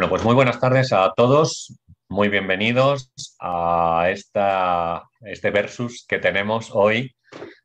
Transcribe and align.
Bueno, 0.00 0.12
pues 0.12 0.24
muy 0.24 0.34
buenas 0.34 0.58
tardes 0.58 0.94
a 0.94 1.12
todos. 1.14 1.78
Muy 2.08 2.30
bienvenidos 2.30 3.12
a 3.38 4.06
esta, 4.08 5.02
este 5.20 5.50
versus 5.50 6.06
que 6.08 6.18
tenemos 6.18 6.70
hoy 6.72 7.14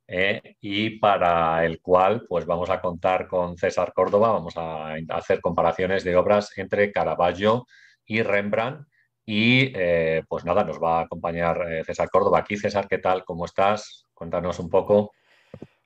eh, 0.05 0.41
y 0.59 0.99
para 0.99 1.65
el 1.65 1.79
cual 1.79 2.25
pues 2.27 2.45
vamos 2.45 2.69
a 2.69 2.81
contar 2.81 3.29
con 3.29 3.55
César 3.55 3.93
Córdoba. 3.93 4.33
Vamos 4.33 4.53
a 4.57 4.95
hacer 5.11 5.39
comparaciones 5.39 6.03
de 6.03 6.17
obras 6.17 6.51
entre 6.57 6.91
Caravaggio 6.91 7.67
y 8.05 8.21
Rembrandt. 8.21 8.85
Y 9.25 9.71
eh, 9.73 10.21
pues 10.27 10.43
nada, 10.43 10.65
nos 10.65 10.77
va 10.77 10.99
a 10.99 11.03
acompañar 11.03 11.71
eh, 11.71 11.85
César 11.85 12.09
Córdoba 12.09 12.39
aquí. 12.39 12.57
César, 12.57 12.89
¿qué 12.89 12.97
tal? 12.97 13.23
¿Cómo 13.23 13.45
estás? 13.45 14.07
Cuéntanos 14.13 14.59
un 14.59 14.69
poco. 14.69 15.13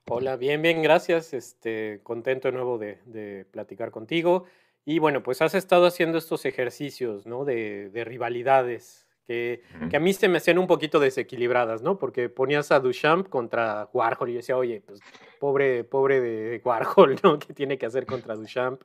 Hola, 0.08 0.34
bien, 0.34 0.62
bien, 0.62 0.82
gracias. 0.82 1.32
Este, 1.32 2.00
contento 2.02 2.48
de 2.48 2.52
nuevo 2.54 2.76
de, 2.76 2.98
de 3.04 3.44
platicar 3.52 3.92
contigo. 3.92 4.46
Y 4.84 4.98
bueno, 4.98 5.22
pues 5.22 5.42
has 5.42 5.54
estado 5.54 5.86
haciendo 5.86 6.18
estos 6.18 6.44
ejercicios, 6.44 7.26
¿no? 7.26 7.44
De, 7.44 7.90
de 7.90 8.04
rivalidades 8.04 9.06
que, 9.30 9.62
que, 9.90 9.96
a 9.96 10.00
mí 10.00 10.12
se 10.12 10.28
me 10.28 10.38
hacían 10.38 10.58
un 10.58 10.66
poquito 10.66 10.98
desequilibradas, 10.98 11.82
¿no? 11.82 11.98
Porque 11.98 12.28
ponías 12.28 12.72
a 12.72 12.80
Duchamp 12.80 13.28
contra 13.28 13.88
Warhol 13.92 14.30
y 14.30 14.32
yo 14.32 14.36
decía, 14.38 14.56
oye, 14.56 14.82
pues 14.84 14.98
pobre, 15.38 15.84
pobre 15.84 16.20
de 16.20 16.60
Warhol, 16.64 17.16
¿no? 17.22 17.38
¿Qué 17.38 17.54
tiene 17.54 17.78
que 17.78 17.86
hacer 17.86 18.06
contra 18.06 18.34
Duchamp? 18.34 18.82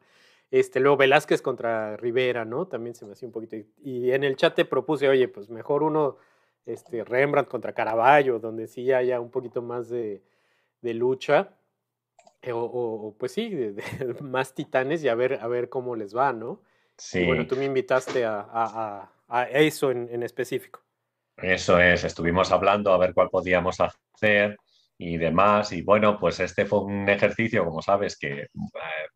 Este, 0.51 0.79
luego 0.79 0.97
Velázquez 0.97 1.41
contra 1.41 1.97
Rivera, 1.97 2.45
¿no? 2.45 2.67
También 2.67 2.93
se 2.93 3.05
me 3.05 3.13
hacía 3.13 3.27
un 3.27 3.31
poquito. 3.31 3.55
Y 3.81 4.11
en 4.11 4.23
el 4.23 4.35
chat 4.35 4.53
te 4.53 4.65
propuse, 4.65 5.09
oye, 5.09 5.27
pues 5.27 5.49
mejor 5.49 5.81
uno, 5.81 6.17
este, 6.65 7.03
Rembrandt 7.03 7.49
contra 7.49 7.73
Caravaggio, 7.73 8.37
donde 8.37 8.67
sí 8.67 8.91
haya 8.91 9.19
un 9.19 9.31
poquito 9.31 9.63
más 9.63 9.89
de, 9.89 10.21
de 10.81 10.93
lucha. 10.93 11.57
Eh, 12.45 12.51
o, 12.53 13.15
pues 13.17 13.31
sí, 13.31 13.49
de, 13.49 13.73
más 14.21 14.53
titanes 14.53 15.03
y 15.03 15.07
a 15.07 15.15
ver, 15.15 15.39
a 15.41 15.47
ver 15.47 15.67
cómo 15.67 15.95
les 15.95 16.15
va, 16.15 16.31
¿no? 16.31 16.61
Sí. 16.95 17.25
bueno, 17.25 17.47
tú 17.47 17.55
me 17.55 17.65
invitaste 17.65 18.23
a, 18.23 19.09
eso 19.49 19.91
en, 19.91 20.23
específico. 20.23 20.81
Eso 21.35 21.79
es, 21.79 22.05
estuvimos 22.05 22.51
hablando 22.51 22.93
a 22.93 22.97
ver 22.97 23.13
cuál 23.13 23.29
podíamos 23.29 23.77
hacer 23.81 24.55
y 24.97 25.17
demás. 25.17 25.73
Y 25.73 25.81
bueno, 25.81 26.17
pues 26.19 26.39
este 26.39 26.65
fue 26.65 26.81
un 26.81 27.09
ejercicio, 27.09 27.65
como 27.65 27.81
sabes, 27.81 28.17
que 28.17 28.43
eh, 28.43 28.47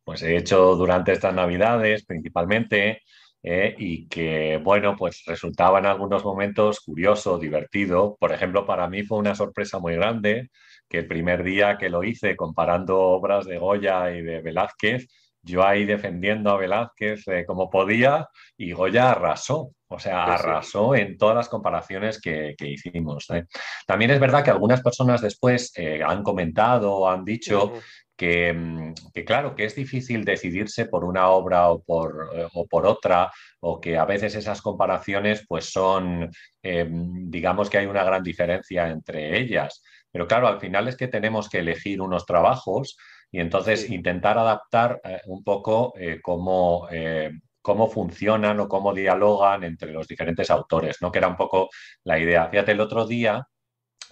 pues 0.04 0.24
he 0.24 0.36
hecho 0.36 0.76
durante 0.76 1.14
estas 1.14 1.34
navidades 1.34 2.06
principalmente. 2.06 3.04
Eh, 3.42 3.74
y 3.78 4.10
que, 4.10 4.60
bueno, 4.62 4.98
pues 4.98 5.24
resultaba 5.26 5.80
en 5.80 5.86
algunos 5.86 6.26
momentos 6.26 6.82
curioso, 6.82 7.38
divertido. 7.38 8.18
Por 8.20 8.34
ejemplo, 8.34 8.66
para 8.66 8.90
mí 8.90 9.04
fue 9.04 9.20
una 9.20 9.36
sorpresa 9.36 9.80
muy 9.80 9.96
grande 9.96 10.50
que 10.90 10.98
el 10.98 11.08
primer 11.08 11.44
día 11.44 11.78
que 11.78 11.90
lo 11.90 12.04
hice 12.04 12.36
comparando 12.36 13.00
obras 13.00 13.46
de 13.46 13.60
Goya 13.60 14.12
y 14.12 14.22
de 14.22 14.42
Velázquez, 14.42 15.08
yo 15.42 15.66
ahí 15.66 15.86
defendiendo 15.86 16.50
a 16.50 16.58
Velázquez 16.58 17.28
eh, 17.28 17.46
como 17.46 17.70
podía 17.70 18.28
y 18.58 18.74
Goya 18.74 19.12
arrasó, 19.12 19.72
o 19.88 20.00
sea, 20.00 20.26
arrasó 20.26 20.96
en 20.96 21.18
todas 21.18 21.36
las 21.36 21.50
comparaciones 21.50 22.20
que, 22.20 22.56
hicimos. 22.60 23.30
¿eh? 23.30 23.46
También 23.88 24.12
es 24.12 24.20
verdad 24.20 24.44
que 24.44 24.52
algunas 24.52 24.82
personas 24.82 25.22
después 25.22 25.72
eh, 25.76 26.02
han 26.06 26.24
comentado 26.24 26.94
o 26.94 27.10
han 27.10 27.24
dicho 27.24 27.74
que, 28.18 28.52
mm, 28.52 28.94
que, 29.14 29.24
claro, 29.24 29.56
que 29.56 29.66
es 29.66 29.76
difícil 29.76 30.26
decidirse 30.26 30.86
por 30.86 31.06
una 31.06 31.30
obra 31.30 31.70
o 31.70 31.82
por, 31.82 32.30
o 32.54 32.68
por 32.68 32.86
otra, 32.86 33.32
o 33.62 33.80
que 33.80 33.98
a 33.98 34.06
veces 34.06 34.36
esas 34.36 34.62
comparaciones 34.62 35.46
pues 35.48 35.72
son, 35.72 36.30
digamos 36.62 37.70
que 37.70 37.78
hay 37.78 37.86
una 37.86 38.04
gran 38.04 38.24
diferencia 38.24 38.90
entre 38.90 39.40
ellas. 39.40 39.82
Pero 40.12 40.28
claro, 40.28 40.48
al 40.48 40.60
final 40.60 40.88
es 40.88 40.96
que 40.96 41.08
tenemos 41.08 41.50
que 41.50 41.60
elegir 41.60 42.02
unos 42.02 42.26
trabajos 42.26 42.98
y 43.32 43.40
entonces 43.40 43.90
intentar 43.90 44.38
adaptar 44.38 45.00
eh, 45.04 45.22
un 45.28 45.44
poco 45.44 45.94
eh, 45.98 46.20
cómo, 46.22 46.88
eh, 46.92 47.32
cómo 47.62 47.88
funcionan 47.88 48.60
o 48.60 48.68
cómo 48.68 48.94
dialogan 48.94 49.64
entre 49.64 49.92
los 49.92 50.08
diferentes 50.08 50.50
autores, 50.50 50.98
¿no? 51.02 51.12
Que 51.12 51.20
era 51.20 51.28
un 51.28 51.36
poco 51.36 51.70
la 52.04 52.18
idea. 52.20 52.48
Fíjate, 52.50 52.72
el 52.72 52.82
otro 52.82 53.06
día, 53.06 53.46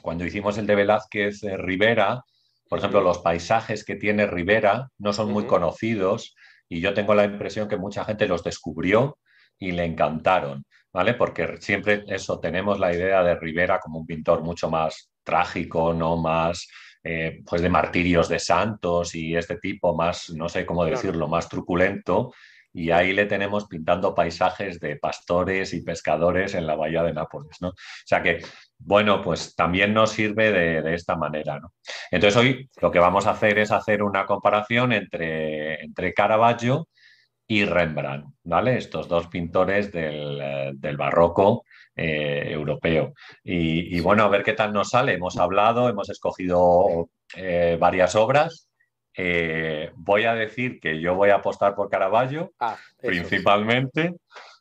cuando 0.01 0.25
hicimos 0.25 0.57
el 0.57 0.67
de 0.67 0.75
Velázquez 0.75 1.41
Rivera, 1.57 2.23
por 2.69 2.79
ejemplo, 2.79 3.01
los 3.01 3.19
paisajes 3.19 3.83
que 3.83 3.95
tiene 3.95 4.27
Rivera 4.27 4.89
no 4.97 5.13
son 5.13 5.31
muy 5.31 5.45
conocidos 5.45 6.35
y 6.69 6.81
yo 6.81 6.94
tengo 6.94 7.16
la 7.16 7.23
impresión 7.23 7.67
que 7.67 7.77
mucha 7.77 8.03
gente 8.05 8.27
los 8.27 8.44
descubrió 8.44 9.17
y 9.57 9.71
le 9.71 9.85
encantaron, 9.85 10.66
¿vale? 10.97 11.13
Porque 11.13 11.57
siempre 11.59 12.05
eso, 12.07 12.39
tenemos 12.39 12.79
la 12.79 12.91
idea 12.91 13.21
de 13.21 13.35
Rivera 13.35 13.79
como 13.79 13.99
un 13.99 14.07
pintor 14.07 14.41
mucho 14.41 14.67
más 14.67 15.11
trágico, 15.23 15.93
¿no? 15.93 16.17
Más 16.17 16.67
eh, 17.03 17.43
pues 17.47 17.61
de 17.61 17.69
martirios 17.69 18.27
de 18.27 18.39
santos 18.39 19.13
y 19.13 19.35
este 19.35 19.57
tipo, 19.57 19.95
más, 19.95 20.31
no 20.31 20.49
sé 20.49 20.65
cómo 20.65 20.83
decirlo, 20.85 21.27
más 21.27 21.47
truculento. 21.47 22.33
Y 22.73 22.89
ahí 22.89 23.13
le 23.13 23.27
tenemos 23.27 23.67
pintando 23.67 24.15
paisajes 24.15 24.79
de 24.79 24.95
pastores 24.95 25.71
y 25.75 25.83
pescadores 25.83 26.55
en 26.55 26.65
la 26.65 26.73
bahía 26.73 27.03
de 27.03 27.13
Nápoles, 27.13 27.57
¿no? 27.61 27.69
O 27.69 27.73
sea 28.03 28.23
que, 28.23 28.39
bueno, 28.79 29.21
pues 29.21 29.53
también 29.53 29.93
nos 29.93 30.09
sirve 30.13 30.51
de, 30.51 30.95
esta 30.95 31.15
manera, 31.15 31.59
¿no? 31.59 31.73
Entonces 32.09 32.35
hoy 32.37 32.71
lo 32.81 32.89
que 32.89 32.97
vamos 32.97 33.27
a 33.27 33.31
hacer 33.31 33.59
es 33.59 33.71
hacer 33.71 34.01
una 34.01 34.25
comparación 34.25 34.93
entre, 34.93 35.79
entre 35.83 36.15
Caravaggio 36.15 36.87
y 37.47 37.63
Rembrandt, 37.65 38.33
¿vale? 38.43 38.77
Estos 38.77 39.07
dos 39.07 39.27
pintores 39.27 39.91
del, 39.91 40.39
eh, 40.41 40.71
del 40.75 40.97
barroco 40.97 41.63
eh, 41.99 42.51
europeo. 42.51 43.13
Y, 43.43 43.99
bueno, 44.01 44.23
a 44.23 44.27
ver 44.27 44.43
qué 44.43 44.53
tal 44.53 44.71
nos 44.71 44.89
sale. 44.89 45.13
Hemos 45.13 45.37
hablado, 45.37 45.89
hemos 45.89 46.09
escogido 46.11 47.09
eh, 47.35 47.75
varias 47.79 48.13
obras. 48.15 48.69
Eh, 49.15 49.89
voy 49.95 50.25
a 50.25 50.35
decir 50.35 50.79
que 50.79 51.01
yo 51.01 51.15
voy 51.15 51.31
a 51.31 51.37
apostar 51.37 51.73
por 51.73 51.89
Caravaggio, 51.89 52.51
ah, 52.59 52.77
principalmente. 53.01 54.13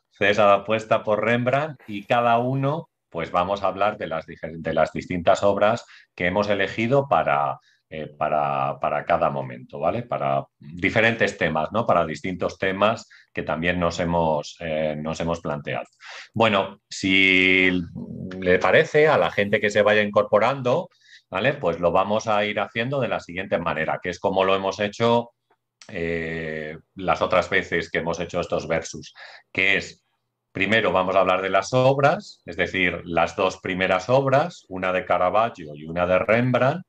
César 0.09 0.49
apuesta 0.49 1.03
por 1.03 1.23
Rembrandt 1.23 1.79
y 1.85 2.05
cada 2.05 2.39
uno, 2.39 2.89
pues 3.09 3.29
vamos 3.29 3.61
a 3.61 3.67
hablar 3.67 3.97
de 3.97 4.07
las, 4.07 4.25
de 4.25 4.73
las 4.73 4.91
distintas 4.91 5.43
obras 5.43 5.85
que 6.15 6.25
hemos 6.25 6.49
elegido 6.49 7.07
para, 7.07 7.59
eh, 7.89 8.07
para, 8.07 8.77
cada 9.05 9.29
momento, 9.29 9.79
¿vale? 9.79 10.03
Para 10.03 10.45
diferentes 10.59 11.37
temas, 11.37 11.71
¿no? 11.71 11.85
Para 11.85 12.05
distintos 12.05 12.57
temas 12.57 13.07
que 13.33 13.43
también 13.43 13.79
nos 13.79 13.99
hemos, 13.99 14.57
eh, 14.59 14.95
nos 14.97 15.19
hemos 15.19 15.39
planteado. 15.39 15.85
Bueno, 16.33 16.81
si 16.89 17.71
le 18.39 18.59
parece 18.59 19.07
a 19.07 19.17
la 19.17 19.31
gente 19.31 19.61
que 19.61 19.69
se 19.69 19.83
vaya 19.83 20.01
incorporando, 20.01 20.89
¿vale? 21.29 21.53
Pues 21.53 21.79
lo 21.79 21.91
vamos 21.91 22.27
a 22.27 22.43
ir 22.45 22.59
haciendo 22.59 22.99
de 22.99 23.07
la 23.07 23.19
siguiente 23.19 23.57
manera, 23.57 23.99
que 24.01 24.09
es 24.09 24.19
como 24.19 24.43
lo 24.43 24.55
hemos 24.55 24.79
hecho 24.79 25.31
eh, 25.87 26.77
las 26.95 27.21
otras 27.21 27.49
veces 27.49 27.89
que 27.89 27.99
hemos 27.99 28.19
hecho 28.19 28.41
estos 28.41 28.67
versus, 28.67 29.13
que 29.51 29.77
es 29.77 30.03
Primero 30.57 30.91
vamos 30.91 31.15
a 31.15 31.19
hablar 31.19 31.43
de 31.43 31.51
las 31.51 31.71
obras, 31.71 32.41
es 32.43 32.57
decir, 32.57 33.03
las 33.05 33.35
dos 33.35 33.59
primeras 33.59 34.09
obras, 34.09 34.65
una 34.69 34.91
de 34.91 35.05
Caravaggio 35.05 35.75
y 35.75 35.85
una 35.85 36.07
de 36.07 36.17
Rembrandt, 36.17 36.83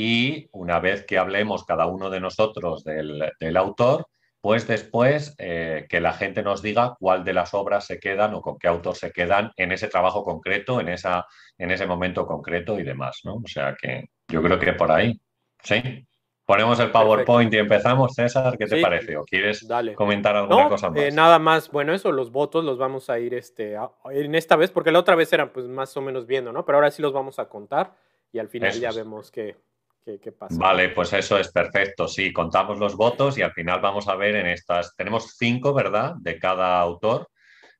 y 0.00 0.48
una 0.52 0.78
vez 0.78 1.04
que 1.04 1.18
hablemos 1.18 1.64
cada 1.64 1.86
uno 1.86 2.08
de 2.08 2.20
nosotros 2.20 2.84
del, 2.84 3.56
autor, 3.56 4.06
pues 4.40 4.68
después 4.68 5.34
eh, 5.38 5.86
que 5.88 6.00
la 6.00 6.12
gente 6.12 6.44
nos 6.44 6.62
diga 6.62 6.94
cuál 7.00 7.24
de 7.24 7.32
las 7.32 7.52
obras 7.52 7.84
se 7.84 7.98
quedan 7.98 8.32
o 8.34 8.40
con 8.40 8.60
qué 8.60 8.68
autor 8.68 8.94
se 8.94 9.10
quedan 9.10 9.50
en 9.56 9.72
ese 9.72 9.88
trabajo 9.88 10.22
concreto, 10.22 10.80
en, 10.80 10.90
esa, 10.90 11.26
en 11.58 11.72
ese 11.72 11.84
momento 11.84 12.28
concreto 12.28 12.78
y 12.78 12.84
demás, 12.84 13.22
¿no? 13.24 13.38
O 13.44 13.48
sea 13.48 13.74
que 13.74 14.10
yo 14.28 14.40
creo 14.40 14.60
que 14.60 14.72
por 14.72 14.92
ahí, 14.92 15.20
¿sí? 15.64 16.06
Ponemos 16.46 16.78
el 16.78 16.92
PowerPoint 16.92 17.52
y 17.52 17.58
empezamos. 17.58 18.14
César, 18.14 18.56
¿qué 18.56 18.66
te 18.66 18.80
parece? 18.80 19.16
¿O 19.16 19.24
quieres 19.24 19.66
comentar 19.96 20.36
alguna 20.36 20.68
cosa 20.68 20.92
eh, 20.94 21.06
más? 21.06 21.14
nada 21.14 21.40
más, 21.40 21.72
bueno, 21.72 21.92
eso, 21.92 22.12
los 22.12 22.30
votos 22.30 22.64
los 22.64 22.78
vamos 22.78 23.10
a 23.10 23.18
ir 23.18 23.34
este, 23.34 23.76
en 24.12 24.34
esta 24.36 24.54
vez, 24.54 24.70
porque 24.70 24.92
la 24.92 25.00
otra 25.00 25.16
vez 25.16 25.32
eran 25.32 25.50
pues 25.50 25.66
más 25.66 25.96
o 25.96 26.02
menos 26.02 26.24
viendo, 26.24 26.52
¿no? 26.52 26.64
Pero 26.64 26.78
ahora 26.78 26.92
sí 26.92 27.02
los 27.02 27.12
vamos 27.12 27.40
a 27.40 27.48
contar 27.48 27.96
y 28.32 28.38
al 28.38 28.48
final 28.48 28.72
ya 28.78 28.92
vemos 28.92 29.32
que 29.32 29.56
Vale, 30.58 30.90
pues 30.90 31.12
eso 31.12 31.38
es 31.38 31.50
perfecto. 31.50 32.08
Sí, 32.08 32.32
contamos 32.32 32.78
los 32.78 32.96
votos 32.96 33.36
y 33.38 33.42
al 33.42 33.52
final 33.52 33.80
vamos 33.80 34.08
a 34.08 34.16
ver 34.16 34.36
en 34.36 34.46
estas. 34.46 34.94
Tenemos 34.96 35.34
cinco, 35.36 35.74
¿verdad? 35.74 36.14
De 36.18 36.38
cada 36.38 36.80
autor 36.80 37.28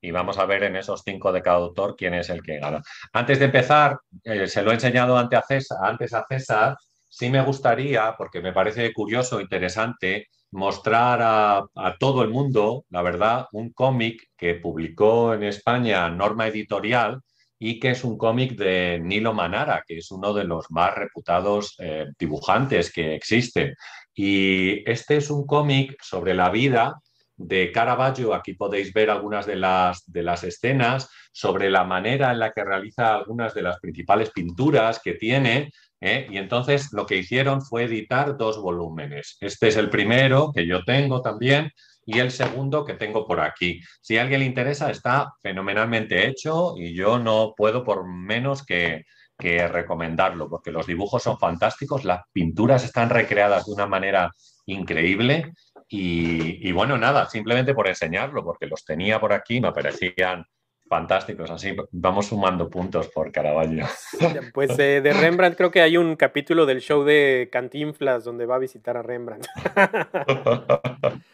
y 0.01 0.11
vamos 0.11 0.39
a 0.39 0.47
ver 0.47 0.63
en 0.65 0.77
esos 0.77 1.03
cinco 1.05 1.33
de 1.33 1.43
cada 1.43 1.57
autor 1.57 1.97
quién 1.97 2.15
es 2.15 2.31
el 2.31 2.43
que 2.43 2.59
gana. 2.59 2.83
Antes 3.13 3.39
de 3.39 3.47
empezar, 3.47 3.99
eh, 4.25 4.47
se 4.47 4.63
lo 4.63 4.71
he 4.71 4.75
enseñado 4.75 5.17
antes 5.17 5.39
a, 5.39 5.43
César, 5.43 5.79
antes 5.83 6.15
a 6.15 6.25
César. 6.29 6.77
Sí 7.09 7.31
me 7.31 7.43
gustaría, 7.43 8.15
porque 8.17 8.41
me 8.41 8.53
parece 8.53 8.93
curioso, 8.93 9.41
interesante, 9.41 10.29
mostrar 10.51 11.21
a 11.23 11.97
todo 11.99 12.23
el 12.23 12.29
mundo, 12.29 12.85
la 12.91 13.03
verdad, 13.03 13.47
un 13.53 13.73
cómic 13.73 14.29
que 14.37 14.55
publicó 14.55 15.35
en 15.35 15.43
España 15.43 16.09
Norma 16.11 16.47
Editorial, 16.47 17.21
y 17.59 17.81
que 17.81 17.91
es 17.91 18.05
un 18.05 18.17
cómic 18.17 18.57
de 18.57 19.01
Nilo 19.03 19.35
Manara, 19.35 19.83
que 19.87 19.99
es 19.99 20.11
uno 20.11 20.33
de 20.33 20.45
los 20.45 20.71
más 20.71 20.95
reputados 20.95 21.75
eh, 21.79 22.07
dibujantes 22.19 22.93
que 22.93 23.15
existen. 23.15 23.75
Y 24.15 24.89
este 24.91 25.17
es 25.17 25.31
un 25.31 25.47
cómic 25.47 25.97
sobre 26.03 26.35
la 26.35 26.51
vida 26.51 27.01
de 27.37 27.71
Caravaggio, 27.71 28.35
aquí 28.35 28.55
podéis 28.55 28.93
ver 28.93 29.11
algunas 29.11 29.47
de 29.47 29.57
las, 29.57 30.03
de 30.11 30.23
las 30.23 30.43
escenas, 30.43 31.09
sobre 31.33 31.71
la 31.71 31.85
manera 31.85 32.33
en 32.33 32.41
la 32.41 32.53
que 32.53 32.65
realiza 32.65 33.15
algunas 33.15 33.55
de 33.55 33.63
las 33.63 33.79
principales 33.79 34.31
pinturas 34.31 35.01
que 35.01 35.15
tiene, 35.15 35.71
¿eh? 36.01 36.27
y 36.29 36.37
entonces 36.37 36.89
lo 36.93 37.07
que 37.07 37.17
hicieron 37.17 37.63
fue 37.63 37.85
editar 37.85 38.37
dos 38.37 38.61
volúmenes. 38.61 39.37
Este 39.41 39.69
es 39.69 39.77
el 39.77 39.89
primero 39.89 40.51
que 40.53 40.67
yo 40.67 40.85
tengo 40.85 41.23
también, 41.23 41.71
y 42.09 42.21
el 42.21 42.31
segundo 42.31 42.87
que 42.87 42.95
tengo 42.95 43.27
por 43.27 43.39
aquí. 43.39 43.83
Si 44.01 44.17
a 44.17 44.23
alguien 44.23 44.41
le 44.41 44.47
interesa, 44.47 44.91
está 44.91 45.35
fenomenalmente 45.43 46.27
hecho 46.27 46.73
y 46.79 46.95
yo 46.95 47.19
no 47.19 47.53
puedo 47.55 47.85
por 47.85 48.09
menos 48.09 48.65
que, 48.65 49.05
recomendarlo, 49.39 50.49
porque 50.49 50.73
los 50.73 50.87
dibujos 50.87 51.23
son 51.23 51.39
fantásticos, 51.39 52.05
las 52.05 52.23
pinturas 52.33 52.83
están 52.83 53.11
recreadas 53.11 53.67
de 53.67 53.73
una 53.73 53.87
manera 53.87 54.33
increíble 54.67 55.53
y, 55.87 56.67
y, 56.67 56.73
bueno, 56.73 56.97
nada, 56.97 57.29
simplemente 57.29 57.75
por 57.75 57.87
enseñarlo, 57.87 58.43
porque 58.43 58.67
los 58.67 58.85
tenía 58.85 59.21
por 59.21 59.33
aquí, 59.35 59.61
me 59.61 59.71
parecían 59.71 60.45
fantásticos, 60.89 61.51
así 61.51 61.77
vamos 61.93 62.27
sumando 62.27 62.69
puntos 62.71 63.09
por 63.09 63.31
Caravaggio. 63.31 63.87
Pues 64.55 64.77
eh, 64.79 65.01
de 65.03 65.13
Rembrandt 65.13 65.57
creo 65.57 65.71
que 65.71 65.83
hay 65.83 65.97
un 65.99 66.17
capítulo 66.17 66.65
del 66.65 66.81
show 66.81 67.05
de 67.05 67.49
Cantinflas 67.53 68.25
donde 68.25 68.47
va 68.47 68.57
a 68.57 68.59
visitar 68.59 68.97
a 68.97 69.03
Rembrandt. 69.03 69.47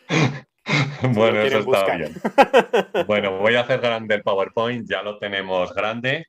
bueno, 1.14 1.40
eso 1.40 1.58
está 1.58 1.96
bien. 1.96 2.14
Bueno, 3.06 3.38
voy 3.38 3.54
a 3.54 3.60
hacer 3.60 3.80
grande 3.80 4.16
el 4.16 4.22
PowerPoint, 4.22 4.88
ya 4.88 5.02
lo 5.02 5.18
tenemos 5.18 5.74
grande. 5.74 6.26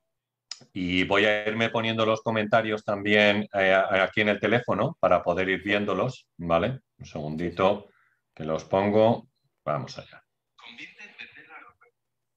Y 0.73 1.03
voy 1.03 1.25
a 1.25 1.47
irme 1.47 1.69
poniendo 1.69 2.05
los 2.05 2.21
comentarios 2.21 2.83
también 2.83 3.47
eh, 3.53 3.73
aquí 3.73 4.21
en 4.21 4.29
el 4.29 4.39
teléfono 4.39 4.97
para 4.99 5.21
poder 5.21 5.49
ir 5.49 5.63
viéndolos, 5.63 6.27
¿vale? 6.37 6.79
Un 6.97 7.05
segundito 7.05 7.89
que 8.33 8.45
los 8.45 8.63
pongo. 8.63 9.27
Vamos 9.65 9.97
allá. 9.97 10.23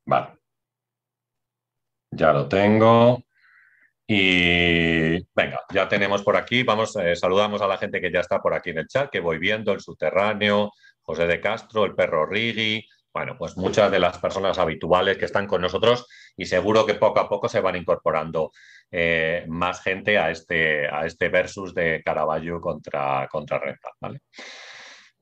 Vale. 0.07 0.39
Ya 2.11 2.33
lo 2.33 2.49
tengo. 2.49 3.23
Y 4.11 5.23
venga, 5.35 5.61
ya 5.71 5.87
tenemos 5.87 6.23
por 6.23 6.35
aquí, 6.35 6.63
vamos, 6.63 6.97
eh, 6.97 7.15
saludamos 7.15 7.61
a 7.61 7.67
la 7.67 7.77
gente 7.77 8.01
que 8.01 8.11
ya 8.11 8.21
está 8.21 8.41
por 8.41 8.55
aquí 8.55 8.71
en 8.71 8.79
el 8.79 8.89
chat, 8.89 9.11
que 9.11 9.21
voy 9.21 9.39
viendo, 9.39 9.71
el 9.71 9.81
subterráneo, 9.81 10.73
José 11.09 11.27
de 11.27 11.41
Castro, 11.41 11.87
el 11.87 11.95
perro 11.95 12.27
Rigi, 12.27 12.87
bueno, 13.15 13.37
pues 13.39 13.57
muchas 13.57 13.91
de 13.91 13.99
las 13.99 14.19
personas 14.19 14.59
habituales 14.59 15.17
que 15.17 15.25
están 15.25 15.47
con 15.47 15.63
nosotros 15.63 16.07
y 16.37 16.45
seguro 16.45 16.85
que 16.85 16.97
poco 16.97 17.19
a 17.19 17.29
poco 17.31 17.49
se 17.49 17.63
van 17.63 17.77
incorporando 17.77 18.53
eh, 18.91 19.47
más 19.49 19.81
gente 19.83 20.19
a 20.19 20.31
este, 20.31 20.87
a 20.87 21.07
este 21.07 21.31
versus 21.31 21.75
de 21.75 22.03
Caravaggio 22.05 22.61
contra, 22.61 23.27
contra 23.33 23.59
Renta, 23.59 23.89
¿vale? 23.99 24.21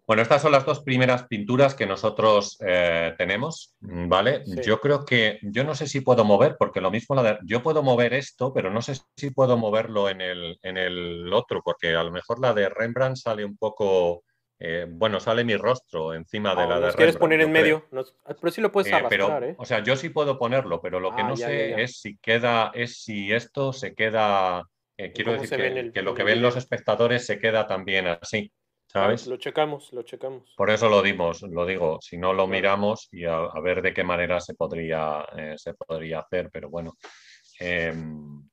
Bueno, 0.04 0.22
estas 0.22 0.42
son 0.42 0.52
las 0.52 0.66
dos 0.66 0.80
primeras 0.82 1.28
pinturas 1.28 1.76
que 1.76 1.86
nosotros 1.86 2.58
eh, 2.66 3.14
tenemos, 3.16 3.76
¿vale? 3.80 4.42
Yo 4.64 4.80
creo 4.80 5.04
que, 5.04 5.38
yo 5.42 5.62
no 5.62 5.76
sé 5.76 5.86
si 5.86 6.00
puedo 6.00 6.24
mover, 6.24 6.56
porque 6.58 6.80
lo 6.80 6.90
mismo, 6.90 7.14
la 7.14 7.38
yo 7.44 7.62
puedo 7.62 7.84
mover 7.84 8.12
esto, 8.14 8.52
pero 8.52 8.70
no 8.70 8.82
sé 8.82 8.96
si 9.16 9.30
puedo 9.30 9.56
moverlo 9.56 10.08
en 10.08 10.20
el, 10.20 10.58
en 10.62 10.76
el 10.76 11.32
otro, 11.32 11.60
porque 11.64 11.94
a 11.94 12.02
lo 12.02 12.10
mejor 12.10 12.40
la 12.40 12.54
de 12.54 12.68
Rembrandt 12.68 13.16
sale 13.16 13.44
un 13.44 13.56
poco, 13.56 14.22
eh, 14.58 14.86
bueno, 14.88 15.20
sale 15.20 15.44
mi 15.44 15.56
rostro 15.56 16.14
encima 16.14 16.54
de 16.54 16.62
ah, 16.62 16.66
la 16.66 16.66
de 16.66 16.72
Rembrandt. 16.72 16.96
quieres 16.96 17.16
poner 17.16 17.40
en 17.42 17.52
medio? 17.52 17.86
pero 17.90 18.50
sí 18.50 18.60
lo 18.60 18.72
puedes 18.72 18.90
eh, 18.90 18.94
arrastrar, 18.94 19.44
¿eh? 19.44 19.54
O 19.58 19.64
sea, 19.64 19.82
yo 19.82 19.96
sí 19.96 20.08
puedo 20.08 20.38
ponerlo, 20.38 20.80
pero 20.80 20.98
lo 20.98 21.14
que 21.14 21.22
ah, 21.22 21.28
no 21.28 21.36
sé 21.36 21.82
es 21.82 22.00
si 22.00 22.16
queda, 22.18 22.70
es 22.74 23.02
si 23.02 23.32
esto 23.32 23.72
se 23.72 23.94
queda, 23.94 24.62
quiero 25.14 25.32
decir 25.32 25.92
que, 25.92 26.02
lo 26.02 26.14
que 26.14 26.24
ven 26.24 26.40
los 26.40 26.56
espectadores 26.56 27.26
se 27.26 27.38
queda 27.38 27.66
también 27.66 28.06
así. 28.06 28.50
¿Sabes? 28.86 29.26
Lo 29.26 29.36
checamos, 29.36 29.92
lo 29.92 30.02
checamos. 30.04 30.54
Por 30.56 30.70
eso 30.70 30.88
lo 30.88 31.02
dimos, 31.02 31.42
lo 31.42 31.66
digo, 31.66 31.98
si 32.00 32.16
no 32.16 32.32
lo 32.32 32.46
miramos 32.46 33.08
y 33.10 33.24
a, 33.24 33.50
ver 33.62 33.82
de 33.82 33.92
qué 33.92 34.04
manera 34.04 34.40
se 34.40 34.54
podría, 34.54 35.26
eh, 35.36 35.54
se 35.56 35.74
podría 35.74 36.20
hacer, 36.20 36.48
pero 36.50 36.70
bueno. 36.70 36.94
Em, 37.58 38.48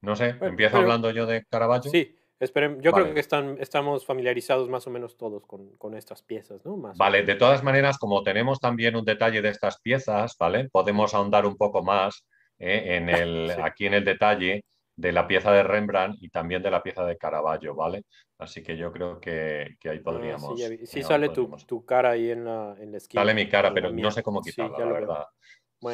no 0.00 0.16
sé, 0.16 0.36
empiezo 0.40 0.78
hablando 0.78 1.10
yo 1.10 1.26
de 1.26 1.44
Caravaggio. 1.44 1.90
Sí, 1.90 2.16
esperen, 2.40 2.80
yo 2.80 2.92
creo 2.92 3.12
que 3.12 3.20
están, 3.20 3.56
estamos 3.60 4.06
familiarizados 4.06 4.68
más 4.68 4.86
o 4.86 4.90
menos 4.90 5.16
todos 5.16 5.44
con, 5.46 5.94
estas 5.94 6.22
piezas, 6.22 6.64
¿no? 6.64 6.76
Más 6.76 6.96
vale, 6.96 7.22
de 7.22 7.34
todas 7.34 7.62
maneras, 7.62 7.98
como 7.98 8.22
tenemos 8.22 8.60
también 8.60 8.96
un 8.96 9.04
detalle 9.04 9.42
de 9.42 9.48
estas 9.48 9.80
piezas, 9.80 10.36
¿vale? 10.38 10.68
Podemos 10.70 11.14
ahondar 11.14 11.46
un 11.46 11.56
poco 11.56 11.82
más 11.82 12.26
eh, 12.58 12.96
en 12.96 13.08
el, 13.08 13.50
aquí 13.62 13.86
en 13.86 13.94
el 13.94 14.04
detalle 14.04 14.64
de 14.96 15.12
la 15.12 15.28
pieza 15.28 15.52
de 15.52 15.62
Rembrandt 15.62 16.16
y 16.20 16.28
también 16.28 16.60
de 16.60 16.72
la 16.72 16.82
pieza 16.82 17.04
de 17.04 17.16
Caravaggio, 17.16 17.74
¿vale? 17.74 18.04
Así 18.38 18.62
que 18.62 18.76
yo 18.76 18.92
creo 18.92 19.20
que, 19.20 19.76
ahí 19.84 19.98
ah, 19.98 20.02
podríamos. 20.02 20.60
sí, 20.84 21.02
sale 21.02 21.28
tu, 21.28 21.84
cara 21.84 22.10
ahí 22.10 22.30
en 22.30 22.44
la, 22.44 22.76
en 22.80 22.94
esquina. 22.94 23.22
Sale 23.22 23.34
mi 23.34 23.48
cara, 23.48 23.72
pero 23.72 23.92
no 23.92 24.10
sé 24.10 24.22
cómo 24.22 24.42
quitarla, 24.42 24.78
la 24.78 24.92
verdad. 24.92 25.26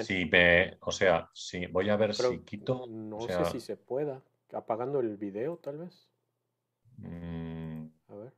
Si 0.03 0.25
me, 0.25 0.79
o 0.81 0.91
sea, 0.91 1.29
si 1.35 1.67
voy 1.67 1.91
a 1.91 1.97
ver 1.97 2.15
si 2.15 2.41
quito. 2.41 2.87
No 2.87 3.21
sé 3.21 3.45
si 3.47 3.61
se 3.61 3.77
pueda. 3.77 4.23
Apagando 4.53 5.01
el 5.01 5.17
video, 5.17 5.59
tal 5.59 5.79
vez. 5.79 6.09
Mm. 6.97 7.87
A 8.09 8.15
ver. 8.15 8.33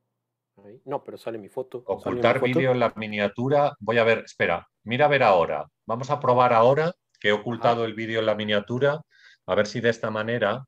Ahí. 0.64 0.80
No, 0.84 1.04
pero 1.04 1.18
sale 1.18 1.38
mi 1.38 1.48
foto. 1.48 1.82
Ocultar 1.86 2.40
vídeo 2.40 2.72
en 2.72 2.80
la 2.80 2.92
miniatura. 2.96 3.76
Voy 3.80 3.98
a 3.98 4.04
ver, 4.04 4.18
espera, 4.20 4.66
mira 4.84 5.06
a 5.06 5.08
ver 5.08 5.22
ahora. 5.22 5.66
Vamos 5.86 6.10
a 6.10 6.20
probar 6.20 6.52
ahora 6.52 6.92
que 7.20 7.28
he 7.28 7.32
ocultado 7.32 7.84
el 7.84 7.94
vídeo 7.94 8.20
en 8.20 8.26
la 8.26 8.34
miniatura 8.34 9.00
a 9.46 9.54
ver 9.54 9.66
si 9.66 9.80
de 9.80 9.90
esta 9.90 10.10
manera, 10.10 10.66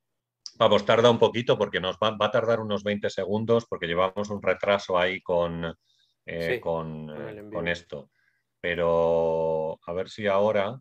vamos, 0.57 0.85
tarda 0.85 1.11
un 1.11 1.19
poquito 1.19 1.59
porque 1.59 1.81
nos 1.81 1.97
va, 1.97 2.17
a 2.19 2.31
tardar 2.31 2.61
unos 2.61 2.85
20 2.85 3.11
segundos 3.11 3.67
porque 3.69 3.87
llevamos 3.87 4.31
un 4.31 4.41
retraso 4.41 4.97
ahí 4.97 5.21
con, 5.21 5.75
eh, 6.25 6.61
con, 6.61 7.69
esto. 7.69 8.11
Pero 8.61 9.79
a 9.85 9.93
ver 9.93 10.09
si 10.09 10.27
ahora 10.27 10.81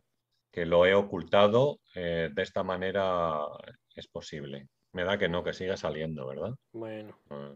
que 0.52 0.66
lo 0.66 0.86
he 0.86 0.94
ocultado, 0.94 1.80
eh, 1.96 2.30
de 2.32 2.44
esta 2.44 2.64
manera 2.64 3.40
es 3.96 4.08
posible. 4.08 4.68
Me 4.98 5.04
da 5.04 5.16
que 5.16 5.30
no, 5.30 5.44
que 5.44 5.54
siga 5.54 5.78
saliendo, 5.78 6.26
¿verdad? 6.26 6.56
Bueno. 6.72 7.16
Ah. 7.30 7.54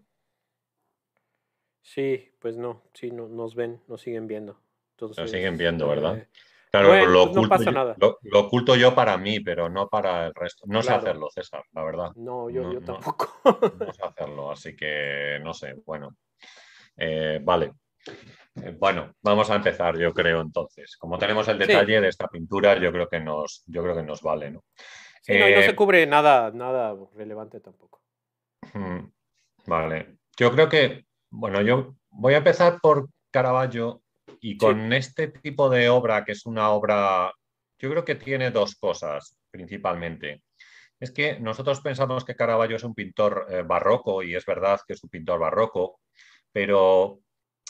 Sí, 1.81 2.29
pues 2.37 2.55
no, 2.55 2.83
sí, 2.93 3.09
no, 3.09 3.27
nos 3.27 3.55
ven, 3.55 3.81
nos 3.87 4.01
siguen 4.01 4.27
viendo. 4.27 4.59
nos 4.99 5.15
siguen 5.31 5.57
viendo, 5.57 5.87
¿verdad? 5.87 6.19
Eh, 6.19 6.27
Claro, 6.69 7.05
lo, 7.07 7.23
oculto, 7.23 7.57
yo, 7.63 7.95
Lo, 8.21 8.39
oculto 8.39 8.75
yo 8.75 8.93
para 8.93 9.17
mí, 9.17 9.39
pero 9.39 9.69
no 9.69 9.89
para 9.89 10.27
el 10.27 10.35
resto. 10.35 10.65
No 10.67 10.83
sé 10.83 10.93
hacerlo, 10.93 11.29
César, 11.31 11.63
la 11.73 11.83
verdad. 11.83 12.11
No, 12.15 12.47
yo, 12.51 12.79
tampoco. 12.79 13.41
No, 13.43 13.91
sé 13.91 14.03
hacerlo, 14.03 14.51
así 14.51 14.75
que 14.75 15.39
no 15.43 15.51
sé. 15.53 15.73
Bueno, 15.83 16.15
eh, 16.95 17.39
vale. 17.43 17.73
Eh, 18.55 18.75
bueno, 18.79 19.15
vamos 19.21 19.49
a 19.49 19.55
empezar, 19.55 19.97
yo 19.97 20.13
creo, 20.13 20.41
entonces. 20.41 20.95
Como 20.95 21.17
tenemos 21.17 21.47
el 21.47 21.57
detalle 21.57 22.01
de 22.01 22.07
esta 22.07 22.27
pintura, 22.27 22.79
yo 22.79 22.91
creo 22.91 23.09
que 23.09 23.19
nos, 23.19 23.63
yo 23.65 23.81
creo 23.81 23.95
que 23.95 24.03
nos 24.03 24.21
vale, 24.21 24.51
¿no? 24.51 24.63
Sí, 25.21 25.37
no, 25.37 25.47
y 25.47 25.53
no 25.53 25.61
se 25.61 25.69
eh, 25.69 25.75
cubre 25.75 26.05
nada, 26.07 26.51
nada 26.51 26.95
relevante 27.15 27.59
tampoco. 27.59 28.01
Vale. 29.65 30.17
Yo 30.37 30.51
creo 30.51 30.67
que, 30.67 31.05
bueno, 31.29 31.61
yo 31.61 31.95
voy 32.09 32.33
a 32.33 32.37
empezar 32.37 32.79
por 32.81 33.09
Caravaggio 33.29 34.01
y 34.39 34.57
con 34.57 34.91
este 34.93 35.27
tipo 35.27 35.69
de 35.69 35.89
obra, 35.89 36.25
que 36.25 36.31
es 36.31 36.45
una 36.45 36.71
obra, 36.71 37.31
yo 37.77 37.89
creo 37.89 38.03
que 38.03 38.15
tiene 38.15 38.51
dos 38.51 38.75
cosas 38.75 39.37
principalmente. 39.51 40.41
Es 40.99 41.11
que 41.11 41.39
nosotros 41.39 41.81
pensamos 41.81 42.25
que 42.25 42.35
Caravaggio 42.35 42.75
es 42.75 42.83
un 42.83 42.95
pintor 42.95 43.47
eh, 43.49 43.63
barroco 43.63 44.23
y 44.23 44.35
es 44.35 44.45
verdad 44.45 44.79
que 44.87 44.93
es 44.93 45.03
un 45.03 45.09
pintor 45.09 45.39
barroco, 45.39 45.99
pero 46.51 47.19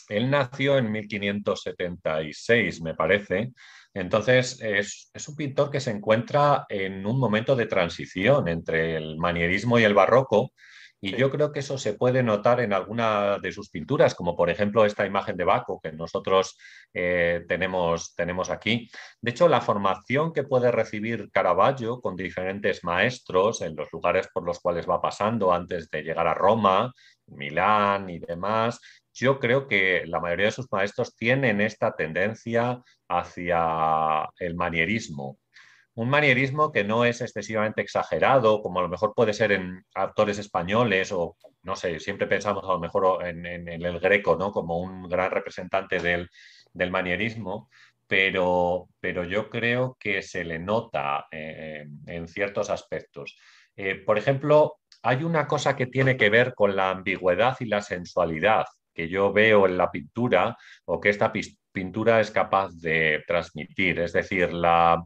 él 0.09 0.29
nació 0.29 0.77
en 0.77 0.91
1576, 0.91 2.81
me 2.81 2.93
parece. 2.93 3.53
Entonces, 3.93 4.59
es, 4.61 5.09
es, 5.13 5.27
un 5.27 5.35
pintor 5.35 5.69
que 5.69 5.81
se 5.81 5.91
encuentra 5.91 6.65
en 6.69 7.05
un 7.05 7.19
momento 7.19 7.55
de 7.55 7.65
transición 7.65 8.47
entre 8.47 8.95
el 8.95 9.17
manierismo 9.17 9.79
y 9.79 9.83
el 9.83 9.93
barroco, 9.93 10.51
y 11.03 11.15
yo 11.17 11.31
creo 11.31 11.51
que 11.51 11.61
eso 11.61 11.79
se 11.79 11.95
puede 11.95 12.21
notar 12.21 12.61
en 12.61 12.73
alguna 12.73 13.39
de 13.39 13.51
sus 13.51 13.71
pinturas, 13.71 14.13
como 14.13 14.35
por 14.35 14.51
ejemplo 14.51 14.85
esta 14.85 15.03
imagen 15.03 15.35
de 15.35 15.43
Baco 15.43 15.79
que 15.81 15.91
nosotros 15.91 16.59
eh, 16.93 17.43
tenemos, 17.47 18.13
tenemos 18.13 18.51
aquí. 18.51 18.87
De 19.19 19.31
hecho, 19.31 19.47
la 19.47 19.61
formación 19.61 20.31
que 20.31 20.43
puede 20.43 20.71
recibir 20.71 21.31
Caravaggio 21.31 21.99
con 22.01 22.15
diferentes 22.15 22.83
maestros 22.83 23.61
en 23.61 23.75
los 23.75 23.91
lugares 23.91 24.27
por 24.31 24.45
los 24.45 24.59
cuales 24.59 24.87
va 24.87 25.01
pasando 25.01 25.51
antes 25.51 25.89
de 25.89 26.03
llegar 26.03 26.27
a 26.27 26.35
Roma, 26.35 26.93
Milán 27.25 28.07
y 28.11 28.19
demás, 28.19 28.79
yo 29.13 29.39
creo 29.39 29.67
que 29.67 30.03
la 30.07 30.19
mayoría 30.19 30.47
de 30.47 30.51
sus 30.51 30.71
maestros 30.71 31.15
tienen 31.15 31.61
esta 31.61 31.95
tendencia 31.95 32.81
hacia 33.07 34.29
el 34.39 34.55
manierismo 34.55 35.37
un 35.93 36.09
manierismo 36.09 36.71
que 36.71 36.83
no 36.83 37.05
es 37.05 37.21
excesivamente 37.21 37.81
exagerado, 37.81 38.61
como 38.61 38.79
a 38.79 38.83
lo 38.83 38.89
mejor 38.89 39.13
puede 39.13 39.33
ser 39.33 39.51
en 39.51 39.85
actores 39.93 40.37
españoles 40.39 41.11
o, 41.11 41.37
no 41.63 41.75
sé, 41.75 41.99
siempre 41.99 42.27
pensamos 42.27 42.63
a 42.63 42.73
lo 42.73 42.79
mejor 42.79 43.25
en, 43.27 43.45
el 43.45 43.99
greco, 43.99 44.37
¿no? 44.37 44.51
Como 44.51 44.77
un 44.79 45.07
gran 45.09 45.31
representante 45.31 45.99
del, 45.99 46.29
manierismo, 46.91 47.69
pero, 48.07 48.87
pero, 48.99 49.23
yo 49.25 49.49
creo 49.49 49.97
que 49.99 50.21
se 50.21 50.45
le 50.45 50.59
nota 50.59 51.27
eh, 51.31 51.85
en 52.07 52.27
ciertos 52.27 52.69
aspectos. 52.69 53.37
Eh, 53.75 53.95
por 53.95 54.17
ejemplo, 54.17 54.77
hay 55.03 55.23
una 55.23 55.47
cosa 55.47 55.75
que 55.75 55.87
tiene 55.87 56.17
que 56.17 56.29
ver 56.29 56.53
con 56.53 56.75
la 56.75 56.89
ambigüedad 56.89 57.57
y 57.59 57.65
la 57.65 57.81
sensualidad 57.81 58.65
que 58.93 59.09
yo 59.09 59.33
veo 59.33 59.65
en 59.67 59.77
la 59.77 59.91
pintura 59.91 60.57
o 60.85 60.99
que 60.99 61.09
esta 61.09 61.31
pintura 61.71 62.19
es 62.19 62.31
capaz 62.31 62.71
de 62.73 63.23
transmitir, 63.27 63.99
es 63.99 64.13
decir, 64.13 64.53
la 64.53 65.03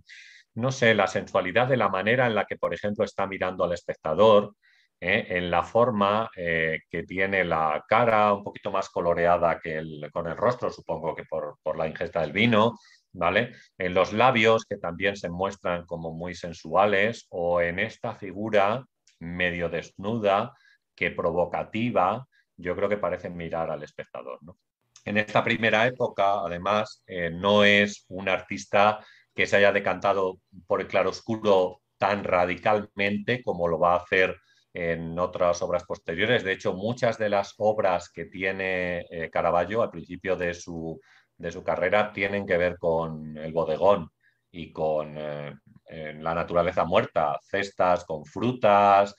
no 0.56 0.72
sé, 0.72 0.96
la 0.96 1.08
sensualidad 1.08 1.68
de 1.68 1.77
la 1.77 1.89
manera 1.89 2.27
en 2.27 2.36
la 2.36 2.46
que, 2.46 2.56
por 2.58 2.74
ejemplo, 2.74 3.04
está 3.04 3.27
mirando 3.27 3.65
al 3.65 3.74
espectador, 3.74 4.56
¿eh? 5.00 5.25
en 5.30 5.51
la 5.51 5.63
forma 5.63 6.30
eh, 6.36 6.80
que 6.89 7.04
tiene 7.04 7.44
la 7.44 7.84
cara 7.88 8.34
un 8.34 8.44
poquito 8.44 8.72
más 8.72 8.89
coloreada 8.89 9.60
que 9.60 9.77
el, 9.77 10.10
con 10.12 10.27
el 10.27 10.38
rostro, 10.38 10.70
supongo 10.70 11.13
que 11.13 11.25
por, 11.25 11.58
la 11.77 11.88
ingesta 11.88 12.22
del 12.22 12.32
vino, 12.32 12.80
¿vale? 13.12 13.54
En 13.77 13.94
los 13.94 14.13
labios 14.13 14.65
que 14.65 14.77
también 14.77 15.18
se 15.18 15.30
muestran 15.30 15.86
como 15.86 16.13
muy 16.13 16.36
sensuales 16.36 17.27
o 17.30 17.62
en 17.62 17.80
esta 17.80 18.15
figura 18.15 18.86
medio 19.20 19.70
desnuda 19.70 20.54
que 20.96 21.12
provocativa, 21.12 22.27
yo 22.58 22.76
creo 22.76 22.90
que 22.90 22.98
parece 22.98 23.30
mirar 23.30 23.70
al 23.70 23.84
espectador, 23.84 24.40
En 25.06 25.18
esta 25.18 25.44
primera 25.44 25.86
época, 25.86 26.42
además, 26.42 27.04
eh, 27.08 27.30
no 27.30 27.64
es 27.64 28.06
un 28.10 28.30
artista 28.30 29.00
que 29.34 29.46
se 29.46 29.58
haya 29.58 29.72
decantado 29.72 30.40
por 30.68 30.82
el 30.82 30.88
claroscuro 30.88 31.82
tan 31.98 32.24
radicalmente 32.24 33.44
como 33.44 33.68
lo 33.68 33.80
va 33.80 33.94
a 33.94 33.98
hacer 33.98 34.36
en 34.74 35.18
otras 35.20 35.62
obras 35.62 35.84
posteriores. 35.86 36.44
De 36.44 36.54
hecho, 36.54 36.74
muchas 36.74 37.18
de 37.18 37.30
las 37.30 37.54
obras 37.58 38.10
que 38.10 38.26
tiene 38.26 39.06
eh, 39.10 39.30
Caravaggio 39.30 39.82
al 39.82 39.92
principio 39.92 40.36
de 40.36 40.54
su, 40.54 41.00
de 41.38 41.52
su, 41.52 41.64
carrera 41.64 42.12
tienen 42.12 42.46
que 42.46 42.58
ver 42.58 42.78
con 42.78 43.38
el 43.38 43.54
bodegón 43.54 44.10
y 44.52 44.72
con 44.72 45.16
eh, 45.18 45.54
la 45.88 46.34
naturaleza 46.34 46.84
muerta, 46.86 47.40
cestas 47.42 48.06
con 48.06 48.26
frutas, 48.26 49.16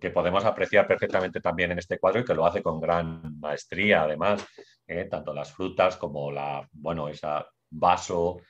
que 0.00 0.10
podemos 0.10 0.44
apreciar 0.44 0.86
perfectamente 0.86 1.40
también 1.40 1.72
en 1.72 1.78
este 1.78 1.98
cuadro 1.98 2.20
y 2.20 2.24
que 2.24 2.34
lo 2.34 2.46
hace 2.46 2.62
con 2.62 2.80
gran 2.80 3.38
maestría, 3.38 4.02
además, 4.02 4.46
¿eh? 4.86 5.04
tanto 5.04 5.34
las 5.34 5.52
frutas 5.52 5.96
como 5.96 6.32
la, 6.32 6.66
bueno, 6.72 7.08
esa 7.08 7.46
vaso 7.70 8.40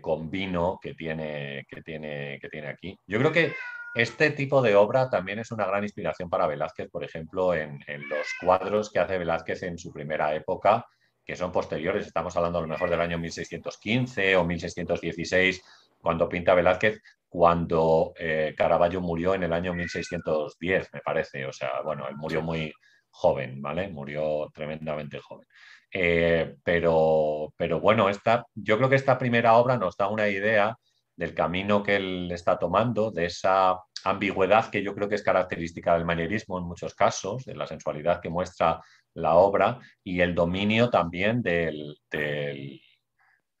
con 0.00 0.30
vino 0.30 0.78
que 0.80 0.94
tiene, 0.94 1.66
que, 1.68 1.82
tiene, 1.82 2.38
que 2.40 2.48
tiene 2.48 2.68
aquí. 2.68 2.96
Yo 3.06 3.18
creo 3.18 3.32
que 3.32 3.52
este 3.94 4.30
tipo 4.30 4.62
de 4.62 4.76
obra 4.76 5.08
también 5.10 5.38
es 5.38 5.50
una 5.50 5.66
gran 5.66 5.82
inspiración 5.82 6.28
para 6.28 6.46
Velázquez, 6.46 6.88
por 6.90 7.04
ejemplo, 7.04 7.54
en, 7.54 7.80
los 8.08 8.26
cuadros 8.40 8.90
que 8.92 8.98
hace 8.98 9.18
Velázquez 9.18 9.62
en 9.62 9.78
su 9.78 9.92
primera 9.92 10.34
época, 10.34 10.86
que 11.24 11.34
son 11.34 11.50
posteriores. 11.50 12.06
Estamos 12.06 12.36
hablando 12.36 12.58
a 12.58 12.62
lo 12.62 12.68
mejor 12.68 12.90
del 12.90 13.00
año 13.00 13.18
1615 13.18 14.36
o 14.36 14.44
1616, 14.44 15.62
cuando 16.00 16.28
pinta 16.28 16.54
Velázquez, 16.54 17.00
cuando 17.28 18.14
eh, 18.18 18.54
Caravaggio 18.56 19.00
murió 19.00 19.34
en 19.34 19.42
el 19.42 19.52
año 19.52 19.74
1610, 19.74 20.88
me 20.92 21.00
parece. 21.00 21.44
O 21.46 21.52
sea, 21.52 21.82
bueno, 21.84 22.08
él 22.08 22.16
murió 22.16 22.42
muy 22.42 22.72
joven, 23.10 23.60
¿vale? 23.60 23.88
Murió 23.88 24.48
tremendamente 24.54 25.18
joven. 25.20 25.46
Eh, 25.92 26.56
pero, 26.62 27.52
pero 27.56 27.80
bueno, 27.80 28.08
esta, 28.08 28.46
yo 28.54 28.76
creo 28.76 28.88
que 28.88 28.96
esta 28.96 29.18
primera 29.18 29.54
obra 29.56 29.76
nos 29.76 29.96
da 29.96 30.08
una 30.08 30.28
idea 30.28 30.76
del 31.16 31.34
camino 31.34 31.82
que 31.82 31.96
él 31.96 32.30
está 32.30 32.58
tomando, 32.58 33.10
de 33.10 33.26
esa 33.26 33.76
ambigüedad 34.04 34.70
que 34.70 34.82
yo 34.82 34.94
creo 34.94 35.08
que 35.08 35.16
es 35.16 35.22
característica 35.22 35.94
del 35.94 36.04
manierismo 36.04 36.58
en 36.58 36.64
muchos 36.64 36.94
casos, 36.94 37.44
de 37.44 37.56
la 37.56 37.66
sensualidad 37.66 38.20
que 38.20 38.30
muestra 38.30 38.80
la 39.14 39.34
obra 39.34 39.80
y 40.04 40.20
el 40.20 40.34
dominio 40.34 40.90
también 40.90 41.42
del, 41.42 41.96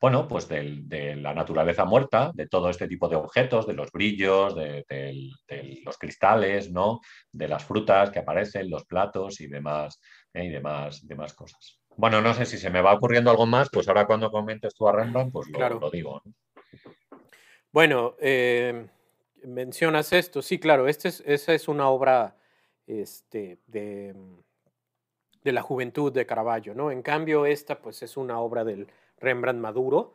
bueno, 0.00 0.28
pues 0.28 0.48
de 0.48 1.16
la 1.16 1.34
naturaleza 1.34 1.84
muerta, 1.84 2.30
de 2.32 2.46
todo 2.46 2.70
este 2.70 2.86
tipo 2.86 3.08
de 3.08 3.16
objetos, 3.16 3.66
de 3.66 3.72
los 3.72 3.90
brillos, 3.90 4.54
de, 4.54 4.84
los 5.84 5.98
cristales, 5.98 6.70
¿no? 6.70 7.00
de 7.32 7.48
las 7.48 7.64
frutas 7.64 8.10
que 8.10 8.20
aparecen, 8.20 8.70
los 8.70 8.84
platos 8.84 9.40
y 9.40 9.48
demás, 9.48 10.00
¿eh? 10.32 10.44
y 10.44 10.48
demás, 10.50 11.04
demás 11.06 11.34
cosas. 11.34 11.80
Bueno, 11.96 12.20
no 12.20 12.32
sé 12.32 12.46
si 12.46 12.58
se 12.58 12.70
me 12.70 12.80
va 12.80 12.94
ocurriendo 12.94 13.30
algo 13.30 13.46
más, 13.46 13.68
pues 13.72 13.88
ahora 13.88 14.06
cuando 14.06 14.30
comentes 14.30 14.72
tú 14.74 14.86
a 14.88 14.92
Rembrandt, 14.92 15.32
pues 15.32 15.48
lo, 15.48 15.80
lo 15.80 15.90
digo. 15.90 16.22
Bueno, 17.72 18.14
em, 18.20 18.88
mencionas 19.42 20.12
esto, 20.12 20.42
sí, 20.42 20.60
claro, 20.60 20.86
este 20.86 21.08
es, 21.08 21.24
esa 21.26 21.54
es 21.54 21.66
una 21.66 21.88
obra 21.88 22.36
este, 22.86 23.58
de, 23.66 24.14
de, 25.42 25.52
la 25.52 25.62
juventud 25.62 26.12
de 26.12 26.24
Caravaggio, 26.24 26.72
¿no? 26.72 26.92
En 26.92 27.02
cambio, 27.02 27.46
esta 27.46 27.80
pues 27.80 28.00
es 28.02 28.16
una 28.16 28.38
obra 28.38 28.64
del 28.64 28.86
Rembrandt 29.20 29.60
maduro. 29.60 30.14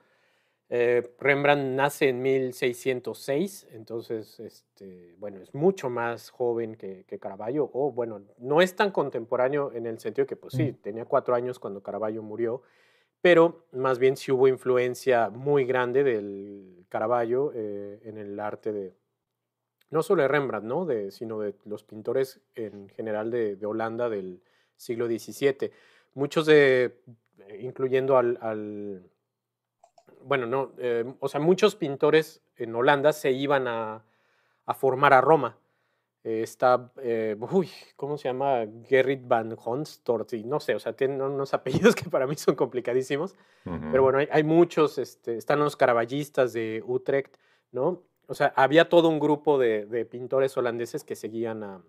Eh, 0.70 1.16
Rembrandt 1.20 1.76
nace 1.76 2.10
en 2.10 2.22
1606, 2.22 3.68
entonces, 3.74 4.40
este, 4.40 5.14
bueno, 5.20 5.40
es 5.40 5.54
mucho 5.54 5.90
más 5.90 6.30
joven 6.30 6.76
que, 6.76 7.04
que, 7.06 7.20
Caravaggio, 7.20 7.70
o 7.74 7.92
bueno, 7.92 8.22
no 8.40 8.62
es 8.62 8.76
tan 8.76 8.90
contemporáneo 8.92 9.72
en 9.74 9.86
el 9.86 10.00
sentido 10.00 10.26
que, 10.26 10.36
pues 10.36 10.54
sí, 10.56 10.72
mm. 10.72 10.76
tenía 10.82 11.06
cuatro 11.06 11.36
años 11.36 11.60
cuando 11.60 11.84
Caravaggio 11.84 12.24
murió, 12.24 12.64
pero 13.22 13.68
más 13.72 14.00
bien 14.00 14.18
sí 14.18 14.32
hubo 14.32 14.48
influencia 14.48 15.30
muy 15.30 15.66
grande 15.66 16.04
del 16.04 16.86
Caravaggio 16.90 17.52
eh, 17.56 18.02
en 18.04 18.18
el 18.18 18.40
arte 18.40 18.74
de, 18.74 18.94
no 19.94 20.04
solo 20.04 20.24
de 20.24 20.28
Rembrandt, 20.28 20.66
¿no? 20.66 20.86
de, 20.86 21.12
sino 21.12 21.40
de 21.40 21.56
los 21.66 21.84
pintores 21.84 22.42
en 22.56 22.90
general 22.90 23.32
de, 23.32 23.58
Holanda 23.66 24.10
del 24.10 24.42
siglo 24.76 25.08
XVII. 25.08 25.72
Muchos 26.16 26.48
de, 26.48 27.00
incluyendo 27.60 28.18
al, 28.18 29.10
bueno, 30.22 30.46
no, 30.46 30.72
eh, 30.78 31.06
o 31.20 31.28
sea, 31.28 31.40
muchos 31.40 31.76
pintores 31.76 32.42
en 32.56 32.76
Holanda 32.76 33.14
se 33.14 33.32
iban 33.32 33.68
a, 33.68 34.04
a 34.66 34.74
formar 34.74 35.14
a 35.14 35.22
Roma 35.22 35.58
eh, 36.26 36.42
está, 36.42 36.90
eh, 37.02 37.36
uy, 37.52 37.70
¿cómo 37.98 38.18
se 38.18 38.30
llama? 38.30 38.66
Gerrit 38.86 39.28
van 39.28 39.58
Honstort, 39.62 40.32
y 40.34 40.46
no 40.46 40.62
sé, 40.62 40.74
o 40.74 40.80
sea, 40.80 40.94
tienen 40.94 41.22
unos 41.22 41.54
apellidos 41.94 41.96
que 41.96 42.10
para 42.10 42.28
mí 42.28 42.36
son 42.36 42.56
complicadísimos, 42.56 43.36
pero 43.64 44.04
bueno, 44.04 44.20
hay, 44.32 44.44
muchos, 44.44 44.98
este, 44.98 45.36
están 45.38 45.60
los 45.60 45.76
caraballistas 45.76 46.54
de 46.54 46.82
Utrecht, 46.86 47.36
¿no? 47.72 48.04
O 48.28 48.34
sea, 48.36 48.54
había 48.56 48.88
todo 48.88 49.10
un 49.10 49.20
grupo 49.20 49.58
de, 49.58 49.86
de 49.86 50.06
pintores 50.06 50.56
holandeses 50.56 51.04
que 51.04 51.16
seguían 51.16 51.64
a, 51.64 51.84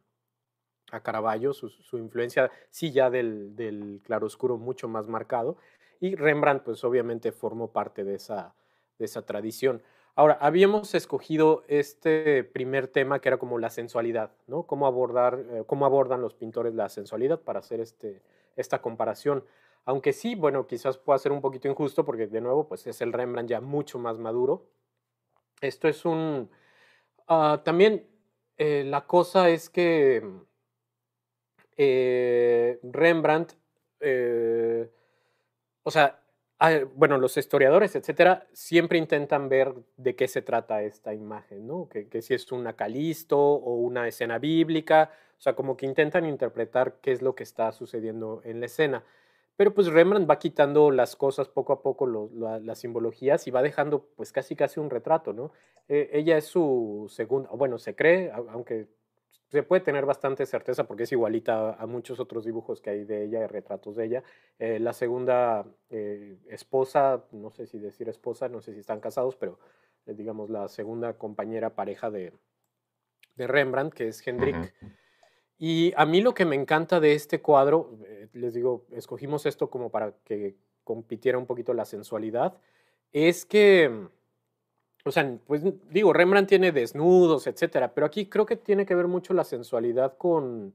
a 0.95 1.01
Caravaggio, 1.01 1.53
su, 1.53 1.99
influencia 1.99 2.51
sí 2.71 2.93
ya 2.93 3.11
del, 3.11 3.57
del 3.57 4.01
claroscuro 4.05 4.57
mucho 4.57 4.89
más 4.89 5.09
marcado, 5.09 5.57
y 6.01 6.15
Rembrandt 6.15 6.65
pues 6.65 6.85
obviamente 6.85 7.33
formó 7.33 7.73
parte 7.73 8.05
de 8.05 8.17
esa, 8.17 8.55
de 8.99 9.05
esa 9.05 9.23
tradición. 9.23 9.83
Ahora, 10.17 10.39
habíamos 10.41 10.95
escogido 10.95 11.65
este 11.67 12.45
primer 12.45 12.87
tema 12.87 13.21
que 13.21 13.29
era 13.29 13.39
como 13.39 13.59
la 13.59 13.71
sensualidad, 13.71 14.31
¿no? 14.47 14.63
Cómo 14.63 14.87
abordar, 14.87 15.45
eh, 15.51 15.65
cómo 15.67 15.87
abordan 15.87 16.21
los 16.21 16.35
pintores 16.35 16.75
la 16.75 16.89
sensualidad 16.89 17.41
para 17.41 17.59
hacer 17.59 17.81
este, 17.81 18.23
esta 18.55 18.81
comparación. 18.81 19.45
Aunque 19.85 20.13
sí, 20.13 20.37
bueno, 20.37 20.67
quizás 20.69 20.99
pueda 20.99 21.19
ser 21.19 21.33
un 21.33 21.41
poquito 21.41 21.69
injusto 21.69 22.05
porque 22.05 22.29
de 22.29 22.41
nuevo, 22.41 22.69
pues 22.69 22.87
es 22.87 23.01
el 23.01 23.13
Rembrandt 23.13 23.51
ya 23.51 23.61
mucho 23.61 23.99
más 23.99 24.19
maduro. 24.19 24.67
Esto 25.61 25.89
es 25.89 26.05
un... 26.05 26.49
Ah, 27.27 27.63
también 27.65 28.07
eh, 28.57 28.85
la 28.87 29.07
cosa 29.07 29.49
es 29.49 29.69
que 29.69 30.23
eh, 31.77 32.79
Rembrandt, 32.83 33.53
o 35.83 35.91
sea, 35.91 36.21
bueno, 36.95 37.19
los 37.19 37.37
historiadores, 37.37 37.95
etcétera, 37.97 38.47
siempre 38.53 38.99
intentan 38.99 39.49
ver 39.49 39.75
de 39.97 40.17
qué 40.17 40.29
se 40.29 40.43
trata 40.43 40.83
esta 40.83 41.13
imagen, 41.15 41.67
¿no? 41.67 41.89
Que, 41.89 42.23
si 42.23 42.35
es 42.35 42.51
una 42.53 42.75
Calisto 42.75 43.39
o 43.39 43.77
una 43.77 44.09
escena 44.09 44.39
bíblica, 44.39 45.11
o 45.39 45.41
sea, 45.41 45.55
como 45.55 45.77
que 45.77 45.87
intentan 45.87 46.25
interpretar 46.25 46.97
qué 47.03 47.13
es 47.13 47.23
lo 47.23 47.35
que 47.35 47.43
está 47.43 47.73
sucediendo 47.73 48.41
en 48.45 48.61
la 48.61 48.67
escena. 48.67 49.05
Pero 49.57 49.75
pues 49.75 49.87
Rembrandt 49.89 50.29
va 50.29 50.39
quitando 50.39 50.91
las 50.91 51.17
cosas 51.17 51.49
poco 51.49 51.73
a 51.73 51.83
poco, 51.83 52.07
las 52.07 52.79
simbologías, 52.79 53.47
y 53.47 53.51
va 53.51 53.63
dejando 53.63 54.09
pues 54.17 54.33
casi 54.33 54.57
casi 54.57 54.81
un 54.81 54.91
retrato, 54.91 55.33
¿no? 55.33 55.53
Eh, 55.89 56.11
ella 56.13 56.37
es 56.39 56.47
su 56.47 57.07
segunda, 57.11 57.51
bueno, 57.51 57.79
se 57.79 57.95
cree, 57.95 58.33
aunque 58.33 58.89
se 59.55 59.63
puede 59.63 59.83
tener 59.83 60.05
bastante 60.05 60.47
certeza 60.47 60.83
porque 60.83 61.05
es 61.05 61.13
igualita 61.13 61.75
a 61.75 61.87
muchos 61.87 62.19
otros 62.19 62.45
dibujos 62.45 62.81
que 62.81 62.91
hay 62.91 63.05
de 63.05 63.23
ella, 63.23 63.47
retratos 63.47 63.95
de 63.95 64.05
ella. 64.05 64.25
Eh, 64.59 64.81
la 64.81 64.93
segunda 64.93 65.65
eh, 65.91 66.39
esposa, 66.49 67.23
no 67.31 67.53
sé 67.53 67.69
si 67.69 67.79
decir 67.79 68.09
esposa, 68.09 68.49
no 68.49 68.61
sé 68.61 68.73
si 68.73 68.81
están 68.81 68.99
casados, 68.99 69.37
pero 69.37 69.61
eh, 70.07 70.15
digamos 70.15 70.51
la 70.51 70.67
segunda 70.67 71.13
compañera 71.17 71.77
pareja 71.77 72.11
de, 72.11 72.33
de 73.37 73.47
Rembrandt, 73.47 73.95
que 73.95 74.09
es 74.09 74.27
Hendrik. 74.27 74.75
Y 75.57 75.93
a 75.97 76.05
mí 76.05 76.21
lo 76.21 76.35
que 76.35 76.47
me 76.47 76.57
encanta 76.57 76.99
de 76.99 77.13
este 77.13 77.41
cuadro, 77.41 77.97
les 78.33 78.55
digo, 78.55 78.87
escogimos 78.91 79.47
esto 79.47 79.71
como 79.71 79.89
para 79.89 80.17
que 80.25 80.57
compitiera 80.83 81.39
un 81.39 81.47
poquito 81.47 81.75
la 81.75 81.85
sensualidad, 81.85 82.59
es 83.13 83.47
que 83.47 84.09
o 85.05 85.13
sea, 85.13 85.39
pues 85.47 85.63
digo, 85.91 86.13
Rembrandt 86.15 86.49
tiene 86.49 86.73
desnudos, 86.73 87.47
etcétera, 87.47 87.93
pero 87.93 88.07
aquí 88.07 88.27
creo 88.27 88.47
que 88.47 88.57
tiene 88.57 88.87
que 88.87 88.95
ver 88.95 89.07
mucho 89.07 89.35
la 89.35 89.45
sensualidad 89.45 90.17
con, 90.17 90.73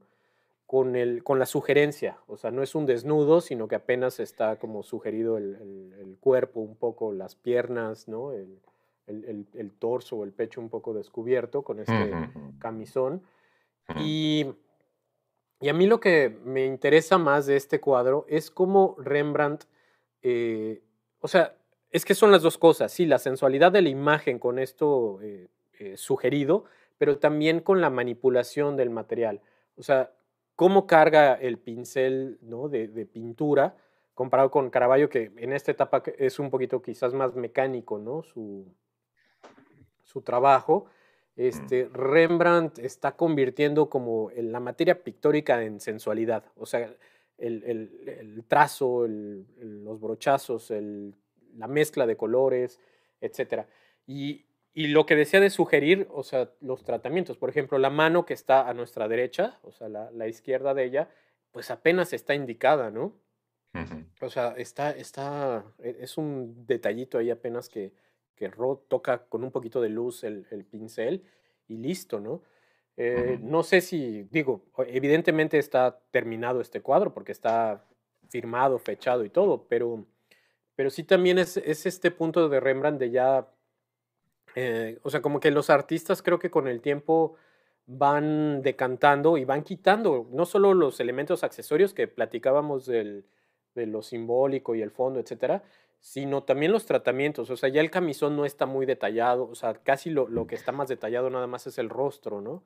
con, 0.66 0.94
el, 0.94 1.24
con 1.24 1.40
la 1.40 1.46
sugerencia. 1.46 2.18
O 2.28 2.36
sea, 2.36 2.52
no 2.52 2.62
es 2.62 2.76
un 2.76 2.86
desnudo, 2.86 3.40
sino 3.40 3.66
que 3.66 3.74
apenas 3.74 4.20
está 4.20 4.56
como 4.56 4.84
sugerido 4.84 5.36
el, 5.36 6.16
cuerpo, 6.20 6.60
un 6.60 6.76
poco 6.76 7.12
las 7.12 7.34
piernas, 7.34 8.06
¿no? 8.06 8.32
El, 8.32 8.60
el, 9.08 9.72
torso 9.72 10.16
o 10.16 10.24
el 10.24 10.32
pecho 10.32 10.60
un 10.60 10.68
poco 10.68 10.94
descubierto 10.94 11.62
con 11.62 11.80
este 11.80 12.12
camisón. 12.60 13.22
Y, 13.98 14.46
y, 15.60 15.68
a 15.68 15.72
mí 15.72 15.88
lo 15.88 15.98
que 15.98 16.38
me 16.44 16.66
interesa 16.66 17.18
más 17.18 17.46
de 17.46 17.56
este 17.56 17.80
cuadro 17.80 18.26
es 18.28 18.52
cómo 18.52 18.94
Rembrandt, 18.98 19.64
eh, 20.22 20.84
o 21.18 21.26
sea, 21.26 21.56
es 21.90 22.04
que 22.04 22.14
son 22.14 22.30
las 22.30 22.42
dos 22.42 22.58
cosas, 22.58 22.92
sí, 22.92 23.06
la 23.06 23.18
sensualidad 23.18 23.72
de 23.72 23.82
la 23.82 23.88
imagen 23.88 24.38
con 24.38 24.58
esto 24.58 25.20
eh, 25.22 25.48
eh, 25.78 25.96
sugerido, 25.96 26.64
pero 26.98 27.18
también 27.18 27.60
con 27.60 27.80
la 27.80 27.90
manipulación 27.90 28.76
del 28.76 28.90
material. 28.90 29.40
O 29.76 29.82
sea, 29.82 30.12
cómo 30.54 30.86
carga 30.86 31.34
el 31.34 31.58
pincel 31.58 32.38
¿no? 32.42 32.68
de, 32.68 32.88
pintura 33.06 33.76
comparado 34.14 34.50
con 34.50 34.68
Caravaggio, 34.68 35.08
que 35.08 35.32
en 35.36 35.52
esta 35.52 35.72
etapa 35.72 36.02
es 36.18 36.38
un 36.38 36.50
poquito 36.50 36.82
quizás 36.82 37.14
más 37.14 37.34
mecánico, 37.34 37.98
¿no? 37.98 38.22
Su, 38.22 38.66
su 40.04 40.20
trabajo. 40.20 40.84
Este, 41.36 41.88
Rembrandt 41.90 42.78
está 42.80 43.16
convirtiendo 43.16 43.88
como 43.88 44.30
la 44.36 44.60
materia 44.60 45.02
pictórica 45.02 45.62
en 45.62 45.80
sensualidad. 45.80 46.44
O 46.56 46.66
sea, 46.66 46.94
el, 47.38 48.44
trazo, 48.46 49.06
los 49.06 49.98
brochazos, 49.98 50.70
la 51.56 51.68
mezcla 51.68 52.06
de 52.06 52.16
colores, 52.16 52.80
etc. 53.20 53.66
Y, 54.06 54.46
lo 54.74 55.04
que 55.04 55.16
decía 55.16 55.40
de 55.40 55.50
sugerir, 55.50 56.08
o 56.10 56.22
sea, 56.22 56.50
los 56.60 56.84
tratamientos, 56.84 57.36
por 57.36 57.50
ejemplo, 57.50 57.78
la 57.78 57.90
mano 57.90 58.24
que 58.24 58.34
está 58.34 58.68
a 58.68 58.72
nuestra 58.72 59.08
derecha, 59.08 59.58
o 59.62 59.72
sea, 59.72 59.88
la, 59.88 60.28
izquierda 60.28 60.74
de 60.74 60.84
ella, 60.84 61.10
pues 61.50 61.70
apenas 61.70 62.12
está 62.12 62.34
indicada, 62.34 62.90
¿no? 62.90 63.14
O 64.20 64.30
sea, 64.30 64.54
está, 64.56 64.90
está, 64.92 65.64
e, 65.78 65.98
es 66.00 66.16
un 66.16 66.66
detallito 66.66 67.18
ahí 67.18 67.30
apenas 67.30 67.68
que, 67.68 67.92
que 68.36 68.48
Rod 68.48 68.78
toca 68.88 69.26
con 69.26 69.44
un 69.44 69.50
poquito 69.50 69.80
de 69.80 69.88
luz 69.88 70.24
el, 70.24 70.46
el 70.50 70.64
pincel 70.64 71.24
y 71.68 71.76
listo, 71.76 72.20
¿no? 72.20 72.42
Eh, 73.02 73.38
no 73.40 73.62
sé 73.62 73.80
si, 73.80 74.24
digo, 74.24 74.66
evidentemente 74.86 75.58
está 75.58 76.00
terminado 76.10 76.60
este 76.60 76.82
cuadro 76.82 77.14
porque 77.14 77.32
está 77.32 77.86
firmado, 78.28 78.78
fechado 78.78 79.24
y 79.24 79.30
todo, 79.30 79.66
pero, 79.68 80.04
pero 80.80 80.88
sí 80.88 81.04
también 81.04 81.38
es, 81.38 81.58
este 81.58 82.10
punto 82.10 82.48
de 82.48 82.58
Rembrandt 82.58 82.98
de 82.98 83.10
ya, 83.10 83.46
eh, 84.54 84.98
o 85.02 85.10
sea, 85.10 85.20
como 85.20 85.38
que 85.38 85.50
los 85.50 85.68
artistas 85.68 86.22
creo 86.22 86.38
que 86.38 86.50
con 86.50 86.68
el 86.68 86.80
tiempo 86.80 87.36
van 87.84 88.62
decantando 88.62 89.36
y 89.36 89.44
van 89.44 89.62
quitando 89.62 90.26
no 90.32 90.46
solo 90.46 90.72
los 90.72 90.98
elementos 90.98 91.44
accesorios 91.44 91.92
que 91.92 92.08
platicábamos 92.08 92.86
del, 92.86 93.26
de 93.74 93.84
lo 93.84 94.00
simbólico 94.00 94.74
y 94.74 94.80
el 94.80 94.90
fondo, 94.90 95.20
etcétera, 95.20 95.64
sino 95.98 96.44
también 96.44 96.72
los 96.72 96.86
tratamientos. 96.86 97.50
O 97.50 97.58
sea, 97.58 97.68
ya 97.68 97.82
el 97.82 97.90
camisón 97.90 98.34
no 98.34 98.46
está 98.46 98.64
muy 98.64 98.86
detallado, 98.86 99.50
o 99.50 99.54
sea, 99.54 99.74
casi 99.74 100.08
lo, 100.08 100.28
lo 100.28 100.46
que 100.46 100.54
está 100.54 100.72
más 100.72 100.88
detallado 100.88 101.28
nada 101.28 101.46
más 101.46 101.66
es 101.66 101.76
el 101.76 101.90
rostro, 101.90 102.40
¿no? 102.40 102.62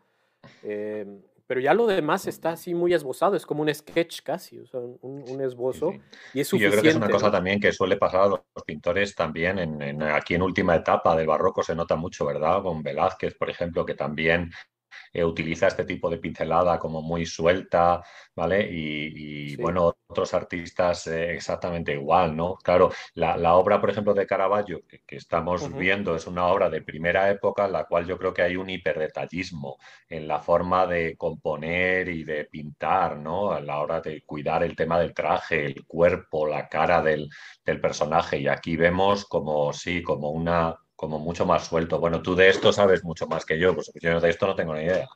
Em, 0.62 1.20
pero 1.46 1.60
ya 1.60 1.74
lo 1.74 1.86
demás 1.86 2.26
está 2.26 2.50
así 2.50 2.74
muy 2.74 2.94
esbozado, 2.94 3.36
es 3.36 3.44
como 3.44 3.62
un 3.62 3.74
sketch 3.74 4.22
casi, 4.22 4.58
o 4.58 4.66
sea, 4.66 4.80
un, 4.80 5.40
esbozo. 5.40 5.92
Y 6.32 6.40
es 6.40 6.48
suficiente. 6.48 6.64
yo 6.64 6.70
creo 6.70 6.82
que 6.82 6.88
es 6.88 6.96
una 6.96 7.10
cosa 7.10 7.30
también 7.30 7.60
que 7.60 7.72
suele 7.72 7.96
pasar 7.96 8.22
a 8.22 8.28
los 8.28 8.40
pintores 8.66 9.14
también, 9.14 9.58
en, 9.58 10.02
aquí 10.02 10.34
en 10.34 10.42
última 10.42 10.74
etapa 10.74 11.14
del 11.16 11.26
barroco 11.26 11.62
se 11.62 11.74
nota 11.74 11.96
mucho, 11.96 12.24
¿verdad? 12.24 12.62
Con 12.62 12.82
Velázquez, 12.82 13.34
por 13.34 13.50
ejemplo, 13.50 13.84
que 13.84 13.94
también 13.94 14.50
eh, 15.12 15.24
utiliza 15.24 15.68
este 15.68 15.84
tipo 15.84 16.10
de 16.10 16.18
pincelada 16.18 16.78
como 16.78 17.02
muy 17.02 17.26
suelta, 17.26 18.02
¿vale? 18.34 18.68
Y, 18.70 19.56
bueno, 19.56 19.96
otros 20.06 20.34
artistas 20.34 21.06
eh, 21.06 21.34
exactamente 21.34 21.92
igual, 21.92 22.36
¿no? 22.36 22.56
Claro, 22.56 22.90
la, 23.14 23.54
obra, 23.54 23.80
por 23.80 23.90
ejemplo, 23.90 24.14
de 24.14 24.26
Caravaggio, 24.26 24.82
que, 24.86 25.16
estamos 25.16 25.72
viendo, 25.74 26.16
es 26.16 26.26
una 26.26 26.46
obra 26.46 26.68
de 26.70 26.82
primera 26.82 27.30
época, 27.30 27.66
en 27.66 27.72
la 27.72 27.84
cual 27.84 28.06
yo 28.06 28.18
creo 28.18 28.34
que 28.34 28.42
hay 28.42 28.56
un 28.56 28.70
hiperdetallismo 28.70 29.76
en 30.08 30.26
la 30.28 30.40
forma 30.40 30.86
de 30.86 31.16
componer 31.16 32.08
y 32.08 32.24
de 32.24 32.44
pintar, 32.46 33.16
¿no? 33.16 33.52
A 33.52 33.60
la 33.60 33.80
hora 33.80 34.00
de 34.00 34.22
cuidar 34.22 34.62
el 34.64 34.76
tema 34.76 34.98
del 34.98 35.14
traje, 35.14 35.66
el 35.66 35.86
cuerpo, 35.86 36.46
la 36.46 36.68
cara 36.68 37.02
del, 37.02 37.28
del 37.64 37.80
personaje. 37.80 38.38
Y 38.38 38.48
aquí 38.48 38.76
vemos 38.76 39.24
como, 39.26 39.72
sí, 39.72 40.02
como 40.02 40.30
una 40.30 40.76
como 40.96 41.18
mucho 41.18 41.46
más 41.46 41.66
suelto. 41.66 41.98
Bueno, 41.98 42.22
tú 42.22 42.34
de 42.34 42.48
esto 42.48 42.72
sabes 42.72 43.04
mucho 43.04 43.26
más 43.26 43.44
que 43.44 43.58
yo, 43.58 43.74
pues 43.74 43.92
yo 44.00 44.20
de 44.20 44.30
esto 44.30 44.46
no 44.46 44.54
tengo 44.54 44.74
ni 44.74 44.82
idea. 44.82 45.08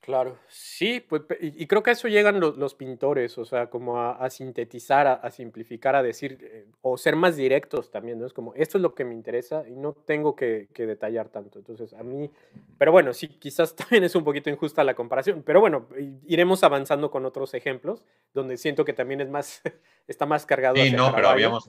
Claro, 0.00 0.38
sí, 0.48 0.98
pues, 1.06 1.22
y, 1.40 1.66
creo 1.66 1.82
que 1.82 1.90
a 1.90 1.92
eso 1.92 2.08
llegan 2.08 2.40
los, 2.40 2.74
pintores, 2.74 3.36
o 3.36 3.44
sea, 3.44 3.68
como 3.68 4.00
a, 4.00 4.30
sintetizar, 4.30 5.06
a, 5.06 5.30
simplificar, 5.30 5.94
a 5.94 6.02
decir, 6.02 6.38
eh, 6.40 6.66
o 6.80 6.96
ser 6.96 7.16
más 7.16 7.36
directos 7.36 7.90
también, 7.90 8.18
¿no? 8.18 8.26
Es 8.26 8.32
como, 8.32 8.54
esto 8.54 8.78
es 8.78 8.82
lo 8.82 8.94
que 8.94 9.04
me 9.04 9.14
interesa 9.14 9.62
y 9.68 9.76
no 9.76 9.92
tengo 9.92 10.34
que, 10.34 10.68
detallar 10.74 11.28
tanto. 11.28 11.58
Entonces, 11.58 11.92
a 11.92 12.02
mí, 12.02 12.30
pero 12.78 12.92
bueno, 12.92 13.12
sí, 13.12 13.28
quizás 13.28 13.76
también 13.76 14.02
es 14.02 14.14
un 14.14 14.24
poquito 14.24 14.48
injusta 14.48 14.82
la 14.82 14.94
comparación, 14.94 15.42
pero 15.44 15.60
bueno, 15.60 15.86
iremos 16.26 16.64
avanzando 16.64 17.10
con 17.10 17.26
otros 17.26 17.52
ejemplos, 17.52 18.02
donde 18.32 18.56
siento 18.56 18.86
que 18.86 18.94
también 18.94 19.20
es 19.20 19.28
más, 19.28 19.62
está 20.08 20.24
más 20.24 20.46
cargado. 20.46 20.76
Sí, 20.76 20.90
no, 20.92 21.14
pero 21.14 21.28
habíamos, 21.28 21.68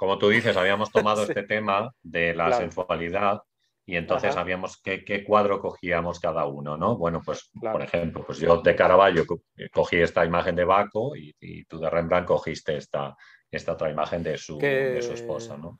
como 0.00 0.16
tú 0.16 0.30
dices, 0.30 0.56
habíamos 0.56 0.90
tomado 0.92 1.24
este 1.24 1.42
tema 1.42 1.94
de 2.02 2.34
la 2.34 2.54
sensualidad 2.54 3.42
y 3.84 3.96
entonces 3.96 4.32
sabíamos 4.32 4.80
qué, 4.80 5.24
cuadro 5.24 5.60
cogíamos 5.60 6.18
cada 6.18 6.46
uno, 6.46 6.78
¿no? 6.78 6.96
Bueno, 6.96 7.20
pues 7.22 7.50
por 7.60 7.82
ejemplo, 7.82 8.24
pues 8.24 8.38
yo 8.38 8.62
de 8.62 8.74
Caravaggio 8.74 9.26
cogí 9.70 9.96
esta 9.96 10.24
imagen 10.24 10.56
de 10.56 10.64
Baco 10.64 11.14
y, 11.14 11.64
tú 11.64 11.78
de 11.78 11.90
Rembrandt 11.90 12.26
cogiste 12.26 12.78
esta, 12.78 13.14
esta 13.50 13.72
otra 13.72 13.90
imagen 13.90 14.22
de 14.22 14.38
su, 14.38 14.56
de 14.56 15.02
su 15.02 15.12
esposa, 15.12 15.58
¿no? 15.58 15.78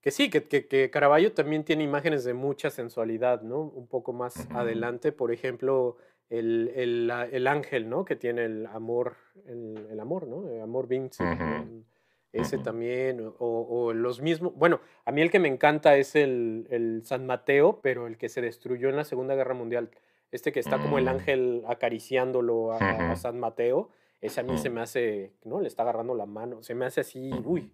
Que 0.00 0.10
sí, 0.10 0.28
que, 0.28 0.42
que, 0.48 0.90
Caravaggio 0.90 1.32
también 1.32 1.62
tiene 1.62 1.84
imágenes 1.84 2.24
de 2.24 2.34
mucha 2.34 2.68
sensualidad, 2.68 3.42
¿no? 3.42 3.60
Un 3.60 3.86
poco 3.86 4.12
más 4.12 4.50
adelante, 4.50 5.12
por 5.12 5.30
ejemplo, 5.30 5.98
el, 6.30 6.72
el, 6.74 7.46
ángel, 7.46 7.88
¿no? 7.88 8.04
Que 8.04 8.16
tiene 8.16 8.44
el 8.46 8.66
amor, 8.66 9.14
el, 9.46 10.00
amor, 10.00 10.26
¿no? 10.26 10.48
El 10.48 10.60
amor 10.60 10.88
Vincent. 10.88 11.84
Ese 12.32 12.56
también, 12.56 13.32
o, 13.38 13.92
los 13.92 14.22
mismos. 14.22 14.54
Bueno, 14.54 14.80
a 15.04 15.12
mí 15.12 15.20
el 15.20 15.30
que 15.30 15.38
me 15.38 15.48
encanta 15.48 15.96
es 15.96 16.16
el, 16.16 17.02
San 17.04 17.26
Mateo, 17.26 17.80
pero 17.82 18.06
el 18.06 18.16
que 18.16 18.30
se 18.30 18.40
destruyó 18.40 18.88
en 18.88 18.96
la 18.96 19.04
Segunda 19.04 19.34
Guerra 19.34 19.54
Mundial. 19.54 19.90
Este 20.30 20.50
que 20.50 20.60
está 20.60 20.78
como 20.78 20.96
el 20.96 21.04
mm. 21.04 21.08
ángel 21.08 21.62
acariciándolo 21.68 22.72
a, 22.72 23.16
San 23.16 23.38
Mateo. 23.38 23.90
Ese 24.22 24.40
a 24.40 24.44
mí 24.44 24.56
se 24.56 24.70
mm. 24.70 24.72
me 24.72 24.80
hace, 24.80 25.32
¿no? 25.44 25.60
Le 25.60 25.68
está 25.68 25.82
agarrando 25.82 26.14
la 26.14 26.24
mano. 26.24 26.62
Se 26.62 26.74
me 26.74 26.86
hace 26.86 27.02
así, 27.02 27.30
uy, 27.44 27.70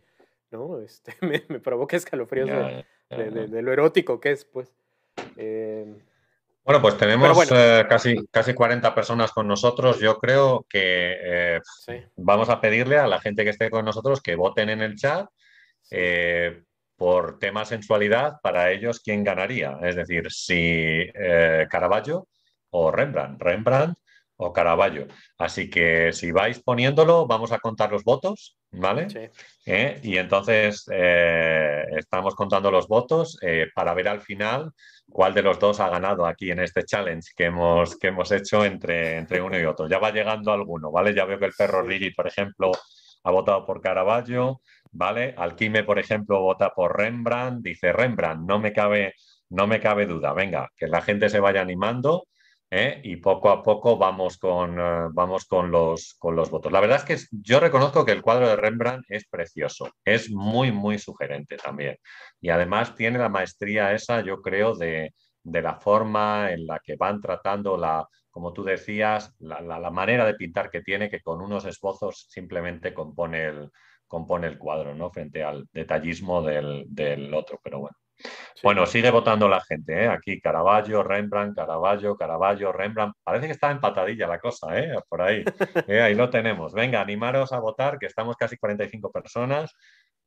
¿no? 0.51 0.81
Este, 0.81 1.15
me, 1.49 1.61
provoca 1.61 1.97
escalofríos 1.97 2.49
de, 2.49 3.63
lo 3.63 3.73
erótico 3.73 4.19
que 4.19 4.33
es, 4.33 4.45
pues. 4.45 4.75
Eh, 5.37 5.95
bueno, 6.69 6.83
pues 6.83 6.99
tenemos 6.99 7.51
eh, 7.51 7.87
casi, 7.89 8.27
casi 8.31 8.53
40 8.53 8.95
personas 8.95 9.33
con 9.33 9.49
nosotros. 9.49 9.99
Yo 10.01 10.19
creo 10.19 10.67
que 10.69 11.17
eh, 11.19 11.61
vamos 12.17 12.51
a 12.51 12.61
pedirle 12.61 12.99
a 12.99 13.07
la 13.07 13.21
gente 13.21 13.43
que 13.43 13.49
esté 13.49 13.71
con 13.71 13.87
nosotros 13.87 14.21
que 14.21 14.37
voten 14.37 14.69
en 14.69 14.83
el 14.83 14.95
chat 14.95 15.27
eh, 15.91 16.65
por 16.95 17.39
tema 17.39 17.65
sensualidad 17.65 18.35
para 18.43 18.71
ellos 18.71 19.01
quién 19.01 19.25
ganaría. 19.25 19.79
Es 19.83 19.97
decir, 19.97 20.31
si 20.31 21.11
Caravaggio 21.71 22.29
o 22.69 22.91
Rembrandt. 22.91 23.41
Rembrandt 23.41 23.97
o 24.41 24.53
Caravaggio. 24.53 25.09
Así 25.37 25.69
que 25.69 26.13
si 26.13 26.31
vais 26.31 26.63
poniéndolo, 26.63 27.27
vamos 27.27 27.53
a 27.53 27.59
contar 27.59 27.91
los 27.91 28.05
votos, 28.05 28.57
¿vale? 28.71 29.11
Sí. 29.11 29.29
Y 30.03 30.17
entonces 30.17 30.87
estamos 30.89 32.35
contando 32.35 32.71
los 32.71 32.87
votos 32.87 33.39
para 33.75 33.95
ver 33.95 34.09
al 34.09 34.21
final 34.21 34.71
cuál 35.11 35.35
de 35.35 35.43
los 35.43 35.59
dos 35.59 35.81
ha 35.81 35.89
ganado 35.89 36.25
aquí 36.25 36.51
en 36.51 36.61
este 36.61 36.85
challenge 36.85 37.33
que 37.37 37.47
hemos, 37.47 37.97
que 37.99 38.09
hemos 38.09 38.31
hecho 38.31 38.65
entre, 38.65 39.17
entre 39.17 39.43
uno 39.43 39.59
y 39.59 39.65
otro. 39.65 39.89
Ya 39.89 39.99
va 39.99 40.13
llegando 40.13 40.53
alguno, 40.53 40.93
¿vale? 40.93 41.15
Ya 41.15 41.25
veo 41.25 41.39
que 41.39 41.47
el 41.47 41.55
perro 41.59 41.83
Rigi, 41.83 42.11
por 42.13 42.29
ejemplo, 42.29 42.71
ha 43.25 43.31
votado 43.33 43.67
por 43.67 43.81
Caravaggio, 43.81 44.61
¿vale? 44.93 45.35
Alquime, 45.37 45.83
por 45.83 45.99
ejemplo, 45.99 46.41
vota 46.41 46.71
por 46.71 46.97
Rembrandt, 46.97 47.65
dice 47.65 47.93
Rembrandt, 47.93 48.49
no 48.49 48.61
me 48.61 48.73
cabe, 48.73 49.15
no 49.51 49.67
me 49.67 49.81
cabe 49.81 50.07
duda, 50.07 50.33
venga, 50.33 50.71
que 50.77 50.87
la 50.87 51.03
gente 51.03 51.29
se 51.29 51.41
vaya 51.41 51.61
animando. 51.61 52.29
¿Eh? 52.71 53.01
y 53.03 53.17
poco 53.17 53.51
a 53.51 53.63
poco 53.63 53.97
vamos 53.97 54.39
con, 54.39 54.79
eh, 54.79 55.09
vamos 55.13 55.47
con, 55.47 55.71
los, 55.71 56.15
con 56.19 56.37
los 56.37 56.51
votos. 56.51 56.73
La 56.73 56.81
verdad 56.81 56.99
es 56.99 57.05
que 57.05 57.27
yo 57.31 57.61
reconozco 57.61 58.05
que 58.05 58.13
el 58.13 58.23
cuadro 58.23 58.49
de 58.49 58.57
Rembrandt 58.57 59.05
es 59.09 59.27
precioso, 59.27 59.91
es 60.05 60.31
muy, 60.31 60.73
muy 60.73 60.99
sugerente 60.99 61.57
también. 61.57 61.97
Y 62.41 62.51
además 62.51 62.95
tiene 62.95 63.19
la 63.19 63.29
maestría 63.29 63.93
esa, 63.93 64.21
yo 64.23 64.41
creo, 64.43 64.75
de, 64.75 65.13
la 65.45 65.81
forma 65.81 66.53
en 66.53 66.67
la 66.67 66.79
que 66.81 66.97
van 66.97 67.21
tratando 67.21 67.77
la, 67.77 68.07
como 68.31 68.53
tú 68.53 68.65
decías, 68.65 69.35
la, 69.39 69.91
manera 69.91 70.27
de 70.27 70.35
pintar 70.35 70.71
que 70.71 70.83
tiene, 70.83 71.09
que 71.11 71.21
con 71.21 71.41
unos 71.41 71.65
esbozos 71.65 72.27
simplemente 72.29 72.93
compone 72.93 73.47
el, 73.47 73.71
compone 74.07 74.47
el 74.47 74.59
cuadro, 74.59 74.95
¿no? 74.95 75.11
Frente 75.11 75.43
al 75.43 75.67
detallismo 75.73 76.43
del, 76.43 76.85
del 76.89 77.33
otro, 77.35 77.59
pero 77.63 77.81
bueno. 77.81 77.97
Bueno, 78.63 78.87
sigue 78.87 79.11
votando 79.11 79.49
la 79.49 79.61
gente, 79.61 80.05
¿eh? 80.05 80.09
Aquí 80.09 80.41
Caravaggio, 80.41 81.03
Rembrandt, 81.03 81.55
Caravaggio, 81.57 82.17
Caravaggio, 82.17 82.73
Rembrandt. 82.73 83.17
Parece 83.23 83.47
que 83.47 83.53
está 83.53 83.71
empatadilla 83.71 84.27
la 84.27 84.41
cosa, 84.41 84.79
¿eh? 84.79 84.95
Por 85.09 85.23
ahí. 85.23 85.45
¿eh? 85.89 86.01
Ahí 86.01 86.15
lo 86.15 86.29
tenemos. 86.29 86.73
Venga, 86.73 87.01
animaros 87.01 87.53
a 87.53 87.61
votar, 87.61 87.99
que 87.99 88.07
estamos 88.07 88.37
casi 88.37 88.57
45 88.57 89.13
personas. 89.13 89.75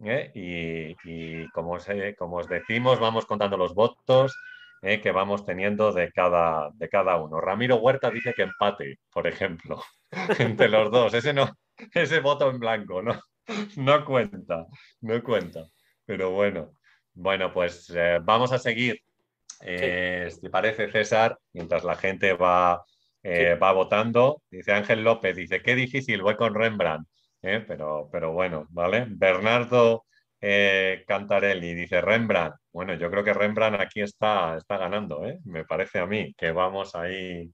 ¿eh? 0.04 0.32
Y, 0.34 1.50
como, 1.52 1.74
os, 1.74 1.88
como, 2.18 2.38
os, 2.38 2.48
decimos, 2.48 3.00
vamos 3.00 3.26
contando 3.26 3.58
los 3.58 3.74
votos 3.74 4.36
que 4.82 5.12
vamos 5.12 5.46
teniendo 5.46 5.92
de 5.92 6.12
cada, 6.12 6.72
de 6.74 6.90
cada 6.90 7.18
uno. 7.18 7.40
Ramiro 7.40 7.76
Huerta 7.76 8.10
dice 8.10 8.34
que 8.34 8.42
empate, 8.42 8.98
por 9.14 9.28
ejemplo, 9.28 9.80
entre 10.40 10.70
los 10.70 10.90
dos. 10.90 11.14
Ese, 11.14 11.34
no, 11.34 11.52
ese 11.94 12.20
voto 12.20 12.50
en 12.50 12.60
blanco, 12.60 13.02
¿no? 13.02 13.20
No 13.76 14.06
cuenta, 14.06 14.66
no 15.02 15.22
cuenta. 15.24 15.66
Pero 16.06 16.32
bueno. 16.32 16.72
Bueno, 17.14 17.54
pues 17.54 17.92
eh, 17.96 18.20
vamos 18.24 18.52
a 18.52 18.60
seguir 18.60 19.02
eh, 19.62 20.30
si 20.32 20.50
parece 20.50 20.90
César, 20.90 21.38
mientras 21.54 21.84
la 21.84 21.96
gente 21.96 22.34
va, 22.34 22.84
eh, 23.22 23.56
va 23.56 23.72
votando, 23.74 24.42
dice 24.50 24.72
Ángel 24.72 25.04
López, 25.04 25.36
dice, 25.36 25.62
qué 25.62 25.76
difícil, 25.76 26.22
voy 26.22 26.36
con 26.36 26.56
Rembrandt, 26.56 27.08
pero, 27.42 28.10
pero 28.12 28.32
bueno, 28.32 28.66
¿vale? 28.70 29.06
Bernardo 29.10 30.06
Cantarelli 30.40 31.76
dice 31.76 32.02
Rembrandt, 32.02 32.56
bueno, 32.72 32.96
yo 32.96 33.12
creo 33.12 33.24
que 33.24 33.34
Rembrandt 33.34 33.80
aquí 33.80 34.02
está, 34.02 34.58
está 34.58 34.78
ganando, 34.78 35.22
me 35.46 35.66
parece 35.66 36.00
a 36.00 36.08
mí, 36.08 36.34
que 36.36 36.52
vamos 36.52 36.96
ahí, 36.96 37.52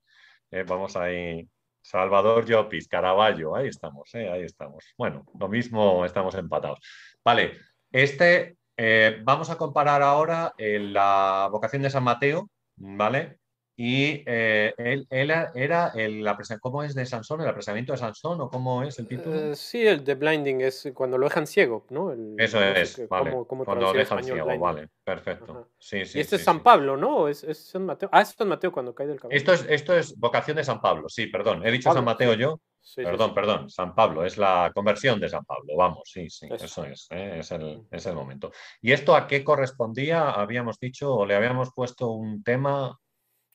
vamos 0.65 0.95
ahí. 0.95 1.47
Salvador 1.81 2.45
Llopis, 2.45 2.87
Caravaggio, 2.89 3.55
ahí 3.55 3.69
estamos, 3.69 4.13
ahí 4.13 4.43
estamos. 4.43 4.93
Bueno, 4.97 5.25
lo 5.39 5.47
mismo 5.47 6.03
estamos 6.03 6.35
empatados. 6.35 6.79
Vale, 7.23 7.53
este 7.91 8.56
eh, 8.77 9.19
vamos 9.23 9.49
a 9.49 9.57
comparar 9.57 10.03
ahora 10.03 10.53
eh, 10.57 10.79
la 10.79 11.49
vocación 11.51 11.81
de 11.81 11.89
San 11.89 12.03
Mateo, 12.03 12.49
¿vale? 12.75 13.39
Y 13.79 14.23
eh, 14.25 14.73
él, 14.77 15.07
era 15.11 15.91
el, 15.93 16.27
¿cómo 16.61 16.83
es 16.83 16.95
de 16.95 17.05
Sansón? 17.05 17.41
¿El 17.41 17.47
apresamiento 17.47 17.91
de 17.91 17.99
Sansón 17.99 18.41
o 18.41 18.49
cómo 18.49 18.81
es 18.81 18.97
el 18.97 19.07
título? 19.07 19.55
sí, 19.55 19.85
el 19.85 20.03
de 20.03 20.15
blinding 20.15 20.61
es 20.61 20.91
cuando 20.95 21.17
lo 21.19 21.27
dejan 21.27 21.45
ciego, 21.45 21.85
¿no? 21.91 22.11
Eso 22.37 22.63
es, 22.63 23.07
vale. 23.07 23.31
cuando 23.47 23.75
lo 23.75 23.93
dejan 23.93 24.23
ciego, 24.23 24.57
vale, 24.57 24.89
perfecto. 25.03 25.69
Sí, 25.77 26.05
sí, 26.05 26.17
y 26.17 26.21
este 26.21 26.37
es 26.37 26.43
San 26.43 26.61
Pablo, 26.63 26.97
¿no? 26.97 27.27
¿Es, 27.27 27.45
San 27.53 27.85
Mateo? 27.85 28.09
Ah, 28.11 28.21
es 28.21 28.29
San 28.29 28.47
Mateo 28.47 28.71
cuando 28.71 28.95
cae 28.95 29.05
del 29.05 29.19
caballo. 29.19 29.37
Esto 29.37 29.53
es, 29.53 29.65
esto 29.69 29.95
es 29.95 30.17
vocación 30.17 30.57
de 30.57 30.63
San 30.63 30.81
Pablo, 30.81 31.07
sí, 31.07 31.27
perdón. 31.27 31.63
He 31.63 31.71
dicho 31.71 31.93
San 31.93 32.05
Mateo 32.05 32.33
yo 32.33 32.59
perdón, 32.95 33.33
perdón, 33.33 33.69
San 33.69 33.93
Pablo, 33.93 34.25
es 34.25 34.37
la 34.37 34.71
conversión 34.73 35.19
de 35.19 35.29
San 35.29 35.43
Pablo, 35.45 35.75
vamos, 35.75 36.01
sí, 36.05 36.29
sí, 36.29 36.47
eso, 36.51 36.85
es, 36.85 37.07
¿eh? 37.11 37.39
es, 37.39 37.51
el, 37.51 37.83
es, 37.91 38.05
el, 38.05 38.15
momento. 38.15 38.51
¿Y 38.81 38.91
esto 38.91 39.15
a 39.15 39.27
qué 39.27 39.43
correspondía? 39.43 40.29
Habíamos 40.31 40.79
dicho 40.79 41.13
o 41.13 41.25
le 41.25 41.35
habíamos 41.35 41.71
puesto 41.73 42.11
un 42.11 42.43
tema. 42.43 42.97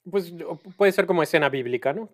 Pues 0.09 0.33
puede 0.77 0.92
ser 0.92 1.07
como 1.07 1.23
escena 1.23 1.49
bíblica, 1.49 1.92
¿no? 1.92 2.11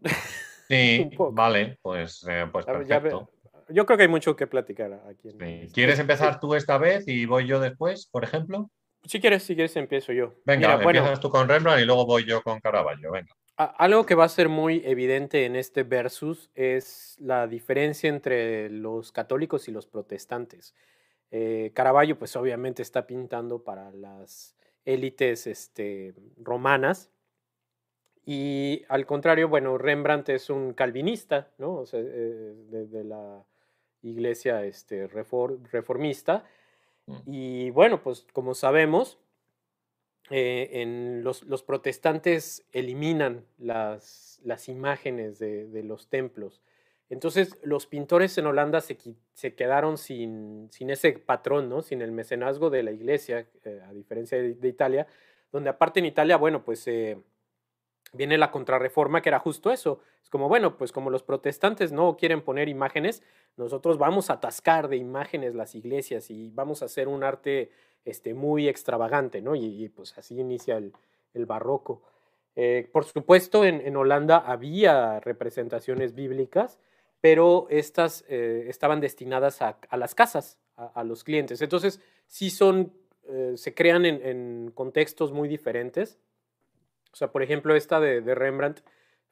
Sí, 0.69 1.11
vale, 1.33 1.79
pues, 1.83 2.25
eh, 2.29 2.47
pues 2.53 2.67
perfecto. 2.67 3.31
yo 3.69 3.87
creo 3.87 3.97
que 3.97 4.03
hay 4.03 4.09
mucho 4.09 4.37
que 4.37 4.47
platicar 4.47 4.93
aquí. 5.09 5.29
Este 5.29 5.69
¿Quieres 5.73 5.99
empezar 5.99 6.41
tú 6.41 6.55
esta 6.55 6.79
vez 6.79 7.09
y 7.09 7.27
voy 7.27 7.47
yo 7.47 7.61
después, 7.61 8.07
por 8.07 8.25
ejemplo? 8.25 8.71
Si 9.05 9.21
quieres, 9.21 9.43
si 9.45 9.55
quieres, 9.55 9.75
empiezo 9.77 10.13
yo. 10.13 10.35
Venga, 10.45 10.75
empiezas 10.75 11.21
tú 11.21 11.31
con 11.31 11.49
Rembrandt 11.49 11.81
y 11.81 11.85
luego 11.85 12.05
voy 12.05 12.25
yo 12.25 12.43
con 12.43 12.61
Caravaggio, 12.61 13.13
venga. 13.13 13.33
Algo 13.59 14.07
que 14.07 14.15
va 14.15 14.25
a 14.25 14.29
ser 14.29 14.49
muy 14.49 14.83
evidente 14.85 15.45
en 15.45 15.57
este 15.57 15.83
versus 15.83 16.49
es 16.55 17.17
la 17.19 17.49
diferencia 17.49 18.09
entre 18.09 18.71
los 18.71 19.11
católicos 19.11 19.67
y 19.67 19.73
los 19.73 19.85
protestantes. 19.85 20.77
Eh, 21.33 21.73
Caravaggio, 21.75 22.17
pues 22.17 22.37
obviamente 22.37 22.83
está 22.83 23.05
pintando 23.05 23.65
para 23.65 23.91
las 23.91 24.55
élites 24.85 25.49
este, 25.49 26.15
romanas. 26.37 27.11
Y 28.25 28.85
al 28.89 29.07
contrario, 29.07 29.49
bueno, 29.49 29.77
Rembrandt 29.77 30.29
es 30.29 30.51
un 30.51 30.73
calvinista, 30.73 31.51
¿no? 31.59 31.79
O 31.79 31.87
sea, 31.87 31.99
eh, 32.01 32.55
de, 32.69 33.03
la 33.03 33.45
iglesia 34.03 34.65
este, 34.67 35.09
reformista. 35.09 36.45
Mm. 37.07 37.17
Y 37.27 37.71
bueno, 37.71 38.05
pues 38.05 38.25
como 38.33 38.55
sabemos, 38.55 39.19
eh, 40.31 40.69
en 40.83 41.25
los, 41.25 41.63
protestantes 41.63 42.67
eliminan 42.73 43.47
las, 43.59 44.41
las 44.45 44.69
imágenes 44.69 45.39
de, 45.39 45.83
los 45.83 46.09
templos. 46.09 46.61
Entonces 47.09 47.59
los 47.63 47.87
pintores 47.87 48.37
en 48.37 48.47
Holanda 48.47 48.83
se, 48.83 48.99
se 49.33 49.55
quedaron 49.55 49.97
sin, 49.97 50.69
sin, 50.71 50.91
ese 50.91 51.13
patrón, 51.13 51.71
¿no? 51.71 51.81
sin 51.81 52.03
el 52.03 52.13
mecenazgo 52.13 52.69
de 52.69 52.83
la 52.83 52.91
iglesia, 52.91 53.47
eh, 53.65 53.81
a 53.87 53.93
diferencia 53.95 54.37
de, 54.39 54.69
Italia, 54.69 55.07
donde 55.51 55.71
aparte 55.71 56.01
en 56.01 56.07
Italia, 56.07 56.37
bueno, 56.37 56.63
pues 56.63 56.87
eh, 56.89 57.17
viene 58.13 58.37
la 58.37 58.51
contrarreforma 58.51 59.23
que 59.23 59.31
era 59.31 59.39
justo 59.39 59.71
eso. 59.71 60.01
Es 60.23 60.29
como, 60.29 60.49
bueno, 60.49 60.77
pues 60.77 60.93
como 60.93 61.09
los 61.09 61.23
protestantes 61.23 61.91
no 61.91 62.19
quieren 62.19 62.43
poner 62.43 62.69
imágenes, 62.69 63.23
nosotros 63.57 63.97
vamos 63.97 64.29
a 64.29 64.35
atascar 64.35 64.89
de 64.89 64.99
imágenes 64.99 65.55
las 65.55 65.75
iglesias 65.75 66.31
y 66.31 66.51
vamos 66.51 66.83
a 66.83 66.85
hacer 66.85 67.09
un 67.09 67.25
arte 67.25 67.71
este, 68.05 68.35
muy 68.35 68.69
extravagante, 68.69 69.43
¿no? 69.43 69.55
Y, 69.55 69.89
pues 69.91 70.17
así 70.17 70.39
inicia 70.39 70.77
el, 70.77 70.93
barroco. 71.47 72.03
Eh, 72.57 72.89
por 72.93 73.05
supuesto, 73.05 73.65
en, 73.65 73.97
Holanda 73.97 74.39
había 74.39 75.21
representaciones 75.21 76.15
bíblicas, 76.15 76.79
pero 77.21 77.67
estas 77.71 78.25
eh, 78.29 78.67
estaban 78.69 79.01
destinadas 79.01 79.63
a, 79.63 79.79
las 79.97 80.15
casas, 80.15 80.59
a, 80.77 81.05
los 81.05 81.23
clientes. 81.23 81.61
Entonces, 81.63 82.01
sí 82.27 82.51
son, 82.51 82.93
eh, 83.29 83.55
se 83.57 83.75
crean 83.75 84.05
en, 84.05 84.73
contextos 84.75 85.33
muy 85.33 85.49
diferentes. 85.49 86.19
O 87.13 87.17
sea, 87.17 87.31
por 87.31 87.43
ejemplo, 87.43 87.77
esta 87.77 88.01
de, 88.01 88.35
Rembrandt 88.35 88.81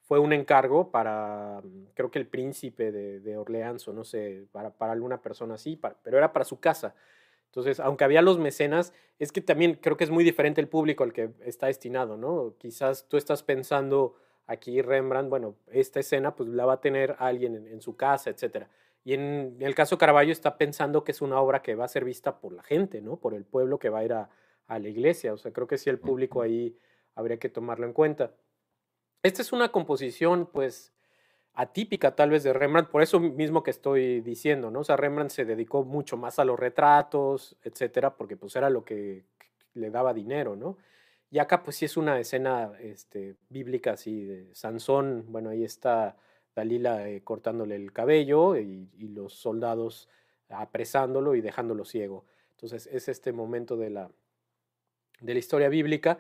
fue 0.03 0.21
un 0.21 0.33
encargo 0.33 0.91
para, 0.93 1.61
creo 1.95 2.11
que 2.11 2.21
el 2.21 2.27
príncipe 2.27 2.93
de, 2.93 3.37
Orleans, 3.37 3.89
o 3.89 3.93
no 3.93 4.05
sé, 4.05 4.45
para, 4.53 4.71
para 4.71 4.93
alguna 4.93 5.21
persona 5.21 5.55
así, 5.55 5.81
pero 6.05 6.19
era 6.19 6.33
para 6.33 6.45
su 6.45 6.61
casa. 6.61 6.95
Entonces, 7.47 7.81
aunque 7.81 8.05
había 8.05 8.23
los 8.23 8.39
mecenas, 8.39 8.93
es 9.19 9.33
que 9.33 9.41
también 9.41 9.75
creo 9.75 9.97
que 9.97 10.05
es 10.05 10.11
muy 10.11 10.25
diferente 10.25 10.61
el 10.61 10.69
público 10.69 11.05
al 11.05 11.13
que 11.13 11.31
está 11.45 11.67
destinado, 11.67 12.17
¿no? 12.17 12.55
Quizás 12.59 13.09
tú 13.09 13.17
estás 13.17 13.43
pensando 13.43 14.17
aquí 14.47 14.83
Rembrandt, 14.83 15.31
bueno, 15.31 15.57
esta 15.69 16.01
escena 16.01 16.37
pues 16.37 16.49
la 16.49 16.67
va 16.67 16.75
a 16.75 16.81
tener 16.81 17.17
alguien 17.19 17.67
en, 17.67 17.81
su 17.81 17.97
casa, 17.97 18.31
etc. 18.31 18.67
Y 19.05 19.15
en, 19.15 19.57
el 19.61 19.75
caso 19.75 19.99
Caravaggio 19.99 20.33
está 20.33 20.59
pensando 20.59 21.03
que 21.03 21.13
es 21.13 21.23
una 21.23 21.41
obra 21.41 21.63
que 21.63 21.75
va 21.75 21.85
a 21.85 21.89
ser 21.89 22.05
vista 22.05 22.39
por 22.39 22.53
la 22.53 22.63
gente, 22.63 23.01
¿no? 23.01 23.17
Por 23.17 23.35
el 23.35 23.45
pueblo 23.45 23.79
que 23.79 23.89
va 23.89 24.01
a 24.01 24.05
ir 24.05 24.13
a, 24.13 24.29
a 24.67 24.79
la 24.79 24.89
iglesia. 24.89 25.33
O 25.33 25.39
sea, 25.39 25.53
creo 25.53 25.67
que 25.67 25.79
sí 25.79 25.91
el 25.91 25.99
público 25.99 26.43
ahí 26.43 26.77
habría 27.15 27.39
que 27.39 27.49
tomarlo 27.49 27.87
en 27.87 27.93
cuenta. 27.93 28.33
Esta 29.23 29.43
es 29.43 29.53
una 29.53 29.73
composición, 29.73 30.47
pues, 30.47 30.93
atípica 31.57 32.15
tal 32.15 32.31
vez 32.31 32.45
de 32.45 32.53
Rembrandt, 32.53 32.91
por 32.91 33.03
eso 33.03 33.19
mismo 33.19 33.63
que 33.63 33.71
estoy 33.71 34.21
diciendo, 34.21 34.71
¿no? 34.71 34.81
O 34.81 34.85
sea, 34.85 34.97
Rembrandt 34.97 35.33
se 35.33 35.47
dedicó 35.47 35.85
mucho 35.85 36.19
más 36.19 36.39
a 36.39 36.45
los 36.45 36.61
retratos, 36.61 37.57
etcétera, 37.65 38.15
porque 38.15 38.37
pues 38.37 38.55
era 38.57 38.69
lo 38.69 38.85
que 38.85 39.25
le 39.73 39.91
daba 39.91 40.13
dinero, 40.13 40.55
¿no? 40.55 40.77
Y 41.31 41.39
acá 41.39 41.63
pues 41.63 41.77
sí 41.77 41.87
es 41.87 41.97
una 41.97 42.21
escena 42.21 42.73
este, 42.79 43.37
bíblica 43.49 43.93
así 43.93 44.25
de 44.25 44.55
Sansón, 44.55 45.25
bueno, 45.29 45.49
ahí 45.49 45.65
está 45.65 46.17
Dalila 46.55 47.09
eh, 47.09 47.23
cortándole 47.25 47.75
el 47.77 47.93
cabello 47.93 48.57
y, 48.57 48.89
los 48.99 49.35
soldados 49.35 50.09
apresándolo 50.51 51.35
y 51.35 51.41
dejándolo 51.41 51.85
ciego. 51.87 52.27
Entonces 52.53 52.87
es 52.87 53.09
este 53.09 53.33
momento 53.33 53.77
de 53.77 53.91
la, 53.91 54.11
de 55.21 55.33
la 55.33 55.39
historia 55.39 55.69
bíblica 55.69 56.19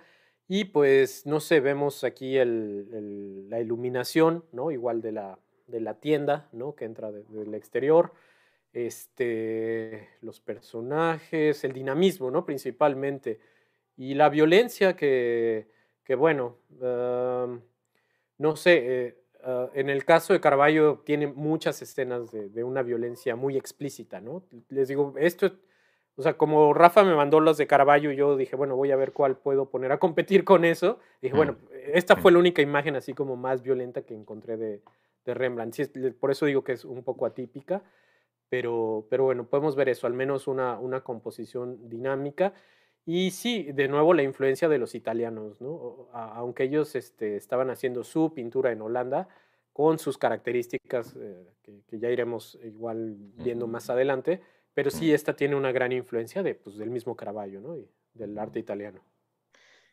y 0.48 0.64
pues, 0.66 1.26
no 1.26 1.40
sé, 1.40 1.60
vemos 1.60 2.04
aquí 2.04 2.36
la 2.36 3.60
iluminación, 3.60 4.44
¿no? 4.52 4.70
Igual 4.70 5.00
de 5.02 5.12
la, 5.12 5.38
de 5.66 5.80
la 5.80 5.94
tienda, 5.94 6.48
¿no? 6.52 6.74
Que 6.76 6.84
entra 6.84 7.10
del 7.10 7.54
exterior. 7.54 8.12
Este, 8.72 10.08
los 10.20 10.40
personajes, 10.40 11.64
el 11.64 11.72
dinamismo, 11.72 12.30
¿no? 12.30 12.44
Principalmente. 12.44 13.40
Y 13.96 14.14
la 14.14 14.28
violencia 14.28 14.94
que, 14.94 15.68
que 16.04 16.14
bueno, 16.14 16.58
no 18.38 18.56
sé, 18.56 19.06
eh, 19.06 19.24
ah, 19.42 19.70
en 19.74 19.90
el 19.90 20.04
caso 20.04 20.32
de 20.32 20.40
Carballo 20.40 21.02
tiene 21.04 21.26
muchas 21.26 21.82
escenas 21.82 22.30
de, 22.30 22.50
de, 22.50 22.62
una 22.62 22.82
violencia 22.82 23.34
muy 23.34 23.56
explícita, 23.56 24.20
¿no? 24.20 24.44
Les 24.68 24.88
digo, 24.88 25.14
esto 25.18 25.52
o 26.16 26.22
sea, 26.22 26.38
como 26.38 26.72
Rafa 26.72 27.04
me 27.04 27.14
mandó 27.14 27.40
los 27.40 27.58
de 27.58 27.66
Caravaggio, 27.66 28.10
yo 28.10 28.36
dije, 28.36 28.56
bueno, 28.56 28.74
voy 28.74 28.90
a 28.90 28.96
ver 28.96 29.12
cuál 29.12 29.36
puedo 29.36 29.68
poner 29.68 29.92
a 29.92 29.98
competir 29.98 30.44
con 30.44 30.64
eso. 30.64 30.98
Dije, 31.20 31.36
bueno, 31.36 31.56
esta 31.92 32.16
fue 32.16 32.32
la 32.32 32.38
única 32.38 32.62
imagen 32.62 32.96
así 32.96 33.12
como 33.12 33.36
más 33.36 33.62
violenta 33.62 34.00
que 34.00 34.14
encontré 34.14 34.56
de, 34.56 34.80
de 35.26 35.34
Rembrandt. 35.34 35.74
Sí, 35.74 35.84
por 36.18 36.30
eso 36.30 36.46
digo 36.46 36.64
que 36.64 36.72
es 36.72 36.86
un 36.86 37.02
poco 37.02 37.26
atípica, 37.26 37.82
pero, 38.48 39.06
pero 39.10 39.24
bueno, 39.24 39.44
podemos 39.44 39.76
ver 39.76 39.90
eso, 39.90 40.06
al 40.06 40.14
menos 40.14 40.48
una, 40.48 40.78
una 40.78 41.02
composición 41.02 41.90
dinámica. 41.90 42.54
Y 43.04 43.30
sí, 43.32 43.70
de 43.72 43.86
nuevo 43.86 44.14
la 44.14 44.22
influencia 44.22 44.70
de 44.70 44.78
los 44.78 44.94
italianos, 44.94 45.60
¿no? 45.60 46.08
aunque 46.12 46.64
ellos 46.64 46.96
este, 46.96 47.36
estaban 47.36 47.68
haciendo 47.68 48.04
su 48.04 48.32
pintura 48.32 48.72
en 48.72 48.80
Holanda, 48.80 49.28
con 49.72 49.98
sus 49.98 50.16
características 50.16 51.14
eh, 51.20 51.46
que, 51.62 51.82
que, 51.86 51.98
ya 51.98 52.08
iremos 52.08 52.58
igual 52.64 53.16
viendo 53.36 53.66
más 53.66 53.90
adelante, 53.90 54.40
pero 54.76 54.90
sí, 54.90 55.10
esta 55.10 55.34
tiene 55.34 55.56
una 55.56 55.72
gran 55.72 55.90
influencia 55.90 56.42
de, 56.42 56.54
pues, 56.54 56.76
del 56.76 56.90
mismo 56.90 57.16
Caravaggio, 57.16 57.62
¿no? 57.62 57.78
Y 57.78 57.88
del 58.12 58.38
arte 58.38 58.58
italiano. 58.58 59.00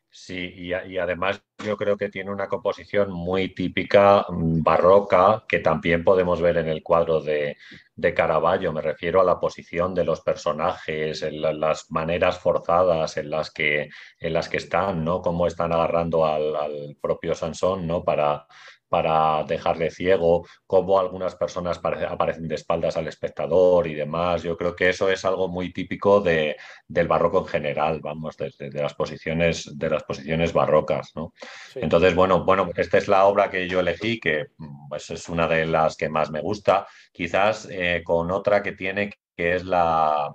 Sí, 0.09 0.53
y, 0.57 0.73
además 0.73 1.41
yo 1.65 1.77
creo 1.77 1.95
que 1.95 2.09
tiene 2.09 2.31
una 2.31 2.49
composición 2.49 3.09
muy 3.09 3.55
típica 3.55 4.25
mm, 4.27 4.61
barroca 4.61 5.45
que 5.47 5.59
también 5.59 6.03
podemos 6.03 6.41
ver 6.41 6.57
en 6.57 6.67
el 6.67 6.83
cuadro 6.83 7.21
de, 7.21 7.55
de 7.95 8.13
Caravaggio. 8.13 8.73
Me 8.73 8.81
refiero 8.81 9.21
a 9.21 9.23
la 9.23 9.39
posición 9.39 9.95
de 9.95 10.03
los 10.03 10.19
personajes, 10.19 11.21
en 11.21 11.41
las 11.61 11.89
maneras 11.89 12.39
forzadas 12.39 13.15
en 13.15 13.29
las 13.29 13.51
que, 13.51 13.89
en 14.19 14.33
las 14.33 14.49
que 14.49 14.57
están, 14.57 15.05
¿no? 15.05 15.21
Cómo 15.21 15.47
están 15.47 15.71
agarrando 15.71 16.25
al, 16.25 16.57
al 16.57 16.97
propio 17.01 17.35
Sansón, 17.35 17.87
¿no? 17.87 18.03
Para, 18.03 18.47
para 18.93 19.43
dejarle 19.45 19.89
ciego, 19.89 20.45
cómo 20.67 20.99
algunas 20.99 21.35
personas 21.35 21.81
aparecen 21.83 22.47
de 22.47 22.53
espaldas 22.53 22.95
al 22.95 23.07
espectador 23.07 23.87
y 23.87 23.95
demás. 23.95 24.43
Yo 24.43 24.55
creo 24.55 24.75
que 24.75 24.89
eso 24.89 25.09
es 25.09 25.25
algo 25.25 25.47
muy 25.47 25.73
típico 25.73 26.21
de, 26.21 26.55
del 26.87 27.07
barroco 27.07 27.39
en 27.39 27.47
general, 27.47 28.01
vamos, 28.01 28.37
desde 28.37 28.69
de, 28.69 28.83
las 28.83 28.93
posiciones, 28.93 29.67
de 29.79 29.89
las 29.89 30.03
posiciones 30.03 30.53
barrocas. 30.53 31.11
¿no? 31.15 31.33
Entonces, 31.73 32.13
bueno, 32.13 32.45
bueno, 32.45 32.69
esta 32.75 32.99
es 32.99 33.07
la 33.07 33.25
obra 33.25 33.49
que 33.49 33.67
yo 33.67 33.79
elegí, 33.79 34.19
que 34.19 34.49
pues, 34.87 35.09
es 35.09 35.27
una 35.27 35.47
de 35.47 35.65
las 35.65 35.97
que 35.97 36.09
más 36.09 36.29
me 36.29 36.41
gusta, 36.41 36.85
quizás 37.11 37.67
eh, 37.71 38.03
con 38.05 38.29
otra 38.29 38.61
que 38.61 38.73
tiene 38.73 39.09
que 39.35 39.55
es 39.55 39.65
la, 39.65 40.33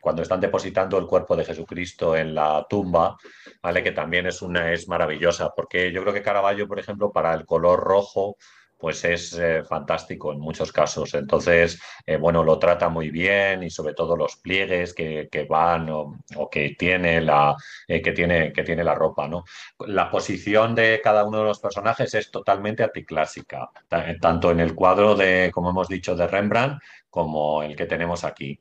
cuando 0.00 0.22
están 0.22 0.40
depositando 0.40 0.98
el 0.98 1.06
cuerpo 1.06 1.36
de 1.36 1.44
Jesucristo 1.44 2.16
en 2.16 2.34
la 2.34 2.66
tumba, 2.68 3.16
¿vale? 3.62 3.82
que 3.82 3.92
también 3.92 4.26
es, 4.26 4.42
una, 4.42 4.72
es 4.72 4.88
maravillosa, 4.88 5.50
porque 5.54 5.92
yo 5.92 6.02
creo 6.02 6.14
que 6.14 6.22
Caravaggio, 6.22 6.66
por 6.66 6.78
ejemplo, 6.78 7.12
para 7.12 7.34
el 7.34 7.44
color 7.44 7.80
rojo, 7.80 8.36
pues 8.78 9.04
es 9.04 9.36
eh, 9.36 9.64
fantástico 9.64 10.32
en 10.32 10.38
muchos 10.38 10.72
casos. 10.72 11.12
Entonces, 11.14 11.80
eh, 12.06 12.16
bueno, 12.16 12.44
lo 12.44 12.58
trata 12.58 12.88
muy 12.88 13.10
bien 13.10 13.64
y 13.64 13.70
sobre 13.70 13.92
todo 13.92 14.16
los 14.16 14.36
pliegues 14.36 14.94
que, 14.94 15.28
van 15.48 15.90
o, 15.90 16.16
que, 16.50 16.76
tiene 16.78 17.20
la, 17.20 17.56
eh, 17.88 18.00
que, 18.00 18.12
tiene, 18.12 18.52
que 18.52 18.62
tiene 18.62 18.84
la 18.84 18.94
ropa. 18.94 19.26
¿no? 19.26 19.44
La 19.86 20.10
posición 20.10 20.74
de 20.76 21.00
cada 21.02 21.24
uno 21.24 21.38
de 21.38 21.44
los 21.44 21.58
personajes 21.58 22.14
es 22.14 22.30
totalmente 22.30 22.84
anticlásica, 22.84 23.68
tanto 24.20 24.52
en 24.52 24.60
el 24.60 24.74
cuadro 24.74 25.16
de, 25.16 25.50
como 25.52 25.70
hemos 25.70 25.88
dicho, 25.88 26.14
de 26.14 26.28
Rembrandt, 26.28 26.80
como 27.10 27.62
el 27.62 27.76
que 27.76 27.86
tenemos 27.86 28.24
aquí. 28.24 28.60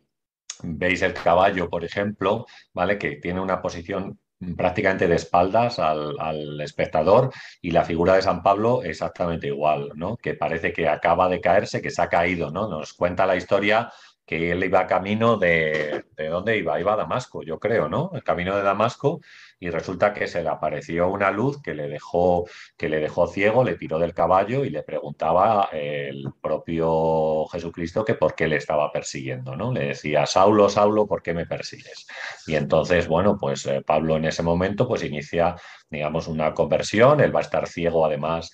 Veis 0.64 1.02
el 1.02 1.14
caballo, 1.14 1.70
por 1.70 1.84
ejemplo, 1.84 2.46
¿vale? 2.74 2.98
Que 2.98 3.18
tiene 3.18 3.40
una 3.42 3.62
posición 3.62 4.20
prácticamente 4.56 5.08
de 5.08 5.16
espaldas 5.16 5.80
al, 5.80 6.60
espectador 6.62 7.32
y 7.62 7.72
la 7.72 7.84
figura 7.84 8.16
de 8.16 8.22
San 8.22 8.44
Pablo 8.44 8.84
exactamente 8.84 9.48
igual, 9.48 9.92
¿no? 9.96 10.18
Que 10.18 10.36
parece 10.36 10.74
que 10.74 10.88
acaba 10.88 11.30
de 11.30 11.42
caerse, 11.42 11.82
que 11.82 11.92
se 11.92 12.02
ha 12.02 12.10
caído, 12.10 12.52
¿no? 12.52 12.68
Nos 12.68 12.94
cuenta 12.94 13.26
la 13.26 13.36
historia 13.36 13.92
que 14.26 14.52
él 14.52 14.64
iba 14.64 14.86
camino 14.88 15.38
de... 15.38 16.04
¿De 16.16 16.28
dónde 16.28 16.58
iba? 16.58 16.80
Iba 16.80 16.94
a 16.94 16.98
Damasco, 16.98 17.44
yo 17.44 17.60
creo, 17.60 17.88
¿no? 17.88 18.12
El 18.14 18.24
camino 18.24 18.56
de 18.56 18.64
Damasco 18.64 19.22
y 19.60 19.70
resulta 19.70 20.14
que 20.14 20.28
se 20.28 20.44
le 20.44 20.50
apareció 20.50 21.08
una 21.08 21.32
luz 21.32 21.62
que 21.62 21.74
le 21.74 21.88
dejó, 21.88 22.46
que 22.78 22.90
le 22.90 23.00
dejó 23.00 23.28
ciego, 23.28 23.64
le 23.64 23.76
tiró 23.76 23.98
del 23.98 24.14
caballo 24.14 24.64
y 24.64 24.70
le 24.70 24.84
preguntaba 24.84 25.70
el 25.72 26.26
propio 26.42 27.48
Jesucristo 27.48 28.06
que 28.06 28.14
por 28.14 28.36
qué 28.36 28.48
le 28.48 28.58
estaba 28.58 28.92
persiguiendo, 28.92 29.56
¿no? 29.56 29.72
Le 29.72 29.88
decía, 29.88 30.26
Saulo, 30.26 30.70
Saulo, 30.70 31.08
¿por 31.08 31.24
qué 31.24 31.34
me 31.34 31.46
persigues? 31.46 32.08
Y 32.46 32.56
entonces, 32.56 33.08
bueno, 33.08 33.38
pues 33.40 33.66
eh, 33.66 33.82
Pablo 33.86 34.18
en 34.18 34.26
ese 34.26 34.44
momento 34.44 34.88
pues 34.88 35.04
inicia, 35.04 35.56
digamos, 35.90 36.28
una 36.28 36.54
conversión, 36.54 37.20
él 37.22 37.36
va 37.36 37.40
a 37.40 37.44
estar 37.44 37.68
ciego 37.68 38.06
además 38.06 38.52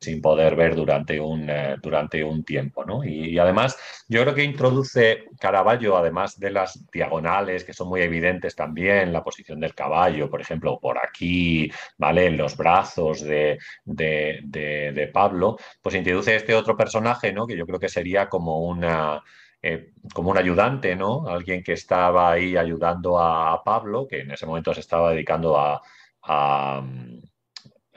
sin 0.00 0.20
poder 0.20 0.56
ver 0.56 0.74
durante 0.74 1.20
un, 1.20 1.48
eh, 1.48 1.76
durante 1.80 2.24
un 2.24 2.44
tiempo. 2.44 2.84
¿no? 2.84 3.04
Y, 3.04 3.38
además, 3.38 3.76
yo 4.08 4.22
creo 4.22 4.34
que 4.34 4.44
introduce 4.44 5.24
Caravaggio, 5.38 5.96
además 5.96 6.38
de 6.38 6.50
las 6.50 6.84
diagonales, 6.90 7.64
que 7.64 7.72
son 7.72 7.88
muy 7.88 8.02
evidentes 8.02 8.56
también, 8.56 9.12
la 9.12 9.22
posición 9.22 9.60
del 9.60 9.74
caballo, 9.74 10.28
por 10.28 10.40
ejemplo, 10.40 10.78
por 10.80 10.98
aquí, 10.98 11.70
¿vale? 11.98 12.26
En 12.26 12.36
los 12.36 12.56
brazos 12.56 13.22
de, 13.22 13.58
de, 13.84 15.10
Pablo, 15.12 15.56
pues 15.80 15.94
introduce 15.94 16.34
este 16.34 16.54
otro 16.54 16.76
personaje, 16.76 17.32
¿no? 17.32 17.46
Que 17.46 17.56
yo 17.56 17.66
creo 17.66 17.78
que 17.78 17.88
sería 17.88 18.28
como 18.28 18.60
una. 18.66 19.22
Eh, 19.64 19.92
como 20.12 20.30
un 20.32 20.38
ayudante, 20.38 20.96
¿no? 20.96 21.28
Alguien 21.28 21.62
que 21.62 21.74
estaba 21.74 22.32
ahí 22.32 22.56
ayudando 22.56 23.20
a, 23.20 23.62
Pablo, 23.62 24.08
que 24.08 24.20
en 24.22 24.32
ese 24.32 24.44
momento 24.44 24.74
se 24.74 24.80
estaba 24.80 25.12
dedicando 25.12 25.56
a, 25.56 25.80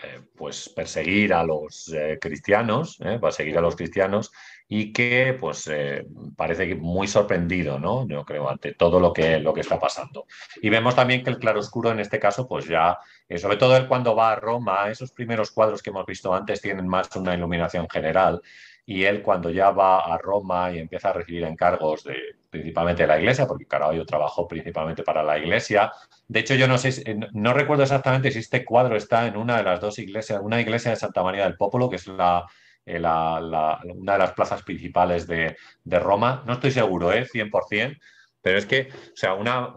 eh, 0.03 0.19
pues 0.35 0.67
perseguir 0.67 1.33
a 1.33 1.43
los 1.43 1.87
eh, 1.93 2.17
cristianos, 2.19 2.97
¿eh? 2.99 3.17
perseguir 3.19 3.57
a 3.57 3.61
los 3.61 3.77
cristianos 3.77 4.31
y 4.67 4.91
que 4.91 5.37
pues 5.39 5.69
parece 6.35 6.75
muy 6.75 7.07
sorprendido, 7.07 7.79
¿no? 7.79 8.07
Yo 8.07 8.25
creo, 8.25 8.49
ante 8.49 8.73
todo 8.73 8.99
lo 8.99 9.13
que, 9.13 9.39
lo 9.39 9.53
que 9.53 9.61
está 9.61 9.79
pasando. 9.79 10.25
Y 10.61 10.69
vemos 10.69 10.95
también 10.95 11.23
que 11.23 11.29
el 11.29 11.37
claroscuro 11.37 11.91
en 11.91 11.99
este 11.99 12.19
caso, 12.19 12.47
pues 12.47 12.65
ya, 12.65 12.97
sobre 13.37 13.57
todo 13.57 13.77
él 13.77 13.87
cuando 13.87 14.15
va 14.15 14.31
a 14.31 14.35
Roma, 14.35 14.89
esos 14.89 15.11
primeros 15.11 15.51
cuadros 15.51 15.83
que 15.83 15.91
hemos 15.91 16.05
visto 16.07 16.33
antes 16.33 16.61
tienen 16.61 16.87
más 16.87 17.15
una 17.15 17.35
iluminación 17.35 17.87
general 17.87 18.41
y 18.85 19.03
él 19.03 19.21
cuando 19.21 19.49
ya 19.49 19.71
va 19.71 19.99
a 19.99 20.17
Roma 20.17 20.71
y 20.71 20.79
empieza 20.79 21.09
a 21.09 21.13
recibir 21.13 21.43
encargos 21.43 22.03
de 22.03 22.15
principalmente 22.55 23.03
de 23.03 23.07
la 23.07 23.19
iglesia, 23.19 23.47
porque 23.47 23.65
Caravaggio 23.65 24.05
trabajó 24.05 24.47
principalmente 24.47 25.03
para 25.03 25.23
la 25.23 25.37
iglesia. 25.37 25.91
De 26.27 26.39
hecho, 26.39 26.55
yo 26.55 26.67
no 26.67 26.77
sé, 26.77 27.17
no 27.33 27.53
recuerdo 27.53 27.83
exactamente 27.83 28.31
si 28.31 28.39
este 28.39 28.63
cuadro 28.63 28.95
está 28.95 29.27
en 29.27 29.35
una 29.35 29.57
de 29.57 29.63
las 29.63 29.81
dos 29.81 29.99
iglesias, 29.99 30.39
una 30.41 30.61
iglesia 30.61 30.91
de 30.91 30.97
Santa 30.97 31.21
María 31.23 31.43
del 31.43 31.57
Popolo, 31.57 31.89
que 31.89 31.97
es 31.97 32.07
la, 32.07 32.45
eh, 32.85 32.97
una 32.99 34.13
de 34.13 34.19
las 34.19 34.31
plazas 34.31 34.63
principales 34.63 35.27
de, 35.27 35.55
Roma. 35.99 36.43
No 36.45 36.53
estoy 36.53 36.71
seguro, 36.71 37.11
¿eh? 37.11 37.25
100%. 37.25 37.99
Pero 38.41 38.59
es 38.59 38.65
que, 38.67 38.89
o 38.91 39.15
sea, 39.15 39.33
una, 39.33 39.73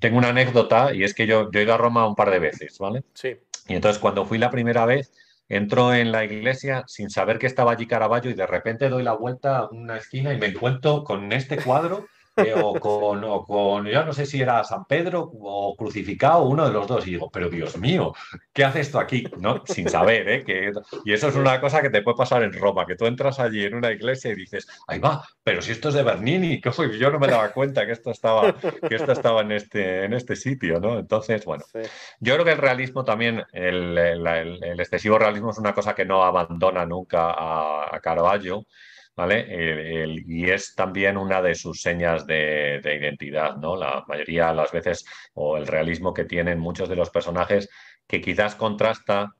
tengo 0.00 0.18
una 0.18 0.30
anécdota 0.30 0.92
y 0.92 1.04
es 1.04 1.14
que 1.14 1.26
yo, 1.26 1.50
yo 1.52 1.60
he 1.60 1.62
ido 1.62 1.72
a 1.72 1.78
Roma 1.78 2.06
un 2.06 2.16
par 2.16 2.30
de 2.30 2.40
veces, 2.40 2.76
¿vale? 2.78 3.04
Sí. 3.14 3.36
Y 3.68 3.74
entonces 3.74 4.00
cuando 4.00 4.26
fui 4.26 4.38
la 4.38 4.50
primera 4.50 4.84
vez, 4.86 5.12
entro 5.50 5.92
en 5.92 6.12
la 6.12 6.24
iglesia 6.24 6.84
sin 6.86 7.10
saber 7.10 7.38
que 7.38 7.46
estaba 7.46 7.72
allí 7.72 7.86
Caravaggio 7.86 8.30
y 8.30 8.34
de 8.34 8.46
repente 8.46 8.88
doy 8.88 9.02
la 9.02 9.12
vuelta 9.12 9.58
a 9.58 9.68
una 9.68 9.98
esquina 9.98 10.32
y 10.32 10.38
me 10.38 10.46
encuentro 10.46 11.04
con 11.04 11.32
este 11.32 11.58
cuadro 11.58 12.06
eh, 12.36 12.54
o, 12.54 12.78
con, 12.78 13.24
o 13.24 13.44
con, 13.44 13.86
yo 13.86 14.04
no 14.04 14.12
sé 14.12 14.24
si 14.26 14.40
era 14.40 14.62
San 14.64 14.84
Pedro 14.84 15.30
o 15.32 15.74
crucificado, 15.76 16.44
uno 16.44 16.66
de 16.66 16.72
los 16.72 16.86
dos. 16.86 17.06
Y 17.06 17.12
digo, 17.12 17.30
pero 17.30 17.48
Dios 17.48 17.76
mío, 17.78 18.12
¿qué 18.52 18.64
hace 18.64 18.80
esto 18.80 18.98
aquí? 18.98 19.24
¿No? 19.38 19.62
Sin 19.66 19.88
saber, 19.88 20.28
¿eh? 20.28 20.44
Que, 20.44 20.72
y 21.04 21.12
eso 21.12 21.28
es 21.28 21.34
una 21.34 21.60
cosa 21.60 21.82
que 21.82 21.90
te 21.90 22.02
puede 22.02 22.16
pasar 22.16 22.42
en 22.42 22.52
Roma, 22.52 22.86
que 22.86 22.96
tú 22.96 23.06
entras 23.06 23.40
allí 23.40 23.64
en 23.64 23.74
una 23.74 23.90
iglesia 23.90 24.30
y 24.30 24.36
dices, 24.36 24.66
ahí 24.86 24.98
va, 24.98 25.26
pero 25.42 25.60
si 25.60 25.72
esto 25.72 25.88
es 25.88 25.94
de 25.94 26.02
Bernini, 26.02 26.60
que 26.60 26.70
yo 26.98 27.10
no 27.10 27.18
me 27.18 27.28
daba 27.28 27.52
cuenta 27.52 27.86
que 27.86 27.92
esto 27.92 28.10
estaba, 28.10 28.54
que 28.60 28.94
esto 28.94 29.12
estaba 29.12 29.42
en, 29.42 29.52
este, 29.52 30.04
en 30.04 30.14
este 30.14 30.36
sitio, 30.36 30.80
¿no? 30.80 30.98
Entonces, 30.98 31.44
bueno, 31.44 31.64
yo 32.20 32.34
creo 32.34 32.44
que 32.44 32.52
el 32.52 32.58
realismo 32.58 33.04
también, 33.04 33.42
el, 33.52 33.98
el, 33.98 34.80
excesivo 34.80 35.18
realismo 35.18 35.50
es 35.50 35.58
una 35.58 35.74
cosa 35.74 35.94
que 35.94 36.04
no 36.04 36.22
abandona 36.22 36.86
nunca 36.86 37.30
a, 37.30 37.94
a 37.94 38.00
Caravaggio. 38.00 38.66
Y 39.28 40.50
es 40.50 40.74
también 40.74 41.16
una 41.16 41.42
de 41.42 41.54
sus 41.54 41.80
señas 41.82 42.26
de, 42.26 42.80
identidad, 42.82 43.56
¿no? 43.56 43.76
La 43.76 44.04
mayoría 44.06 44.48
de 44.48 44.54
las 44.54 44.72
veces, 44.72 45.04
o 45.34 45.56
el 45.56 45.66
realismo 45.66 46.14
que 46.14 46.24
tienen 46.24 46.58
muchos 46.58 46.88
de 46.88 46.96
los 46.96 47.10
personajes, 47.10 47.68
que 48.06 48.20
quizás 48.20 48.54
contrasta 48.54 49.34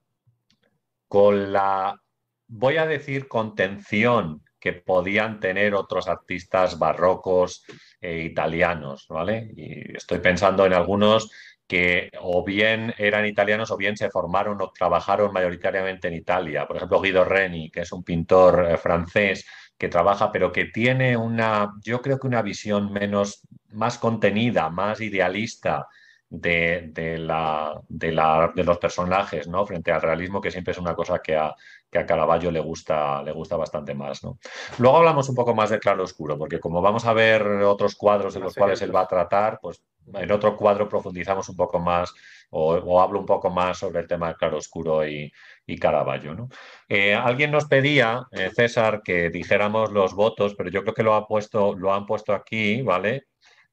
con 1.08 1.52
la, 1.52 2.00
voy 2.46 2.76
a 2.76 2.86
decir, 2.86 3.28
contención 3.28 4.42
que 4.58 4.74
podían 4.74 5.40
tener 5.40 5.74
otros 5.74 6.06
artistas 6.06 6.78
barrocos 6.78 7.64
e 8.00 8.18
italianos, 8.18 9.06
¿vale? 9.08 9.50
Y 9.56 9.96
estoy 9.96 10.18
pensando 10.18 10.66
en 10.66 10.74
algunos 10.74 11.30
que 11.70 12.10
o 12.20 12.44
bien 12.44 12.92
eran 12.98 13.26
italianos 13.26 13.70
o 13.70 13.76
bien 13.76 13.96
se 13.96 14.10
formaron 14.10 14.60
o 14.60 14.72
trabajaron 14.72 15.32
mayoritariamente 15.32 16.08
en 16.08 16.14
Italia. 16.14 16.66
Por 16.66 16.76
ejemplo, 16.76 17.00
Guido 17.00 17.24
Reni, 17.24 17.70
que 17.70 17.82
es 17.82 17.92
un 17.92 18.02
pintor 18.02 18.66
eh, 18.68 18.76
francés 18.76 19.46
que 19.80 19.88
trabaja, 19.88 20.30
pero 20.30 20.52
que 20.52 20.66
tiene 20.66 21.16
una, 21.16 21.72
yo 21.82 22.02
creo 22.02 22.18
que 22.18 22.26
una 22.26 22.42
visión 22.42 22.92
menos, 22.92 23.40
más 23.72 23.96
contenida, 23.96 24.68
más 24.68 25.00
idealista 25.00 25.88
de, 26.28 26.92
la, 27.18 27.80
de, 27.88 28.12
la, 28.12 28.52
de, 28.54 28.62
los 28.62 28.76
personajes, 28.76 29.48
¿no? 29.48 29.64
Frente 29.64 29.90
al 29.90 30.02
realismo, 30.02 30.42
que 30.42 30.50
siempre 30.50 30.72
es 30.72 30.78
una 30.78 30.94
cosa 30.94 31.20
que 31.20 31.34
a, 31.34 31.56
que 31.90 31.98
a 31.98 32.04
Caravaggio 32.04 32.50
le 32.50 32.60
gusta, 32.60 33.22
le 33.22 33.32
gusta 33.32 33.56
bastante 33.56 33.94
más, 33.94 34.22
¿no? 34.22 34.38
Luego 34.76 34.98
hablamos 34.98 35.30
un 35.30 35.34
poco 35.34 35.54
más 35.54 35.70
de 35.70 35.78
claro 35.78 36.04
oscuro, 36.04 36.36
porque 36.36 36.60
como 36.60 36.82
vamos 36.82 37.06
a 37.06 37.14
ver 37.14 37.42
otros 37.62 37.94
cuadros 37.94 38.34
de 38.34 38.40
los 38.40 38.54
cuales 38.54 38.82
él 38.82 38.94
va 38.94 39.00
a 39.00 39.08
tratar, 39.08 39.60
pues 39.62 39.82
en 40.12 40.30
otro 40.30 40.58
cuadro 40.58 40.90
profundizamos 40.90 41.48
un 41.48 41.56
poco 41.56 41.78
más 41.78 42.12
o, 42.50 43.00
hablo 43.00 43.20
un 43.20 43.26
poco 43.26 43.50
más 43.50 43.78
sobre 43.78 44.00
el 44.00 44.08
tema 44.08 44.28
de 44.28 44.34
claro 44.34 44.58
oscuro 44.58 45.06
y, 45.06 45.32
y 45.66 45.78
Caravaggio, 45.78 46.34
¿no? 46.34 46.48
Eh, 46.88 47.14
alguien 47.14 47.50
nos 47.50 47.66
pedía, 47.66 48.26
eh, 48.32 48.50
César, 48.54 49.02
que 49.04 49.30
dijéramos 49.30 49.92
los 49.92 50.14
votos, 50.14 50.54
pero 50.56 50.70
yo 50.70 50.82
creo 50.82 50.94
que 50.94 51.02
lo, 51.02 51.14
ha 51.14 51.26
puesto, 51.26 51.74
lo 51.74 51.94
han 51.94 52.06
puesto 52.06 52.34
aquí, 52.34 52.82
¿vale? 52.82 53.26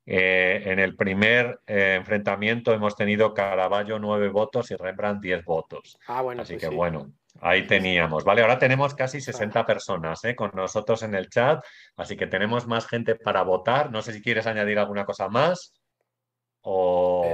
Eh, 0.06 0.64
en 0.66 0.80
el 0.80 0.96
primer 0.96 1.60
enfrentamiento 1.66 2.72
hemos 2.72 2.96
tenido 2.96 3.34
Caravaggio 3.34 4.00
nueve 4.00 4.30
votos 4.30 4.72
y 4.72 4.76
Rembrandt 4.76 5.22
diez 5.22 5.44
votos. 5.44 5.98
Ah, 6.08 6.22
bueno, 6.22 6.44
Así 6.44 6.54
pues 6.54 6.70
que 6.70 6.74
bueno, 6.74 7.12
ahí 7.42 7.68
teníamos. 7.68 8.24
Vale, 8.24 8.42
ahora 8.42 8.58
tenemos 8.58 8.94
casi 8.96 9.20
60 9.20 9.66
personas 9.66 10.24
¿eh? 10.24 10.36
con 10.36 10.52
nosotros 10.54 11.04
en 11.04 11.14
el 11.14 11.30
chat, 11.30 11.62
así 11.98 12.16
que 12.16 12.28
tenemos 12.28 12.68
más 12.68 12.88
gente 12.88 13.16
para 13.16 13.42
votar. 13.42 13.92
No 13.92 14.02
sé 14.02 14.14
si 14.14 14.22
quieres 14.22 14.48
añadir 14.48 14.80
alguna 14.80 15.04
cosa 15.04 15.28
más. 15.28 15.74
O... 16.62 17.26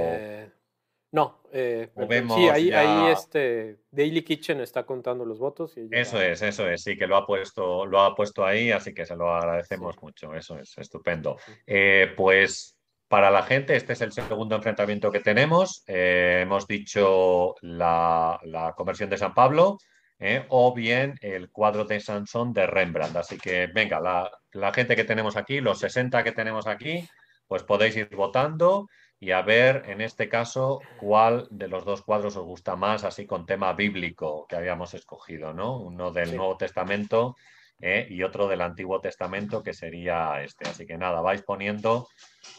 No, 1.14 1.42
eh, 1.52 1.92
sí, 1.94 2.48
ahí, 2.48 2.72
ahí, 2.72 3.12
este 3.12 3.78
Daily 3.92 4.22
Kitchen 4.22 4.60
está 4.60 4.84
contando 4.84 5.24
los 5.24 5.38
votos. 5.38 5.76
Y 5.76 5.86
eso 5.92 6.20
es, 6.20 6.42
eso 6.42 6.68
es, 6.68 6.82
sí, 6.82 6.98
que 6.98 7.06
lo 7.06 7.16
ha 7.16 7.24
puesto, 7.24 7.86
lo 7.86 8.00
ha 8.00 8.16
puesto 8.16 8.44
ahí, 8.44 8.72
así 8.72 8.92
que 8.92 9.06
se 9.06 9.14
lo 9.14 9.32
agradecemos 9.32 9.94
mucho, 10.02 10.34
eso 10.34 10.58
es, 10.58 10.76
estupendo. 10.76 11.38
Eh, 11.68 12.12
pues 12.16 12.76
para 13.06 13.30
la 13.30 13.44
gente, 13.44 13.76
este 13.76 13.92
es 13.92 14.00
el 14.00 14.10
segundo 14.10 14.56
enfrentamiento 14.56 15.12
que 15.12 15.20
tenemos. 15.20 15.84
Eh, 15.86 16.40
hemos 16.42 16.66
dicho 16.66 17.54
la, 17.60 18.74
conversión 18.76 19.08
de 19.08 19.18
San 19.18 19.34
Pablo, 19.34 19.78
¿eh? 20.18 20.44
o 20.48 20.74
bien 20.74 21.14
el 21.20 21.48
cuadro 21.52 21.84
de 21.84 22.00
Sansón 22.00 22.52
de 22.52 22.66
Rembrandt. 22.66 23.14
Así 23.14 23.38
que 23.38 23.68
venga, 23.68 24.00
la, 24.00 24.28
la 24.50 24.72
gente 24.72 24.96
que 24.96 25.04
tenemos 25.04 25.36
aquí, 25.36 25.60
los 25.60 25.78
60 25.78 26.24
que 26.24 26.32
tenemos 26.32 26.66
aquí, 26.66 27.08
pues 27.46 27.62
podéis 27.62 27.94
ir 27.94 28.08
votando 28.16 28.88
y 29.20 29.30
a 29.30 29.42
ver 29.42 29.84
en 29.86 30.00
este 30.00 30.28
caso 30.28 30.80
cuál 30.98 31.46
de 31.50 31.68
los 31.68 31.84
dos 31.84 32.02
cuadros 32.02 32.36
os 32.36 32.44
gusta 32.44 32.76
más, 32.76 33.04
así 33.04 33.26
con 33.26 33.46
tema 33.46 33.72
bíblico 33.72 34.46
que 34.48 34.56
habíamos 34.56 34.94
escogido, 34.94 35.52
¿no? 35.52 35.78
Uno 35.78 36.10
del 36.10 36.36
Nuevo 36.36 36.56
Testamento 36.56 37.36
¿eh? 37.80 38.06
y 38.10 38.22
otro 38.22 38.48
del 38.48 38.60
Antiguo 38.60 39.00
Testamento 39.00 39.62
que 39.62 39.72
sería 39.72 40.42
este. 40.42 40.68
Así 40.68 40.86
que 40.86 40.98
nada, 40.98 41.20
vais 41.20 41.42
poniendo 41.42 42.08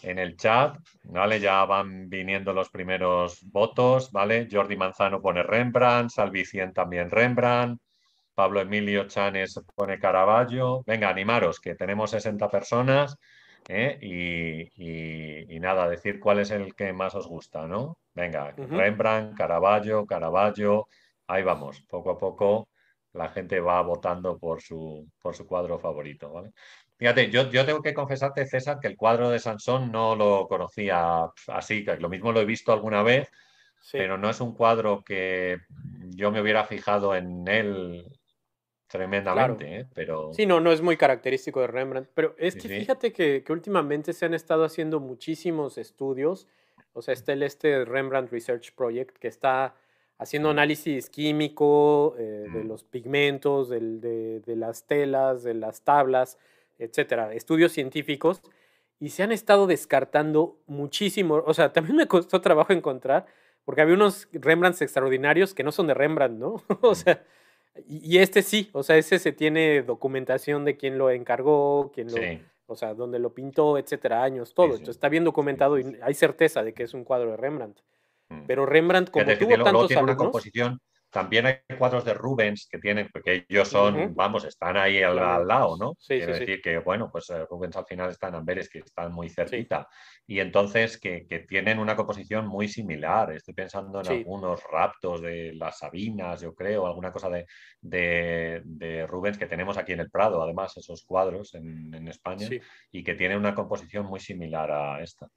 en 0.01 0.19
el 0.19 0.37
chat, 0.37 0.77
¿vale? 1.03 1.39
Ya 1.39 1.63
van 1.65 2.09
viniendo 2.09 2.53
los 2.53 2.69
primeros 2.69 3.39
votos, 3.51 4.11
¿vale? 4.11 4.47
Jordi 4.51 4.75
Manzano 4.75 5.21
pone 5.21 5.43
Rembrandt, 5.43 6.11
Salvicien 6.11 6.73
también 6.73 7.09
Rembrandt, 7.09 7.81
Pablo 8.33 8.61
Emilio 8.61 9.07
Chanes 9.07 9.59
pone 9.75 9.97
Caravaggio. 9.97 10.83
Venga, 10.85 11.09
animaros, 11.09 11.59
que 11.59 11.75
tenemos 11.75 12.11
60 12.11 12.49
personas. 12.49 13.17
¿Eh? 13.67 13.97
Y, 14.01 15.59
nada, 15.59 15.89
decir 15.89 16.19
cuál 16.19 16.39
es 16.39 16.51
el 16.51 16.75
que 16.75 16.93
más 16.93 17.15
os 17.15 17.27
gusta, 17.27 17.67
¿no? 17.67 17.97
Venga, 18.13 18.51
Rembrandt, 18.51 19.35
Caravaggio, 19.35 20.05
Caravaggio, 20.05 20.87
ahí 21.27 21.43
vamos, 21.43 21.81
poco 21.89 22.11
a 22.11 22.17
poco 22.17 22.69
la 23.13 23.29
gente 23.29 23.59
va 23.59 23.81
votando 23.81 24.37
por 24.37 24.61
su, 24.61 25.07
por 25.21 25.35
su 25.35 25.47
cuadro 25.47 25.79
favorito, 25.79 26.31
¿vale? 26.31 26.51
Fíjate, 26.97 27.29
yo, 27.29 27.49
yo 27.49 27.65
tengo 27.65 27.81
que 27.81 27.93
confesarte, 27.93 28.45
César, 28.45 28.79
que 28.79 28.87
el 28.87 28.95
cuadro 28.95 29.29
de 29.29 29.39
Sansón 29.39 29.91
no 29.91 30.15
lo 30.15 30.47
conocía 30.47 31.29
así, 31.47 31.83
que 31.83 31.97
lo 31.97 32.09
mismo 32.09 32.31
lo 32.31 32.41
he 32.41 32.45
visto 32.45 32.71
alguna 32.71 33.03
vez, 33.03 33.29
pero 33.91 34.17
no 34.17 34.29
es 34.29 34.39
un 34.39 34.53
cuadro 34.53 35.03
que 35.03 35.57
yo 36.09 36.31
me 36.31 36.41
hubiera 36.41 36.63
fijado 36.65 37.15
en 37.15 37.47
él 37.47 38.05
tremendamente, 38.95 39.79
¿eh? 39.79 39.87
pero... 39.93 40.33
Sí, 40.33 40.45
no, 40.45 40.59
no 40.59 40.71
es 40.71 40.81
muy 40.81 40.97
característico 40.97 41.61
de 41.61 41.67
Rembrandt, 41.67 42.09
pero 42.13 42.35
es 42.37 42.55
que 42.55 42.67
fíjate 42.67 43.11
que, 43.11 43.43
que, 43.43 43.53
últimamente 43.53 44.13
se 44.13 44.25
han 44.25 44.33
estado 44.33 44.63
haciendo 44.63 44.99
muchísimos 44.99 45.77
estudios, 45.77 46.47
o 46.93 47.01
sea, 47.01 47.13
está 47.13 47.33
el 47.33 47.43
este 47.43 47.85
Rembrandt 47.85 48.31
Research 48.31 48.73
Project 48.73 49.17
que 49.17 49.27
está 49.27 49.75
haciendo 50.17 50.49
análisis 50.49 51.09
químico 51.09 52.15
eh, 52.17 52.45
de 52.51 52.63
los 52.63 52.83
pigmentos, 52.83 53.69
de, 53.69 54.41
las 54.45 54.87
telas, 54.87 55.43
de 55.43 55.53
las 55.53 55.81
tablas, 55.81 56.37
etcétera, 56.79 57.33
estudios 57.33 57.71
científicos, 57.71 58.41
y 58.99 59.09
se 59.09 59.23
han 59.23 59.31
estado 59.31 59.67
descartando 59.67 60.57
muchísimo, 60.67 61.43
o 61.45 61.53
sea, 61.53 61.73
también 61.73 61.97
me 61.97 62.07
costó 62.07 62.41
trabajo 62.41 62.71
encontrar, 62.71 63.25
porque 63.65 63.81
había 63.81 63.95
unos 63.95 64.29
Rembrandts 64.31 64.81
extraordinarios 64.81 65.53
que 65.53 65.63
no 65.63 65.71
son 65.71 65.87
de 65.87 65.93
Rembrandt, 65.93 66.39
¿no? 66.39 66.61
o 66.81 66.95
sea, 66.95 67.23
y, 67.87 68.19
este 68.19 68.41
sí, 68.41 68.69
o 68.71 68.83
sea, 68.83 68.97
ese 68.97 69.19
se 69.19 69.31
tiene 69.31 69.81
documentación 69.81 70.63
de 70.65 70.77
quién 70.77 70.97
lo 70.97 71.09
encargó, 71.09 71.91
quién 71.93 72.07
lo, 72.07 72.17
o 72.67 72.75
sea, 72.75 72.93
dónde 72.93 73.19
lo 73.19 73.33
pintó, 73.33 73.77
etcétera, 73.77 74.23
años, 74.23 74.53
todo. 74.53 74.67
Entonces 74.67 74.95
está 74.95 75.09
bien 75.09 75.23
documentado 75.23 75.77
y 75.77 75.97
hay 76.01 76.13
certeza 76.13 76.63
de 76.63 76.73
que 76.73 76.83
es 76.83 76.93
un 76.93 77.03
cuadro 77.03 77.31
de 77.31 77.37
Rembrandt. 77.37 77.79
Mm. 78.29 78.43
Pero 78.47 78.65
Rembrandt, 78.65 79.11
como 79.11 79.25
tuvo 79.37 79.63
tantos 79.63 79.91
una 79.91 80.15
composición 80.15 80.79
también 81.15 81.45
hay 81.45 81.59
cuadros 81.79 82.03
de 82.03 82.13
Rubens 82.13 82.67
que 82.69 82.77
tienen, 82.77 83.07
porque 83.09 83.45
ellos 83.47 83.69
son, 83.69 84.13
vamos, 84.15 84.43
están 84.43 84.75
ahí 84.75 85.01
al, 85.01 85.15
lado, 85.15 85.77
¿no? 85.79 85.93
Sí, 85.97 86.17
Quiero 86.17 86.33
decir 86.33 86.61
que, 86.61 86.79
bueno, 86.79 87.09
pues 87.09 87.29
eh, 87.29 87.45
Rubens 87.49 87.77
al 87.77 87.85
final 87.85 88.09
está 88.09 88.27
en 88.27 88.35
Amberes, 88.35 88.67
que 88.67 88.79
están 88.79 89.13
muy 89.13 89.29
cerquita. 89.29 89.87
Y 90.27 90.41
entonces 90.41 90.99
que, 90.99 91.25
tienen 91.47 91.79
una 91.79 91.95
composición 91.95 92.47
muy 92.47 92.67
similar. 92.67 93.31
Estoy 93.31 93.53
pensando 93.53 94.01
en 94.01 94.07
algunos 94.07 94.61
raptos 94.69 95.21
de 95.21 95.53
las 95.53 95.77
Sabinas, 95.77 96.41
yo 96.41 96.53
creo, 96.53 96.85
alguna 96.85 97.13
cosa 97.13 97.29
de, 97.29 97.45
de, 98.65 99.07
Rubens 99.07 99.37
que 99.37 99.45
tenemos 99.45 99.77
aquí 99.77 99.93
en 99.93 100.01
el 100.01 100.11
Prado, 100.11 100.43
además, 100.43 100.75
esos 100.75 101.05
cuadros 101.05 101.55
en, 101.55 101.93
en 101.93 102.09
España, 102.09 102.49
y 102.91 103.03
que 103.05 103.15
tienen 103.15 103.37
una 103.37 103.55
composición 103.55 104.05
muy 104.05 104.19
similar 104.19 104.69
a 104.69 105.01
esta. 105.01 105.29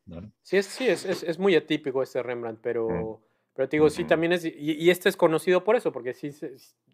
Sí, 0.42 0.56
es, 0.56 0.66
sí 0.66 0.88
es, 0.88 1.04
es, 1.04 1.38
muy 1.38 1.54
atípico 1.54 2.02
este 2.02 2.20
Rembrandt, 2.20 2.58
pero... 2.60 2.88
Mm. 2.88 3.27
Pero 3.58 3.68
te 3.68 3.74
digo, 3.74 3.90
sí, 3.90 4.04
también 4.04 4.32
es, 4.32 4.44
y, 4.44 4.88
este 4.88 5.08
es 5.08 5.16
conocido 5.16 5.64
por 5.64 5.74
eso, 5.74 5.90
porque 5.90 6.14
sí 6.14 6.30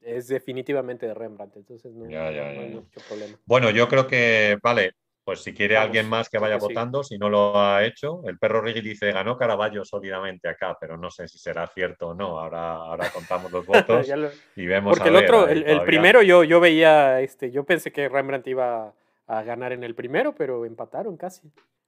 es, 0.01 0.29
definitivamente 0.29 1.07
de 1.07 1.13
Rembrandt, 1.13 1.57
entonces 1.59 1.93
no, 1.93 2.07
hay 2.07 2.71
mucho 2.71 3.01
problema. 3.07 3.37
Bueno, 3.45 3.69
yo 3.69 3.87
creo 3.87 4.07
que, 4.07 4.57
vale, 4.63 4.93
pues 5.25 5.43
si 5.43 5.53
quiere 5.53 5.77
alguien 5.77 6.09
más 6.09 6.31
que 6.31 6.39
vaya 6.39 6.57
votando, 6.57 7.05
si 7.05 7.19
no 7.19 7.29
lo 7.29 7.61
ha 7.61 7.85
hecho, 7.85 8.23
el 8.25 8.39
perro 8.39 8.63
Riggy 8.63 8.81
dice, 8.81 9.13
ganó 9.13 9.37
Caraballo 9.37 9.85
sólidamente 9.85 10.49
acá, 10.49 10.75
pero 10.81 10.97
no 10.97 11.11
sé 11.11 11.29
si 11.29 11.39
será 11.39 11.67
cierto 11.67 12.09
o 12.09 12.15
no, 12.15 12.41
ahora, 12.41 12.77
ahora 12.77 13.11
contamos 13.11 13.53
los 13.53 13.67
votos 13.67 14.11
y 14.57 14.65
vemos 14.65 14.97
Porque 14.97 15.11
el 15.11 15.17
otro, 15.17 15.47
el, 15.47 15.83
primero 15.83 16.23
yo, 16.23 16.45
yo 16.45 16.61
veía, 16.61 17.21
este, 17.21 17.51
yo 17.51 17.65
pensé 17.65 17.93
que 17.93 18.09
Rembrandt 18.09 18.47
iba 18.47 18.95
a 19.27 19.43
ganar 19.43 19.73
en 19.73 19.85
el 19.85 19.95
primero, 19.95 20.35
pero 20.35 20.65
empataron 20.65 21.19
casi. 21.19 21.43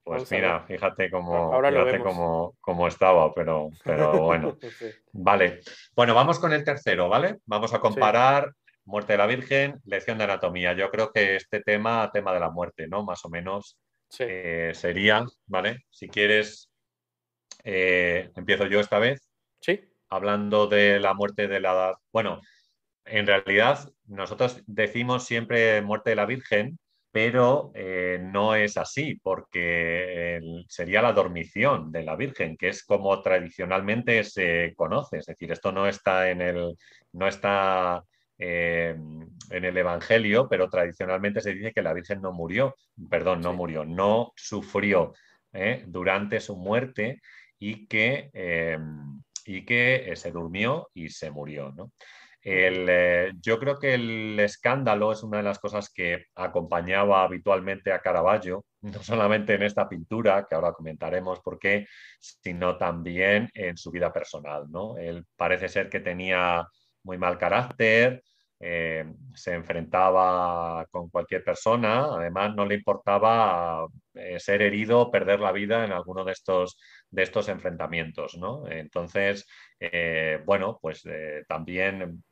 Pues 0.07 0.31
mira, 0.31 0.61
fíjate 0.61 1.11
cómo, 1.11 2.55
cómo, 2.61 2.87
estaba, 2.87 3.35
pero, 3.35 3.71
pero 3.83 4.13
bueno. 4.23 4.57
Vale. 5.13 5.63
Bueno, 5.97 6.15
vamos 6.15 6.39
con 6.39 6.53
el 6.53 6.63
tercero, 6.63 7.09
¿vale? 7.09 7.39
Vamos 7.45 7.75
a 7.75 7.81
comparar 7.81 8.53
muerte 8.85 9.15
de 9.15 9.19
la 9.19 9.27
Virgen, 9.27 9.81
lección 9.85 10.17
de 10.17 10.23
anatomía. 10.23 10.75
Yo 10.75 10.93
creo 10.93 11.11
que 11.11 11.35
este 11.35 11.61
tema, 11.61 12.09
tema 12.13 12.33
de 12.33 12.39
la 12.39 12.51
muerte, 12.51 12.87
¿no? 12.87 13.03
Más 13.03 13.25
o 13.25 13.29
menos 13.29 13.79
eh, 14.21 14.71
sería, 14.75 15.25
¿vale? 15.47 15.85
Si 15.91 16.09
quieres, 16.09 16.71
eh, 17.65 18.31
empiezo 18.37 18.67
yo 18.67 18.79
esta 18.79 19.01
vez. 19.01 19.29
Sí. 19.61 19.81
Hablando 20.09 20.69
de 20.69 21.01
la 21.01 21.15
muerte 21.15 21.49
de 21.49 21.59
la... 21.59 21.99
Bueno, 22.13 22.41
en 23.07 23.27
realidad 23.27 23.91
nosotros 24.07 24.63
decimos 24.69 25.25
siempre 25.25 25.83
muerte 25.83 26.11
de 26.11 26.17
la 26.17 26.27
Virgen, 26.27 26.79
pero 27.17 27.71
eh, 27.75 28.19
no 28.21 28.55
es 28.55 28.77
así, 28.77 29.15
porque 29.15 30.39
sería 30.69 31.01
la 31.01 31.15
dormición 31.15 31.91
de 31.91 32.03
la 32.03 32.15
Virgen, 32.15 32.59
que 32.59 32.69
es 32.69 32.85
como 32.85 33.23
tradicionalmente 33.23 34.23
se 34.23 34.75
conoce. 34.77 35.21
Es 35.21 35.25
decir, 35.25 35.51
esto 35.51 35.73
no 35.73 35.87
está 35.89 36.29
en 36.29 36.43
el, 36.43 36.77
no 37.13 37.27
está, 37.27 38.05
eh, 38.37 38.95
en 39.49 39.65
el 39.65 39.79
Evangelio, 39.79 40.47
pero 40.47 40.69
tradicionalmente 40.69 41.41
se 41.41 41.55
dice 41.55 41.73
que 41.73 41.81
la 41.81 41.95
Virgen 41.95 42.21
no 42.21 42.33
murió, 42.33 42.75
perdón, 43.09 43.41
no 43.41 43.55
murió, 43.55 43.87
no 43.87 44.35
sufrió 44.37 45.15
eh, 45.55 45.85
durante 45.87 46.39
su 46.39 46.55
muerte 46.55 47.23
y 47.59 47.87
que, 47.87 48.31
y 49.47 49.65
que 49.65 50.13
se 50.17 50.31
durmió 50.33 50.91
y 50.93 51.09
se 51.09 51.31
murió. 51.31 51.73
¿no? 51.75 51.93
Eh, 52.49 53.33
yo 53.43 53.59
creo 53.59 53.77
que 53.77 53.95
el 53.95 54.39
escándalo 54.39 55.11
es 55.11 55.25
una 55.25 55.39
de 55.39 55.43
las 55.43 55.59
cosas 55.59 55.91
que 55.93 56.27
acompañaba 56.37 57.25
habitualmente 57.25 57.91
a 57.93 57.99
Caravaggio, 57.99 58.65
no 58.83 59.03
solamente 59.03 59.55
en 59.55 59.65
esta 59.65 59.89
pintura, 59.89 60.47
que 60.49 60.55
ahora 60.55 60.73
comentaremos 60.73 61.41
por 61.41 61.59
qué, 61.59 61.89
sino 62.21 62.79
también 62.79 63.51
en 63.53 63.77
su 63.77 63.91
vida 63.91 64.13
personal. 64.13 64.67
¿no? 64.71 64.97
Él 64.97 65.25
parece 65.35 65.69
ser 65.69 65.89
que 65.89 65.99
tenía 65.99 66.65
muy 67.03 67.19
mal 67.19 67.37
carácter, 67.37 68.23
eh, 68.61 69.05
se 69.35 69.53
enfrentaba 69.55 70.87
con 70.93 71.11
cualquier 71.11 71.43
persona, 71.43 72.15
además 72.15 72.55
no 72.55 72.65
le 72.65 72.77
importaba 72.77 73.89
eh, 74.15 74.39
ser 74.39 74.63
herido 74.63 75.01
o 75.01 75.11
perder 75.11 75.41
la 75.41 75.51
vida 75.51 75.85
en 75.85 75.91
alguno 75.91 76.25
de 76.25 76.33
estos, 76.33 76.79
de 77.11 77.25
estos 77.25 77.49
enfrentamientos. 77.49 78.37
¿no? 78.39 78.69
Entonces, 78.69 79.47
bueno, 80.47 80.79
pues 80.81 81.03
también 81.49 82.23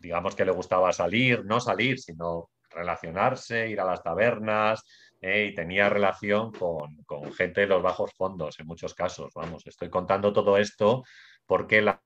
digamos 0.00 0.34
que 0.34 0.44
le 0.44 0.52
gustaba 0.52 0.92
salir, 0.92 1.44
no 1.44 1.60
salir, 1.60 1.98
sino 1.98 2.50
relacionarse, 2.70 3.68
ir 3.68 3.80
a 3.80 3.84
las 3.84 4.02
tabernas, 4.02 4.82
eh, 5.20 5.48
y 5.52 5.54
tenía 5.54 5.90
relación 5.90 6.50
con, 6.52 7.04
gente 7.34 7.62
de 7.62 7.66
los 7.66 7.82
bajos 7.82 8.12
fondos 8.16 8.58
en 8.58 8.66
muchos 8.66 8.94
casos. 8.94 9.32
Vamos, 9.34 9.66
estoy 9.66 9.90
contando 9.90 10.32
todo 10.32 10.56
esto 10.56 11.04
porque 11.46 11.82
la, 11.82 12.00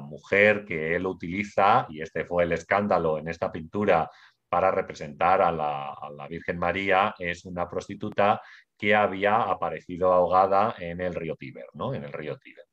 mujer 0.00 0.64
que 0.64 0.96
él 0.96 1.06
utiliza, 1.06 1.86
y 1.90 2.02
este 2.02 2.24
fue 2.24 2.42
el 2.42 2.50
escándalo 2.50 3.18
en 3.18 3.28
esta 3.28 3.52
pintura 3.52 4.10
para 4.48 4.72
representar 4.72 5.40
a 5.42 5.52
la, 5.52 5.92
a 5.92 6.10
la 6.10 6.26
Virgen 6.26 6.58
María, 6.58 7.14
es 7.16 7.44
una 7.44 7.68
prostituta 7.68 8.42
que 8.76 8.96
había 8.96 9.42
aparecido 9.42 10.12
ahogada 10.12 10.74
en 10.76 11.00
el 11.00 11.14
río 11.14 11.36
Tíber, 11.36 11.66
¿no? 11.74 11.94
En 11.94 12.02
el 12.02 12.12
río 12.12 12.36
Tíber. 12.38 12.64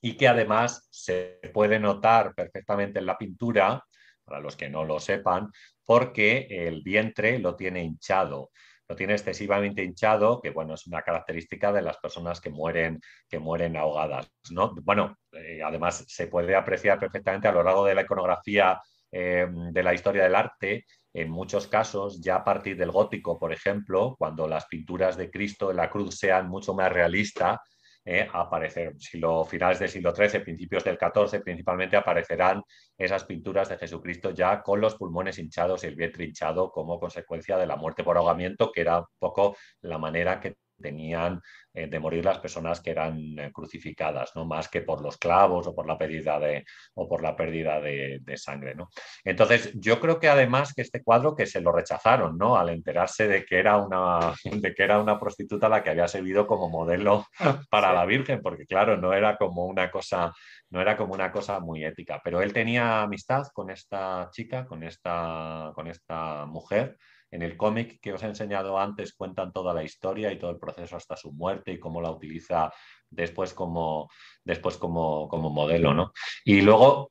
Y 0.00 0.16
que 0.16 0.26
además 0.26 0.88
se 0.90 1.38
puede 1.54 1.78
notar 1.78 2.34
perfectamente 2.34 2.98
en 2.98 3.06
la 3.06 3.16
pintura 3.16 3.84
para 4.24 4.40
los 4.40 4.56
que 4.56 4.68
no 4.68 4.84
lo 4.84 5.00
sepan, 5.00 5.50
porque 5.84 6.46
el 6.48 6.82
vientre 6.82 7.38
lo 7.38 7.56
tiene 7.56 7.82
hinchado 7.82 8.50
lo 8.92 8.96
tiene 8.96 9.14
excesivamente 9.14 9.82
hinchado, 9.82 10.40
que 10.40 10.50
bueno, 10.50 10.74
es 10.74 10.86
una 10.86 11.00
característica 11.00 11.72
de 11.72 11.80
las 11.80 11.96
personas 11.96 12.42
que 12.42 12.50
mueren, 12.50 13.00
que 13.26 13.38
mueren 13.38 13.76
ahogadas. 13.76 14.30
¿no? 14.50 14.74
Bueno, 14.82 15.16
eh, 15.32 15.62
además 15.64 16.04
se 16.06 16.26
puede 16.26 16.54
apreciar 16.54 16.98
perfectamente 16.98 17.48
a 17.48 17.52
lo 17.52 17.62
largo 17.62 17.86
de 17.86 17.94
la 17.94 18.02
iconografía 18.02 18.78
eh, 19.10 19.46
de 19.48 19.82
la 19.82 19.94
historia 19.94 20.24
del 20.24 20.34
arte, 20.34 20.84
en 21.14 21.30
muchos 21.30 21.68
casos, 21.68 22.20
ya 22.20 22.36
a 22.36 22.44
partir 22.44 22.76
del 22.76 22.90
gótico, 22.90 23.38
por 23.38 23.52
ejemplo, 23.52 24.14
cuando 24.18 24.46
las 24.46 24.66
pinturas 24.66 25.16
de 25.16 25.30
Cristo 25.30 25.70
en 25.70 25.76
la 25.78 25.90
cruz 25.90 26.18
sean 26.18 26.48
mucho 26.48 26.74
más 26.74 26.92
realistas, 26.92 27.60
eh, 28.04 28.28
aparecer. 28.32 28.94
Siglo, 28.98 29.44
finales 29.44 29.78
del 29.78 29.88
siglo 29.88 30.14
XIII, 30.14 30.40
principios 30.40 30.84
del 30.84 30.98
XIV, 30.98 31.42
principalmente 31.42 31.96
aparecerán 31.96 32.62
esas 32.96 33.24
pinturas 33.24 33.68
de 33.68 33.78
Jesucristo 33.78 34.30
ya 34.30 34.62
con 34.62 34.80
los 34.80 34.96
pulmones 34.96 35.38
hinchados 35.38 35.84
y 35.84 35.86
el 35.88 35.96
vientre 35.96 36.24
hinchado 36.24 36.70
como 36.70 36.98
consecuencia 36.98 37.56
de 37.56 37.66
la 37.66 37.76
muerte 37.76 38.04
por 38.04 38.16
ahogamiento, 38.16 38.72
que 38.72 38.80
era 38.80 39.00
un 39.00 39.06
poco 39.18 39.56
la 39.82 39.98
manera 39.98 40.40
que 40.40 40.56
tenían 40.82 41.40
eh, 41.72 41.86
de 41.86 41.98
morir 41.98 42.22
las 42.22 42.38
personas 42.38 42.82
que 42.82 42.90
eran 42.90 43.38
eh, 43.38 43.50
crucificadas, 43.50 44.32
¿no? 44.34 44.44
más 44.44 44.68
que 44.68 44.82
por 44.82 45.00
los 45.00 45.16
clavos 45.16 45.66
o 45.66 45.74
por 45.74 45.86
la 45.86 45.96
pérdida 45.96 46.38
de, 46.38 46.66
o 46.94 47.08
por 47.08 47.22
la 47.22 47.34
pérdida 47.34 47.80
de, 47.80 48.20
sangre. 48.36 48.74
¿no? 48.74 48.90
Entonces, 49.24 49.72
yo 49.74 49.98
creo 50.00 50.20
que 50.20 50.28
además 50.28 50.74
que 50.74 50.82
este 50.82 51.02
cuadro 51.02 51.34
que 51.34 51.46
se 51.46 51.62
lo 51.62 51.72
rechazaron 51.72 52.36
¿no? 52.36 52.56
al 52.56 52.68
enterarse 52.68 53.26
de 53.26 53.46
que, 53.46 53.58
era 53.58 53.78
una, 53.78 54.34
de 54.44 54.74
que 54.74 54.82
era 54.82 55.00
una 55.00 55.18
prostituta 55.18 55.70
la 55.70 55.82
que 55.82 55.90
había 55.90 56.08
servido 56.08 56.46
como 56.46 56.68
modelo 56.68 57.26
para 57.70 57.94
la 57.94 58.04
Virgen, 58.04 58.42
porque 58.42 58.66
claro, 58.66 58.98
no 58.98 59.14
era 59.14 59.38
como 59.38 59.64
una 59.64 59.90
cosa 59.90 60.32
no 60.72 60.80
era 60.80 60.96
como 60.96 61.12
una 61.12 61.30
cosa 61.30 61.60
muy 61.60 61.84
ética, 61.84 62.20
pero 62.24 62.40
él 62.40 62.52
tenía 62.54 63.02
amistad 63.02 63.46
con 63.52 63.70
esta 63.70 64.30
chica, 64.32 64.64
con 64.64 64.82
esta, 64.82 65.70
con 65.74 65.86
esta 65.86 66.46
mujer, 66.46 66.96
en 67.32 67.42
el 67.42 67.56
cómic 67.56 67.98
que 68.00 68.12
os 68.12 68.22
he 68.22 68.26
enseñado 68.26 68.78
antes 68.78 69.14
cuentan 69.14 69.52
toda 69.52 69.72
la 69.72 69.82
historia 69.82 70.30
y 70.30 70.38
todo 70.38 70.50
el 70.50 70.58
proceso 70.58 70.96
hasta 70.96 71.16
su 71.16 71.32
muerte 71.32 71.72
y 71.72 71.80
cómo 71.80 72.00
la 72.00 72.10
utiliza 72.10 72.70
después 73.08 73.54
como, 73.54 74.08
después 74.44 74.76
como, 74.76 75.28
como 75.28 75.50
modelo, 75.50 75.94
¿no? 75.94 76.12
Y 76.44 76.60
luego, 76.60 77.10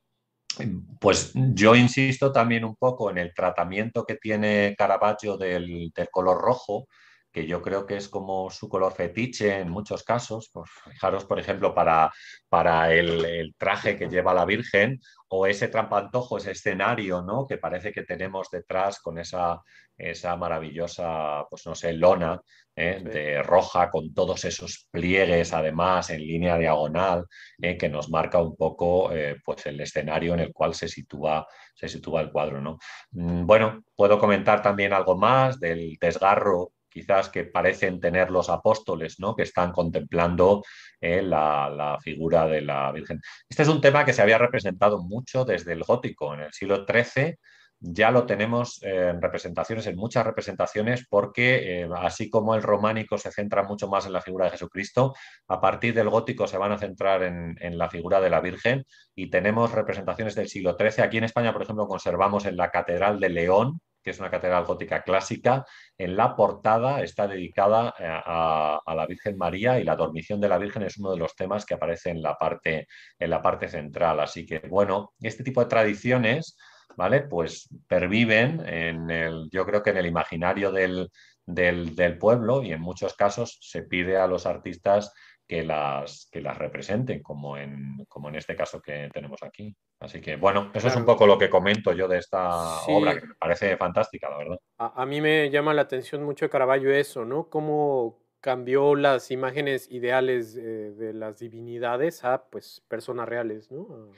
pues 1.00 1.32
yo 1.34 1.74
insisto 1.74 2.30
también 2.30 2.64
un 2.64 2.76
poco 2.76 3.10
en 3.10 3.18
el 3.18 3.34
tratamiento 3.34 4.04
que 4.04 4.14
tiene 4.14 4.76
Caravaggio 4.78 5.36
del, 5.36 5.90
del 5.94 6.08
color 6.08 6.40
rojo, 6.40 6.86
que 7.32 7.46
yo 7.46 7.62
creo 7.62 7.86
que 7.86 7.96
es 7.96 8.08
como 8.08 8.50
su 8.50 8.68
color 8.68 8.92
fetiche 8.92 9.58
en 9.58 9.70
muchos 9.70 10.04
casos. 10.04 10.50
Pues 10.52 10.70
fijaros, 10.90 11.24
por 11.24 11.40
ejemplo, 11.40 11.74
para, 11.74 12.12
para 12.48 12.92
el, 12.92 13.54
traje 13.58 13.96
que 13.96 14.08
lleva 14.08 14.34
la 14.34 14.44
Virgen 14.44 15.00
o 15.28 15.46
ese 15.46 15.68
trampantojo, 15.68 16.36
ese 16.36 16.52
escenario 16.52 17.22
¿no? 17.22 17.46
que 17.46 17.56
parece 17.56 17.90
que 17.90 18.02
tenemos 18.02 18.50
detrás 18.50 19.00
con 19.00 19.18
esa, 19.18 19.62
esa 19.96 20.36
maravillosa, 20.36 21.46
pues 21.48 21.64
no 21.66 21.74
sé, 21.74 21.94
lona 21.94 22.38
¿eh? 22.76 23.00
de 23.02 23.42
roja 23.42 23.90
con 23.90 24.12
todos 24.12 24.44
esos 24.44 24.88
pliegues 24.90 25.54
además 25.54 26.10
en 26.10 26.20
línea 26.20 26.58
diagonal 26.58 27.24
¿eh? 27.60 27.78
que 27.78 27.88
nos 27.88 28.10
marca 28.10 28.42
un 28.42 28.56
poco 28.56 29.10
eh, 29.12 29.36
pues 29.42 29.64
el 29.66 29.80
escenario 29.80 30.34
en 30.34 30.40
el 30.40 30.52
cual 30.52 30.74
se 30.74 30.88
sitúa, 30.88 31.46
se 31.74 31.88
sitúa 31.88 32.20
el 32.20 32.30
cuadro. 32.30 32.60
¿no? 32.60 32.78
Mm, 33.12 33.46
bueno, 33.46 33.82
puedo 33.96 34.18
comentar 34.18 34.60
también 34.60 34.92
algo 34.92 35.16
más 35.16 35.58
del 35.58 35.96
desgarro 35.98 36.72
quizás 36.92 37.28
que 37.28 37.44
parecen 37.44 38.00
tener 38.00 38.30
los 38.30 38.50
apóstoles, 38.50 39.18
¿no? 39.18 39.34
que 39.34 39.42
están 39.42 39.72
contemplando 39.72 40.62
eh, 41.00 41.22
la, 41.22 41.98
figura 42.02 42.46
de 42.46 42.60
la 42.62 42.92
Virgen. 42.92 43.20
Este 43.48 43.62
es 43.62 43.68
un 43.68 43.80
tema 43.80 44.04
que 44.04 44.12
se 44.12 44.22
había 44.22 44.38
representado 44.38 45.02
mucho 45.02 45.44
desde 45.44 45.72
el 45.72 45.82
gótico. 45.84 46.34
En 46.34 46.40
el 46.40 46.52
siglo 46.52 46.84
XIII 46.86 47.36
ya 47.84 48.12
lo 48.12 48.26
tenemos 48.26 48.80
en 48.82 49.20
representaciones, 49.20 49.86
en 49.86 49.96
muchas 49.96 50.24
representaciones, 50.24 51.04
porque 51.08 51.82
eh, 51.82 51.88
así 51.96 52.30
como 52.30 52.54
el 52.54 52.62
románico 52.62 53.18
se 53.18 53.32
centra 53.32 53.64
mucho 53.64 53.88
más 53.88 54.06
en 54.06 54.12
la 54.12 54.20
figura 54.20 54.44
de 54.44 54.52
Jesucristo, 54.52 55.14
a 55.48 55.60
partir 55.60 55.92
del 55.92 56.08
gótico 56.08 56.46
se 56.46 56.58
van 56.58 56.72
a 56.72 56.78
centrar 56.78 57.24
en, 57.24 57.56
en 57.60 57.78
la 57.78 57.90
figura 57.90 58.20
de 58.20 58.30
la 58.30 58.40
Virgen 58.40 58.84
y 59.16 59.30
tenemos 59.30 59.72
representaciones 59.72 60.36
del 60.36 60.48
siglo 60.48 60.76
XIII. 60.78 61.02
Aquí 61.02 61.18
en 61.18 61.24
España, 61.24 61.52
por 61.52 61.62
ejemplo, 61.62 61.88
conservamos 61.88 62.46
en 62.46 62.56
la 62.56 62.70
Catedral 62.70 63.18
de 63.18 63.30
León, 63.30 63.80
que 64.02 64.10
es 64.10 64.18
una 64.18 64.30
catedral 64.30 64.64
gótica 64.64 65.02
clásica. 65.02 65.64
En 65.96 66.16
la 66.16 66.34
portada 66.34 67.02
está 67.02 67.26
dedicada 67.26 67.94
eh, 67.98 68.04
a, 68.06 68.80
la 68.94 69.06
Virgen 69.06 69.36
María 69.38 69.78
y 69.78 69.84
la 69.84 69.96
dormición 69.96 70.40
de 70.40 70.48
la 70.48 70.58
Virgen 70.58 70.82
es 70.82 70.98
uno 70.98 71.12
de 71.12 71.18
los 71.18 71.34
temas 71.34 71.64
que 71.64 71.74
aparece 71.74 72.10
en 72.10 72.22
la 72.22 72.36
parte, 72.36 72.88
en 73.18 73.30
la 73.30 73.40
parte 73.40 73.68
central. 73.68 74.20
Así 74.20 74.44
que, 74.44 74.58
bueno, 74.60 75.12
este 75.20 75.44
tipo 75.44 75.60
de 75.60 75.70
tradiciones, 75.70 76.56
¿vale? 76.96 77.22
Pues 77.22 77.68
perviven 77.86 78.66
en 78.66 79.10
el, 79.10 79.48
yo 79.50 79.64
creo 79.64 79.82
que 79.82 79.90
en 79.90 79.98
el 79.98 80.06
imaginario 80.06 80.72
del, 80.72 81.10
del 81.46 82.18
pueblo 82.18 82.62
y 82.62 82.72
en 82.72 82.80
muchos 82.80 83.14
casos 83.14 83.58
se 83.60 83.82
pide 83.82 84.16
a 84.16 84.26
los 84.26 84.46
artistas 84.46 85.12
que 85.52 85.62
las, 85.62 86.30
que 86.32 86.40
las 86.40 86.56
representen, 86.56 87.22
como 87.22 87.58
en, 87.58 88.06
como 88.08 88.30
en 88.30 88.36
este 88.36 88.56
caso 88.56 88.80
que 88.80 89.10
tenemos 89.12 89.42
aquí. 89.42 89.76
Así 90.00 90.18
que, 90.18 90.36
bueno, 90.36 90.70
eso 90.72 90.88
es 90.88 90.96
un 90.96 91.04
poco 91.04 91.26
lo 91.26 91.36
que 91.36 91.50
comento 91.50 91.92
yo 91.92 92.08
de 92.08 92.16
esta 92.16 92.80
obra, 92.86 93.20
que 93.20 93.26
me 93.26 93.34
parece 93.34 93.76
fantástica, 93.76 94.30
la 94.30 94.38
verdad. 94.38 94.58
A, 94.78 95.04
mí 95.04 95.20
me 95.20 95.50
llama 95.50 95.74
la 95.74 95.82
atención 95.82 96.22
mucho 96.22 96.48
Caravaggio 96.48 96.90
eso, 96.90 97.26
¿no? 97.26 97.50
Cómo 97.50 98.22
cambió 98.40 98.94
las 98.94 99.30
imágenes 99.30 99.90
ideales 99.90 100.54
de 100.54 101.12
las 101.12 101.38
divinidades 101.40 102.24
a, 102.24 102.44
pues, 102.48 102.82
personas 102.88 103.28
reales, 103.28 103.70
¿no? 103.70 104.10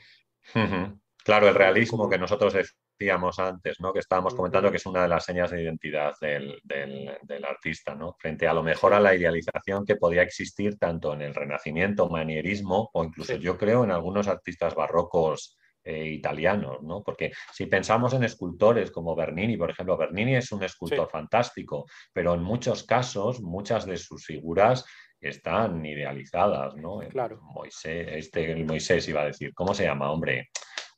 Claro, 1.25 1.49
el 1.49 1.55
realismo 1.55 2.07
que 2.07 2.17
nosotros 2.17 2.55
decíamos 2.97 3.39
antes, 3.39 3.79
¿no? 3.79 3.91
que 3.91 3.99
estábamos 3.99 4.33
comentando 4.33 4.71
que 4.71 4.77
es 4.77 4.85
una 4.85 5.03
de 5.03 5.09
las 5.09 5.25
señas 5.25 5.51
de 5.51 5.61
identidad 5.61 6.13
del, 6.21 7.45
artista, 7.47 7.93
¿no? 7.93 8.15
frente 8.17 8.47
a 8.47 8.53
lo 8.53 8.63
mejor 8.63 8.93
a 8.93 8.99
la 8.99 9.13
idealización 9.13 9.85
que 9.85 9.97
podía 9.97 10.23
existir 10.23 10.77
tanto 10.77 11.13
en 11.13 11.21
el 11.21 11.35
Renacimiento, 11.35 12.09
manierismo 12.09 12.89
o 12.93 13.03
incluso 13.03 13.35
yo 13.35 13.57
creo 13.57 13.83
en 13.83 13.91
algunos 13.91 14.27
artistas 14.27 14.73
barrocos 14.73 15.57
eh, 15.83 16.07
italianos, 16.07 16.81
¿no? 16.81 17.03
Porque 17.03 17.31
si 17.53 17.67
pensamos 17.67 18.11
en 18.13 18.23
escultores 18.23 18.89
como 18.89 19.15
Bernini, 19.15 19.55
por 19.55 19.69
ejemplo, 19.69 19.95
Bernini 19.95 20.35
es 20.35 20.51
un 20.51 20.63
escultor 20.63 21.07
fantástico, 21.07 21.85
pero 22.11 22.33
en 22.33 22.41
muchos 22.41 22.83
casos, 22.83 23.39
muchas 23.39 23.85
de 23.85 23.97
sus 23.97 24.25
figuras 24.25 24.83
están 25.21 25.85
idealizadas, 25.85 26.75
¿no? 26.75 27.01
Claro. 27.09 27.39
Moisés, 27.43 28.07
este, 28.09 28.51
el 28.51 28.65
Moisés 28.65 29.07
iba 29.07 29.21
a 29.21 29.25
decir, 29.25 29.53
¿cómo 29.53 29.75
se 29.75 29.83
llama, 29.83 30.11
hombre? 30.11 30.49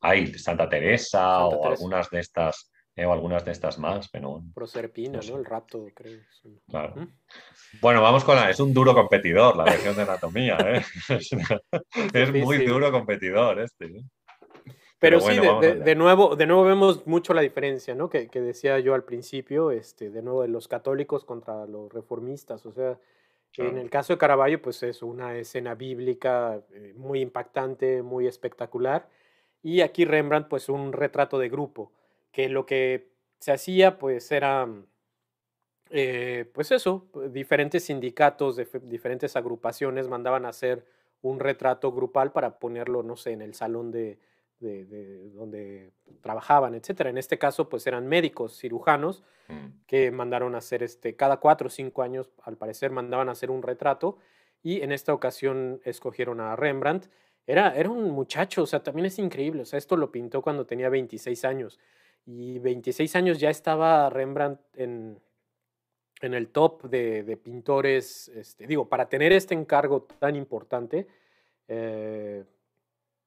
Hay 0.01 0.33
Santa 0.33 0.69
Teresa 0.69 1.45
o 1.45 1.67
algunas 1.67 2.09
de 2.09 2.19
estas 2.19 2.71
eh, 2.97 3.05
o 3.05 3.13
algunas 3.13 3.45
de 3.45 3.51
estas 3.51 3.77
más, 3.77 4.09
pero... 4.09 4.41
Proserpina, 4.55 5.19
¿no? 5.29 5.37
El 5.37 5.45
rapto, 5.45 5.85
creo. 5.93 6.19
Claro. 6.67 6.95
Bueno, 7.79 8.01
vamos 8.01 8.23
con 8.23 8.35
la... 8.35 8.49
Es 8.49 8.59
un 8.59 8.73
duro 8.73 8.95
competidor 8.95 9.55
la 9.55 9.65
versión 9.65 9.95
de 9.95 10.01
anatomía, 10.01 10.57
¿eh? 10.57 10.81
es, 12.13 12.33
muy 12.33 12.65
duro 12.65 12.91
competidor 12.91 13.59
este. 13.59 13.85
¿eh? 13.85 14.03
Pero, 14.97 15.19
sí, 15.19 15.37
de, 15.37 15.95
nuevo, 15.95 16.35
de 16.35 16.47
nuevo 16.47 16.63
vemos 16.63 17.05
mucho 17.05 17.35
la 17.35 17.41
diferencia, 17.41 17.93
¿no? 17.93 18.09
Que, 18.09 18.27
decía 18.33 18.79
yo 18.79 18.95
al 18.95 19.03
principio, 19.03 19.69
este, 19.69 20.09
de 20.09 20.23
nuevo, 20.23 20.41
de 20.41 20.47
los 20.47 20.67
católicos 20.67 21.23
contra 21.23 21.67
los 21.67 21.93
reformistas. 21.93 22.65
O 22.65 22.71
sea, 22.71 22.97
en 23.57 23.77
el 23.77 23.91
caso 23.91 24.13
de 24.13 24.17
Caravaggio, 24.17 24.59
pues 24.59 24.81
es 24.81 25.03
una 25.03 25.37
escena 25.37 25.75
bíblica 25.75 26.63
eh, 26.73 26.93
muy 26.95 27.21
impactante, 27.21 28.01
muy 28.01 28.25
espectacular. 28.25 29.07
Y 29.61 29.81
aquí 29.81 30.05
Rembrandt, 30.05 30.47
pues 30.47 30.69
un 30.69 30.93
retrato 30.93 31.39
de 31.39 31.49
grupo, 31.49 31.91
que 32.31 32.49
lo 32.49 32.65
que 32.65 33.11
se 33.39 33.51
hacía, 33.51 33.97
pues 33.97 34.31
era, 34.31 34.67
eh, 35.89 36.49
pues 36.53 36.71
eso, 36.71 37.07
diferentes 37.29 37.85
sindicatos, 37.85 38.55
de 38.55 38.67
diferentes 38.83 39.35
agrupaciones 39.35 40.07
mandaban 40.07 40.45
a 40.45 40.49
hacer 40.49 40.85
un 41.21 41.39
retrato 41.39 41.91
grupal 41.91 42.31
para 42.31 42.59
ponerlo, 42.59 43.03
no 43.03 43.17
sé, 43.17 43.31
en 43.31 43.41
el 43.41 43.53
salón 43.53 43.91
de, 43.91 44.19
de, 44.59 45.29
donde 45.31 45.91
trabajaban, 46.21 46.75
etcétera. 46.75 47.09
En 47.09 47.17
este 47.17 47.37
caso, 47.37 47.69
pues 47.69 47.85
eran 47.87 48.07
médicos, 48.07 48.57
cirujanos, 48.57 49.23
mm. 49.47 49.85
que 49.85 50.11
mandaron 50.11 50.55
a 50.55 50.59
hacer 50.59 50.83
este, 50.83 51.15
cada 51.15 51.37
cuatro 51.37 51.67
o 51.67 51.69
cinco 51.69 52.01
años, 52.01 52.31
al 52.43 52.57
parecer, 52.57 52.91
mandaban 52.91 53.29
a 53.29 53.33
hacer 53.33 53.51
un 53.51 53.61
retrato, 53.61 54.17
y 54.63 54.81
en 54.81 54.91
esta 54.91 55.13
ocasión 55.13 55.81
escogieron 55.85 56.39
a 56.39 56.55
Rembrandt, 56.55 57.07
era, 57.47 57.73
era 57.75 57.89
un 57.89 58.11
muchacho, 58.11 58.63
o 58.63 58.65
sea, 58.65 58.83
también 58.83 59.05
es 59.05 59.17
increíble, 59.19 59.61
o 59.61 59.65
sea, 59.65 59.79
esto 59.79 59.95
lo 59.95 60.11
pintó 60.11 60.41
cuando 60.41 60.65
tenía 60.65 60.89
26 60.89 61.45
años 61.45 61.79
y 62.25 62.59
26 62.59 63.15
años 63.15 63.39
ya 63.39 63.49
estaba 63.49 64.09
Rembrandt 64.09 64.59
en, 64.75 65.17
en 66.21 66.33
el 66.33 66.49
top 66.49 66.83
de, 66.89 67.39
pintores, 67.41 68.27
este, 68.29 68.67
digo, 68.67 68.89
para 68.89 69.07
tener 69.07 69.31
este 69.31 69.53
encargo 69.53 70.03
tan 70.19 70.35
importante, 70.35 71.07
eh, 71.69 72.43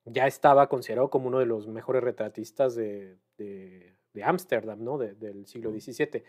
ya 0.05 0.27
estaba 0.27 0.69
considerado 0.69 1.09
como 1.09 1.29
uno 1.29 1.39
de 1.39 1.47
los 1.47 1.67
mejores 1.67 2.03
retratistas 2.03 2.75
de 2.75 3.17
Ámsterdam, 4.23 4.85
¿no? 4.85 4.99
del 4.99 5.47
siglo 5.47 5.71
XVII. 5.71 6.23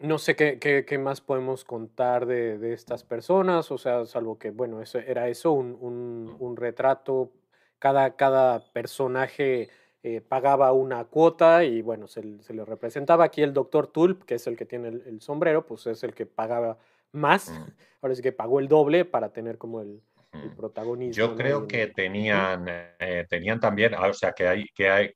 No 0.00 0.18
sé 0.18 0.36
qué, 0.36 0.58
qué, 0.58 0.98
más 0.98 1.20
podemos 1.20 1.64
contar 1.64 2.26
de, 2.26 2.58
de, 2.58 2.72
estas 2.72 3.04
personas, 3.04 3.70
o 3.70 3.78
sea, 3.78 4.04
salvo 4.06 4.38
que, 4.38 4.50
bueno, 4.50 4.82
eso, 4.82 4.98
era 4.98 5.28
eso, 5.28 5.52
un, 5.52 5.76
un, 5.80 6.36
un 6.38 6.56
retrato, 6.56 7.30
cada, 7.78 8.16
cada 8.16 8.72
personaje 8.72 9.68
eh, 10.02 10.20
pagaba 10.20 10.72
una 10.72 11.04
cuota 11.04 11.64
y, 11.64 11.80
bueno, 11.80 12.08
se, 12.08 12.42
se, 12.42 12.52
le 12.52 12.64
representaba. 12.64 13.24
Aquí 13.24 13.42
el 13.42 13.54
doctor 13.54 13.86
Tulp, 13.86 14.24
que 14.24 14.34
es 14.34 14.46
el 14.46 14.56
que 14.56 14.66
tiene 14.66 14.88
el, 14.88 15.20
sombrero, 15.22 15.64
pues 15.64 15.86
es 15.86 16.04
el 16.04 16.12
que 16.12 16.26
pagaba 16.26 16.76
más, 17.12 17.50
mm. 17.50 17.54
ahora 18.02 18.14
sí 18.14 18.20
que 18.20 18.32
pagó 18.32 18.60
el 18.60 18.68
doble 18.68 19.04
para 19.04 19.32
tener 19.32 19.56
como 19.58 19.80
el, 19.80 20.02
yo 21.12 21.36
creo 21.36 21.66
que 21.66 21.88
tenían, 21.88 22.66
eh, 22.68 23.26
tenían 23.28 23.60
también, 23.60 23.94
ah, 23.94 24.08
o 24.08 24.14
sea, 24.14 24.32
que 24.32 24.48
hay, 24.48 24.66
que, 24.74 24.88
hay, 24.88 25.10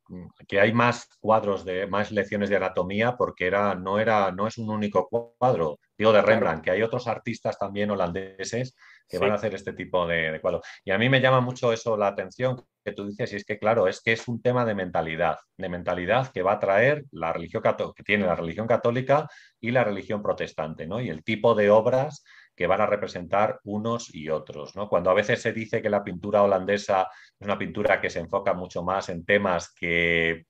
que 0.46 0.60
hay 0.60 0.72
más 0.72 1.08
cuadros, 1.20 1.64
de 1.64 1.86
más 1.86 2.10
lecciones 2.12 2.50
de 2.50 2.56
anatomía 2.56 3.16
porque 3.16 3.46
era, 3.46 3.74
no, 3.74 3.98
era, 3.98 4.30
no 4.32 4.46
es 4.46 4.58
un 4.58 4.70
único 4.70 5.08
cuadro. 5.08 5.78
digo 5.96 6.12
de 6.12 6.22
Rembrandt, 6.22 6.64
que 6.64 6.70
hay 6.70 6.82
otros 6.82 7.06
artistas 7.06 7.58
también 7.58 7.90
holandeses 7.90 8.74
que 9.08 9.18
van 9.18 9.32
a 9.32 9.34
hacer 9.34 9.54
este 9.54 9.72
tipo 9.72 10.06
de, 10.06 10.38
cuadros. 10.40 10.62
Y 10.84 10.90
a 10.90 10.98
mí 10.98 11.08
me 11.08 11.20
llama 11.20 11.40
mucho 11.40 11.72
eso 11.72 11.96
la 11.96 12.08
atención 12.08 12.62
que 12.84 12.92
tú 12.92 13.06
dices, 13.06 13.32
y 13.32 13.36
es 13.36 13.44
que 13.44 13.58
claro, 13.58 13.88
es 13.88 14.00
que 14.00 14.12
es 14.12 14.28
un 14.28 14.40
tema 14.40 14.64
de 14.64 14.74
mentalidad, 14.74 15.38
de 15.56 15.68
mentalidad 15.68 16.30
que 16.32 16.42
va 16.42 16.52
a 16.52 16.58
traer 16.58 17.04
la 17.10 17.32
religión 17.32 17.62
que 17.62 18.02
tiene 18.02 18.26
la 18.26 18.36
religión 18.36 18.66
católica 18.66 19.28
y 19.60 19.70
la 19.70 19.84
religión 19.84 20.22
protestante, 20.22 20.86
¿no? 20.86 21.00
Y 21.00 21.08
el 21.08 21.24
tipo 21.24 21.54
de 21.54 21.70
obras 21.70 22.22
que 22.58 22.66
van 22.66 22.80
a 22.80 22.86
representar 22.86 23.60
unos 23.62 24.12
y 24.12 24.30
otros. 24.30 24.74
¿no? 24.74 24.88
Cuando 24.88 25.10
a 25.10 25.14
veces 25.14 25.40
se 25.40 25.52
dice 25.52 25.80
que 25.80 25.88
la 25.88 26.02
pintura 26.02 26.42
holandesa 26.42 27.02
es 27.38 27.46
una 27.46 27.56
pintura 27.56 28.00
que 28.00 28.10
se 28.10 28.18
enfoca 28.18 28.52
mucho 28.52 28.82
más 28.82 29.10
en 29.10 29.24
temas 29.24 29.72
que 29.72 30.44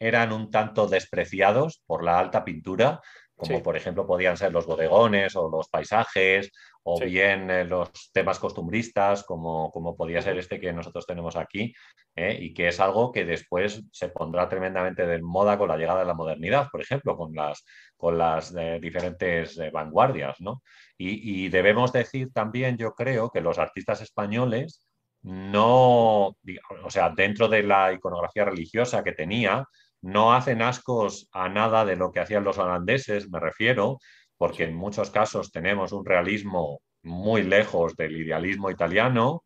eran 0.00 0.32
un 0.32 0.50
tanto 0.50 0.88
despreciados 0.88 1.80
por 1.86 2.02
la 2.02 2.18
alta 2.18 2.44
pintura, 2.44 3.00
como 3.36 3.62
por 3.62 3.76
ejemplo 3.76 4.06
podían 4.06 4.36
ser 4.36 4.52
los 4.52 4.66
bodegones 4.66 5.34
o 5.36 5.50
los 5.50 5.68
paisajes, 5.68 6.50
o 6.84 7.00
bien 7.00 7.50
eh, 7.50 7.64
los 7.64 7.90
temas 8.12 8.38
costumbristas, 8.38 9.24
como, 9.24 9.70
como 9.70 9.96
podía 9.96 10.22
ser 10.22 10.38
este 10.38 10.60
que 10.60 10.72
nosotros 10.72 11.06
tenemos 11.06 11.36
aquí, 11.36 11.72
¿eh? 12.16 12.36
y 12.40 12.52
que 12.52 12.68
es 12.68 12.80
algo 12.80 13.12
que 13.12 13.24
después 13.24 13.84
se 13.92 14.08
pondrá 14.08 14.48
tremendamente 14.48 15.06
de 15.06 15.22
moda 15.22 15.58
con 15.58 15.68
la 15.68 15.76
llegada 15.76 16.00
de 16.00 16.06
la 16.06 16.14
modernidad, 16.14 16.68
por 16.70 16.80
ejemplo, 16.80 17.16
con 17.16 17.34
las, 17.34 17.64
con 17.96 18.18
las 18.18 18.54
eh, 18.56 18.78
diferentes 18.80 19.60
vanguardias. 19.72 20.40
¿no? 20.40 20.62
Y, 20.98 21.44
y, 21.44 21.48
debemos 21.48 21.92
decir 21.92 22.32
también, 22.32 22.76
yo 22.76 22.94
creo, 22.94 23.30
que 23.30 23.40
los 23.40 23.58
artistas 23.58 24.00
españoles 24.00 24.86
no, 25.22 26.36
o 26.84 26.90
sea, 26.90 27.10
dentro 27.10 27.48
de 27.48 27.62
la 27.62 27.92
iconografía 27.92 28.44
religiosa 28.44 29.04
que 29.04 29.12
tenía, 29.12 29.64
no 30.02 30.34
hacen 30.34 30.62
ascos 30.62 31.28
a 31.32 31.48
nada 31.48 31.84
de 31.84 31.96
lo 31.96 32.12
que 32.12 32.20
hacían 32.20 32.44
los 32.44 32.58
holandeses, 32.58 33.30
me 33.30 33.40
refiero, 33.40 33.98
porque 34.36 34.64
en 34.64 34.74
muchos 34.74 35.10
casos 35.10 35.52
tenemos 35.52 35.92
un 35.92 36.04
realismo 36.04 36.80
muy 37.04 37.42
lejos 37.42 37.96
del 37.96 38.16
idealismo 38.16 38.70
italiano. 38.70 39.44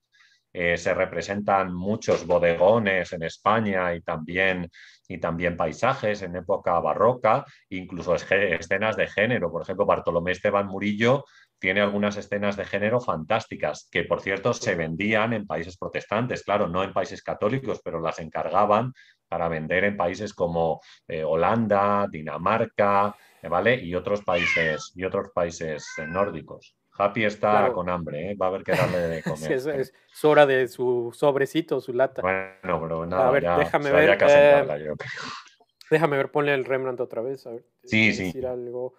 Eh, 0.52 0.78
se 0.78 0.94
representan 0.94 1.74
muchos 1.74 2.26
bodegones 2.26 3.12
en 3.12 3.22
España 3.24 3.94
y 3.94 4.00
también, 4.00 4.70
y 5.07 5.18
también 5.18 5.54
paisajes 5.54 6.22
en 6.22 6.34
época 6.34 6.80
barroca, 6.80 7.44
incluso 7.68 8.14
escenas 8.14 8.96
de 8.96 9.07
género. 9.07 9.52
Por 9.52 9.61
ejemplo, 9.62 9.84
Bartolomé 9.84 10.32
Esteban 10.32 10.66
Murillo 10.66 11.26
tiene 11.59 11.82
algunas 11.82 12.16
escenas 12.16 12.57
de 12.57 12.64
género 12.64 13.00
fantásticas, 13.00 13.88
que 13.90 14.04
por 14.04 14.22
cierto 14.22 14.54
se 14.54 14.74
vendían 14.74 15.34
en 15.34 15.46
países 15.46 15.76
protestantes, 15.76 16.42
claro, 16.42 16.68
no 16.68 16.82
en 16.82 16.94
países 16.94 17.22
católicos, 17.22 17.80
pero 17.84 18.00
las 18.00 18.18
encargaban 18.18 18.94
para 19.29 19.49
vender 19.49 19.85
en 19.85 19.97
países 19.97 20.33
como 20.33 20.81
eh, 21.09 21.24
Holanda, 21.24 22.07
Dinamarca, 22.11 23.14
eh, 23.43 23.49
¿vale? 23.49 23.77
Y 23.77 23.95
otros 23.95 24.22
países, 24.22 24.93
y 24.95 25.05
otros 25.05 25.31
países 25.35 25.87
eh, 25.99 26.07
nórdicos. 26.07 26.77
Happy 26.99 27.24
está 27.24 27.72
con 27.72 27.91
hambre, 27.91 28.35
va 28.35 28.47
a 28.47 28.49
haber 28.49 28.64
que 28.64 28.72
darle 28.72 28.99
de 28.99 29.22
comer. 29.22 29.53
es, 29.53 29.93
hora 30.24 30.47
de 30.47 30.66
su 30.68 31.11
sobrecito, 31.14 31.81
su 31.81 31.93
lata. 31.93 32.22
Bueno, 32.22 32.81
pero 32.81 33.07
nada, 33.07 33.29
a 33.29 33.31
ver, 33.31 33.47
déjame 33.59 33.93
ver. 33.93 34.18
déjame 35.91 36.16
ver, 36.16 36.31
ponle 36.31 36.55
el 36.55 36.64
Rembrandt 36.64 37.01
otra 37.01 37.20
vez, 37.20 37.47
a 37.47 37.51
ver. 37.51 37.64
Sí, 37.85 38.12
sí. 38.12 38.24
Decir 38.24 38.47
algo. 38.47 38.95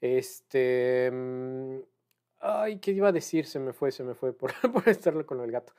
Este. 0.00 1.10
Mm, 1.12 1.78
ay, 2.40 2.78
¿qué 2.78 2.92
iba 2.92 3.08
a 3.08 3.12
decir? 3.12 3.46
Se 3.46 3.58
me 3.58 3.72
fue, 3.72 3.92
se 3.92 4.02
me 4.02 4.14
fue 4.14 4.32
por, 4.32 4.52
por 4.72 4.88
estar 4.88 5.24
con 5.24 5.40
el 5.40 5.50
gato. 5.50 5.74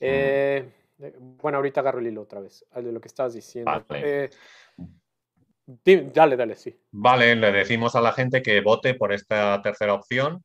Eh. 0.00 0.64
Eh, 0.64 0.72
bueno, 1.18 1.58
ahorita 1.58 1.80
agarro 1.80 2.00
el 2.00 2.08
hilo 2.08 2.22
otra 2.22 2.40
vez, 2.40 2.64
de 2.74 2.92
lo 2.92 3.00
que 3.00 3.08
estabas 3.08 3.34
diciendo. 3.34 3.84
Vale. 3.88 4.24
Eh, 4.24 6.10
dale, 6.12 6.36
dale, 6.36 6.54
sí. 6.56 6.76
Vale, 6.90 7.36
le 7.36 7.52
decimos 7.52 7.94
a 7.94 8.00
la 8.00 8.12
gente 8.12 8.42
que 8.42 8.60
vote 8.60 8.94
por 8.94 9.12
esta 9.12 9.60
tercera 9.62 9.94
opción, 9.94 10.42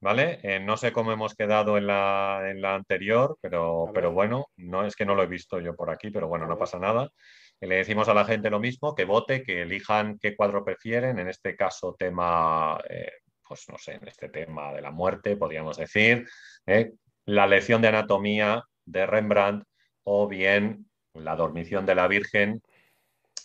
¿vale? 0.00 0.40
Eh, 0.42 0.60
no 0.60 0.76
sé 0.76 0.92
cómo 0.92 1.12
hemos 1.12 1.34
quedado 1.34 1.78
en 1.78 1.86
la, 1.86 2.42
en 2.50 2.60
la 2.60 2.74
anterior, 2.74 3.38
pero, 3.40 3.90
pero 3.94 4.12
bueno, 4.12 4.46
no 4.56 4.84
es 4.84 4.94
que 4.94 5.06
no 5.06 5.14
lo 5.14 5.22
he 5.22 5.26
visto 5.26 5.60
yo 5.60 5.74
por 5.74 5.90
aquí, 5.90 6.10
pero 6.10 6.28
bueno, 6.28 6.46
no 6.46 6.58
pasa 6.58 6.78
nada. 6.78 7.08
Le 7.60 7.76
decimos 7.76 8.08
a 8.08 8.14
la 8.14 8.24
gente 8.24 8.50
lo 8.50 8.60
mismo, 8.60 8.94
que 8.94 9.04
vote, 9.04 9.42
que 9.42 9.62
elijan 9.62 10.18
qué 10.18 10.36
cuadro 10.36 10.64
prefieren, 10.64 11.18
en 11.18 11.28
este 11.28 11.56
caso 11.56 11.96
tema, 11.98 12.78
pues 13.48 13.66
no 13.70 13.78
sé, 13.78 13.94
en 13.94 14.08
este 14.08 14.28
tema 14.28 14.72
de 14.72 14.82
la 14.82 14.90
muerte, 14.90 15.36
podríamos 15.36 15.78
decir, 15.78 16.26
la 17.24 17.46
lección 17.46 17.80
de 17.80 17.88
anatomía 17.88 18.62
de 18.84 19.06
Rembrandt 19.06 19.64
o 20.04 20.28
bien 20.28 20.86
La 21.14 21.36
dormición 21.36 21.86
de 21.86 21.94
la 21.94 22.08
Virgen 22.08 22.62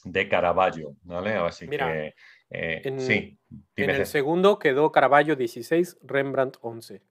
de 0.04 0.30
Caravaggio, 0.30 0.96
¿vale? 1.04 1.34
Así 1.34 1.68
que 1.68 2.14
eh, 2.50 2.82
en, 2.84 3.00
sí. 3.00 3.38
En 3.76 3.90
el 3.90 4.06
segundo 4.06 4.58
quedó 4.60 4.92
Caravaggio 4.92 5.36
16, 5.36 6.00
Rembrandt 6.02 6.58
11. 6.62 7.02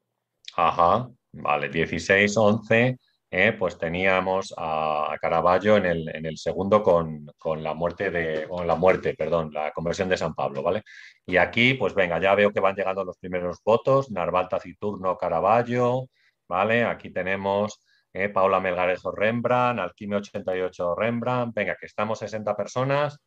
Ajá, 0.57 1.11
vale, 1.33 1.69
16, 1.69 2.37
11. 2.37 2.99
Eh, 3.31 3.53
pues 3.53 3.77
teníamos 3.77 4.55
a, 4.57 5.15
Caravaggio 5.21 5.77
en 5.77 5.85
el, 5.85 6.09
en 6.17 6.25
el 6.25 6.39
segundo 6.39 6.83
con, 6.83 7.31
la 7.63 7.75
muerte 7.75 8.11
de, 8.11 8.49
con 8.49 8.67
la 8.67 8.75
muerte, 8.75 9.15
perdón, 9.15 9.53
la 9.53 9.71
conversión 9.73 10.09
de 10.09 10.17
San 10.17 10.35
Pablo, 10.35 10.63
¿vale? 10.63 10.83
Y 11.27 11.37
aquí, 11.37 11.75
pues 11.75 11.95
venga, 11.95 12.19
ya 12.19 12.35
veo 12.35 12.53
que 12.53 12.61
van 12.61 12.75
llegando 12.75 13.05
los 13.05 13.19
primeros 13.19 13.59
votos, 13.63 14.11
Narval 14.11 14.49
Taciturno, 14.49 15.19
Caravaggio, 15.19 16.09
¿vale? 16.49 16.85
Aquí 16.85 17.11
tenemos 17.11 17.83
eh, 18.13 18.29
Paula 18.31 18.61
Melgarejo 18.61 19.13
Rembrandt, 19.13 19.81
Alquime 19.81 20.17
88 20.17 20.95
Rembrandt, 20.95 21.55
venga, 21.55 21.77
que 21.77 21.87
estamos 21.87 22.19
60 22.19 22.57
personas. 22.57 23.19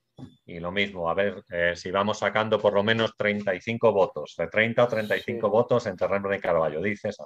Y 0.45 0.59
lo 0.59 0.71
mismo, 0.71 1.09
a 1.09 1.13
ver 1.13 1.43
eh, 1.49 1.73
si 1.75 1.91
vamos 1.91 2.19
sacando 2.19 2.59
por 2.59 2.73
lo 2.73 2.83
menos 2.83 3.15
35 3.17 3.91
votos, 3.91 4.35
de 4.37 4.47
30 4.47 4.83
o 4.83 4.87
35 4.87 5.49
votos 5.49 5.85
entre 5.87 6.07
Rembrandt 6.07 6.39
y 6.39 6.41
Carballo, 6.41 6.81
dices. 6.81 7.17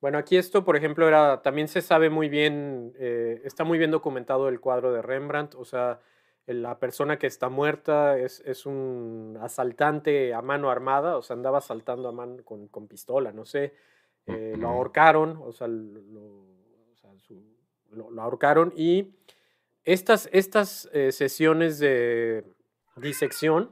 Bueno, 0.00 0.18
aquí 0.18 0.36
esto, 0.36 0.64
por 0.64 0.76
ejemplo, 0.76 1.08
era, 1.08 1.42
también 1.42 1.68
se 1.68 1.80
sabe 1.80 2.10
muy 2.10 2.28
bien, 2.28 2.92
eh, 2.98 3.40
está 3.44 3.64
muy 3.64 3.78
bien 3.78 3.90
documentado 3.90 4.48
el 4.48 4.60
cuadro 4.60 4.92
de 4.92 5.02
Rembrandt, 5.02 5.54
o 5.54 5.64
sea, 5.64 6.00
la 6.46 6.78
persona 6.78 7.18
que 7.18 7.26
está 7.26 7.48
muerta 7.48 8.18
es, 8.18 8.40
es, 8.40 8.66
un 8.66 9.38
asaltante 9.40 10.32
a 10.34 10.42
mano 10.42 10.70
armada, 10.70 11.16
o 11.16 11.22
sea, 11.22 11.34
andaba 11.34 11.58
asaltando 11.58 12.08
a 12.08 12.12
mano 12.12 12.44
con, 12.44 12.68
con 12.68 12.86
pistola, 12.86 13.32
no 13.32 13.44
sé, 13.44 13.74
lo 14.26 14.68
ahorcaron, 14.68 15.38
o 15.42 15.52
sea, 15.52 15.68
lo, 15.68 16.46
lo, 17.90 18.22
ahorcaron 18.22 18.72
y 18.76 19.14
estas, 19.84 20.28
estas 20.32 20.90
eh, 20.92 21.12
sesiones 21.12 21.78
de 21.78 22.44
disección 22.96 23.70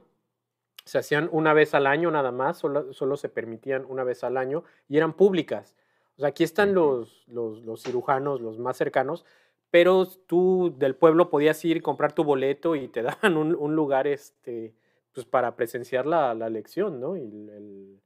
se 0.85 0.97
hacían 0.97 1.29
una 1.31 1.53
vez 1.53 1.73
al 1.73 1.87
año 1.87 2.09
nada 2.09 2.31
más, 2.31 2.57
solo, 2.57 2.93
solo, 2.93 3.17
se 3.17 3.27
permitían 3.27 3.85
una 3.87 4.03
vez 4.03 4.23
al 4.23 4.37
año 4.37 4.63
y 4.87 4.97
eran 4.97 5.13
públicas. 5.13 5.75
O 6.15 6.21
sea, 6.21 6.29
aquí 6.29 6.43
están 6.43 6.73
los, 6.73 7.27
los, 7.27 7.83
cirujanos, 7.83 8.39
los 8.39 8.59
más 8.59 8.77
cercanos, 8.77 9.25
pero 9.71 10.07
tú 10.07 10.73
del 10.77 10.95
pueblo 10.95 11.29
podías 11.29 11.63
ir, 11.65 11.81
comprar 11.81 12.13
tu 12.13 12.23
boleto 12.23 12.75
y 12.75 12.87
te 12.87 13.01
daban 13.03 13.35
un, 13.35 13.75
lugar 13.75 14.07
este, 14.07 14.73
pues 15.11 15.25
para 15.25 15.55
presenciar 15.55 16.05
la, 16.05 16.33
la 16.33 16.49
lección, 16.49 17.01
¿no? 17.01 17.17
Y 17.17 17.99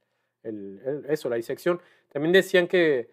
eso, 1.08 1.30
la 1.30 1.36
disección. 1.36 1.82
También 2.10 2.34
decían 2.34 2.68
que 2.68 3.10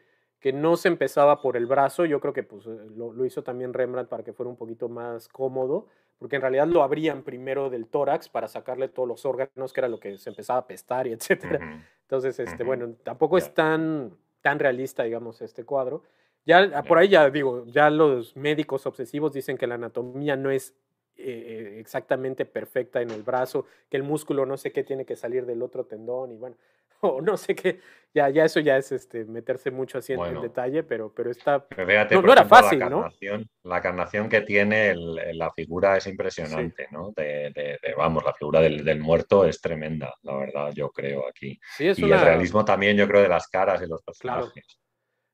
que 0.47 0.53
no 0.53 0.77
se 0.77 0.87
empezaba 0.87 1.41
por 1.41 1.57
el 1.57 1.67
brazo, 1.67 2.05
yo 2.05 2.21
creo 2.21 2.33
que 2.33 2.43
pues, 2.43 2.67
eh, 2.67 2.79
lo, 2.95 3.25
hizo 3.25 3.43
también 3.43 3.73
Rembrandt 3.73 4.09
para 4.09 4.23
que 4.23 4.33
fuera 4.33 4.49
un 4.49 4.57
poquito 4.57 4.89
más 4.89 5.29
cómodo, 5.29 5.89
porque 6.19 6.37
en 6.37 6.43
realidad 6.43 6.67
lo 6.67 6.83
abrían 6.83 7.23
primero 7.23 7.69
del 7.69 7.89
tórax 7.89 8.29
para 8.29 8.49
sacarle 8.49 8.89
todos 8.89 9.09
los 9.09 9.25
órganos, 9.27 9.73
que 9.73 9.81
era 9.81 9.89
lo 9.89 9.99
que 9.99 10.17
se 10.19 10.31
empezaba 10.31 10.61
a 10.61 10.67
pestar 10.67 11.07
y 11.07 11.13
etcétera. 11.13 11.85
Entonces, 12.03 12.39
este, 12.39 12.63
bueno, 12.63 12.95
tampoco 13.03 13.39
es 13.39 13.53
tan, 13.55 14.17
tan 14.41 14.59
realista, 14.59 15.03
digamos, 15.03 15.43
este 15.43 15.65
cuadro. 15.65 16.05
Ya 16.45 16.85
por 16.85 16.99
ahí 16.99 17.09
ya 17.09 17.29
digo, 17.29 17.65
ya 17.67 17.91
los 17.91 18.37
médicos 18.37 18.87
obsesivos 18.87 19.33
dicen 19.33 19.59
que 19.59 19.67
la 19.67 19.75
anatomía 19.75 20.37
no 20.37 20.51
es 20.51 20.77
eh, 21.17 21.79
exactamente 21.81 22.45
perfecta 22.45 23.03
en 23.03 23.11
el 23.11 23.25
brazo, 23.25 23.67
que 23.91 23.97
el 23.97 24.05
músculo 24.05 24.47
no 24.47 24.57
sé 24.57 24.71
qué 24.71 24.85
tiene 24.85 25.05
que 25.05 25.17
salir 25.17 25.45
del 25.45 25.63
otro 25.63 25.87
tendón 25.87 26.31
y 26.31 26.37
bueno, 26.37 26.57
o 27.01 27.21
no 27.21 27.37
sé 27.37 27.55
qué, 27.55 27.81
ya, 28.17 28.31
ya 28.31 28.47
eso 28.47 28.61
ya 28.61 28.79
es 28.79 28.93
este, 28.93 29.27
meterse 29.27 29.71
mucho 29.71 29.99
así 29.99 30.15
en, 30.15 30.41
detalle, 30.41 30.83
pero, 30.83 31.13
pero 31.13 31.31
está... 31.31 31.67
no, 31.77 32.33
era 32.33 32.47
fácil, 32.47 32.79
la 32.79 32.89
carnación, 32.89 33.41
¿no? 33.41 33.71
La 33.71 33.83
carnación 33.83 34.29
que 34.31 34.41
tiene 34.41 34.95
la 35.35 35.51
figura 35.53 35.99
es 35.99 36.07
impresionante, 36.07 36.89
¿no? 36.91 37.13
De, 37.15 37.79
vamos, 37.95 38.25
la 38.25 38.33
figura 38.33 38.61
del, 38.61 39.01
muerto 39.01 39.45
es 39.45 39.61
tremenda, 39.61 40.15
la 40.23 40.35
verdad, 40.37 40.73
yo 40.73 40.91
creo 40.91 41.29
aquí. 41.29 41.61
y 41.79 41.87
el 41.87 42.21
realismo 42.21 42.65
también, 42.65 42.97
yo 42.97 43.07
creo, 43.07 43.21
de 43.21 43.29
las 43.29 43.49
caras 43.49 43.83
y 43.83 43.87
los 43.87 44.03
personajes. 44.03 44.81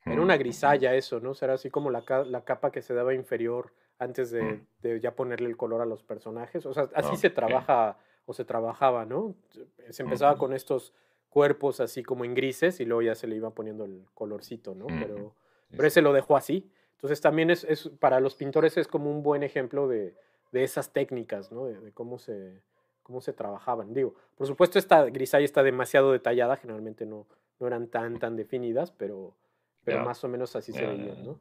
Era 0.04 0.20
una 0.20 0.34
mm. 0.34 0.38
grisalla 0.40 0.94
eso, 0.96 1.20
¿no? 1.20 1.34
Será 1.34 1.54
así 1.54 1.70
como 1.70 1.88
la, 1.88 2.02
la, 2.26 2.42
capa 2.42 2.72
que 2.72 2.82
se 2.82 2.94
daba 2.94 3.14
inferior 3.14 3.72
antes 4.00 4.32
mm. 4.32 4.66
de, 4.80 5.00
ya 5.00 5.14
ponerle 5.14 5.48
el 5.48 5.56
color 5.56 5.80
a 5.82 5.86
los 5.86 6.02
personajes. 6.02 6.66
O 6.66 6.74
sea, 6.74 6.88
así 6.94 7.16
se 7.16 7.30
trabaja 7.30 7.96
o 8.24 8.34
se 8.34 8.44
trabajaba, 8.44 9.04
¿no? 9.04 9.36
Se 9.90 10.02
empezaba 10.02 10.36
con 10.36 10.52
estos 10.52 10.92
cuerpos 11.32 11.80
así 11.80 12.02
como 12.02 12.24
en 12.24 12.34
grises 12.34 12.78
y 12.78 12.84
luego 12.84 13.02
ya 13.02 13.14
se 13.14 13.26
le 13.26 13.36
iba 13.36 13.50
poniendo 13.50 13.86
el 13.86 14.04
colorcito, 14.14 14.74
¿no? 14.74 14.86
Pero, 14.86 15.34
pero 15.70 15.88
ese 15.88 16.02
lo 16.02 16.12
dejó 16.12 16.36
así. 16.36 16.70
Entonces 16.92 17.22
también 17.22 17.50
es, 17.50 17.90
para 17.98 18.20
los 18.20 18.34
pintores 18.34 18.76
es 18.76 18.86
como 18.86 19.10
un 19.10 19.22
buen 19.22 19.42
ejemplo 19.42 19.88
de, 19.88 20.14
esas 20.52 20.92
técnicas, 20.92 21.50
¿no? 21.50 21.64
De, 21.64 21.92
cómo, 21.92 22.18
se, 22.18 22.60
cómo 23.02 23.22
se 23.22 23.32
trabajaban. 23.32 23.94
Digo, 23.94 24.14
por 24.36 24.46
supuesto 24.46 24.78
esta 24.78 25.06
grisalla 25.06 25.46
está 25.46 25.62
demasiado 25.62 26.12
detallada, 26.12 26.56
generalmente 26.56 27.06
no, 27.06 27.26
no 27.58 27.66
eran 27.66 27.88
tan, 27.88 28.18
tan 28.18 28.36
definidas, 28.36 28.92
pero, 28.92 29.34
pero 29.84 30.04
más 30.04 30.22
o 30.22 30.28
menos 30.28 30.54
así 30.54 30.72
se 30.72 30.86
veían, 30.86 31.24
¿no? 31.24 31.40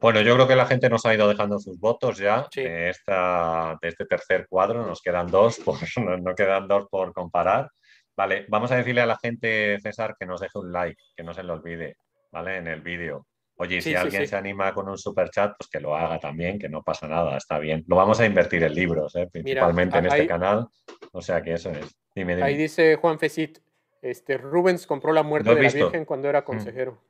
Bueno, 0.00 0.20
yo 0.22 0.34
creo 0.34 0.48
que 0.48 0.56
la 0.56 0.66
gente 0.66 0.88
nos 0.88 1.04
ha 1.06 1.14
ido 1.14 1.28
dejando 1.28 1.58
sus 1.58 1.78
votos 1.78 2.18
ya 2.18 2.48
de, 2.54 2.90
esta, 2.90 3.78
de 3.80 3.88
este 3.88 4.06
tercer 4.06 4.46
cuadro. 4.48 4.84
Nos 4.84 5.00
quedan 5.00 5.26
dos, 5.26 5.58
por, 5.60 5.76
no 6.22 6.34
quedan 6.34 6.66
dos 6.66 6.88
por 6.88 7.12
comparar. 7.12 7.70
Vale, 8.16 8.46
vamos 8.48 8.72
a 8.72 8.76
decirle 8.76 9.02
a 9.02 9.06
la 9.06 9.18
gente, 9.18 9.78
César, 9.80 10.16
que 10.18 10.26
nos 10.26 10.40
deje 10.40 10.58
un 10.58 10.72
like, 10.72 11.00
que 11.14 11.22
no 11.22 11.34
se 11.34 11.42
lo 11.42 11.54
olvide, 11.54 11.96
¿vale? 12.32 12.56
En 12.56 12.66
el 12.66 12.80
vídeo. 12.80 13.26
Oye, 13.58 13.80
si 13.80 13.94
alguien 13.94 14.26
se 14.26 14.36
anima 14.36 14.72
con 14.74 14.88
un 14.88 14.98
super 14.98 15.30
chat, 15.30 15.54
pues 15.58 15.68
que 15.68 15.80
lo 15.80 15.96
haga 15.96 16.18
también, 16.18 16.58
que 16.58 16.68
no 16.68 16.82
pasa 16.82 17.08
nada, 17.08 17.36
está 17.36 17.58
bien. 17.58 17.84
Lo 17.86 17.96
vamos 17.96 18.20
a 18.20 18.26
invertir 18.26 18.62
en 18.62 18.74
libros, 18.74 19.14
¿eh? 19.16 19.28
principalmente 19.30 19.98
en 19.98 20.06
este 20.06 20.26
canal. 20.26 20.66
O 21.12 21.22
sea 21.22 21.42
que 21.42 21.54
eso 21.54 21.70
es. 21.70 21.96
Dime, 22.14 22.42
Ahí 22.42 22.56
dice 22.56 22.96
Juan 22.96 23.18
Fesit, 23.18 23.58
este, 24.02 24.36
Rubens 24.36 24.86
compró 24.86 25.12
la 25.12 25.22
muerte 25.22 25.54
de 25.54 25.62
la 25.62 25.70
Virgen 25.70 26.04
cuando 26.04 26.28
era 26.28 26.42
mm. 26.42 26.44
consejero. 26.44 27.02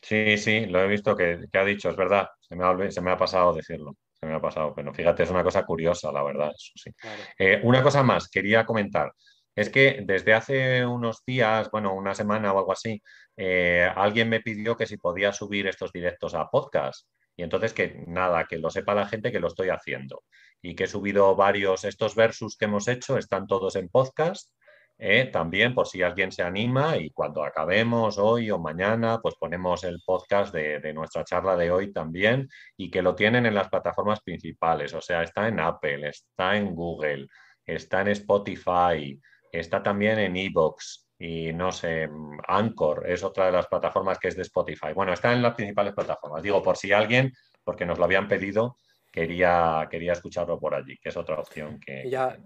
Sí, 0.00 0.36
sí, 0.36 0.66
lo 0.66 0.80
he 0.82 0.86
visto 0.86 1.16
que, 1.16 1.40
ha 1.52 1.64
dicho, 1.64 1.90
es 1.90 1.96
verdad, 1.96 2.28
se 2.40 2.54
me 2.54 2.64
ha, 2.64 2.90
se 2.90 3.00
me 3.00 3.10
ha 3.10 3.16
pasado 3.16 3.52
decirlo, 3.52 3.96
se 4.12 4.26
me 4.26 4.34
ha 4.34 4.40
pasado, 4.40 4.74
pero 4.74 4.94
fíjate, 4.94 5.24
es 5.24 5.30
una 5.30 5.42
cosa 5.42 5.64
curiosa, 5.64 6.12
la 6.12 6.22
verdad, 6.22 6.52
eso 6.54 6.72
sí. 6.76 6.90
Eh, 7.38 7.60
una 7.64 7.82
cosa 7.82 8.02
más, 8.02 8.28
quería 8.28 8.64
comentar, 8.64 9.12
es 9.58 9.70
que 9.70 10.02
desde 10.04 10.34
hace 10.34 10.86
unos 10.86 11.24
días, 11.24 11.70
bueno, 11.70 11.94
una 11.94 12.14
semana 12.14 12.52
o 12.52 12.58
algo 12.58 12.72
así, 12.72 13.02
eh, 13.36 13.90
alguien 13.96 14.28
me 14.28 14.40
pidió 14.40 14.76
que 14.76 14.86
si 14.86 14.96
podía 14.98 15.32
subir 15.32 15.66
estos 15.66 15.92
directos 15.92 16.34
a 16.34 16.48
podcast. 16.48 17.08
Y 17.36 17.42
entonces 17.42 17.72
que 17.72 18.04
nada, 18.06 18.46
que 18.46 18.58
lo 18.58 18.70
sepa 18.70 18.94
la 18.94 19.06
gente 19.06 19.32
que 19.32 19.40
lo 19.40 19.48
estoy 19.48 19.70
haciendo. 19.70 20.22
Y 20.62 20.74
que 20.74 20.84
he 20.84 20.86
subido 20.86 21.34
varios, 21.36 21.84
estos 21.84 22.14
versus 22.14 22.56
que 22.56 22.66
hemos 22.66 22.88
hecho 22.88 23.18
están 23.18 23.46
todos 23.46 23.76
en 23.76 23.88
podcast 23.88 24.52
¿eh? 24.98 25.26
también 25.32 25.74
por 25.74 25.86
si 25.86 26.02
alguien 26.02 26.32
se 26.32 26.42
anima 26.42 26.96
y 26.96 27.10
cuando 27.10 27.44
acabemos 27.44 28.18
hoy 28.18 28.50
o 28.50 28.58
mañana, 28.58 29.20
pues 29.22 29.36
ponemos 29.36 29.84
el 29.84 30.00
podcast 30.04 30.52
de, 30.52 30.92
nuestra 30.92 31.24
charla 31.24 31.56
de 31.56 31.70
hoy 31.70 31.92
también 31.92 32.48
y 32.76 32.90
que 32.90 33.02
lo 33.02 33.14
tienen 33.14 33.46
en 33.46 33.54
las 33.54 33.68
plataformas 33.68 34.20
principales, 34.20 34.92
o 34.94 35.00
sea, 35.00 35.22
está 35.22 35.48
en 35.48 35.60
Apple, 35.60 36.08
está 36.08 36.56
en 36.56 36.74
Google, 36.74 37.26
está 37.64 38.00
en 38.02 38.08
Spotify, 38.08 39.20
está 39.52 39.82
también 39.82 40.18
en 40.18 40.36
Evox 40.36 41.08
y 41.18 41.52
no 41.52 41.72
sé, 41.72 42.08
Anchor 42.46 43.04
es 43.08 43.24
otra 43.24 43.46
de 43.46 43.52
las 43.52 43.66
plataformas 43.66 44.18
que 44.18 44.28
es 44.28 44.36
de 44.36 44.42
Spotify. 44.42 44.92
Bueno, 44.94 45.12
está 45.12 45.32
en 45.32 45.42
las 45.42 45.54
principales 45.54 45.92
plataformas. 45.92 46.42
Digo, 46.42 46.62
por 46.62 46.76
si 46.76 46.92
alguien, 46.92 47.32
porque 47.64 47.84
nos 47.84 47.98
lo 47.98 48.04
habían 48.04 48.28
pedido, 48.28 48.76
quería, 49.10 49.88
quería 49.90 50.12
escucharlo 50.12 50.60
por 50.60 50.74
allí, 50.74 50.96
que 50.98 51.08
es 51.08 51.16
otra 51.16 51.40
opción 51.40 51.80
que... 51.80 52.08
Ya, 52.08 52.38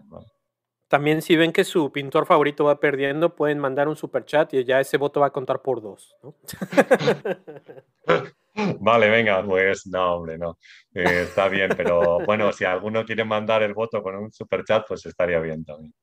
también 0.88 1.22
si 1.22 1.36
ven 1.36 1.52
que 1.52 1.64
su 1.64 1.90
pintor 1.90 2.26
favorito 2.26 2.64
va 2.64 2.78
perdiendo, 2.78 3.34
pueden 3.34 3.58
mandar 3.58 3.88
un 3.88 3.96
super 3.96 4.26
chat 4.26 4.52
y 4.52 4.62
ya 4.62 4.78
ese 4.78 4.98
voto 4.98 5.20
va 5.20 5.28
a 5.28 5.32
contar 5.32 5.62
por 5.62 5.80
dos. 5.80 6.14
vale, 8.80 9.08
venga, 9.08 9.44
pues 9.44 9.86
no, 9.86 10.16
hombre, 10.16 10.38
no. 10.38 10.58
Eh, 10.94 11.22
está 11.22 11.48
bien, 11.48 11.70
pero 11.76 12.20
bueno, 12.26 12.52
si 12.52 12.64
alguno 12.64 13.04
quiere 13.04 13.24
mandar 13.24 13.62
el 13.62 13.74
voto 13.74 14.02
con 14.02 14.16
un 14.16 14.32
super 14.32 14.64
chat, 14.64 14.84
pues 14.86 15.06
estaría 15.06 15.38
bien 15.40 15.64
también. 15.64 15.94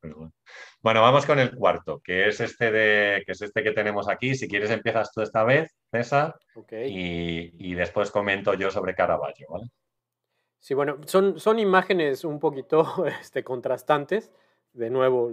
Bueno. 0.82 1.02
vamos 1.02 1.26
con 1.26 1.40
el 1.40 1.56
cuarto, 1.56 2.00
que 2.04 2.28
es 2.28 2.40
este 2.40 2.72
de, 2.72 3.24
que 3.26 3.32
es 3.34 3.42
este 3.42 3.64
que 3.64 3.72
tenemos 3.72 4.10
aquí. 4.10 4.36
Si 4.36 4.48
quieres 4.48 4.72
empiezas 4.72 5.12
tú 5.12 5.22
esta 5.22 5.44
vez, 5.44 5.76
César, 5.92 6.36
y, 6.72 7.70
y, 7.72 7.74
después 7.76 8.12
comento 8.12 8.54
yo 8.54 8.72
sobre 8.72 8.96
Caravaggio, 8.96 9.48
¿vale? 9.50 9.70
Sí, 10.60 10.74
bueno, 10.74 10.98
son, 11.06 11.40
son 11.40 11.58
imágenes 11.58 12.26
un 12.26 12.40
poquito 12.40 13.06
este, 13.22 13.44
contrastantes 13.44 14.32
de 14.74 14.90
nuevo, 14.90 15.32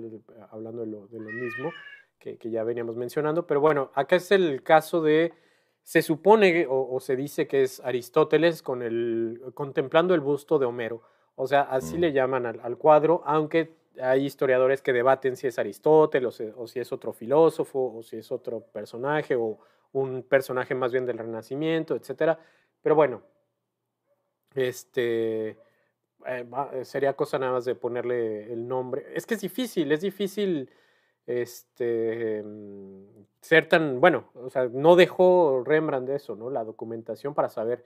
hablando 0.50 0.82
de 0.82 0.86
lo, 0.86 1.30
mismo 1.30 1.72
que, 2.18 2.38
ya 2.50 2.64
veníamos 2.64 2.96
mencionando, 2.96 3.46
pero 3.46 3.60
bueno, 3.60 3.90
acá 3.94 4.16
es 4.16 4.30
el 4.32 4.62
caso 4.62 5.02
de, 5.02 5.32
se 5.86 6.02
supone 6.02 6.66
o, 6.68 6.98
se 6.98 7.14
dice 7.14 7.46
que 7.46 7.62
es 7.62 7.78
Aristóteles 7.78 8.60
con 8.60 8.82
el, 8.82 9.40
contemplando 9.54 10.16
el 10.16 10.20
busto 10.20 10.58
de 10.58 10.66
Homero, 10.66 11.02
o 11.36 11.46
sea, 11.46 11.60
así 11.60 11.96
le 11.96 12.10
mm. 12.10 12.12
llaman 12.12 12.46
al, 12.46 12.76
cuadro, 12.76 13.22
aunque 13.24 13.76
hay 14.02 14.24
historiadores 14.24 14.82
que 14.82 14.92
debaten 14.92 15.36
si 15.36 15.46
es 15.46 15.60
Aristóteles 15.60 16.40
o, 16.40 16.62
o 16.62 16.66
si 16.66 16.80
es 16.80 16.90
otro 16.90 17.12
filósofo 17.12 17.98
o 17.98 18.02
si 18.02 18.16
es 18.16 18.32
otro 18.32 18.62
personaje 18.62 19.36
o 19.36 19.60
un 19.92 20.24
personaje 20.24 20.74
más 20.74 20.90
bien 20.90 21.06
del 21.06 21.18
Renacimiento, 21.18 21.94
etcétera, 21.94 22.36
pero 22.82 22.96
bueno, 22.96 23.22
este 24.56 25.56
eh, 26.26 26.46
sería 26.82 27.12
cosa 27.12 27.38
nada 27.38 27.52
más 27.52 27.64
de 27.64 27.76
ponerle 27.76 28.52
el 28.52 28.66
nombre. 28.66 29.06
Es 29.14 29.24
que 29.24 29.34
es 29.34 29.40
difícil, 29.40 29.92
es 29.92 30.00
difícil 30.00 30.68
este, 31.26 32.42
mm, 32.42 33.04
ser 33.40 33.68
tan, 33.68 34.00
bueno, 34.00 34.30
o 34.34 34.50
sea, 34.50 34.68
no 34.72 34.96
dejó 34.96 35.62
Rembrandt 35.64 36.10
eso, 36.10 36.36
¿no? 36.36 36.50
La 36.50 36.64
documentación 36.64 37.34
para 37.34 37.48
saber 37.48 37.84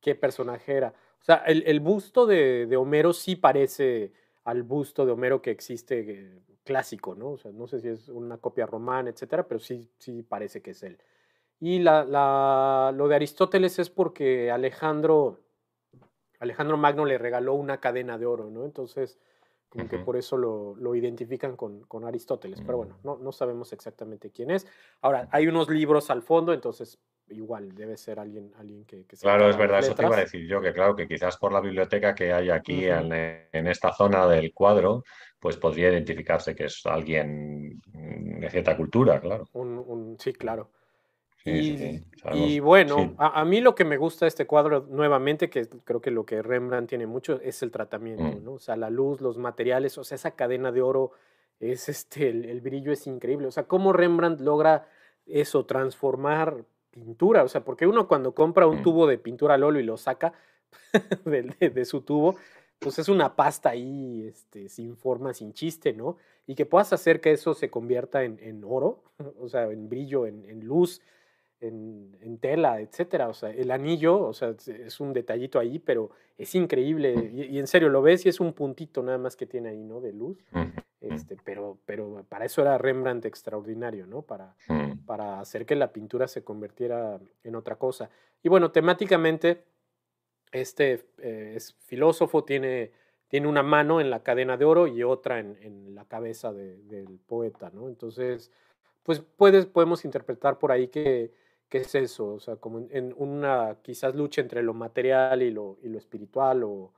qué 0.00 0.14
personaje 0.14 0.74
era. 0.74 0.94
O 1.20 1.24
sea, 1.24 1.36
el, 1.46 1.80
busto 1.80 2.26
de, 2.26 2.74
Homero 2.76 3.12
sí 3.12 3.36
parece 3.36 4.12
al 4.44 4.62
busto 4.62 5.04
de 5.04 5.12
Homero 5.12 5.42
que 5.42 5.50
existe 5.50 6.40
clásico, 6.64 7.14
¿no? 7.14 7.32
O 7.32 7.38
sea, 7.38 7.52
no 7.52 7.66
sé 7.66 7.80
si 7.80 7.88
es 7.88 8.08
una 8.08 8.38
copia 8.38 8.66
romana, 8.66 9.10
etcétera, 9.10 9.46
pero 9.48 9.60
sí, 9.60 9.90
sí 9.98 10.22
parece 10.22 10.62
que 10.62 10.70
es 10.72 10.82
él. 10.82 10.98
Y 11.58 11.80
la, 11.80 12.04
la, 12.04 12.92
lo 12.94 13.08
de 13.08 13.16
Aristóteles 13.16 13.78
es 13.78 13.90
porque 13.90 14.50
Alejandro 14.50 15.40
Alejandro 16.38 16.76
Magno 16.76 17.04
le 17.04 17.18
regaló 17.18 17.54
una 17.54 17.80
cadena 17.80 18.18
de 18.18 18.26
oro, 18.26 18.50
¿no? 18.50 18.64
Entonces, 18.64 19.18
como 19.68 19.88
que 19.88 19.98
por 19.98 20.16
eso 20.16 20.36
lo, 20.36 20.94
identifican 20.94 21.56
con, 21.56 22.04
Aristóteles. 22.04 22.60
Pero 22.60 22.78
bueno, 22.78 22.94
mm. 23.02 23.06
no, 23.06 23.18
no 23.18 23.32
sabemos 23.32 23.72
exactamente 23.72 24.30
quién 24.30 24.50
es. 24.50 24.66
Ahora, 25.02 25.28
hay 25.32 25.46
unos 25.46 25.68
libros 25.68 26.10
al 26.10 26.22
fondo, 26.22 26.52
entonces 26.52 26.98
igual 27.28 27.74
debe 27.74 27.96
ser 27.96 28.20
alguien, 28.20 28.52
alguien 28.56 28.84
que, 28.84 29.04
que 29.04 29.16
Claro, 29.16 29.48
es 29.50 29.56
verdad, 29.56 29.80
eso 29.80 29.94
te 29.94 30.04
iba 30.04 30.16
a 30.16 30.20
decir 30.20 30.46
yo, 30.46 30.60
que 30.60 30.72
claro, 30.72 30.94
que 30.94 31.08
quizás 31.08 31.36
por 31.36 31.52
la 31.52 31.60
biblioteca 31.60 32.14
que 32.14 32.32
hay 32.32 32.50
aquí 32.50 32.86
en, 32.86 33.12
esta 33.66 33.92
zona 33.92 34.26
del 34.28 34.52
cuadro, 34.54 35.02
pues 35.40 35.56
podría 35.56 35.90
identificarse 35.90 36.54
que 36.54 36.66
es 36.66 36.86
alguien 36.86 37.80
de 37.92 38.48
cierta 38.50 38.76
cultura, 38.76 39.20
claro. 39.20 39.44
un, 39.52 40.16
sí, 40.18 40.32
claro 40.32 40.70
y, 41.46 42.60
bueno, 42.60 43.14
a, 43.18 43.44
mí 43.44 43.60
lo 43.60 43.74
que 43.74 43.84
me 43.84 43.96
gusta 43.96 44.24
de 44.24 44.28
este 44.28 44.46
cuadro 44.46 44.86
nuevamente, 44.88 45.48
que 45.48 45.68
creo 45.84 46.00
que 46.00 46.10
lo 46.10 46.26
que 46.26 46.42
Rembrandt 46.42 46.88
tiene 46.88 47.06
mucho, 47.06 47.40
es 47.40 47.62
el 47.62 47.70
tratamiento, 47.70 48.24
mm. 48.24 48.44
¿no? 48.44 48.54
O 48.54 48.58
sea, 48.58 48.76
la 48.76 48.90
luz, 48.90 49.20
los 49.20 49.38
materiales, 49.38 49.96
o 49.98 50.04
sea, 50.04 50.16
esa 50.16 50.32
cadena 50.32 50.72
de 50.72 50.82
oro, 50.82 51.12
es 51.60 51.88
este, 51.88 52.28
el, 52.28 52.60
brillo 52.60 52.92
es 52.92 53.06
increíble. 53.06 53.46
O 53.46 53.50
sea, 53.50 53.64
cómo 53.64 53.92
Rembrandt 53.92 54.40
logra 54.40 54.88
eso, 55.26 55.64
transformar 55.66 56.64
pintura. 56.90 57.44
O 57.44 57.48
sea, 57.48 57.64
porque 57.64 57.86
uno 57.86 58.08
cuando 58.08 58.34
compra 58.34 58.66
un 58.66 58.80
mm. 58.80 58.82
tubo 58.82 59.06
de 59.06 59.18
pintura 59.18 59.54
al 59.54 59.62
óleo 59.62 59.80
y 59.80 59.84
lo 59.84 59.96
saca 59.96 60.32
de, 61.24 61.84
su 61.84 62.02
tubo, 62.02 62.36
pues 62.78 62.98
es 62.98 63.08
una 63.08 63.36
pasta 63.36 63.70
ahí, 63.70 64.26
este, 64.26 64.68
sin 64.68 64.96
forma, 64.96 65.32
sin 65.32 65.52
chiste, 65.52 65.92
¿no? 65.92 66.16
Y 66.46 66.54
que 66.54 66.66
puedas 66.66 66.92
hacer 66.92 67.20
que 67.20 67.32
eso 67.32 67.54
se 67.54 67.70
convierta 67.70 68.24
en, 68.24 68.64
oro, 68.64 69.04
o 69.40 69.48
sea, 69.48 69.70
en 69.70 69.88
brillo, 69.88 70.26
en, 70.26 70.44
en 70.48 70.66
luz, 70.66 71.00
en, 71.60 72.38
tela, 72.38 72.80
etcétera. 72.80 73.28
O 73.28 73.34
sea, 73.34 73.50
el 73.50 73.70
anillo, 73.70 74.20
o 74.20 74.32
sea, 74.32 74.54
es 74.66 75.00
un 75.00 75.12
detallito 75.12 75.58
ahí, 75.58 75.78
pero 75.78 76.10
es 76.36 76.54
increíble. 76.54 77.30
Y, 77.32 77.58
en 77.58 77.66
serio, 77.66 77.88
lo 77.88 78.02
ves 78.02 78.26
y 78.26 78.28
es 78.28 78.40
un 78.40 78.52
puntito 78.52 79.02
nada 79.02 79.18
más 79.18 79.36
que 79.36 79.46
tiene 79.46 79.70
ahí, 79.70 79.82
¿no? 79.82 80.00
De 80.00 80.12
luz. 80.12 80.38
Este, 81.00 81.36
pero, 81.44 81.78
pero 81.86 82.24
para 82.28 82.44
eso 82.44 82.62
era 82.62 82.78
Rembrandt 82.78 83.26
extraordinario, 83.26 84.06
¿no? 84.06 84.22
Para, 84.22 84.54
para 85.06 85.40
hacer 85.40 85.66
que 85.66 85.76
la 85.76 85.92
pintura 85.92 86.28
se 86.28 86.42
convirtiera 86.44 87.20
en 87.44 87.54
otra 87.54 87.76
cosa. 87.76 88.10
Y 88.42 88.48
bueno, 88.48 88.70
temáticamente, 88.70 89.64
este 90.52 91.04
eh, 91.18 91.54
es 91.56 91.74
filósofo, 91.86 92.44
tiene, 92.44 92.92
tiene 93.28 93.48
una 93.48 93.62
mano 93.62 94.00
en 94.00 94.10
la 94.10 94.22
cadena 94.22 94.56
de 94.56 94.64
oro 94.64 94.86
y 94.86 95.02
otra 95.02 95.38
en, 95.38 95.94
la 95.94 96.04
cabeza 96.04 96.52
del 96.52 97.18
poeta, 97.26 97.70
¿no? 97.72 97.88
Entonces, 97.88 98.50
pues 99.02 99.20
puedes, 99.20 99.66
podemos 99.66 100.04
interpretar 100.04 100.58
por 100.58 100.72
ahí 100.72 100.88
que 100.88 101.32
¿Qué 101.68 101.78
es 101.78 101.94
eso? 101.94 102.34
O 102.34 102.40
sea, 102.40 102.56
como 102.56 102.86
en, 102.90 103.14
una 103.16 103.78
quizás 103.82 104.14
lucha 104.14 104.40
entre 104.40 104.62
lo 104.62 104.74
material 104.74 105.42
y 105.42 105.50
lo, 105.50 105.78
y 105.82 105.88
lo 105.88 105.98
espiritual 105.98 106.62
o 106.62 106.92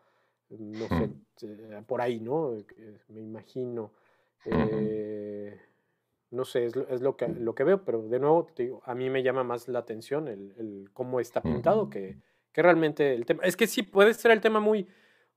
no 0.50 0.88
sé, 0.88 1.10
eh, 1.42 1.82
por 1.86 2.00
ahí, 2.00 2.20
¿no? 2.20 2.56
Me 3.08 3.20
imagino. 3.20 3.92
Eh, 4.44 5.58
no 6.30 6.44
sé, 6.44 6.66
es, 6.66 6.76
es, 6.76 7.00
lo, 7.00 7.16
que, 7.16 7.28
lo 7.28 7.54
que 7.54 7.64
veo, 7.64 7.84
pero 7.84 8.02
de 8.02 8.18
nuevo, 8.18 8.46
te 8.54 8.64
digo, 8.64 8.82
a 8.84 8.94
mí 8.94 9.10
me 9.10 9.22
llama 9.22 9.44
más 9.44 9.68
la 9.68 9.78
atención 9.78 10.28
el, 10.28 10.54
el 10.58 10.90
cómo 10.92 11.20
está 11.20 11.42
pintado 11.42 11.88
que, 11.90 12.16
que, 12.52 12.62
realmente 12.62 13.14
el 13.14 13.26
tema. 13.26 13.42
Es 13.44 13.56
que 13.56 13.66
sí, 13.66 13.82
puede 13.82 14.14
ser 14.14 14.30
el 14.30 14.40
tema 14.40 14.60
muy, 14.60 14.86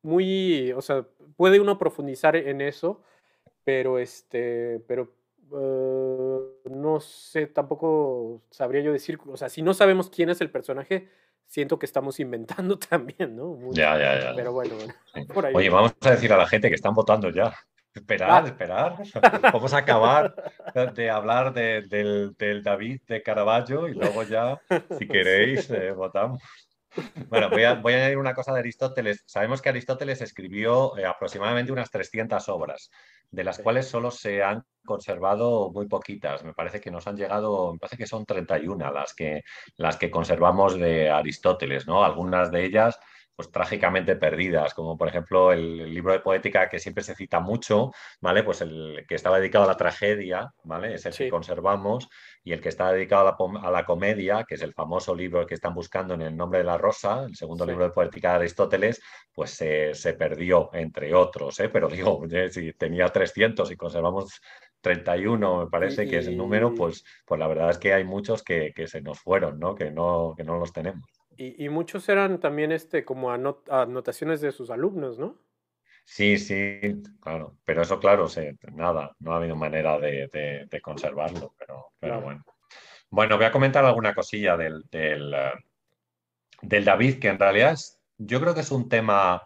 muy, 0.01 0.71
o 0.73 0.81
sea, 0.81 1.07
puede 1.35 1.59
uno 1.59 1.77
profundizar 1.77 2.35
en 2.35 2.61
eso, 2.61 3.01
pero 3.63 3.99
este, 3.99 4.83
pero 4.87 5.13
eh, 5.53 6.69
no 6.69 6.99
sé, 6.99 7.47
tampoco 7.47 8.41
sabría 8.49 8.81
yo 8.81 8.91
decir, 8.91 9.19
o 9.25 9.37
sea, 9.37 9.49
si 9.49 9.61
no 9.61 9.73
sabemos 9.73 10.09
quién 10.09 10.29
es 10.29 10.41
el 10.41 10.51
personaje, 10.51 11.09
siento 11.45 11.77
que 11.77 11.85
estamos 11.85 12.19
inventando 12.19 12.77
también, 12.89 13.35
¿no? 13.35 13.57
ya, 13.71 13.97
ya, 13.97 14.19
ya. 14.19 14.35
Pero 14.35 14.53
bueno, 14.53 14.75
Oye, 15.53 15.69
vamos 15.69 15.93
a 16.01 16.11
decir 16.11 16.31
a 16.33 16.37
la 16.37 16.47
gente 16.47 16.69
que 16.69 16.75
están 16.75 16.93
votando 16.93 17.29
ya. 17.29 17.53
Esperar, 17.93 18.45
esperar. 18.45 18.95
Vamos 19.51 19.73
a 19.73 19.79
acabar 19.79 20.33
de 20.95 21.09
hablar 21.09 21.53
del, 21.53 22.63
David 22.63 23.01
de 23.05 23.21
Caravaggio 23.21 23.89
y 23.89 23.93
luego 23.95 24.23
ya, 24.23 24.61
si 24.97 25.05
queréis, 25.09 25.69
eh, 25.71 25.91
votamos. 25.91 26.41
Bueno, 27.29 27.49
voy 27.49 27.63
a, 27.63 27.71
añadir 27.71 28.17
una 28.17 28.33
cosa 28.33 28.53
de 28.53 28.59
Aristóteles. 28.59 29.23
Sabemos 29.25 29.61
que 29.61 29.69
Aristóteles 29.69 30.21
escribió 30.21 30.97
eh, 30.97 31.05
aproximadamente 31.05 31.71
unas 31.71 31.89
300 31.89 32.49
obras, 32.49 32.91
de 33.29 33.43
las 33.43 33.59
cuales 33.59 33.87
solo 33.87 34.11
se 34.11 34.43
han 34.43 34.63
conservado 34.85 35.71
muy 35.71 35.87
poquitas. 35.87 36.43
Me 36.43 36.53
parece 36.53 36.81
que 36.81 36.91
nos 36.91 37.07
han 37.07 37.15
llegado, 37.15 37.73
me 37.73 37.79
parece 37.79 37.97
que 37.97 38.07
son 38.07 38.25
31 38.25 38.91
las 38.91 39.13
que, 39.13 39.43
las 39.77 39.97
que 39.97 40.11
conservamos 40.11 40.77
de 40.77 41.09
Aristóteles, 41.09 41.87
¿no? 41.87 42.03
Algunas 42.03 42.51
de 42.51 42.65
ellas 42.65 42.99
pues 43.35 43.51
trágicamente 43.51 44.15
perdidas, 44.15 44.73
como 44.73 44.97
por 44.97 45.07
ejemplo 45.07 45.51
el, 45.51 45.91
libro 45.93 46.13
de 46.13 46.19
poética 46.19 46.69
que 46.69 46.79
siempre 46.79 47.03
se 47.03 47.15
cita 47.15 47.39
mucho, 47.39 47.91
¿vale? 48.19 48.43
Pues 48.43 48.61
el 48.61 49.05
que 49.07 49.15
estaba 49.15 49.39
dedicado 49.39 49.65
a 49.65 49.67
la 49.67 49.77
tragedia, 49.77 50.53
¿vale? 50.63 50.93
Es 50.93 51.05
el 51.05 51.13
que 51.13 51.29
conservamos, 51.29 52.09
y 52.43 52.53
el 52.53 52.61
que 52.61 52.69
está 52.69 52.91
dedicado 52.91 53.35
a 53.61 53.71
la, 53.71 53.85
comedia, 53.85 54.43
que 54.47 54.55
es 54.55 54.61
el 54.61 54.73
famoso 54.73 55.13
libro 55.13 55.45
que 55.45 55.53
están 55.53 55.73
buscando 55.73 56.15
en 56.15 56.21
el 56.21 56.35
nombre 56.35 56.59
de 56.59 56.65
la 56.65 56.77
rosa, 56.77 57.23
el 57.23 57.35
segundo 57.35 57.65
libro 57.65 57.83
de 57.83 57.91
poética 57.91 58.29
de 58.29 58.35
Aristóteles, 58.35 59.01
pues 59.33 59.51
se, 59.51 60.13
perdió, 60.17 60.69
entre 60.73 61.13
otros, 61.13 61.59
¿eh? 61.59 61.69
Pero 61.69 61.87
digo, 61.87 62.21
si 62.51 62.73
tenía 62.73 63.07
300 63.09 63.69
y 63.71 63.75
conservamos 63.75 64.41
31, 64.81 65.65
me 65.65 65.69
parece 65.69 66.07
que 66.07 66.17
es 66.17 66.27
el 66.27 66.37
número, 66.37 66.73
pues, 66.73 67.03
pues 67.25 67.39
la 67.39 67.47
verdad 67.47 67.69
es 67.69 67.77
que 67.77 67.93
hay 67.93 68.03
muchos 68.03 68.43
que, 68.43 68.73
se 68.87 69.01
nos 69.01 69.19
fueron, 69.19 69.59
¿no? 69.59 69.75
Que, 69.75 69.91
no, 69.91 70.33
que 70.35 70.43
no 70.43 70.57
los 70.57 70.73
tenemos. 70.73 71.07
Y, 71.37 71.69
muchos 71.69 72.07
eran 72.09 72.39
también 72.39 72.71
este, 72.71 73.03
como 73.03 73.31
anotaciones 73.31 74.41
de 74.41 74.51
sus 74.51 74.69
alumnos, 74.69 75.17
¿no? 75.17 75.39
Sí, 76.13 76.37
sí, 76.37 77.01
claro. 77.21 77.57
Pero 77.63 77.83
eso, 77.83 77.97
claro, 77.97 78.27
nada, 78.73 79.15
no 79.19 79.31
ha 79.31 79.37
habido 79.37 79.55
manera 79.55 79.97
de, 79.97 80.67
conservarlo, 80.81 81.55
pero, 81.57 81.93
pero 81.99 82.19
bueno. 82.19 82.43
Bueno, 83.09 83.37
voy 83.37 83.45
a 83.45 83.51
comentar 83.51 83.85
alguna 83.85 84.13
cosilla 84.13 84.57
del, 84.57 84.83
del, 84.91 85.33
eh, 85.33 85.53
del, 86.63 86.83
David, 86.83 87.17
que 87.17 87.29
en 87.29 87.39
realidad 87.39 87.71
es, 87.71 87.97
yo 88.17 88.41
creo 88.41 88.53
que 88.53 88.59
es 88.59 88.71
un 88.71 88.89
tema 88.89 89.41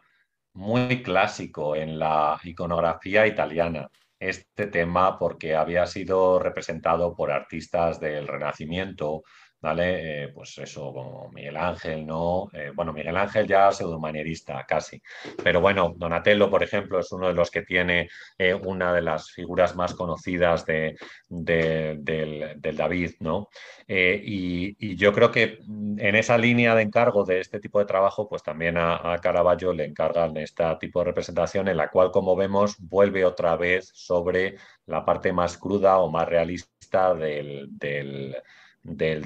muy 0.53 1.03
clásico 1.03 1.75
en 1.75 1.99
la 1.99 2.39
iconografía 2.43 3.27
italiana. 3.27 3.87
Este 4.19 4.65
tema 4.65 5.19
porque 5.19 5.55
había 5.55 5.85
sido 5.85 6.39
representado 6.39 7.15
por 7.15 7.31
artistas 7.31 7.99
del 7.99 8.27
Renacimiento, 8.27 9.21
¿vale? 9.65 10.25
Eh, 10.25 10.27
pues 10.27 10.55
eso, 10.59 10.93
como 10.93 11.31
Miguel 11.31 11.57
Ángel, 11.57 12.05
¿no? 12.05 12.49
Eh, 12.53 12.71
bueno, 12.75 12.93
Miguel 12.93 13.17
Ángel 13.17 13.47
ya 13.47 13.71
pseudomanierista, 13.71 14.63
casi. 14.67 15.01
Pero 15.43 15.59
bueno, 15.59 15.95
Donatello, 15.97 16.51
por 16.51 16.61
ejemplo, 16.61 16.99
es 16.99 17.11
uno 17.11 17.29
de 17.29 17.33
los 17.33 17.49
que 17.49 17.63
tiene 17.63 18.07
eh, 18.37 18.53
una 18.53 18.93
de 18.93 19.01
las 19.01 19.31
figuras 19.31 19.75
más 19.75 19.95
conocidas 19.95 20.67
de, 20.67 20.95
del, 21.29 22.61
David, 22.61 23.13
¿no? 23.21 23.49
Y, 23.87 24.95
yo 24.97 25.11
creo 25.13 25.31
que 25.31 25.57
en 25.67 26.15
esa 26.15 26.37
línea 26.37 26.75
de 26.75 26.83
encargo 26.83 27.25
de 27.25 27.39
este 27.39 27.59
tipo 27.59 27.79
de 27.79 27.85
trabajo, 27.85 28.29
pues 28.29 28.43
también 28.43 28.77
a, 28.77 29.17
Caravaggio 29.21 29.73
le 29.73 29.85
encargan 29.85 30.37
este 30.37 30.63
tipo 30.79 30.99
de 30.99 31.05
representación 31.05 31.67
en 31.67 31.77
la 31.77 31.89
cual, 31.89 32.11
como 32.11 32.35
vemos, 32.35 32.75
vuelve 32.79 33.25
otra 33.25 33.55
vez 33.55 33.89
sobre 33.95 34.57
la 34.85 35.03
parte 35.03 35.33
más 35.33 35.57
cruda 35.57 35.97
o 35.97 36.11
más 36.11 36.27
realista 36.27 37.15
del 37.15 37.67
del 37.71 38.35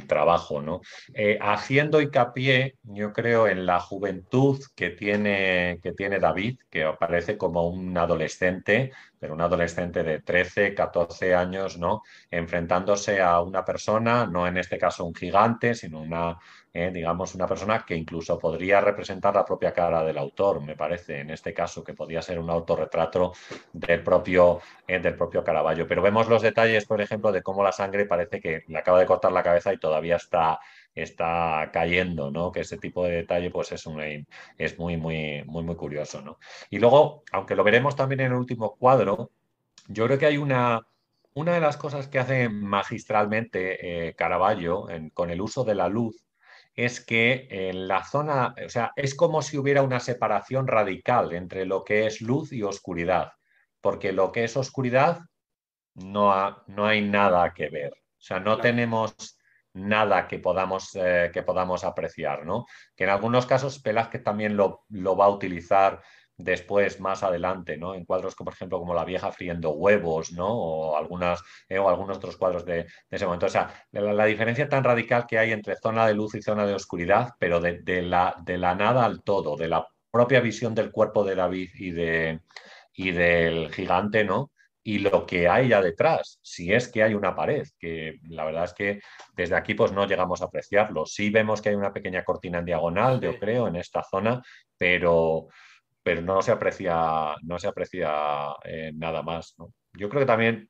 trabajo, 0.07 0.61
¿no? 0.61 0.81
Eh, 1.13 1.37
haciendo 1.41 2.01
hincapié, 2.01 2.75
yo 2.83 3.13
creo, 3.13 3.47
en 3.47 3.65
la 3.65 3.79
juventud 3.79 4.59
que 4.75 4.91
tiene, 4.91 5.79
que 5.83 5.91
tiene 5.93 6.19
David, 6.19 6.59
que 6.69 6.83
aparece 6.83 7.37
como 7.37 7.67
un 7.67 7.97
adolescente, 7.97 8.91
pero 9.19 9.33
un 9.33 9.41
adolescente 9.41 10.03
de 10.03 10.21
13, 10.21 10.73
14 10.73 11.35
años, 11.35 11.77
¿no? 11.77 12.01
Enfrentándose 12.31 13.21
a 13.21 13.41
una 13.41 13.65
persona, 13.65 14.25
no 14.25 14.47
en 14.47 14.57
este 14.57 14.77
caso 14.77 15.05
un 15.05 15.15
gigante, 15.15 15.75
sino 15.75 16.01
una, 16.01 16.37
eh, 16.73 16.91
digamos, 16.93 17.33
una 17.35 17.47
persona 17.47 17.83
que 17.85 17.95
incluso 17.95 18.37
podría 18.37 18.81
representar 18.81 19.33
la 19.35 19.45
propia 19.45 19.73
cara 19.73 20.03
del 20.03 20.17
autor, 20.17 20.61
me 20.61 20.75
parece, 20.75 21.19
en 21.19 21.31
este 21.31 21.53
caso, 21.53 21.83
que 21.83 21.93
podría 21.93 22.21
ser 22.21 22.39
un 22.39 22.49
autorretrato 22.49 23.33
del 23.73 24.03
propio, 24.03 24.59
eh, 24.87 24.99
del 24.99 25.15
propio 25.15 25.43
Caravaggio. 25.43 25.87
Pero 25.87 26.01
vemos 26.01 26.27
los 26.27 26.41
detalles, 26.41 26.85
por 26.85 27.01
ejemplo, 27.01 27.31
de 27.31 27.41
cómo 27.41 27.63
la 27.63 27.71
sangre 27.71 28.05
parece 28.05 28.39
que 28.39 28.63
le 28.67 28.77
acaba 28.77 28.99
de 28.99 29.05
cortar 29.05 29.31
la 29.31 29.43
cabeza 29.43 29.73
y 29.73 29.79
todavía 29.79 30.17
está 30.17 30.59
está 30.95 31.69
cayendo, 31.71 32.31
¿no? 32.31 32.51
Que 32.51 32.61
ese 32.61 32.77
tipo 32.77 33.05
de 33.05 33.11
detalle 33.11 33.51
pues 33.51 33.71
es, 33.71 33.85
un, 33.85 34.01
es 34.57 34.79
muy, 34.79 34.97
muy, 34.97 35.43
muy, 35.45 35.63
muy 35.63 35.75
curioso, 35.75 36.21
¿no? 36.21 36.39
Y 36.69 36.79
luego, 36.79 37.23
aunque 37.31 37.55
lo 37.55 37.63
veremos 37.63 37.95
también 37.95 38.21
en 38.21 38.27
el 38.27 38.37
último 38.37 38.75
cuadro, 38.75 39.31
yo 39.87 40.05
creo 40.05 40.17
que 40.17 40.25
hay 40.25 40.37
una, 40.37 40.81
una 41.33 41.53
de 41.53 41.61
las 41.61 41.77
cosas 41.77 42.07
que 42.07 42.19
hace 42.19 42.49
magistralmente 42.49 44.07
eh, 44.09 44.15
Caravaggio 44.15 44.87
con 45.13 45.29
el 45.29 45.41
uso 45.41 45.63
de 45.63 45.75
la 45.75 45.87
luz 45.87 46.28
es 46.75 47.03
que 47.03 47.47
en 47.49 47.87
la 47.87 48.03
zona, 48.03 48.55
o 48.65 48.69
sea, 48.69 48.91
es 48.95 49.15
como 49.15 49.41
si 49.41 49.57
hubiera 49.57 49.81
una 49.81 49.99
separación 49.99 50.67
radical 50.67 51.33
entre 51.33 51.65
lo 51.65 51.83
que 51.83 52.07
es 52.07 52.21
luz 52.21 52.53
y 52.53 52.63
oscuridad, 52.63 53.33
porque 53.81 54.11
lo 54.13 54.31
que 54.31 54.43
es 54.45 54.55
oscuridad 54.57 55.19
no, 55.95 56.63
no 56.67 56.85
hay 56.85 57.01
nada 57.01 57.53
que 57.53 57.69
ver. 57.69 57.93
O 57.93 58.21
sea, 58.21 58.39
no 58.39 58.57
tenemos 58.57 59.15
nada 59.73 60.27
que 60.27 60.39
podamos, 60.39 60.95
eh, 60.95 61.29
que 61.33 61.43
podamos 61.43 61.83
apreciar, 61.83 62.45
¿no? 62.45 62.65
Que 62.95 63.05
en 63.05 63.11
algunos 63.11 63.45
casos 63.45 63.81
Velázquez 63.81 64.23
también 64.23 64.57
lo, 64.57 64.85
lo, 64.89 65.15
va 65.15 65.25
a 65.25 65.29
utilizar 65.29 66.01
después, 66.39 66.99
más 67.01 67.21
adelante, 67.21 67.77
¿no? 67.77 67.93
En 67.93 68.05
cuadros, 68.05 68.33
como, 68.33 68.45
por 68.45 68.53
ejemplo, 68.55 68.79
como 68.79 68.93
La 68.93 69.05
vieja 69.05 69.31
friendo 69.31 69.71
huevos, 69.71 70.31
¿no? 70.31 70.47
O, 70.47 70.97
algunas, 70.97 71.41
eh, 71.67 71.77
o 71.77 71.89
algunos 71.89 72.17
otros 72.17 72.37
cuadros 72.37 72.65
de, 72.65 72.87
ese 73.11 73.25
momento. 73.25 73.45
O 73.45 73.49
sea, 73.49 73.85
la, 73.91 74.25
diferencia 74.25 74.69
tan 74.69 74.83
radical 74.83 75.27
que 75.27 75.37
hay 75.37 75.51
entre 75.51 75.75
zona 75.75 76.07
de 76.07 76.13
luz 76.13 76.35
y 76.35 76.41
zona 76.41 76.65
de 76.65 76.73
oscuridad, 76.73 77.33
pero 77.39 77.59
de, 77.59 77.81
de, 77.81 78.01
la, 78.01 78.35
de 78.45 78.57
la 78.57 78.73
nada 78.73 79.05
al 79.05 79.21
todo, 79.21 79.57
de 79.57 79.67
la 79.67 79.85
propia 80.09 80.39
visión 80.39 80.73
del 80.73 80.91
cuerpo 80.91 81.23
de 81.23 81.35
David 81.35 81.69
y, 81.75 81.91
de, 81.91 82.39
y 82.93 83.11
del 83.11 83.71
gigante, 83.73 84.23
¿no? 84.23 84.51
y 84.81 84.99
lo 84.99 85.25
que 85.25 85.47
hay 85.47 85.67
ya 85.67 85.81
detrás, 85.81 86.39
si 86.41 86.73
es 86.73 86.87
que 86.87 87.03
hay 87.03 87.13
una 87.13 87.35
pared, 87.35 87.67
que 87.77 88.19
la 88.23 88.45
verdad 88.45 88.63
es 88.63 88.73
que 88.73 89.01
desde 89.35 89.55
aquí 89.55 89.73
pues 89.75 89.91
no 89.91 90.07
llegamos 90.07 90.41
a 90.41 90.45
apreciarlo. 90.45 91.05
Sí 91.05 91.29
vemos 91.29 91.61
que 91.61 91.69
hay 91.69 91.75
una 91.75 91.93
pequeña 91.93 92.23
cortina 92.23 92.59
en 92.59 92.65
diagonal, 92.65 93.19
yo 93.19 93.37
creo, 93.37 93.67
en 93.67 93.75
esta 93.75 94.03
zona, 94.03 94.41
pero, 94.77 95.49
pero 96.09 96.23
no 96.23 96.41
se 96.41 96.51
aprecia, 96.51 97.35
no 97.43 97.59
se 97.59 97.67
aprecia 97.67 98.55
eh, 98.63 98.91
nada 98.95 99.21
más. 99.21 99.55
Yo 99.93 100.09
creo 100.09 100.21
que 100.21 100.25
también 100.25 100.67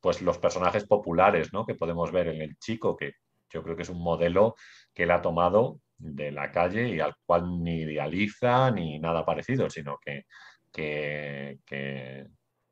pues 0.00 0.22
los 0.22 0.38
personajes 0.38 0.86
populares 0.86 1.52
¿no? 1.52 1.66
que 1.66 1.74
podemos 1.74 2.10
ver 2.10 2.28
en 2.28 2.40
el 2.40 2.56
chico, 2.56 2.96
que 2.96 3.12
yo 3.50 3.62
creo 3.62 3.76
que 3.76 3.82
es 3.82 3.90
un 3.90 4.02
modelo 4.02 4.54
que 4.94 5.02
él 5.02 5.10
ha 5.10 5.20
tomado 5.20 5.80
de 5.98 6.32
la 6.32 6.50
calle 6.50 6.88
y 6.88 6.98
al 6.98 7.14
cual 7.26 7.62
ni 7.62 7.82
idealiza 7.82 8.70
ni 8.70 8.98
nada 8.98 9.26
parecido, 9.26 9.68
sino 9.68 9.98
que, 10.02 10.24
que 10.72 12.26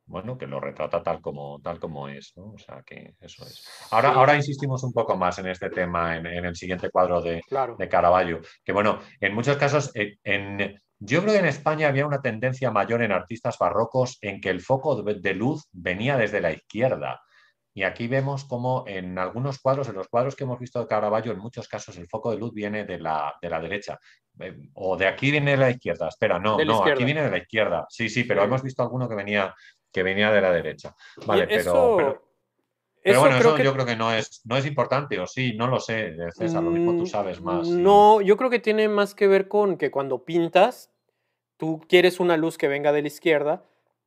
bueno, 0.06 0.38
que 0.38 0.46
lo 0.46 0.60
retrata 0.60 1.02
tal 1.02 1.20
como, 1.20 1.60
tal 1.60 1.78
como 1.78 2.08
es, 2.08 2.32
¿no? 2.36 2.52
O 2.52 2.58
sea, 2.58 2.82
que 2.86 3.14
eso 3.20 3.44
es. 3.44 3.68
Ahora, 3.90 4.12
ahora 4.12 4.34
insistimos 4.34 4.82
un 4.82 4.92
poco 4.94 5.14
más 5.16 5.38
en 5.38 5.46
este 5.46 5.68
tema, 5.68 6.16
en, 6.16 6.26
el 6.26 6.56
siguiente 6.56 6.90
cuadro 6.90 7.20
de, 7.20 7.42
de, 7.78 7.88
Caravaggio, 7.88 8.40
que 8.64 8.72
bueno, 8.72 8.98
en 9.20 9.34
muchos 9.34 9.56
casos, 9.58 9.90
eh, 9.94 10.16
en, 10.24 10.74
yo 11.04 11.20
creo 11.22 11.34
que 11.34 11.40
en 11.40 11.46
España 11.46 11.88
había 11.88 12.06
una 12.06 12.22
tendencia 12.22 12.70
mayor 12.70 13.02
en 13.02 13.12
artistas 13.12 13.58
barrocos 13.58 14.18
en 14.20 14.40
que 14.40 14.50
el 14.50 14.60
foco 14.60 15.02
de, 15.02 15.34
luz 15.34 15.68
venía 15.72 16.16
desde 16.16 16.40
la 16.40 16.52
izquierda. 16.52 17.20
Y 17.74 17.84
aquí 17.84 18.06
vemos 18.06 18.44
como 18.44 18.84
en 18.86 19.18
algunos 19.18 19.58
cuadros, 19.58 19.88
en 19.88 19.94
los 19.94 20.08
cuadros 20.08 20.36
que 20.36 20.44
hemos 20.44 20.58
visto 20.58 20.78
de 20.78 20.86
Caravaggio, 20.86 21.32
en 21.32 21.38
muchos 21.38 21.68
casos 21.68 21.96
el 21.96 22.06
foco 22.06 22.30
de 22.30 22.36
luz 22.36 22.52
viene 22.52 22.84
de 22.84 22.98
la, 22.98 23.34
de 23.40 23.48
la 23.48 23.60
derecha. 23.60 23.98
Eh, 24.38 24.56
o 24.74 24.96
de 24.96 25.06
aquí 25.06 25.30
viene 25.30 25.52
de 25.52 25.56
la 25.56 25.70
izquierda. 25.70 26.08
Espera, 26.08 26.38
no, 26.38 26.58
no, 26.62 26.84
aquí 26.84 27.04
viene 27.04 27.22
de 27.22 27.30
la 27.30 27.38
izquierda. 27.38 27.86
Sí, 27.88 28.08
sí, 28.08 28.24
pero 28.24 28.44
hemos 28.44 28.62
visto 28.62 28.82
alguno 28.82 29.08
que 29.08 29.14
venía 29.14 29.54
que 29.92 30.02
venía 30.02 30.32
de 30.32 30.40
la 30.40 30.50
derecha. 30.50 30.96
Vale, 31.26 31.46
pero, 31.46 32.22
pero, 33.02 33.20
bueno, 33.20 33.36
eso 33.36 33.58
yo 33.58 33.72
creo 33.74 33.84
que 33.84 33.96
no 33.96 34.12
es, 34.12 34.40
no 34.44 34.56
es 34.56 34.64
importante, 34.64 35.18
o 35.20 35.26
sí, 35.26 35.54
no 35.54 35.66
lo 35.66 35.78
sé, 35.78 36.16
César, 36.34 36.62
lo 36.62 36.70
mismo 36.70 36.96
tú 36.96 37.06
sabes 37.06 37.40
más. 37.40 37.68
No, 37.68 38.20
yo 38.20 38.36
creo 38.36 38.48
que 38.48 38.58
tiene 38.58 38.88
más 38.88 39.14
que 39.14 39.26
ver 39.26 39.48
con 39.48 39.76
que 39.76 39.90
cuando 39.90 40.24
pintas, 40.24 40.91
tú 41.62 41.80
quieres 41.88 42.18
una 42.18 42.36
luz 42.36 42.58
que 42.58 42.66
venga 42.66 42.90
de 42.90 43.02
la 43.02 43.06
izquierda 43.06 43.62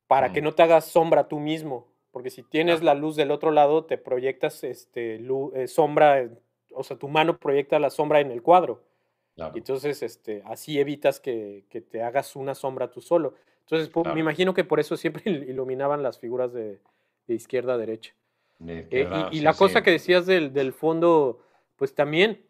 para 0.06 0.30
que 0.30 0.42
mm. 0.42 0.44
no 0.44 0.54
te 0.54 0.62
hagas 0.62 0.84
sombra 0.84 1.26
tú 1.26 1.40
mismo, 1.40 1.86
porque 2.10 2.28
si 2.28 2.42
tienes 2.42 2.82
la 2.82 2.92
luz 2.94 3.16
del 3.16 3.30
otro 3.30 3.50
lado, 3.50 3.86
te 3.86 3.96
proyectas 3.96 4.62
este, 4.62 5.24
eh, 5.54 5.66
sombra, 5.66 6.28
o 6.74 6.84
sea, 6.84 6.98
tu 6.98 7.08
mano 7.08 7.38
proyecta 7.38 7.78
la 7.78 7.88
sombra 7.88 8.20
en 8.20 8.30
el 8.30 8.42
cuadro. 8.42 8.84
Entonces, 9.54 10.02
este, 10.02 10.42
así 10.44 10.78
evitas 10.78 11.18
que, 11.18 11.64
que, 11.70 11.80
te 11.80 12.02
hagas 12.02 12.36
una 12.36 12.54
sombra 12.54 12.90
tú 12.90 13.00
solo. 13.00 13.32
Entonces, 13.60 13.90
me 14.12 14.20
imagino 14.20 14.52
que 14.52 14.64
por 14.64 14.78
eso 14.78 14.98
siempre 14.98 15.22
iluminaban 15.26 16.02
las 16.02 16.18
figuras 16.18 16.52
de, 16.52 16.82
izquierda 17.26 17.72
a 17.72 17.78
derecha. 17.78 18.12
Eh, 18.66 19.08
y, 19.32 19.40
la 19.40 19.54
cosa 19.54 19.82
que 19.82 19.92
decías 19.92 20.26
del, 20.26 20.72
fondo, 20.74 21.40
pues 21.76 21.94
también 21.94 22.44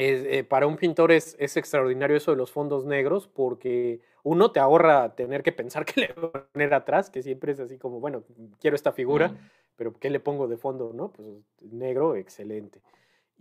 eh, 0.00 0.44
para 0.44 0.66
un 0.66 0.76
pintor 0.76 1.12
es, 1.12 1.36
es, 1.38 1.56
extraordinario 1.56 2.16
eso 2.16 2.30
de 2.30 2.36
los 2.36 2.50
fondos 2.50 2.86
negros 2.86 3.28
porque 3.28 4.00
uno 4.22 4.50
te 4.50 4.60
ahorra 4.60 5.14
tener 5.14 5.42
que 5.42 5.52
pensar 5.52 5.84
qué 5.86 6.00
le 6.00 6.14
voy 6.14 6.30
a 6.32 6.44
poner 6.44 6.74
atrás, 6.74 7.10
que 7.10 7.22
siempre 7.22 7.52
es 7.52 7.60
así 7.60 7.78
como, 7.78 8.00
bueno, 8.00 8.24
quiero 8.60 8.76
esta 8.76 8.92
figura, 8.92 9.34
pero 9.76 9.92
¿qué 9.98 10.10
le 10.10 10.20
pongo 10.20 10.48
de 10.48 10.56
fondo? 10.56 10.92
¿No? 10.94 11.12
Pues 11.12 11.28
negro, 11.60 12.16
excelente. 12.16 12.80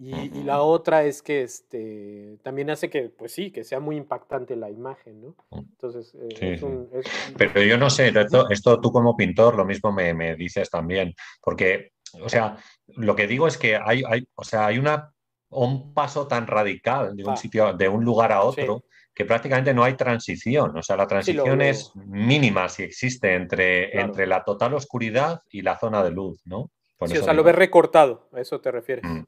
Y, 0.02 0.44
la 0.44 0.62
otra 0.62 1.04
es 1.04 1.22
que 1.22 1.42
este, 1.42 2.38
también 2.42 2.70
hace 2.70 2.90
que, 2.90 3.10
pues 3.10 3.34
sí, 3.34 3.52
que 3.52 3.66
sea 3.66 3.82
muy 3.82 3.98
impactante 3.98 4.56
la 4.56 4.70
imagen, 4.70 5.20
¿no? 5.20 5.36
Entonces, 5.52 6.16
eh, 6.16 6.54
es 6.54 6.64
un, 6.64 6.90
Pero 7.38 7.62
yo 7.64 7.78
no 7.78 7.90
sé, 7.90 8.14
esto, 8.50 8.80
tú 8.80 8.94
como 8.94 9.18
pintor 9.18 9.58
lo 9.58 9.66
mismo 9.66 9.92
me, 9.92 10.14
me, 10.14 10.38
dices 10.38 10.70
también, 10.70 11.14
porque, 11.42 11.92
o 12.22 12.30
sea, 12.30 12.56
lo 12.88 13.14
que 13.14 13.28
digo 13.28 13.46
es 13.46 13.58
que 13.58 13.76
hay, 13.76 14.02
hay, 14.10 14.26
o 14.36 14.46
sea, 14.46 14.68
hay 14.68 14.80
una 14.80 15.14
un 15.50 15.94
paso 15.94 16.28
tan 16.28 16.48
radical 16.48 17.16
de 17.16 17.26
un 17.26 17.38
sitio, 17.38 17.74
de 17.74 17.88
un 17.90 18.04
lugar 18.04 18.32
a 18.32 18.42
otro, 18.42 18.84
que 19.14 19.26
prácticamente 19.26 19.74
no 19.74 19.84
hay 19.84 19.96
transición. 19.96 20.78
O 20.78 20.84
sea, 20.84 20.96
la 20.96 21.08
transición 21.08 21.62
es 21.62 21.92
mínima 21.96 22.70
si 22.70 22.84
existe 22.84 23.36
entre, 23.36 24.00
entre 24.00 24.28
la 24.28 24.44
total 24.44 24.76
oscuridad 24.76 25.42
y 25.50 25.62
la 25.62 25.78
zona 25.78 26.04
de 26.04 26.12
luz, 26.12 26.42
¿no? 26.46 26.72
sí, 27.06 27.18
o 27.18 27.24
sea, 27.24 27.34
lo 27.34 27.44
ves 27.44 27.56
recortado, 27.56 28.30
a 28.34 28.42
eso 28.42 28.60
te 28.60 28.72
refieres. 28.72 29.04
Mm. 29.06 29.24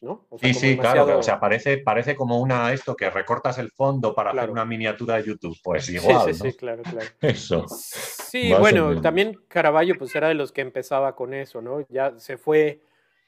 ¿No? 0.00 0.26
sí, 0.38 0.52
sí, 0.52 0.76
claro, 0.76 1.18
o 1.18 1.22
sea, 1.22 1.40
parece, 1.40 1.78
parece 1.78 2.14
como 2.14 2.38
una 2.38 2.70
esto 2.74 2.94
que 2.94 3.08
recortas 3.08 3.56
el 3.56 3.70
fondo 3.70 4.14
para 4.14 4.32
hacer 4.32 4.50
una 4.50 4.66
miniatura 4.66 5.16
de 5.16 5.24
YouTube, 5.28 5.56
pues 5.62 5.88
igual. 5.88 6.34
Sí, 6.34 6.50
sí, 6.50 6.56
claro, 6.56 6.82
claro. 6.82 7.06
Eso. 7.22 7.64
Sí, 7.68 8.52
bueno, 8.52 9.00
también 9.00 9.40
Caravaggio 9.48 9.96
pues 9.96 10.14
era 10.14 10.28
de 10.28 10.34
los 10.34 10.52
que 10.52 10.60
empezaba 10.60 11.16
con 11.16 11.32
eso, 11.32 11.62
¿no? 11.62 11.86
Ya 11.88 12.18
se 12.18 12.36
fue 12.36 12.82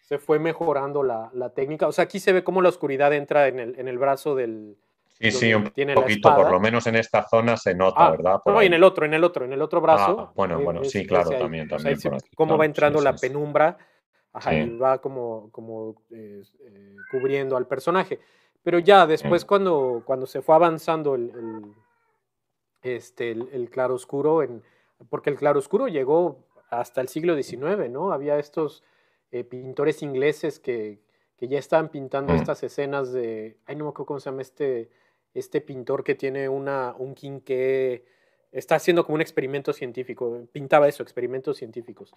se 0.06 0.18
fue 0.18 0.38
mejorando 0.38 1.02
la, 1.02 1.50
técnica. 1.54 1.88
O 1.88 1.92
sea, 1.92 2.04
aquí 2.04 2.20
se 2.20 2.32
ve 2.32 2.44
cómo 2.44 2.62
la 2.62 2.68
oscuridad 2.68 3.12
entra 3.12 3.48
en 3.48 3.58
el, 3.58 3.78
en 3.78 3.88
el 3.88 3.98
brazo 3.98 4.36
del... 4.36 4.76
Sí, 5.18 5.32
sí, 5.32 5.54
un 5.54 5.72
poquito, 5.94 6.34
por 6.34 6.50
lo 6.50 6.60
menos 6.60 6.86
en 6.86 6.94
esta 6.94 7.26
zona 7.26 7.56
se 7.56 7.74
nota, 7.74 8.06
ah, 8.06 8.10
¿verdad? 8.10 8.40
no, 8.44 8.60
en 8.60 8.74
el 8.74 8.84
otro, 8.84 9.06
en 9.06 9.14
el 9.14 9.24
otro, 9.24 9.46
en 9.46 9.52
el 9.52 9.62
otro 9.62 9.80
brazo. 9.80 10.16
Ah, 10.20 10.32
bueno, 10.36 10.60
bueno, 10.60 10.84
sí, 10.84 11.06
claro, 11.06 11.30
también, 11.30 11.66
también. 11.66 11.98
cómo 12.34 12.58
va 12.58 12.66
entrando 12.66 13.00
la 13.00 13.16
penumbra, 13.16 13.78
ajá, 14.34 14.54
y 14.54 14.76
va 14.76 14.98
como, 14.98 15.50
como 15.52 16.02
eh, 16.10 16.42
eh, 16.60 16.96
cubriendo 17.10 17.56
al 17.56 17.66
personaje. 17.66 18.20
Pero 18.62 18.78
ya 18.78 19.06
después 19.06 19.46
cuando, 19.46 20.02
cuando 20.04 20.26
se 20.26 20.42
fue 20.42 20.54
avanzando 20.54 21.14
el, 21.14 21.30
el 21.30 21.74
este, 22.82 23.30
el, 23.30 23.48
el 23.52 23.70
claroscuro, 23.70 24.42
en, 24.42 24.62
porque 25.08 25.30
el 25.30 25.36
claroscuro 25.36 25.88
llegó 25.88 26.44
hasta 26.68 27.00
el 27.00 27.08
siglo 27.08 27.34
XIX, 27.42 27.88
¿no? 27.90 28.12
Había 28.12 28.38
estos 28.38 28.84
eh, 29.32 29.44
pintores 29.44 30.02
ingleses 30.02 30.58
que, 30.58 31.00
ya 31.38 31.58
estaban 31.58 31.90
pintando 31.90 32.32
mm. 32.32 32.36
estas 32.36 32.62
escenas 32.62 33.12
de, 33.12 33.58
ay, 33.66 33.76
no 33.76 33.84
me 33.84 33.90
acuerdo 33.90 34.06
cómo 34.06 34.20
se 34.20 34.30
llama 34.30 34.42
este, 34.42 34.90
este 35.34 35.60
pintor 35.60 36.02
que 36.02 36.14
tiene 36.14 36.48
una, 36.48 36.94
un 36.96 37.14
que 37.14 38.04
está 38.52 38.76
haciendo 38.76 39.04
como 39.04 39.16
un 39.16 39.20
experimento 39.20 39.72
científico, 39.72 40.46
pintaba 40.50 40.88
eso, 40.88 41.02
experimentos 41.02 41.58
científicos. 41.58 42.14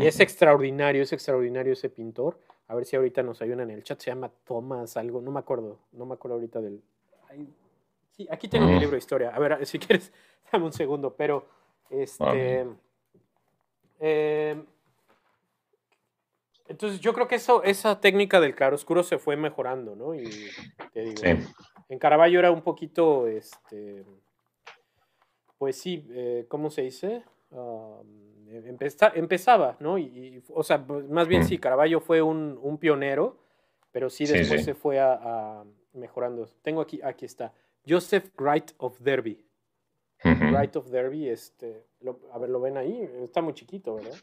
Y, 0.00 0.06
es 0.06 0.20
extraordinario, 0.20 1.02
es 1.02 1.12
extraordinario 1.12 1.72
ese 1.72 1.88
pintor. 1.88 2.38
A 2.68 2.74
ver 2.74 2.84
si 2.84 2.96
ahorita 2.96 3.22
nos 3.22 3.42
ayudan 3.42 3.60
en 3.60 3.70
el 3.70 3.82
chat, 3.82 4.00
se 4.00 4.10
llama 4.10 4.30
Thomas 4.44 4.96
algo, 4.96 5.20
no 5.20 5.30
me 5.30 5.40
acuerdo, 5.40 5.80
no 5.92 6.06
me 6.06 6.14
acuerdo 6.14 6.36
ahorita 6.36 6.60
del... 6.60 6.82
sí, 8.10 8.26
aquí 8.30 8.48
tengo 8.48 8.66
mi 8.66 8.78
libro 8.78 8.92
de 8.92 8.98
historia. 8.98 9.30
A 9.30 9.38
ver, 9.38 9.66
si 9.66 9.78
quieres, 9.78 10.12
dame 10.50 10.64
un 10.64 10.72
segundo, 10.72 11.14
pero 11.16 11.48
este... 11.90 12.66
Eh, 13.98 14.62
entonces 16.68 17.00
yo 17.00 17.12
creo 17.12 17.28
que 17.28 17.36
eso, 17.36 17.62
esa 17.62 18.00
técnica 18.00 18.40
del 18.40 18.54
claroscuro 18.54 19.02
se 19.02 19.18
fue 19.18 19.36
mejorando, 19.36 19.94
¿no? 19.94 20.14
Y 20.14 20.24
te 20.92 21.00
digo, 21.00 21.22
en 21.88 21.98
Caravaggio 21.98 22.38
era 22.38 22.50
un 22.50 22.62
poquito, 22.62 23.28
este, 23.28 24.04
pues 25.58 25.76
sí, 25.78 26.06
eh, 26.10 26.46
¿cómo 26.48 26.70
se 26.70 26.82
dice? 26.82 27.22
empezaba, 29.14 29.76
¿no? 29.80 29.98
Y, 29.98 30.42
o 30.52 30.62
sea, 30.62 30.84
pues, 30.84 31.08
más 31.08 31.28
bien 31.28 31.42
mm. 31.42 31.44
sí, 31.44 31.58
Caravaggio 31.58 32.00
fue 32.00 32.22
un, 32.22 32.78
pionero, 32.78 33.36
pero 33.92 34.10
sí 34.10 34.26
después 34.26 34.64
se 34.64 34.74
fue 34.74 35.00
a, 35.00 35.64
mejorando. 35.94 36.48
Tengo 36.62 36.80
aquí, 36.80 37.00
aquí 37.02 37.24
está, 37.24 37.52
Joseph 37.88 38.30
Wright 38.38 38.72
of 38.78 38.98
Derby. 39.00 39.45
Wright 40.34 40.76
of 40.76 40.88
Derby, 40.88 41.28
este, 41.28 41.84
a 42.32 42.38
ver, 42.38 42.50
lo 42.50 42.60
ven 42.60 42.76
ahí, 42.76 43.08
está 43.22 43.40
muy 43.42 43.54
chiquito, 43.54 43.96
¿verdad? 43.96 44.14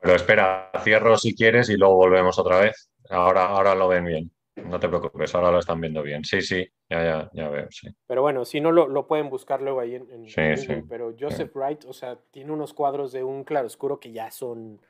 Pero 0.00 0.14
espera, 0.14 0.70
cierro 0.82 1.16
si 1.16 1.34
quieres 1.34 1.68
y 1.70 1.76
luego 1.76 1.96
volvemos 1.96 2.38
otra 2.38 2.60
vez. 2.60 2.90
Ahora, 3.10 3.46
ahora 3.46 3.74
lo 3.74 3.88
ven 3.88 4.04
bien. 4.04 4.30
No 4.56 4.80
te 4.80 4.88
preocupes, 4.88 5.34
ahora 5.34 5.50
lo 5.50 5.58
están 5.58 5.80
viendo 5.80 6.02
bien. 6.02 6.24
Sí, 6.24 6.40
sí, 6.40 6.66
ya, 6.88 7.04
ya, 7.04 7.30
ya 7.34 7.48
veo, 7.48 7.66
sí. 7.70 7.88
Pero 8.06 8.22
bueno, 8.22 8.44
si 8.46 8.60
no 8.60 8.72
lo, 8.72 9.06
pueden 9.06 9.28
buscar 9.28 9.60
luego 9.60 9.80
ahí 9.80 9.96
en, 9.96 10.28
sí, 10.28 10.56
sí. 10.56 10.82
Pero 10.88 11.14
Joseph 11.18 11.54
Wright, 11.54 11.84
o 11.84 11.92
sea, 11.92 12.18
tiene 12.30 12.52
unos 12.52 12.72
cuadros 12.72 13.12
de 13.12 13.22
un 13.22 13.44
claroscuro 13.44 14.00
que 14.00 14.12
ya 14.12 14.30
son 14.30 14.80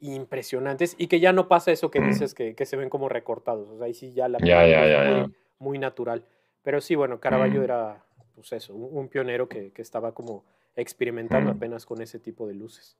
impresionantes 0.00 0.94
y 0.98 1.06
que 1.06 1.20
ya 1.20 1.32
no 1.32 1.48
pasa 1.48 1.72
eso 1.72 1.90
que 1.90 2.00
mm. 2.00 2.08
dices 2.08 2.34
que, 2.34 2.66
se 2.66 2.76
ven 2.76 2.90
como 2.90 3.08
recortados. 3.08 3.68
O 3.70 3.78
sea, 3.78 3.86
ahí 3.86 3.94
sí 3.94 4.12
ya 4.12 4.28
la 4.28 4.38
ya, 4.40 4.66
ya, 4.66 5.26
muy, 5.58 5.78
natural. 5.78 6.24
Pero 6.62 6.82
sí, 6.82 6.94
bueno, 6.94 7.18
Caravaggio 7.18 7.60
mm. 7.60 7.64
era, 7.64 8.04
pues 8.34 8.52
eso, 8.52 8.74
un, 8.74 9.08
pionero 9.08 9.48
que, 9.48 9.72
estaba 9.76 10.12
como 10.12 10.44
experimentando 10.76 11.52
mm. 11.52 11.56
apenas 11.56 11.86
con 11.86 12.02
ese 12.02 12.18
tipo 12.18 12.46
de 12.46 12.54
luces. 12.54 12.98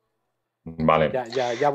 Vale. 0.65 1.13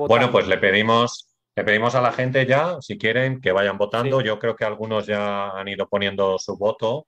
bueno, 0.07 0.32
pues 0.32 0.47
le 0.47 0.57
pedimos, 0.57 1.28
le 1.55 1.64
pedimos 1.64 1.93
a 1.95 2.01
la 2.01 2.12
gente 2.12 2.45
ya, 2.45 2.78
si 2.82 2.97
quieren, 2.97 3.39
que 3.39 3.51
vayan 3.51 3.78
votando. 3.78 4.22
Yo 4.22 4.39
creo 4.39 4.55
que 4.55 4.66
algunos 4.66 5.05
ya 5.05 5.49
han 5.51 5.68
ido 5.68 5.88
poniendo 5.88 6.39
su 6.39 6.57
voto 6.57 7.05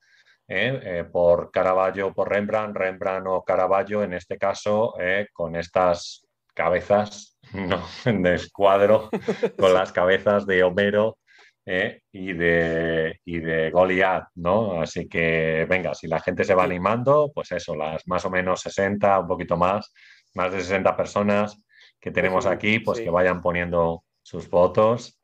¿eh? 0.51 0.79
Eh, 0.83 1.03
por 1.05 1.49
Caravaggio, 1.49 2.13
por 2.13 2.29
Rembrandt, 2.29 2.75
Rembrandt 2.75 3.27
o 3.27 3.43
Caravaggio, 3.43 4.03
en 4.03 4.13
este 4.13 4.37
caso, 4.37 4.95
¿eh? 4.99 5.27
con 5.31 5.55
estas 5.55 6.27
cabezas 6.53 7.37
¿no? 7.53 7.81
de 8.05 8.35
escuadro, 8.35 9.09
con 9.57 9.73
las 9.73 9.91
cabezas 9.91 10.45
de 10.45 10.63
Homero 10.63 11.17
y 11.65 12.33
de, 12.33 13.19
y 13.23 13.39
de 13.39 13.69
Goliath, 13.69 14.29
¿no? 14.35 14.81
Así 14.81 15.07
que 15.07 15.65
venga, 15.69 15.93
si 15.93 16.07
la 16.07 16.19
gente 16.19 16.43
se 16.43 16.55
va 16.55 16.63
animando, 16.63 17.31
pues 17.33 17.51
eso, 17.51 17.75
las 17.75 18.07
más 18.07 18.25
o 18.25 18.29
menos 18.29 18.61
60, 18.61 19.19
un 19.19 19.27
poquito 19.27 19.57
más, 19.57 19.93
más 20.33 20.51
de 20.51 20.61
60 20.61 20.95
personas 20.95 21.63
que 21.99 22.11
tenemos 22.11 22.45
aquí, 22.45 22.79
pues 22.79 22.99
que 22.99 23.09
vayan 23.09 23.41
poniendo 23.41 24.03
sus 24.23 24.49
votos 24.49 25.19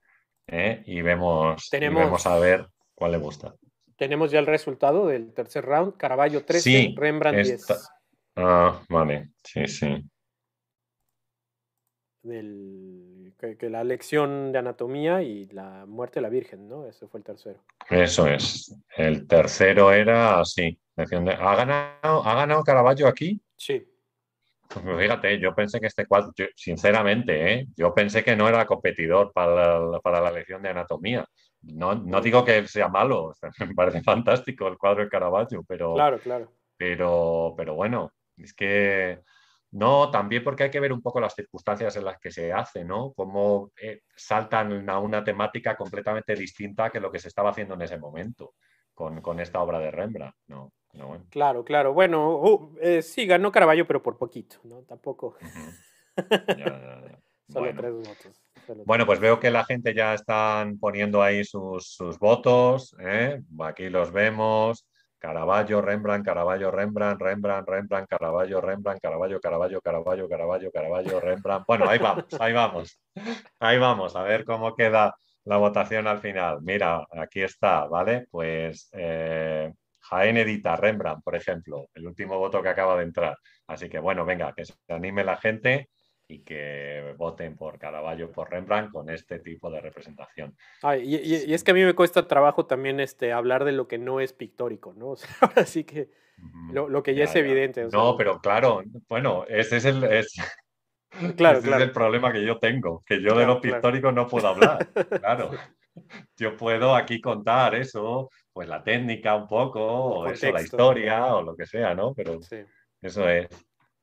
¿eh? 0.47 0.83
y, 0.85 1.01
vemos, 1.01 1.69
tenemos, 1.69 2.25
a 2.27 2.37
ver 2.37 2.67
cuál 2.93 3.11
le 3.13 3.17
gusta. 3.17 3.55
Tenemos 3.95 4.29
ya 4.29 4.39
el 4.39 4.45
resultado 4.45 5.07
del 5.07 5.33
tercer 5.33 5.65
round. 5.65 5.97
Caravaggio 5.97 6.45
13, 6.45 6.93
Rembrandt 6.95 7.43
10. 7.43 7.65
Ah, 8.35 8.83
vale, 8.89 9.31
sí, 9.43 9.67
sí. 9.67 10.03
Que, 13.37 13.69
la 13.69 13.83
lección 13.83 14.51
de 14.51 14.59
anatomía 14.59 15.21
y 15.21 15.47
la 15.47 15.85
muerte 15.85 16.15
de 16.15 16.21
la 16.21 16.29
Virgen, 16.29 16.67
¿no? 16.67 16.87
Ese 16.87 17.07
fue 17.07 17.19
el 17.19 17.23
tercero. 17.23 17.63
Eso 17.89 18.27
es. 18.27 18.75
El 18.95 19.27
tercero 19.27 19.91
era 19.91 20.39
así. 20.39 20.79
¿Ha 20.95 21.55
ganado, 21.55 22.25
¿Ha 22.25 22.35
ganado 22.35 22.63
Caravaggio 22.63 23.07
aquí? 23.07 23.39
Sí. 23.55 23.85
Pues 24.67 24.83
fíjate, 24.99 25.39
yo 25.39 25.55
pensé 25.55 25.79
que 25.79 25.87
este 25.87 26.05
cuadro, 26.05 26.33
sinceramente, 26.55 27.53
¿eh? 27.53 27.67
yo 27.75 27.93
pensé 27.93 28.23
que 28.23 28.35
no 28.35 28.49
era 28.49 28.65
competidor 28.65 29.31
para 29.31 29.79
la, 29.79 29.99
para 29.99 30.19
la 30.19 30.31
lección 30.31 30.61
de 30.61 30.69
anatomía. 30.69 31.25
No, 31.61 31.95
no 31.95 32.21
digo 32.21 32.43
que 32.43 32.67
sea 32.67 32.89
malo, 32.89 33.33
me 33.59 33.73
parece 33.73 34.01
fantástico 34.03 34.67
el 34.67 34.77
cuadro 34.77 35.03
de 35.03 35.09
Caravaggio, 35.09 35.63
pero, 35.67 35.93
claro, 35.93 36.19
claro. 36.19 36.51
pero, 36.75 37.53
pero 37.55 37.75
bueno, 37.75 38.11
es 38.37 38.53
que 38.53 39.21
no, 39.71 40.09
también 40.11 40.43
porque 40.43 40.63
hay 40.63 40.71
que 40.71 40.79
ver 40.79 40.93
un 40.93 41.01
poco 41.01 41.19
las 41.19 41.35
circunstancias 41.35 41.95
en 41.95 42.05
las 42.05 42.19
que 42.19 42.31
se 42.31 42.53
hace, 42.53 42.85
¿no? 42.85 43.13
Cómo 43.13 43.71
eh, 43.81 44.01
saltan 44.15 44.89
a 44.89 44.99
una 44.99 45.23
temática 45.23 45.75
completamente 45.75 46.35
distinta 46.35 46.89
que 46.89 46.99
lo 46.99 47.11
que 47.11 47.19
se 47.19 47.27
estaba 47.27 47.49
haciendo 47.49 47.73
en 47.73 47.81
ese 47.81 47.97
momento 47.97 48.53
con, 48.93 49.21
con 49.21 49.39
esta 49.39 49.61
obra 49.61 49.79
de 49.79 49.91
Rembrandt, 49.91 50.35
¿no? 50.47 50.71
Claro, 51.29 51.63
claro. 51.63 51.93
Bueno, 51.93 52.37
uh, 52.37 52.75
eh, 52.81 53.01
sí, 53.01 53.25
ganó 53.25 53.51
Caraballo, 53.51 53.85
pero 53.85 54.01
por 54.01 54.17
poquito, 54.17 54.57
¿no? 54.63 54.81
Tampoco. 54.83 55.37
Solo 57.47 57.65
bueno. 57.65 57.79
tres 57.79 57.93
votos. 57.93 58.43
bueno, 58.85 59.05
pues 59.05 59.19
veo 59.19 59.39
que 59.39 59.49
la 59.51 59.63
gente 59.63 59.93
ya 59.93 60.13
están 60.13 60.77
poniendo 60.79 61.21
ahí 61.21 61.45
sus, 61.45 61.97
votos. 62.19 62.95
¿eh? 62.99 63.41
Aquí 63.59 63.89
los 63.89 64.11
vemos. 64.11 64.85
Caravaggio, 65.19 65.81
Rembrandt, 65.81 66.25
Caravaggio, 66.25 66.71
Rembrandt, 66.71 67.21
Rembrandt, 67.21 67.67
Rembrandt, 67.67 68.09
Caravaggio, 68.09 68.61
Rembrandt, 68.61 69.01
Caravaggio, 69.01 69.39
Caravaggio, 69.39 69.81
Caravaggio, 69.81 70.27
Caravaggio, 70.27 70.71
Caravaggio, 70.71 71.19
Rembrandt. 71.19 71.65
Bueno, 71.67 71.89
ahí 71.89 71.99
vamos, 71.99 72.25
ahí 72.39 72.53
vamos. 72.53 72.99
Ahí 73.59 73.77
vamos, 73.79 74.15
a 74.15 74.23
ver 74.23 74.45
cómo 74.45 74.75
queda 74.75 75.15
la 75.45 75.57
votación 75.57 76.07
al 76.07 76.19
final. 76.19 76.61
Mira, 76.61 77.05
aquí 77.11 77.41
está, 77.41 77.87
¿vale? 77.87 78.27
Pues 78.29 78.89
eh, 78.93 79.71
Jaén 80.01 80.37
edita 80.37 80.75
Rembrandt, 80.75 81.23
por 81.23 81.35
ejemplo, 81.35 81.89
el 81.93 82.07
último 82.07 82.37
voto 82.37 82.61
que 82.61 82.69
acaba 82.69 82.95
de 82.97 83.03
entrar. 83.03 83.37
Así 83.67 83.89
que 83.89 83.99
bueno, 83.99 84.25
venga, 84.25 84.53
que 84.53 84.65
se 84.65 84.73
anime 84.89 85.23
la 85.23 85.37
gente 85.37 85.89
y 86.27 86.39
que 86.39 87.13
voten 87.17 87.55
por 87.55 87.79
Caravaggio, 87.79 88.31
por 88.31 88.49
Rembrandt 88.49 88.91
con 88.91 89.09
este 89.09 89.39
tipo 89.39 89.71
de 89.71 89.79
representación. 89.79 90.55
y, 91.01 91.53
es 91.53 91.63
que 91.63 91.71
a 91.71 91.73
mí 91.73 91.83
me 91.83 91.95
cuesta 91.95 92.27
trabajo 92.27 92.65
también 92.65 92.99
este, 92.99 93.31
hablar 93.31 93.63
de 93.63 93.71
lo 93.71 93.87
que 93.87 93.97
no 93.97 94.19
es 94.19 94.33
pictórico, 94.33 94.93
¿no? 94.93 95.15
así 95.55 95.83
que 95.85 96.09
lo, 96.71 97.01
que 97.01 97.15
ya, 97.15 97.23
es 97.23 97.35
evidente. 97.35 97.87
no, 97.91 98.15
pero 98.17 98.39
claro, 98.39 98.83
bueno, 99.07 99.45
ese 99.47 99.77
es 99.77 99.85
el, 99.85 100.01
claro, 101.37 101.59
ese 101.59 101.69
es 101.69 101.81
el 101.81 101.91
problema 101.91 102.31
que 102.31 102.45
yo 102.45 102.59
tengo, 102.59 103.03
que 103.05 103.21
yo 103.21 103.37
de 103.37 103.45
lo 103.45 103.61
pictórico 103.61 104.11
no 104.11 104.27
puedo 104.27 104.47
hablar, 104.47 104.87
claro. 105.21 105.51
Yo 106.35 106.55
puedo 106.55 106.95
aquí 106.95 107.19
contar 107.19 107.73
eso, 107.73 108.29
pues 108.53 108.67
la 108.67 108.83
técnica 108.83 109.35
un 109.35 109.47
poco, 109.47 109.81
o 109.81 110.27
eso, 110.27 110.51
la 110.51 110.61
historia, 110.61 111.33
o 111.33 111.41
lo 111.41 111.55
que 111.55 111.65
sea, 111.65 111.95
¿no? 111.95 112.13
Pero 112.13 112.39
eso 113.01 113.27
es. 113.27 113.47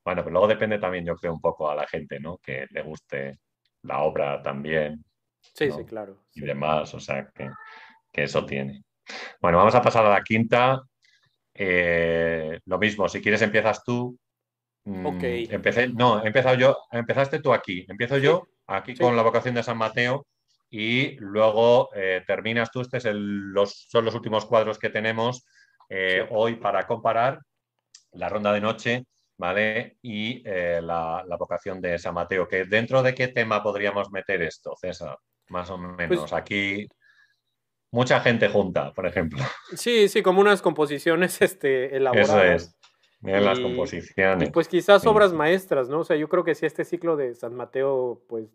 Bueno, 0.04 0.22
pero 0.22 0.32
luego 0.32 0.48
depende 0.48 0.78
también, 0.78 1.06
yo 1.06 1.16
creo, 1.16 1.32
un 1.32 1.40
poco 1.40 1.70
a 1.70 1.74
la 1.74 1.86
gente, 1.86 2.20
¿no? 2.20 2.38
Que 2.38 2.66
le 2.70 2.82
guste 2.82 3.38
la 3.82 4.02
obra 4.02 4.42
también. 4.42 5.02
Sí, 5.40 5.70
sí, 5.70 5.84
claro. 5.84 6.26
Y 6.34 6.42
demás, 6.42 6.92
o 6.94 7.00
sea, 7.00 7.30
que, 7.32 7.50
eso 8.12 8.44
tiene. 8.44 8.82
Bueno, 9.40 9.58
vamos 9.58 9.74
a 9.74 9.82
pasar 9.82 10.04
a 10.04 10.10
la 10.10 10.22
quinta. 10.22 10.82
Eh, 11.54 12.60
lo 12.66 12.78
mismo, 12.78 13.08
si 13.08 13.22
quieres 13.22 13.40
empiezas 13.42 13.82
tú. 13.82 14.18
Mm, 14.84 15.06
ok. 15.06 15.22
Empecé, 15.22 15.88
no, 15.88 16.22
he 16.22 16.26
empezado 16.26 16.56
yo, 16.56 16.76
empezaste 16.92 17.40
tú 17.40 17.52
aquí. 17.52 17.86
Empiezo 17.88 18.18
yo 18.18 18.46
aquí 18.66 18.94
con 18.94 19.16
la 19.16 19.22
vocación 19.22 19.54
de 19.54 19.62
San 19.62 19.78
Mateo 19.78 20.26
y 20.68 21.16
luego 21.16 21.88
eh, 21.94 22.22
terminas 22.26 22.70
tú. 22.70 22.82
Este 22.82 22.98
es 22.98 23.06
los, 23.06 23.86
son 23.88 24.04
los 24.04 24.14
últimos 24.14 24.44
cuadros 24.44 24.78
que 24.78 24.90
tenemos 24.90 25.46
eh, 25.88 26.26
hoy 26.30 26.56
para 26.56 26.86
comparar 26.86 27.40
la 28.12 28.28
ronda 28.28 28.52
de 28.52 28.60
noche 28.60 29.06
¿vale? 29.36 29.98
Y 30.02 30.42
eh, 30.44 30.80
la, 30.82 31.24
vocación 31.38 31.80
de 31.80 31.98
San 31.98 32.14
Mateo, 32.14 32.46
que 32.48 32.64
dentro 32.64 33.02
de 33.02 33.14
qué 33.14 33.28
tema 33.28 33.62
podríamos 33.62 34.10
meter 34.10 34.42
esto, 34.42 34.74
César, 34.76 35.18
más 35.48 35.70
o 35.70 35.76
pues 35.76 36.10
menos. 36.10 36.32
Aquí 36.32 36.88
mucha 37.90 38.20
gente 38.20 38.48
junta, 38.48 38.92
por 38.92 39.06
ejemplo. 39.06 39.42
Sí, 39.74 40.08
sí, 40.08 40.22
como 40.22 40.40
unas 40.40 40.62
composiciones 40.62 41.40
este, 41.42 41.96
elaboradas. 41.96 42.30
Eso 42.30 42.42
es. 42.42 42.78
Miren 43.20 43.44
las 43.46 43.58
composiciones. 43.58 44.50
pues 44.50 44.68
quizás 44.68 45.06
obras 45.06 45.32
maestras, 45.32 45.88
¿no? 45.88 46.00
O 46.00 46.04
sea, 46.04 46.14
yo 46.14 46.28
creo 46.28 46.44
que 46.44 46.54
si 46.54 46.66
este 46.66 46.84
ciclo 46.84 47.16
de 47.16 47.34
San 47.34 47.54
Mateo, 47.54 48.22
pues 48.28 48.50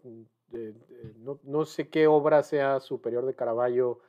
no, 1.44 1.66
sé 1.66 1.90
qué 1.90 2.06
obra 2.06 2.44
sea 2.44 2.80
superior 2.80 3.26
de 3.26 3.34
Caravaggio 3.34 4.00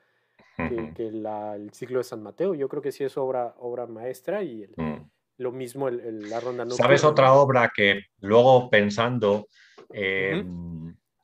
que, 0.58 1.06
el 1.06 1.70
ciclo 1.72 1.98
de 1.98 2.04
San 2.04 2.22
Mateo. 2.22 2.54
Yo 2.54 2.68
creo 2.68 2.82
que 2.82 2.92
sí 2.92 3.04
es 3.04 3.16
obra, 3.16 3.54
obra 3.58 3.86
maestra 3.86 4.42
y 4.42 4.64
el, 4.64 4.74
mm 4.76 5.10
lo 5.40 5.52
mismo 5.52 5.88
el, 5.88 6.28
la 6.28 6.38
ronda 6.38 6.68
¿Sabes 6.68 7.02
otra 7.02 7.32
obra 7.32 7.72
que 7.74 8.02
luego 8.18 8.68
pensando, 8.68 9.48
eh, 9.92 10.44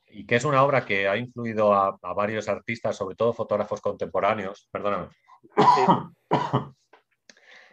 y 0.08 0.26
que 0.26 0.36
es 0.36 0.44
una 0.44 0.62
obra 0.64 0.86
que 0.86 1.06
ha 1.06 1.18
influido 1.18 1.74
a, 1.74 1.98
varios 2.14 2.48
artistas, 2.48 2.96
sobre 2.96 3.14
todo 3.14 3.34
fotógrafos 3.34 3.82
contemporáneos, 3.82 4.68
perdóname, 4.72 5.08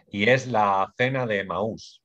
y 0.10 0.28
es 0.28 0.48
la 0.48 0.94
Cena 0.98 1.26
de 1.26 1.46
Maús. 1.46 2.04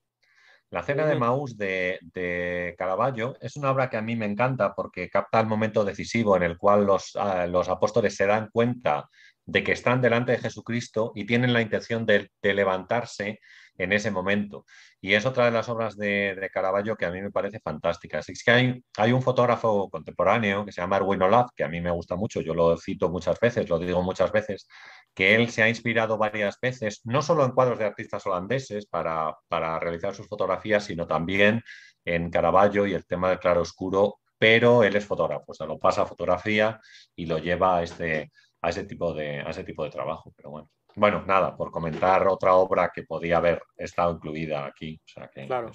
La 0.70 0.84
Cena 0.84 1.04
de 1.06 1.16
Maús 1.16 1.56
de, 1.56 1.98
de, 2.14 2.76
Caravaggio 2.78 3.36
es 3.40 3.56
una 3.56 3.72
obra 3.72 3.90
que 3.90 3.96
a 3.96 4.02
mí 4.02 4.14
me 4.14 4.26
encanta 4.26 4.72
porque 4.72 5.10
capta 5.10 5.40
el 5.40 5.46
momento 5.46 5.84
decisivo 5.84 6.36
en 6.36 6.44
el 6.44 6.58
cual 6.58 6.84
los, 6.84 7.16
ah, 7.16 7.46
los 7.46 7.68
apóstoles 7.68 8.14
se 8.14 8.26
dan 8.26 8.50
cuenta 8.52 9.08
de 9.46 9.64
que 9.64 9.72
están 9.72 10.00
delante 10.00 10.32
de 10.32 10.38
Jesucristo 10.38 11.10
y 11.14 11.24
tienen 11.24 11.54
la 11.54 11.62
intención 11.62 12.04
de, 12.06 12.30
de 12.42 12.54
levantarse 12.54 13.40
en 13.78 13.92
ese 13.92 14.10
momento. 14.10 14.64
Y 15.00 15.14
es 15.14 15.24
otra 15.24 15.46
de 15.46 15.52
las 15.52 15.68
obras 15.68 15.96
de, 15.96 16.50
Caravaggio 16.52 16.96
que 16.96 17.06
a 17.06 17.10
mí 17.10 17.22
me 17.22 17.30
parece 17.30 17.60
fantástica. 17.60 18.18
Es 18.18 18.42
que 18.44 18.82
hay, 18.96 19.12
un 19.12 19.22
fotógrafo 19.22 19.88
contemporáneo 19.90 20.64
que 20.64 20.72
se 20.72 20.80
llama 20.80 20.96
Erwin 20.96 21.22
Olaf, 21.22 21.50
que 21.56 21.64
a 21.64 21.68
mí 21.68 21.80
me 21.80 21.90
gusta 21.90 22.16
mucho, 22.16 22.40
yo 22.40 22.54
lo 22.54 22.76
cito 22.76 23.08
muchas 23.08 23.38
veces, 23.40 23.68
lo 23.68 23.78
digo 23.78 24.02
muchas 24.02 24.32
veces, 24.32 24.68
que 25.14 25.34
él 25.34 25.50
se 25.50 25.62
ha 25.62 25.68
inspirado 25.68 26.18
varias 26.18 26.58
veces, 26.60 27.00
no 27.04 27.22
solo 27.22 27.44
en 27.44 27.52
cuadros 27.52 27.78
de 27.78 27.86
artistas 27.86 28.26
holandeses 28.26 28.86
para, 28.86 29.36
para 29.48 29.78
realizar 29.78 30.14
sus 30.14 30.28
fotografías, 30.28 30.84
sino 30.84 31.06
también 31.06 31.62
en 32.04 32.30
Caravaggio 32.30 32.86
y 32.86 32.94
el 32.94 33.06
tema 33.06 33.30
del 33.30 33.38
claro 33.38 33.62
oscuro, 33.62 34.18
pero 34.38 34.84
él 34.84 34.96
es 34.96 35.04
fotógrafo, 35.06 35.52
o 35.52 35.54
sea, 35.54 35.66
lo 35.66 35.78
pasa 35.78 36.02
a 36.02 36.06
fotografía 36.06 36.80
y 37.16 37.26
lo 37.26 37.38
lleva 37.38 37.78
a, 37.78 37.82
este, 37.82 38.30
a, 38.62 38.70
ese, 38.70 38.84
tipo 38.84 39.12
de, 39.14 39.40
a 39.40 39.50
ese 39.50 39.64
tipo 39.64 39.84
de 39.84 39.90
trabajo. 39.90 40.32
Pero 40.36 40.50
bueno. 40.50 40.70
Bueno, 40.98 41.24
nada, 41.24 41.56
por 41.56 41.70
comentar 41.70 42.26
otra 42.26 42.54
obra 42.54 42.90
que 42.92 43.04
podía 43.04 43.36
haber 43.36 43.62
estado 43.76 44.12
incluida 44.12 44.66
aquí. 44.66 45.00
claro. 45.46 45.70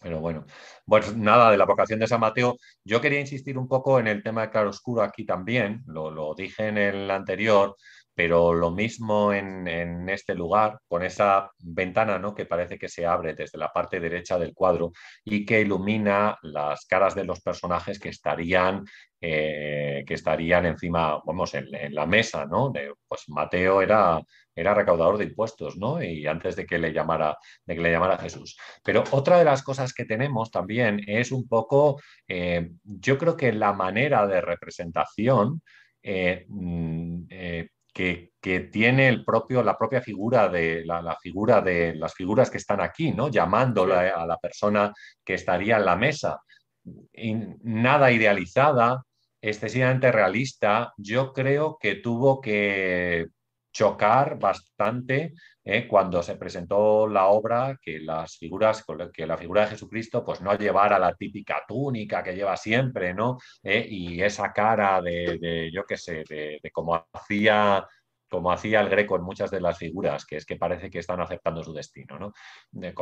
Pero 0.00 0.20
bueno, 0.20 0.46
pues 0.86 1.14
nada, 1.14 1.50
de 1.50 1.58
la 1.58 1.66
vocación 1.66 1.98
de 1.98 2.06
San 2.06 2.20
Mateo, 2.20 2.56
yo 2.84 3.00
quería 3.00 3.20
insistir 3.20 3.58
un 3.58 3.68
poco 3.68 3.98
en 3.98 4.06
el 4.06 4.22
tema 4.22 4.42
de 4.42 4.50
claroscuro 4.50 5.02
aquí 5.02 5.26
también, 5.26 5.82
lo, 5.86 6.10
lo 6.10 6.34
dije 6.34 6.68
en 6.68 6.78
el 6.78 7.10
anterior, 7.10 7.76
pero 8.18 8.52
lo 8.52 8.72
mismo 8.72 9.32
en, 9.32 10.08
este 10.08 10.34
lugar, 10.34 10.80
con 10.88 11.04
esa 11.04 11.52
ventana 11.60 12.18
¿no? 12.18 12.34
que 12.34 12.46
parece 12.46 12.76
que 12.76 12.88
se 12.88 13.06
abre 13.06 13.32
desde 13.32 13.58
la 13.58 13.72
parte 13.72 14.00
derecha 14.00 14.36
del 14.40 14.54
cuadro 14.54 14.90
y 15.24 15.46
que 15.46 15.60
ilumina 15.60 16.36
las 16.42 16.84
caras 16.86 17.14
de 17.14 17.22
los 17.22 17.40
personajes 17.40 18.00
que 18.00 18.08
estarían, 18.08 18.84
eh, 19.20 20.02
que 20.04 20.14
estarían 20.14 20.66
encima, 20.66 21.20
vamos, 21.24 21.54
en, 21.54 21.68
la 21.94 22.06
mesa, 22.06 22.44
¿no? 22.44 22.72
Pues 23.06 23.28
Mateo 23.28 23.82
era, 23.82 24.20
era 24.52 24.74
recaudador 24.74 25.16
de 25.16 25.26
impuestos, 25.26 25.76
¿no? 25.76 26.02
Y 26.02 26.26
antes 26.26 26.56
de 26.56 26.66
que 26.66 26.80
le 26.80 26.92
llamara, 26.92 27.36
de 27.66 27.76
que 27.76 27.80
le 27.80 27.92
llamara 27.92 28.18
Jesús. 28.18 28.58
Pero 28.82 29.04
otra 29.12 29.38
de 29.38 29.44
las 29.44 29.62
cosas 29.62 29.94
que 29.94 30.06
tenemos 30.06 30.50
también 30.50 31.00
es 31.06 31.30
un 31.30 31.46
poco, 31.46 32.00
eh, 32.26 32.68
yo 32.82 33.16
creo 33.16 33.36
que 33.36 33.52
la 33.52 33.72
manera 33.74 34.26
de 34.26 34.40
representación 34.40 35.62
eh, 36.02 36.46
mm, 36.48 37.24
que, 37.92 38.32
tiene 38.72 39.08
el 39.08 39.24
propio, 39.24 39.62
la 39.62 39.76
propia 39.76 40.00
figura 40.00 40.48
de 40.48 40.84
la, 40.84 41.16
figura 41.20 41.60
de 41.60 41.94
las 41.94 42.14
figuras 42.14 42.50
que 42.50 42.56
están 42.56 42.80
aquí, 42.80 43.12
¿no? 43.12 43.28
Llamándola 43.28 44.08
a 44.10 44.26
la 44.26 44.38
persona 44.38 44.92
que 45.24 45.34
estaría 45.34 45.76
en 45.76 45.84
la 45.84 45.96
mesa. 45.96 46.40
nada 47.62 48.10
idealizada, 48.10 49.02
excesivamente 49.40 50.10
realista. 50.12 50.92
Yo 50.96 51.32
creo 51.32 51.76
que 51.78 51.96
tuvo 51.96 52.40
que 52.40 53.26
chocar 53.72 54.38
bastante 54.38 55.32
¿eh? 55.68 55.86
cuando 55.86 56.22
se 56.22 56.36
presentó 56.36 57.06
la 57.06 57.26
obra 57.26 57.78
que 57.80 58.00
las 58.00 58.38
figuras 58.38 58.84
que 59.12 59.26
la 59.26 59.36
figura 59.36 59.62
de 59.62 59.68
Jesucristo 59.68 60.24
pues 60.24 60.40
no 60.40 60.56
llevara 60.56 60.98
la 60.98 61.14
típica 61.14 61.62
túnica 61.68 62.22
que 62.22 62.34
lleva 62.34 62.56
siempre 62.56 63.12
no 63.12 63.38
¿Eh? 63.62 63.86
y 63.88 64.22
esa 64.22 64.52
cara 64.52 65.02
de, 65.02 65.70
yo 65.72 65.84
qué 65.84 65.96
sé 65.98 66.24
de, 66.28 66.58
de 66.62 66.70
cómo 66.70 67.06
hacía 67.12 67.86
como 68.28 68.52
hacía 68.52 68.80
el 68.80 68.88
Greco 68.88 69.16
en 69.16 69.22
muchas 69.22 69.50
de 69.50 69.60
las 69.60 69.78
figuras, 69.78 70.26
que 70.26 70.36
es 70.36 70.44
que 70.44 70.56
parece 70.56 70.90
que 70.90 70.98
están 70.98 71.20
aceptando 71.20 71.62
su 71.62 71.72
destino, 71.72 72.18
¿no? 72.18 72.32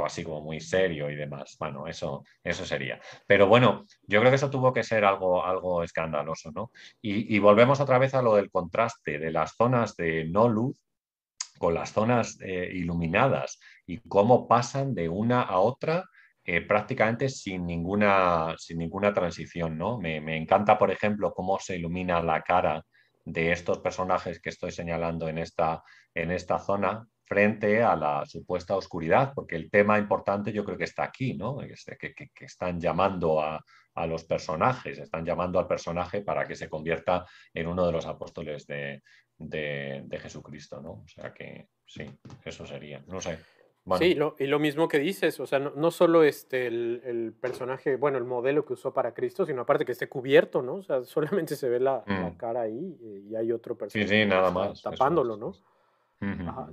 así 0.05 0.23
como 0.23 0.41
muy 0.41 0.61
serio 0.61 1.11
y 1.11 1.17
demás. 1.17 1.57
Bueno, 1.59 1.87
eso, 1.87 2.25
eso 2.45 2.65
sería. 2.65 3.01
Pero 3.27 3.49
bueno, 3.49 3.87
yo 4.03 4.21
creo 4.21 4.31
que 4.31 4.37
eso 4.37 4.51
tuvo 4.51 4.73
que 4.73 4.85
ser 4.85 5.05
algo, 5.05 5.45
algo 5.45 5.83
escandaloso, 5.83 6.53
¿no? 6.53 6.71
Y, 7.03 7.39
volvemos 7.39 7.81
otra 7.81 7.99
vez 7.99 8.15
a 8.15 8.23
lo 8.23 8.37
del 8.37 8.51
contraste 8.51 9.19
de 9.19 9.31
las 9.31 9.55
zonas 9.57 9.97
de 9.97 10.25
no 10.25 10.49
luz 10.49 10.86
con 11.59 11.75
las 11.75 11.93
zonas 11.93 12.39
eh, 12.41 12.71
iluminadas 12.73 13.59
y 13.87 13.99
cómo 13.99 14.47
pasan 14.49 14.95
de 14.95 15.09
una 15.09 15.43
a 15.43 15.59
otra 15.59 16.05
eh, 16.45 16.61
prácticamente 16.61 17.29
sin 17.29 17.67
ninguna, 17.67 18.55
sin 18.57 18.79
ninguna 18.79 19.13
transición, 19.13 19.77
¿no? 19.77 19.99
Me, 19.99 20.21
me 20.21 20.37
encanta, 20.37 20.79
por 20.79 20.91
ejemplo, 20.91 21.33
cómo 21.35 21.59
se 21.59 21.77
ilumina 21.77 22.23
la 22.23 22.43
cara 22.43 22.85
de 23.25 23.51
estos 23.51 23.79
personajes 23.81 24.41
que 24.41 24.51
estoy 24.51 24.71
señalando 24.71 25.29
en 25.29 25.39
esta, 25.39 25.83
en 26.15 26.31
esta 26.31 26.61
zona 26.61 27.07
frente 27.27 27.83
a 27.83 27.97
la 27.97 28.25
supuesta 28.25 28.77
oscuridad, 28.77 29.33
porque 29.35 29.57
el 29.57 29.69
tema 29.69 29.99
importante 29.99 30.53
yo 30.53 30.65
creo 30.65 30.79
que 30.79 30.85
está 30.85 31.03
aquí, 31.03 31.35
¿no? 31.35 31.59
Que, 31.59 32.15
que, 32.15 32.45
están 32.45 32.81
llamando 32.81 33.41
a, 33.43 33.61
los 34.07 34.25
personajes, 34.25 34.99
están 34.99 35.25
llamando 35.25 35.59
al 35.59 35.67
personaje 35.67 36.21
para 36.21 36.47
que 36.47 36.55
se 36.55 36.69
convierta 36.69 37.25
en 37.55 37.67
uno 37.67 37.87
de 37.87 37.93
los 37.93 38.05
apóstoles 38.05 38.67
de, 38.67 39.03
de 39.39 40.19
Jesucristo, 40.21 40.81
¿no? 40.81 41.03
O 41.05 41.09
sea 41.09 41.33
que 41.33 41.69
sí, 41.87 42.05
eso 42.45 42.67
sería, 42.67 43.03
no 43.07 43.21
sé. 43.21 43.39
Sí, 43.99 44.19
y 44.41 44.47
lo 44.47 44.59
mismo 44.59 44.89
que 44.89 44.99
dices, 44.99 45.39
o 45.39 45.47
sea, 45.47 45.61
no, 45.61 45.91
solo 45.93 46.25
este, 46.25 46.67
el, 46.67 47.33
personaje, 47.41 47.95
bueno, 47.95 48.19
el 48.19 48.25
modelo 48.25 48.65
que 48.65 48.73
usó 48.73 48.93
para 48.93 49.15
Cristo, 49.15 49.47
sino 49.47 49.63
aparte 49.63 49.85
que 49.85 49.93
esté 49.93 50.09
cubierto, 50.09 50.61
¿no? 50.61 50.77
O 50.77 50.83
sea, 50.83 51.05
solamente 51.05 51.55
se 51.55 51.69
ve 51.69 51.79
la, 51.79 52.03
mm. 52.05 52.37
cara 52.37 52.63
ahí 52.63 52.99
eh, 53.01 53.23
y 53.31 53.37
hay 53.37 53.53
otro 53.53 53.79
personaje 53.79 54.09
sí, 54.09 54.23
sí, 54.23 54.27
nada 54.27 54.51
más, 54.51 54.83
tapándolo, 54.83 55.37
¿no? 55.37 55.53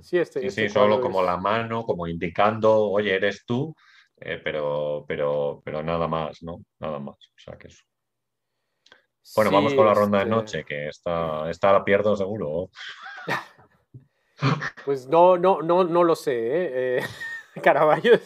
sí, 0.00 0.18
este, 0.18 0.40
sí, 0.40 0.46
este 0.46 0.68
solo 0.70 1.00
como 1.00 1.22
la 1.22 1.36
mano, 1.36 1.84
como 1.84 2.08
indicando, 2.08 2.90
oye, 2.90 3.14
eres 3.14 3.44
tú, 3.46 3.74
eh, 4.16 4.40
pero, 4.42 5.04
pero, 5.06 5.62
pero 5.64 5.82
nada 5.82 6.08
más, 6.08 6.42
¿no? 6.42 6.64
Nada 6.80 6.98
más, 6.98 7.14
o 7.14 7.38
sea, 7.38 7.56
que 7.56 7.68
eso. 7.68 7.84
Bueno, 9.36 9.50
vamos 9.50 9.74
con 9.74 9.86
la 9.86 9.94
ronda 9.94 10.18
de 10.18 10.24
este 10.24 10.36
noche, 10.36 10.64
que 10.64 10.88
esta, 10.88 11.50
esta 11.50 11.72
la 11.72 11.84
pierdo 11.84 12.16
seguro. 12.16 12.70
Pues 14.84 15.06
no, 15.06 15.38
no, 15.38 15.62
no, 15.62 15.84
no 15.84 16.02
lo 16.02 16.14
sé. 16.16 16.32
¿eh? 16.34 16.98
eh 16.98 17.02
Caravaggio, 17.62 18.18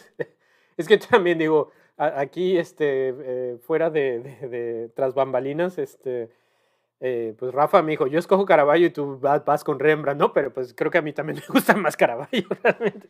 es 0.75 0.87
que 0.87 0.97
también 0.97 1.37
digo, 1.37 1.71
aquí, 1.97 2.57
este, 2.57 3.09
eh, 3.09 3.57
fuera 3.61 3.89
de, 3.89 4.19
de, 4.19 4.89
tras 4.95 5.13
bambalinas, 5.13 5.77
este, 5.77 6.29
eh, 7.01 7.33
pues 7.37 7.53
Rafa 7.53 7.81
me 7.81 7.91
dijo, 7.91 8.07
yo 8.07 8.19
escojo 8.19 8.45
Caravaggio 8.45 8.87
y 8.87 8.89
tú 8.89 9.19
vas, 9.19 9.63
con 9.63 9.79
Rembrandt, 9.79 10.19
¿no? 10.19 10.33
Pero 10.33 10.51
pues 10.51 10.73
creo 10.73 10.91
que 10.91 10.97
a 10.97 11.01
mí 11.01 11.13
también 11.13 11.37
me 11.47 11.53
gusta 11.53 11.75
más 11.75 11.95
Caravaggio, 11.95 12.45
realmente. 12.63 13.07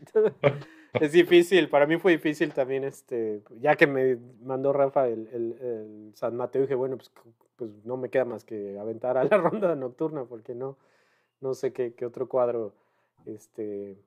es 0.93 1.11
difícil, 1.11 1.69
para 1.69 1.85
mí 1.85 1.97
fue 1.97 2.13
difícil 2.13 2.53
también, 2.53 2.83
este, 2.83 3.41
ya 3.59 3.75
que 3.75 3.87
me 3.87 4.17
mandó 4.43 4.73
Rafa 4.73 5.07
el, 5.07 5.27
el, 5.31 6.11
San 6.15 6.35
Mateo, 6.35 6.63
dije, 6.63 6.75
bueno, 6.75 6.97
pues, 6.97 7.11
pues, 7.59 7.85
no 7.85 7.97
me 7.97 8.09
queda 8.09 8.25
más 8.25 8.43
que 8.43 8.79
aventar 8.79 9.17
a 9.17 9.23
la 9.25 9.37
ronda 9.37 9.75
nocturna, 9.75 10.25
porque 10.25 10.55
no, 10.55 10.77
no 11.41 11.53
sé 11.53 11.71
qué, 11.71 11.93
qué 11.93 12.05
otro 12.05 12.27
cuadro 12.27 12.73
este, 13.25 13.97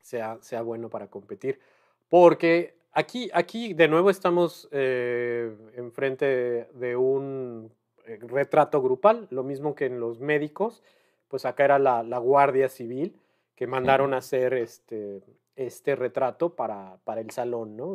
sea, 0.00 0.38
sea 0.40 0.62
bueno 0.62 0.88
para 0.88 1.08
competir. 1.08 1.60
Porque 2.08 2.76
aquí, 2.92 3.30
aquí 3.34 3.74
de 3.74 3.88
nuevo 3.88 4.10
estamos 4.10 4.68
eh, 4.70 5.54
enfrente 5.74 6.68
de 6.72 6.96
un 6.96 7.72
eh, 8.06 8.18
retrato 8.22 8.80
grupal, 8.80 9.26
lo 9.30 9.42
mismo 9.42 9.74
que 9.74 9.86
en 9.86 10.00
los 10.00 10.20
médicos, 10.20 10.82
pues 11.28 11.44
acá 11.44 11.64
era 11.64 11.78
la, 11.78 12.18
Guardia 12.18 12.68
Civil 12.68 13.18
que 13.56 13.66
mandaron 13.66 14.14
a 14.14 14.18
hacer 14.18 14.54
este, 14.54 15.22
este 15.56 15.96
retrato 15.96 16.54
para, 16.54 16.98
para 17.04 17.20
el 17.20 17.30
salón, 17.30 17.76
¿no? 17.76 17.94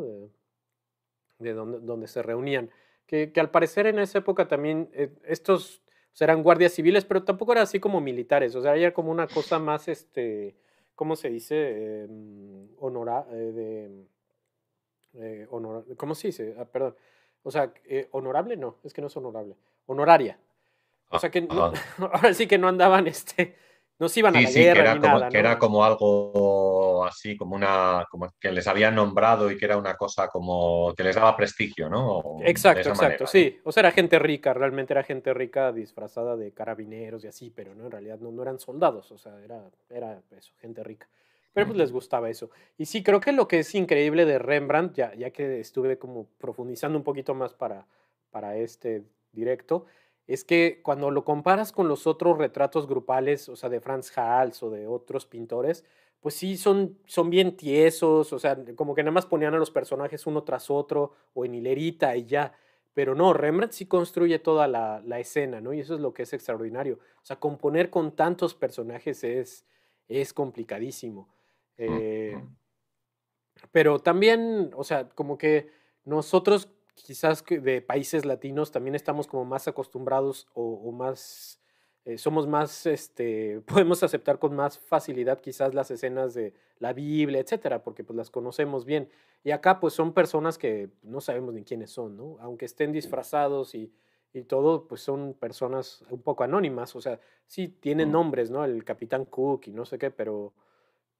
De, 1.38 1.54
donde, 1.54 1.80
donde, 1.80 2.06
se 2.06 2.22
reunían. 2.22 2.70
Que, 3.10 3.32
al 3.40 3.50
parecer 3.50 3.88
en 3.88 3.98
esa 3.98 4.18
época 4.18 4.46
también 4.46 4.88
eh, 4.92 5.12
estos 5.24 5.82
eran 6.20 6.44
guardias 6.44 6.74
civiles, 6.74 7.04
pero 7.04 7.24
tampoco 7.24 7.50
era 7.50 7.62
así 7.62 7.80
como 7.80 8.00
militares, 8.00 8.54
o 8.54 8.62
sea, 8.62 8.76
era 8.76 8.92
como 8.92 9.10
una 9.10 9.26
cosa 9.26 9.58
más, 9.58 9.88
este, 9.88 10.54
¿cómo 10.94 11.16
se 11.16 11.28
dice? 11.28 12.04
Em, 12.04 12.68
honora, 12.78 13.26
eh, 13.32 14.06
de, 15.12 15.48
¿Cómo 15.96 16.14
se 16.14 16.28
dice? 16.28 16.54
Ah, 16.56 16.66
perdón. 16.66 16.94
O 17.42 17.50
sea, 17.50 17.72
honorable 18.12 18.56
no, 18.56 18.76
es 18.84 18.92
que 18.92 19.00
no 19.00 19.08
es 19.08 19.16
honorable 19.16 19.56
honoraria. 19.86 20.38
O 21.08 21.18
sea 21.18 21.30
que 21.30 21.48
ahora 21.98 22.32
sí 22.32 22.46
que 22.46 22.58
no 22.58 22.68
andaban, 22.68 23.08
este, 23.08 23.56
no 24.00 24.08
se 24.08 24.20
iban 24.20 24.34
a 24.34 24.40
la 24.40 24.48
sí, 24.48 24.60
guerra 24.60 24.74
que 24.74 24.80
era 24.80 24.94
ni 24.94 25.00
como, 25.00 25.14
nada. 25.14 25.28
Que 25.28 25.38
era 25.38 25.58
como 25.58 25.84
algo 25.84 27.04
así, 27.04 27.36
como 27.36 27.54
una, 27.54 28.06
como 28.10 28.32
que 28.40 28.50
les 28.50 28.66
habían 28.66 28.94
nombrado 28.94 29.50
y 29.50 29.58
que 29.58 29.66
era 29.66 29.76
una 29.76 29.94
cosa 29.94 30.28
como 30.28 30.94
que 30.96 31.04
les 31.04 31.14
daba 31.14 31.36
prestigio, 31.36 31.90
¿no? 31.90 32.38
Exacto, 32.42 32.88
exacto, 32.88 33.26
sí. 33.26 33.60
O 33.62 33.70
sea, 33.70 33.82
era 33.82 33.90
gente 33.92 34.18
rica, 34.18 34.54
realmente 34.54 34.94
era 34.94 35.02
gente 35.02 35.34
rica 35.34 35.70
disfrazada 35.70 36.34
de 36.34 36.50
carabineros 36.52 37.24
y 37.24 37.28
así, 37.28 37.52
pero 37.54 37.74
no, 37.74 37.84
en 37.84 37.90
realidad 37.90 38.18
no, 38.18 38.32
no 38.32 38.40
eran 38.40 38.58
soldados, 38.58 39.12
o 39.12 39.18
sea, 39.18 39.38
era, 39.44 39.62
era 39.90 40.18
eso, 40.36 40.54
gente 40.58 40.82
rica. 40.82 41.06
Pero 41.52 41.66
pues 41.66 41.78
les 41.78 41.92
gustaba 41.92 42.30
eso. 42.30 42.48
Y 42.78 42.86
sí, 42.86 43.02
creo 43.02 43.20
que 43.20 43.32
lo 43.32 43.48
que 43.48 43.58
es 43.58 43.74
increíble 43.74 44.24
de 44.24 44.38
Rembrandt, 44.38 44.94
ya, 44.94 45.14
ya 45.14 45.30
que 45.30 45.60
estuve 45.60 45.98
como 45.98 46.26
profundizando 46.38 46.96
un 46.96 47.04
poquito 47.04 47.34
más 47.34 47.52
para, 47.52 47.86
para 48.30 48.56
este 48.56 49.02
directo, 49.32 49.84
es 50.34 50.44
que 50.44 50.80
cuando 50.82 51.10
lo 51.10 51.24
comparas 51.24 51.72
con 51.72 51.88
los 51.88 52.06
otros 52.06 52.38
retratos 52.38 52.86
grupales, 52.86 53.48
o 53.48 53.56
sea, 53.56 53.68
de 53.68 53.80
Franz 53.80 54.16
Hals 54.16 54.62
o 54.62 54.70
de 54.70 54.86
otros 54.86 55.26
pintores, 55.26 55.84
pues 56.20 56.34
sí, 56.34 56.56
son, 56.56 56.98
son 57.06 57.30
bien 57.30 57.56
tiesos, 57.56 58.32
o 58.32 58.38
sea, 58.38 58.56
como 58.76 58.94
que 58.94 59.02
nada 59.02 59.12
más 59.12 59.26
ponían 59.26 59.54
a 59.54 59.58
los 59.58 59.70
personajes 59.70 60.26
uno 60.26 60.44
tras 60.44 60.70
otro 60.70 61.12
o 61.34 61.44
en 61.44 61.54
hilerita 61.54 62.14
y 62.16 62.26
ya. 62.26 62.52
Pero 62.92 63.14
no, 63.14 63.32
Rembrandt 63.32 63.72
sí 63.72 63.86
construye 63.86 64.38
toda 64.38 64.68
la, 64.68 65.20
escena, 65.20 65.60
¿no? 65.60 65.72
Y 65.72 65.80
eso 65.80 65.94
es 65.94 66.00
lo 66.00 66.12
que 66.12 66.24
es 66.24 66.32
extraordinario. 66.32 66.98
O 67.22 67.24
sea, 67.24 67.36
componer 67.36 67.88
con 67.88 68.14
tantos 68.14 68.54
personajes 68.54 69.24
es, 69.24 69.64
es 70.08 70.32
complicadísimo. 70.34 71.28
Eh, 71.78 72.36
pero 73.72 74.00
también, 74.00 74.70
o 74.74 74.84
sea, 74.84 75.08
como 75.08 75.38
que 75.38 75.70
nosotros 76.04 76.68
quizás 77.02 77.44
de 77.48 77.82
países 77.82 78.24
latinos 78.24 78.70
también 78.70 78.94
estamos 78.94 79.26
como 79.26 79.44
más 79.44 79.68
acostumbrados 79.68 80.48
o, 80.54 80.92
más, 80.92 81.60
eh, 82.04 82.18
somos 82.18 82.46
más, 82.46 82.86
este, 82.86 83.60
podemos 83.66 84.02
aceptar 84.02 84.38
con 84.38 84.54
más 84.54 84.78
facilidad 84.78 85.40
quizás 85.40 85.74
las 85.74 85.90
escenas 85.90 86.34
de 86.34 86.54
la 86.78 86.92
Biblia, 86.92 87.40
etcétera, 87.40 87.82
porque 87.82 88.04
pues 88.04 88.16
las 88.16 88.30
conocemos 88.30 88.84
bien. 88.84 89.08
Y 89.42 89.52
acá 89.52 89.80
pues 89.80 89.94
son 89.94 90.12
personas 90.12 90.58
que 90.58 90.90
no 91.02 91.20
sabemos 91.20 91.54
ni 91.54 91.64
quiénes 91.64 91.90
son, 91.90 92.16
¿no? 92.16 92.36
Aunque 92.40 92.66
estén 92.66 92.92
disfrazados 92.92 93.74
y, 93.74 93.92
y 94.32 94.42
todo, 94.42 94.86
pues 94.86 95.00
son 95.00 95.34
personas 95.34 96.04
un 96.10 96.22
poco 96.22 96.44
anónimas, 96.44 96.94
o 96.94 97.00
sea, 97.00 97.20
sí 97.46 97.68
tienen 97.68 98.12
nombres, 98.12 98.50
¿no? 98.50 98.64
El 98.64 98.84
Capitán 98.84 99.24
Cook 99.24 99.66
y 99.66 99.72
no 99.72 99.84
sé 99.84 99.98
qué, 99.98 100.10
pero 100.10 100.52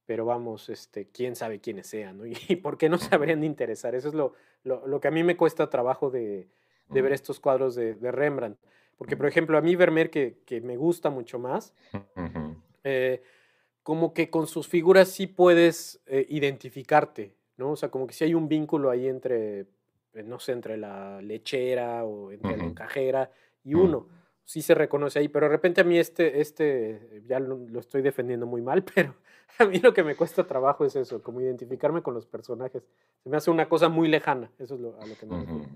pero 0.05 0.25
vamos, 0.25 0.69
este, 0.69 1.07
quién 1.07 1.35
sabe 1.35 1.59
quiénes 1.59 1.87
sean, 1.87 2.17
¿no? 2.17 2.23
Y 2.49 2.55
por 2.57 2.77
qué 2.77 2.89
no 2.89 2.97
se 2.97 3.13
habrían 3.13 3.41
de 3.41 3.45
interesar. 3.45 3.95
Eso 3.95 4.09
es 4.09 4.13
lo, 4.13 4.33
lo, 4.63 4.99
que 4.99 5.07
a 5.07 5.11
mí 5.11 5.23
me 5.23 5.37
cuesta 5.37 5.69
trabajo 5.69 6.09
de, 6.09 6.47
de 6.89 7.01
ver 7.01 7.13
estos 7.13 7.39
cuadros 7.39 7.75
de, 7.75 7.95
de, 7.95 8.11
Rembrandt. 8.11 8.59
Porque, 8.97 9.17
por 9.17 9.25
ejemplo, 9.25 9.57
a 9.57 9.61
mí 9.61 9.75
Vermeer, 9.75 10.11
que, 10.11 10.37
que 10.45 10.61
me 10.61 10.77
gusta 10.77 11.09
mucho 11.09 11.39
más, 11.39 11.73
eh, 12.83 13.23
como 13.83 14.13
que 14.13 14.29
con 14.29 14.45
sus 14.45 14.67
figuras 14.67 15.09
sí 15.09 15.25
puedes 15.25 16.01
eh, 16.05 16.25
identificarte, 16.29 17.35
¿no? 17.57 17.71
O 17.71 17.75
sea, 17.75 17.89
como 17.89 18.05
que 18.05 18.13
sí 18.13 18.25
hay 18.25 18.35
un 18.35 18.47
vínculo 18.47 18.91
ahí 18.91 19.07
entre, 19.07 19.61
eh, 20.13 20.23
no 20.23 20.39
sé, 20.39 20.51
entre 20.51 20.77
la 20.77 21.19
lechera 21.21 22.03
o 22.03 22.31
entre 22.31 22.57
la 22.57 22.63
encajera 22.65 23.31
y 23.63 23.73
uno 23.73 24.07
sí 24.45 24.61
se 24.61 24.75
reconoce 24.75 25.19
ahí, 25.19 25.27
pero 25.27 25.47
de 25.47 25.51
repente 25.51 25.81
a 25.81 25.83
mí 25.83 25.97
este, 25.97 26.41
este 26.41 27.23
ya 27.27 27.39
lo, 27.39 27.79
estoy 27.79 28.01
defendiendo 28.01 28.45
muy 28.45 28.61
mal, 28.61 28.83
pero 28.95 29.15
a 29.59 29.65
mí 29.65 29.79
lo 29.79 29.93
que 29.93 30.03
me 30.03 30.15
cuesta 30.15 30.45
trabajo 30.45 30.85
es 30.85 30.95
eso, 30.95 31.21
como 31.21 31.41
identificarme 31.41 32.01
con 32.01 32.13
los 32.13 32.25
personajes. 32.25 32.83
Se 33.23 33.29
me 33.29 33.37
hace 33.37 33.51
una 33.51 33.69
cosa 33.69 33.89
muy 33.89 34.07
lejana, 34.07 34.51
eso 34.59 34.75
es 34.75 34.81
lo, 34.81 35.01
a 35.01 35.05
lo 35.05 35.15
que 35.15 35.25
me 35.25 35.39
refiero. 35.39 35.69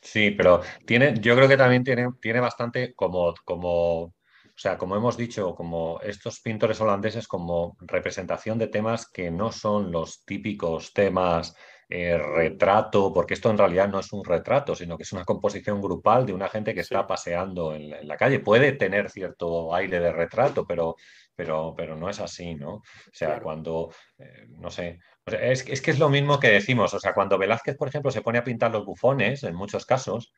Sí, 0.00 0.32
pero 0.32 0.60
tiene, 0.84 1.14
yo 1.18 1.34
creo 1.34 1.48
que 1.48 1.56
también 1.56 1.82
tiene, 1.82 2.10
tiene 2.20 2.38
bastante 2.38 2.94
como, 2.94 3.32
como, 3.44 4.02
o 4.02 4.12
sea, 4.54 4.76
como 4.76 4.96
hemos 4.96 5.16
dicho, 5.16 5.54
como 5.54 5.98
estos 6.02 6.40
pintores 6.40 6.78
holandeses 6.80 7.26
como 7.26 7.76
representación 7.80 8.58
de 8.58 8.66
temas 8.66 9.10
que 9.10 9.30
no 9.30 9.50
son 9.50 9.90
los 9.90 10.24
típicos 10.26 10.92
temas 10.92 11.56
eh, 11.88 12.16
retrato, 12.18 13.12
porque 13.12 13.34
esto 13.34 13.50
en 13.50 13.58
realidad 13.58 13.88
no 13.88 14.00
es 14.00 14.12
un 14.12 14.24
retrato, 14.24 14.74
sino 14.74 14.96
que 14.96 15.02
es 15.02 15.12
una 15.12 15.24
composición 15.24 15.80
grupal 15.80 16.24
de 16.26 16.32
una 16.32 16.48
gente 16.48 16.74
que 16.74 16.80
está 16.80 17.06
paseando 17.06 17.74
en, 17.74 17.90
la 18.06 18.16
calle. 18.16 18.40
Puede 18.40 18.72
tener 18.72 19.10
cierto 19.10 19.74
aire 19.74 20.00
de 20.00 20.12
retrato, 20.12 20.66
pero, 20.66 20.96
pero, 21.34 21.74
pero 21.76 21.96
no 21.96 22.08
es 22.08 22.20
así, 22.20 22.54
¿no? 22.54 22.74
O 22.76 22.82
sea, 23.12 23.40
cuando, 23.40 23.90
eh, 24.18 24.46
no 24.48 24.70
sé, 24.70 24.98
es, 25.26 25.62
que 25.62 25.90
es 25.90 25.98
lo 25.98 26.08
mismo 26.08 26.40
que 26.40 26.48
decimos, 26.48 26.94
o 26.94 27.00
sea, 27.00 27.12
cuando 27.14 27.38
Velázquez, 27.38 27.76
por 27.76 27.88
ejemplo, 27.88 28.10
se 28.10 28.22
pone 28.22 28.38
a 28.38 28.44
pintar 28.44 28.70
los 28.72 28.84
bufones, 28.84 29.42
en 29.42 29.54
muchos 29.54 29.86
casos, 29.86 30.32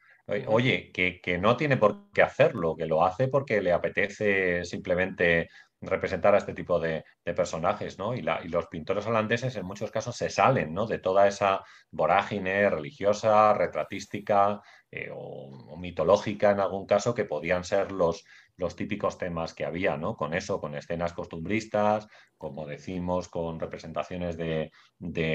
oye, 0.48 0.90
que, 0.92 1.20
que 1.20 1.38
no 1.38 1.56
tiene 1.56 1.76
por 1.76 2.10
qué 2.12 2.22
hacerlo, 2.22 2.74
que 2.76 2.86
lo 2.86 3.04
hace 3.04 3.28
porque 3.28 3.62
le 3.62 3.72
apetece 3.72 4.64
simplemente 4.64 5.48
representar 5.86 6.34
a 6.34 6.38
este 6.38 6.54
tipo 6.54 6.78
de, 6.78 7.04
personajes, 7.24 7.98
¿no? 7.98 8.14
Y, 8.14 8.22
los 8.22 8.66
pintores 8.68 9.06
holandeses 9.06 9.56
en 9.56 9.66
muchos 9.66 9.90
casos 9.90 10.16
se 10.16 10.30
salen, 10.30 10.72
¿no? 10.72 10.86
De 10.86 10.98
toda 10.98 11.26
esa 11.26 11.64
vorágine 11.90 12.68
religiosa, 12.70 13.52
retratística 13.54 14.60
eh, 14.90 15.10
o, 15.12 15.76
mitológica 15.76 16.50
en 16.50 16.60
algún 16.60 16.86
caso 16.86 17.14
que 17.14 17.24
podían 17.24 17.64
ser 17.64 17.92
los, 17.92 18.24
los 18.56 18.76
típicos 18.76 19.18
temas 19.18 19.54
que 19.54 19.64
había, 19.64 19.96
¿no? 19.96 20.16
Con 20.16 20.34
eso, 20.34 20.60
con 20.60 20.74
escenas 20.74 21.12
costumbristas, 21.12 22.08
como 22.36 22.66
decimos, 22.66 23.28
con 23.28 23.58
representaciones 23.58 24.36
de, 24.36 24.70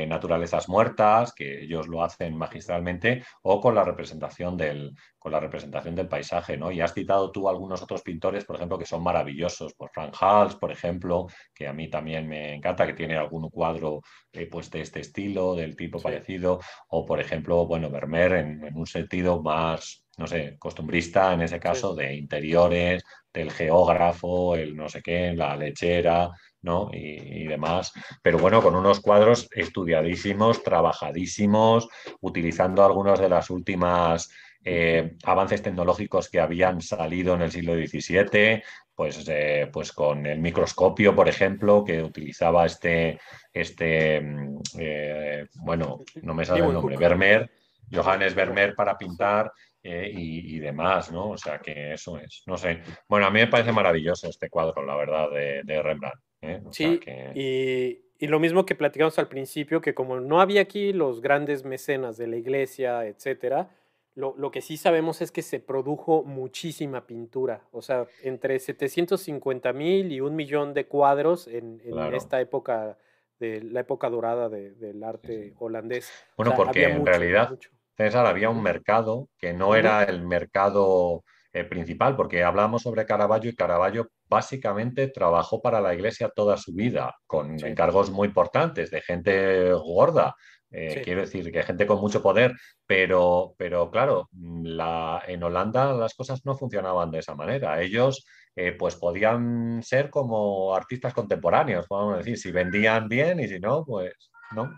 naturalezas 0.07 0.69
muertas, 0.69 1.33
que 1.33 1.63
ellos 1.63 1.87
lo 1.87 2.03
hacen 2.03 2.35
magistralmente, 2.35 3.23
o 3.41 3.59
con 3.59 3.75
la 3.75 3.83
representación 3.83 4.57
del, 4.57 4.95
con 5.17 5.31
la 5.31 5.39
representación 5.39 5.95
del 5.95 6.07
paisaje, 6.07 6.57
¿no? 6.57 6.71
Y 6.71 6.81
has 6.81 6.93
citado 6.93 7.31
tú 7.31 7.49
algunos 7.49 7.81
otros 7.81 8.01
pintores, 8.01 8.45
por 8.45 8.55
ejemplo, 8.55 8.77
que 8.77 8.85
son 8.85 9.03
maravillosos, 9.03 9.73
por 9.73 9.91
Frank 9.91 10.15
Hals, 10.19 10.55
por 10.55 10.71
ejemplo, 10.71 11.27
que 11.53 11.67
a 11.67 11.73
mí 11.73 11.89
también 11.89 12.27
me 12.27 12.55
encanta, 12.55 12.85
que 12.85 12.93
tiene 12.93 13.15
algún 13.17 13.49
cuadro 13.49 14.01
eh, 14.31 14.47
pues 14.47 14.69
de 14.69 14.81
este 14.81 14.99
estilo, 15.01 15.55
del 15.55 15.75
tipo 15.75 15.99
parecido, 15.99 16.59
o 16.89 17.05
por 17.05 17.19
ejemplo, 17.19 17.65
bueno, 17.65 17.89
Vermeer 17.89 18.33
en, 18.33 18.63
en 18.63 18.77
un 18.77 18.87
sentido 18.87 19.41
más 19.41 20.05
no 20.17 20.27
sé, 20.27 20.55
costumbrista 20.59 21.33
en 21.33 21.41
ese 21.41 21.59
caso, 21.59 21.95
de 21.95 22.13
interiores, 22.15 23.03
del 23.33 23.51
geógrafo, 23.51 24.55
el 24.55 24.75
no 24.75 24.89
sé 24.89 25.01
qué, 25.01 25.33
la 25.33 25.55
lechera, 25.55 26.29
¿no? 26.61 26.89
Y, 26.93 27.45
demás. 27.47 27.91
Pero 28.21 28.37
bueno, 28.37 28.61
con 28.61 28.75
unos 28.75 28.99
cuadros 28.99 29.49
estudiadísimos, 29.53 30.63
trabajadísimos, 30.63 31.89
utilizando 32.21 32.85
algunos 32.85 33.19
de 33.19 33.29
las 33.29 33.49
últimas 33.49 34.31
eh, 34.63 35.15
avances 35.23 35.61
tecnológicos 35.61 36.29
que 36.29 36.39
habían 36.39 36.81
salido 36.81 37.33
en 37.33 37.41
el 37.41 37.51
siglo 37.51 37.73
XVII, 37.73 38.61
pues, 38.95 39.27
eh, 39.27 39.67
pues 39.73 39.91
con 39.91 40.25
el 40.27 40.39
microscopio, 40.39 41.15
por 41.15 41.27
ejemplo, 41.27 41.83
que 41.83 42.03
utilizaba 42.03 42.65
este, 42.65 43.19
este 43.51 44.21
mm, 44.21 44.59
eh, 44.77 45.47
bueno, 45.55 46.01
no 46.21 46.33
me 46.35 46.45
sale 46.45 46.63
el 46.63 46.73
nombre, 46.73 46.97
Vermeer, 46.97 47.49
Johannes 47.91 48.35
Vermeer 48.35 48.75
para 48.75 48.97
pintar 48.97 49.51
eh, 49.83 50.11
y, 50.13 50.59
demás, 50.59 51.11
¿no? 51.11 51.31
O 51.31 51.37
sea 51.37 51.57
que 51.57 51.93
eso 51.93 52.19
es, 52.19 52.43
no 52.45 52.57
sé. 52.57 52.83
Bueno, 53.07 53.25
a 53.25 53.31
mí 53.31 53.39
me 53.39 53.47
parece 53.47 53.71
maravilloso 53.71 54.29
este 54.29 54.49
cuadro, 54.49 54.85
la 54.85 54.95
verdad, 54.95 55.31
de, 55.31 55.81
Rembrandt. 55.81 56.21
¿Eh? 56.41 56.61
sí, 56.71 56.99
y, 57.35 58.01
y 58.19 58.27
lo 58.27 58.39
mismo 58.39 58.65
que 58.65 58.75
platicamos 58.75 59.17
al 59.19 59.27
principio, 59.27 59.81
que 59.81 59.93
como 59.93 60.19
no 60.19 60.41
había 60.41 60.61
aquí 60.61 60.93
los 60.93 61.21
grandes 61.21 61.65
mecenas 61.65 62.17
de 62.17 62.27
la 62.27 62.37
iglesia, 62.37 63.05
etcétera, 63.05 63.69
lo, 64.15 64.35
lo, 64.37 64.51
que 64.51 64.61
sí 64.61 64.77
sabemos 64.77 65.21
es 65.21 65.31
que 65.31 65.41
se 65.41 65.59
produjo 65.59 66.23
muchísima 66.23 67.07
pintura, 67.07 67.63
o 67.71 67.81
sea, 67.81 68.05
entre 68.23 68.59
750 68.59 69.71
mil 69.73 70.11
y 70.11 70.19
un 70.19 70.35
millón 70.35 70.73
de 70.73 70.85
cuadros 70.85 71.47
en, 71.47 71.81
en 71.85 72.13
esta 72.13 72.41
época, 72.41 72.97
de 73.39 73.61
la 73.61 73.79
época 73.79 74.09
dorada 74.09 74.49
de, 74.49 74.71
del 74.71 75.03
arte 75.03 75.53
holandés. 75.59 76.11
Bueno, 76.35 76.53
porque 76.55 76.83
en 76.83 77.05
realidad, 77.05 77.57
César, 77.95 78.25
había 78.25 78.49
un 78.49 78.61
mercado 78.61 79.29
que 79.37 79.53
no 79.53 79.75
era 79.75 80.03
el 80.03 80.21
mercado 80.21 81.23
eh, 81.53 81.63
principal, 81.63 82.15
porque 82.15 82.43
hablamos 82.43 82.83
sobre 82.83 83.05
Caravaggio 83.05 83.49
y 83.49 83.55
Caravaggio 83.55 84.09
básicamente 84.29 85.07
trabajó 85.07 85.61
para 85.61 85.81
la 85.81 85.93
iglesia 85.93 86.31
toda 86.33 86.57
su 86.57 86.73
vida, 86.73 87.13
con 87.27 87.63
encargos 87.65 88.09
muy 88.09 88.27
importantes 88.29 88.89
de 88.91 89.01
gente 89.01 89.73
gorda, 89.73 90.35
eh, 90.73 91.01
quiero 91.03 91.21
decir, 91.21 91.51
que 91.51 91.63
gente 91.63 91.85
con 91.85 91.99
mucho 91.99 92.21
poder, 92.21 92.53
pero, 92.87 93.53
pero 93.57 93.91
claro, 93.91 94.29
la, 94.63 95.21
en 95.27 95.43
Holanda 95.43 95.93
las 95.93 96.13
cosas 96.13 96.45
no 96.45 96.55
funcionaban 96.55 97.11
de 97.11 97.19
esa 97.19 97.35
manera. 97.35 97.81
Ellos 97.81 98.25
eh, 98.55 98.71
pues 98.71 98.95
podían 98.95 99.83
ser 99.83 100.09
como 100.09 100.73
artistas 100.73 101.13
contemporáneos, 101.13 101.87
podemos 101.87 102.19
decir, 102.19 102.37
si 102.37 102.51
vendían 102.51 103.09
bien 103.09 103.41
y 103.41 103.49
si 103.49 103.59
no, 103.59 103.83
pues 103.85 104.13
no. 104.55 104.71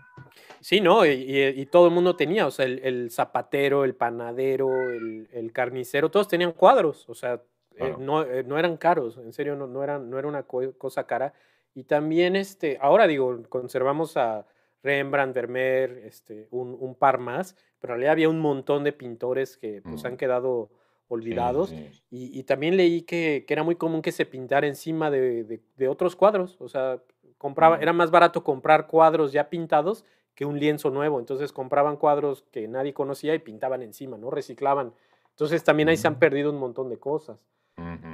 Sí, 0.60 0.80
¿no? 0.80 1.04
Y, 1.04 1.66
todo 1.70 1.88
el 1.88 1.92
mundo 1.92 2.16
tenía, 2.16 2.46
o 2.46 2.50
sea, 2.50 2.64
el, 2.64 3.10
zapatero, 3.10 3.84
el 3.84 3.94
panadero, 3.94 4.90
el, 4.90 5.50
carnicero, 5.52 6.10
todos 6.10 6.28
tenían 6.28 6.52
cuadros, 6.52 7.08
o 7.08 7.14
sea, 7.14 7.42
eh, 7.76 7.94
no, 7.98 8.22
eran 8.22 8.76
caros, 8.76 9.18
en 9.18 9.32
serio, 9.32 9.56
no, 9.56 9.66
no, 9.66 9.82
eran, 9.82 10.08
no 10.08 10.18
era 10.18 10.26
una 10.26 10.44
cosa 10.44 11.06
cara. 11.06 11.34
Y 11.74 11.84
también, 11.84 12.36
este, 12.36 12.78
ahora 12.80 13.06
digo, 13.06 13.42
conservamos 13.48 14.16
a 14.16 14.46
Rembrandt, 14.82 15.34
Vermeer, 15.34 16.02
este, 16.04 16.46
un, 16.50 16.94
par 16.94 17.18
más, 17.18 17.56
pero 17.80 17.94
en 17.94 17.98
realidad 17.98 18.12
había 18.12 18.28
un 18.28 18.40
montón 18.40 18.84
de 18.84 18.92
pintores 18.92 19.56
que 19.56 19.82
pues, 19.82 20.04
han 20.04 20.16
quedado 20.16 20.70
olvidados. 21.08 21.74
Y, 22.10 22.42
también 22.44 22.76
leí 22.76 23.02
que, 23.02 23.44
era 23.48 23.62
muy 23.62 23.76
común 23.76 24.02
que 24.02 24.12
se 24.12 24.26
pintara 24.26 24.66
encima 24.66 25.10
de, 25.10 25.60
otros 25.88 26.16
cuadros, 26.16 26.56
o 26.60 26.68
sea, 26.68 27.00
compraba, 27.38 27.78
era 27.78 27.92
más 27.92 28.10
barato 28.10 28.44
comprar 28.44 28.86
cuadros 28.86 29.32
ya 29.32 29.50
pintados 29.50 30.04
que 30.34 30.44
un 30.44 30.58
lienzo 30.58 30.90
nuevo, 30.90 31.20
entonces 31.20 31.52
compraban 31.52 31.96
cuadros 31.96 32.44
que 32.50 32.66
nadie 32.68 32.92
conocía 32.92 33.34
y 33.34 33.38
pintaban 33.38 33.82
encima, 33.82 34.18
¿no? 34.18 34.30
Reciclaban. 34.30 34.92
Entonces 35.30 35.62
también 35.64 35.88
ahí 35.88 35.96
se 35.96 36.06
han 36.06 36.18
perdido 36.18 36.50
un 36.50 36.58
montón 36.58 36.88
de 36.88 36.98
cosas. 36.98 37.38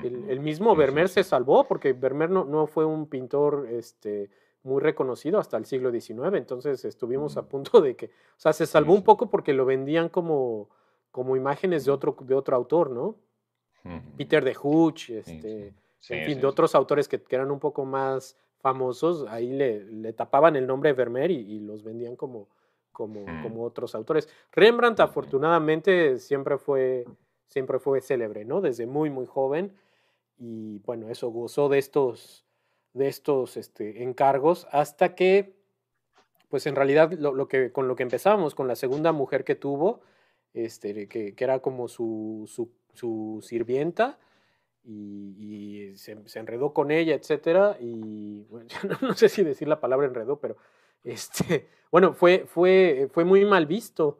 el, 0.03 0.41
mismo 0.41 0.75
Vermeer 0.75 1.09
se 1.09 1.23
salvó 1.23 1.65
porque 1.65 1.93
Vermeer 1.93 2.31
no, 2.31 2.45
no 2.45 2.67
fue 2.67 2.85
un 2.85 3.07
pintor 3.07 3.69
este, 3.71 4.31
muy 4.63 4.81
reconocido 4.81 5.39
hasta 5.39 5.57
el 5.57 5.65
siglo 5.65 5.91
XIX, 5.91 6.35
entonces 6.35 6.85
estuvimos 6.85 7.37
a 7.37 7.49
punto 7.49 7.81
de 7.81 7.97
que, 7.97 8.07
o 8.07 8.39
sea, 8.39 8.53
se 8.53 8.67
salvó 8.67 8.95
un 8.95 9.03
poco 9.03 9.31
porque 9.31 9.53
lo 9.53 9.65
vendían 9.65 10.09
como, 10.09 10.69
como 11.11 11.37
imágenes 11.37 11.85
de 11.85 11.93
otro, 11.93 12.17
de 12.21 12.35
otro 12.35 12.57
autor, 12.57 12.91
¿no? 12.91 13.17
Peter 14.19 14.45
de 14.45 14.55
Hooch, 14.55 15.09
este, 15.09 15.69
en 16.11 16.27
fin, 16.27 16.39
de 16.39 16.47
otros 16.47 16.75
autores 16.75 17.09
que, 17.09 17.23
eran 17.31 17.51
un 17.51 17.59
poco 17.59 17.87
más 17.87 18.37
famosos, 18.61 19.27
ahí 19.29 19.51
le, 19.51 19.85
le 19.85 20.13
tapaban 20.13 20.57
el 20.57 20.67
nombre 20.67 20.91
de 20.91 20.95
Vermeer 20.95 21.31
y, 21.31 21.61
los 21.61 21.83
vendían 21.83 22.17
como, 22.17 22.49
como, 22.93 23.25
como 23.43 23.65
otros 23.65 23.95
autores. 23.95 24.29
Rembrandt, 24.53 25.01
afortunadamente, 25.01 26.19
siempre 26.19 26.59
fue, 26.59 27.07
siempre 27.47 27.79
fue 27.79 28.01
célebre, 28.01 28.45
¿no? 28.45 28.61
Desde 28.61 28.87
muy, 28.87 29.11
muy 29.11 29.27
joven. 29.27 29.73
Y 30.39 30.79
bueno, 30.81 31.11
eso 31.11 31.31
gozó 31.31 31.69
de 31.69 31.79
estos, 31.79 32.45
de 32.95 33.09
estos 33.09 33.57
este, 33.57 34.03
encargos 34.03 34.67
hasta 34.71 35.15
que, 35.15 35.55
pues 36.49 36.67
en 36.67 36.77
realidad 36.77 37.13
lo, 37.13 37.49
que, 37.49 37.73
con 37.73 37.89
lo 37.89 37.97
que 37.97 38.03
empezamos, 38.03 38.55
con 38.55 38.69
la 38.69 38.77
segunda 38.77 39.13
mujer 39.13 39.45
que 39.45 39.55
tuvo, 39.55 40.01
este, 40.55 41.09
que, 41.09 41.35
era 41.39 41.61
como 41.61 41.89
su, 41.89 42.49
su, 42.95 43.41
sirvienta, 43.43 44.19
y, 44.85 45.93
se, 45.97 46.17
enredó 46.35 46.73
con 46.73 46.91
ella, 46.91 47.15
etcétera, 47.15 47.77
y 47.81 48.45
bueno, 48.51 48.69
no, 49.03 49.15
sé 49.15 49.29
si 49.29 49.43
decir 49.43 49.69
la 49.69 49.81
palabra 49.81 50.07
enredó, 50.07 50.39
pero 50.39 50.57
este, 51.05 51.69
bueno, 51.91 52.15
fue, 52.15 52.47
fue, 52.47 53.09
fue 53.13 53.25
muy 53.25 53.45
mal 53.45 53.67
visto 53.67 54.19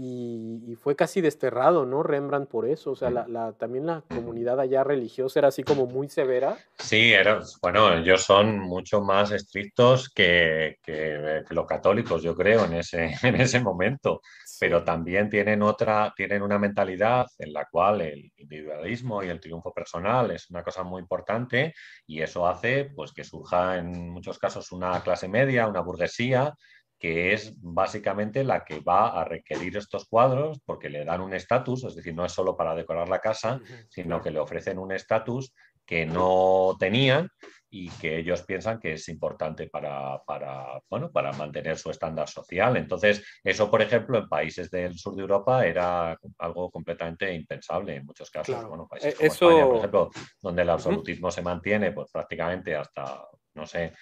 y, 0.00 0.76
fue 0.80 0.94
casi 0.94 1.20
desterrado, 1.20 1.84
¿no? 1.84 2.04
Rembrandt 2.04 2.48
por 2.48 2.68
eso, 2.68 2.92
o 2.92 2.96
sea, 2.96 3.10
la, 3.10 3.52
también 3.54 3.86
la 3.86 4.04
comunidad 4.08 4.60
allá 4.60 4.84
religiosa 4.84 5.40
era 5.40 5.48
así 5.48 5.64
como 5.64 5.86
muy 5.86 6.08
severa. 6.08 6.56
Sí, 6.78 7.12
era, 7.12 7.40
bueno, 7.60 7.92
ellos 7.94 8.22
son 8.22 8.60
mucho 8.60 9.00
más 9.00 9.32
estrictos 9.32 10.08
que, 10.08 10.76
que, 10.84 11.42
los 11.50 11.66
católicos, 11.66 12.22
yo 12.22 12.36
creo, 12.36 12.64
en 12.66 12.74
ese, 12.74 13.10
en 13.24 13.40
ese 13.40 13.58
momento, 13.58 14.22
pero 14.58 14.84
también 14.84 15.30
tienen 15.30 15.62
otra, 15.62 16.12
tienen 16.16 16.42
una 16.42 16.58
mentalidad 16.58 17.26
en 17.38 17.52
la 17.52 17.66
cual 17.66 18.00
el 18.00 18.32
individualismo 18.36 19.22
y 19.22 19.28
el 19.28 19.40
triunfo 19.40 19.72
personal 19.72 20.30
es 20.30 20.50
una 20.50 20.62
cosa 20.62 20.82
muy 20.82 21.00
importante 21.00 21.74
y 22.06 22.20
eso 22.20 22.46
hace 22.46 22.90
pues 22.94 23.12
que 23.12 23.24
surja 23.24 23.78
en 23.78 24.10
muchos 24.10 24.38
casos 24.38 24.72
una 24.72 25.00
clase 25.02 25.28
media, 25.28 25.68
una 25.68 25.80
burguesía 25.80 26.54
que 26.98 27.32
es 27.32 27.54
básicamente 27.60 28.42
la 28.42 28.64
que 28.64 28.80
va 28.80 29.20
a 29.20 29.24
requerir 29.24 29.76
estos 29.76 30.06
cuadros 30.06 30.60
porque 30.64 30.90
le 30.90 31.04
dan 31.04 31.20
un 31.20 31.32
estatus, 31.32 31.84
es 31.84 31.94
decir, 31.94 32.14
no 32.14 32.24
es 32.24 32.32
solo 32.32 32.56
para 32.56 32.74
decorar 32.74 33.08
la 33.08 33.20
casa, 33.20 33.60
sino 33.88 34.20
que 34.20 34.32
le 34.32 34.40
ofrecen 34.40 34.78
un 34.78 34.90
estatus 34.90 35.54
que 35.86 36.04
no 36.04 36.76
tenían 36.78 37.30
y 37.70 37.90
que 37.90 38.18
ellos 38.18 38.42
piensan 38.42 38.80
que 38.80 38.94
es 38.94 39.08
importante 39.08 39.68
para, 39.68 40.20
bueno, 40.88 41.10
para 41.10 41.32
mantener 41.32 41.76
su 41.76 41.90
estándar 41.90 42.28
social. 42.28 42.76
Entonces, 42.76 43.24
eso, 43.44 43.70
por 43.70 43.82
ejemplo, 43.82 44.18
en 44.18 44.28
países 44.28 44.70
del 44.70 44.96
sur 44.98 45.14
de 45.14 45.22
Europa 45.22 45.66
era 45.66 46.18
algo 46.38 46.70
completamente 46.70 47.32
impensable 47.32 47.96
en 47.96 48.06
muchos 48.06 48.30
casos. 48.30 48.66
Bueno, 48.66 48.88
países 48.88 49.14
e, 49.14 49.16
como 49.16 49.32
España, 49.32 49.66
por 49.66 49.76
ejemplo, 49.76 50.10
donde 50.40 50.62
el 50.62 50.70
absolutismo 50.70 51.30
se 51.30 51.42
mantiene 51.42 51.92
pues, 51.92 52.10
prácticamente 52.10 52.74
hasta, 52.74 53.26
no 53.54 53.66
sé, 53.66 53.92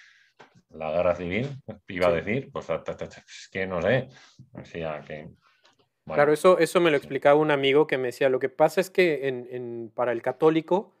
la 0.69 0.91
guerra 0.91 1.15
civil, 1.15 1.49
iba 1.89 2.07
a 2.07 2.13
decir, 2.13 2.49
pues 2.51 2.69
es 2.69 3.49
que 3.51 3.67
no 3.67 3.81
sé. 3.81 4.07
que, 5.05 5.29
Claro, 6.05 6.31
eso, 6.31 6.57
eso 6.57 6.79
me 6.79 6.89
lo 6.89 6.95
explicaba 6.95 7.39
un 7.39 7.51
amigo 7.51 7.85
que 7.85 7.97
me 7.97 8.07
decía, 8.07 8.29
lo 8.29 8.39
que 8.39 8.47
pasa 8.47 8.79
es 8.79 8.89
que 8.89 9.27
en, 9.27 9.91
para 9.93 10.13
el 10.13 10.21
católico 10.21 10.95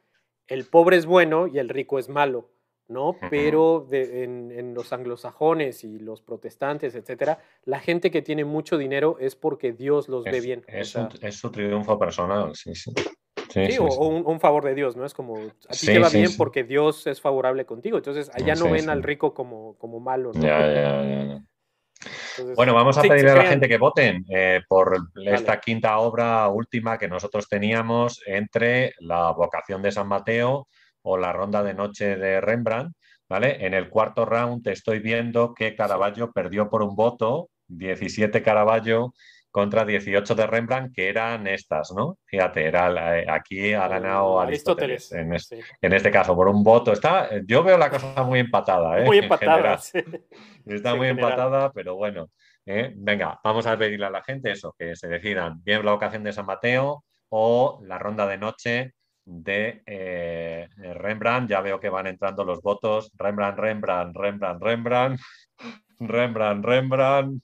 el 0.47 0.65
pobre 0.65 0.97
es 0.97 1.05
bueno 1.05 1.47
y 1.47 1.59
el 1.59 1.69
rico 1.69 1.99
es 1.99 2.09
malo, 2.09 2.49
¿no? 2.87 3.17
Pero 3.29 3.87
en, 3.91 4.73
los 4.73 4.93
anglosajones 4.93 5.83
y 5.83 5.99
los 5.99 6.21
protestantes, 6.21 6.95
etcétera, 6.95 7.39
la 7.65 7.79
gente 7.79 8.11
que 8.11 8.21
tiene 8.21 8.45
mucho 8.45 8.77
dinero 8.77 9.17
es 9.19 9.35
porque 9.35 9.73
Dios 9.73 10.07
los 10.07 10.23
ve 10.23 10.41
bien. 10.41 10.63
Es, 10.67 10.97
es 11.21 11.35
su 11.35 11.51
triunfo 11.51 11.97
personal, 11.99 12.55
sí, 12.55 12.75
sí. 12.75 12.93
Sí, 13.49 13.77
o, 13.79 14.07
un, 14.07 14.39
favor 14.39 14.65
de 14.65 14.75
Dios, 14.75 14.95
¿no? 14.95 15.05
Es 15.05 15.13
como, 15.13 15.37
a 15.37 15.73
ti 15.73 15.85
te 15.85 15.99
va 15.99 16.09
bien 16.09 16.31
porque 16.37 16.63
Dios 16.63 17.07
es 17.07 17.21
favorable 17.21 17.65
contigo. 17.65 17.97
Entonces, 17.97 18.29
allá 18.33 18.55
no 18.55 18.69
ven 18.69 18.89
al 18.89 19.03
rico 19.03 19.33
como, 19.33 19.77
como 19.77 19.99
malo, 19.99 20.31
¿no? 20.33 20.41
Ya, 20.41 20.59
ya, 20.59 21.03
ya. 21.03 22.53
bueno, 22.55 22.73
vamos 22.73 22.97
a 22.97 23.01
pedirle 23.01 23.31
a 23.31 23.35
la 23.35 23.45
gente 23.45 23.67
que 23.67 23.77
voten 23.77 24.25
eh, 24.29 24.61
por 24.67 24.97
esta 25.25 25.59
quinta 25.59 25.97
obra 25.99 26.47
última 26.49 26.97
que 26.97 27.07
nosotros 27.07 27.47
teníamos 27.47 28.21
entre 28.25 28.93
la 28.99 29.31
vocación 29.31 29.81
de 29.81 29.91
San 29.91 30.07
Mateo 30.07 30.67
o 31.07 31.17
la 31.17 31.31
ronda 31.31 31.63
de 31.63 31.73
noche 31.73 32.17
de 32.17 32.41
Rembrandt. 32.41 32.93
¿vale? 33.29 33.65
En 33.65 33.73
el 33.73 33.89
cuarto 33.89 34.25
round 34.25 34.67
estoy 34.67 34.99
viendo 34.99 35.53
que 35.53 35.75
Caravaggio 35.75 36.31
perdió 36.31 36.69
por 36.69 36.81
un 36.81 36.95
voto, 36.95 37.49
17 37.67 38.41
Caravaggio 38.43 39.13
contra 39.51 39.85
18 39.85 40.35
de 40.35 40.45
Rembrandt, 40.45 40.93
que 40.93 41.09
eran 41.09 41.47
estas, 41.47 41.91
¿no? 41.91 42.19
Fíjate, 42.25 42.65
era, 42.65 43.33
aquí 43.33 43.73
ha 43.73 43.87
ganado 43.87 44.39
Aristóteles, 44.39 45.11
en, 45.13 45.33
este, 45.33 46.11
caso, 46.11 46.35
por 46.35 46.47
un 46.47 46.63
voto. 46.63 46.91
Está, 46.91 47.29
yo 47.45 47.63
veo 47.63 47.77
la 47.77 47.89
cosa 47.89 48.21
muy 48.23 48.39
empatada, 48.39 48.99
¿eh? 48.99 49.05
Muy 49.05 49.17
empatada, 49.17 49.79
Está 50.65 50.95
muy 50.95 51.07
empatada, 51.07 51.71
pero 51.71 51.95
bueno. 51.95 52.29
¿eh? 52.65 52.93
Venga, 52.95 53.39
vamos 53.43 53.65
a 53.65 53.77
pedirle 53.77 54.05
a 54.05 54.11
la 54.11 54.21
gente 54.21 54.51
eso, 54.51 54.75
que 54.77 54.95
se 54.95 55.07
decidan 55.07 55.63
bien 55.63 55.83
la 55.83 55.93
ocasión 55.93 56.23
de 56.23 56.33
San 56.33 56.45
Mateo 56.45 57.03
o 57.29 57.79
la 57.83 57.97
ronda 57.97 58.27
de 58.27 58.37
noche 58.37 58.93
de 59.27 59.83
eh, 59.85 60.67
Rembrandt. 60.93 61.49
Ya 61.49 61.61
veo 61.61 61.79
que 61.79 61.89
van 61.89 62.07
entrando 62.07 62.43
los 62.43 62.61
votos. 62.61 63.11
Rembrandt, 63.15 63.59
Rembrandt, 63.59 64.15
Rembrandt, 64.15 64.63
Rembrandt. 64.63 65.21
Rembrandt, 65.99 66.65
Rembrandt. 66.65 67.43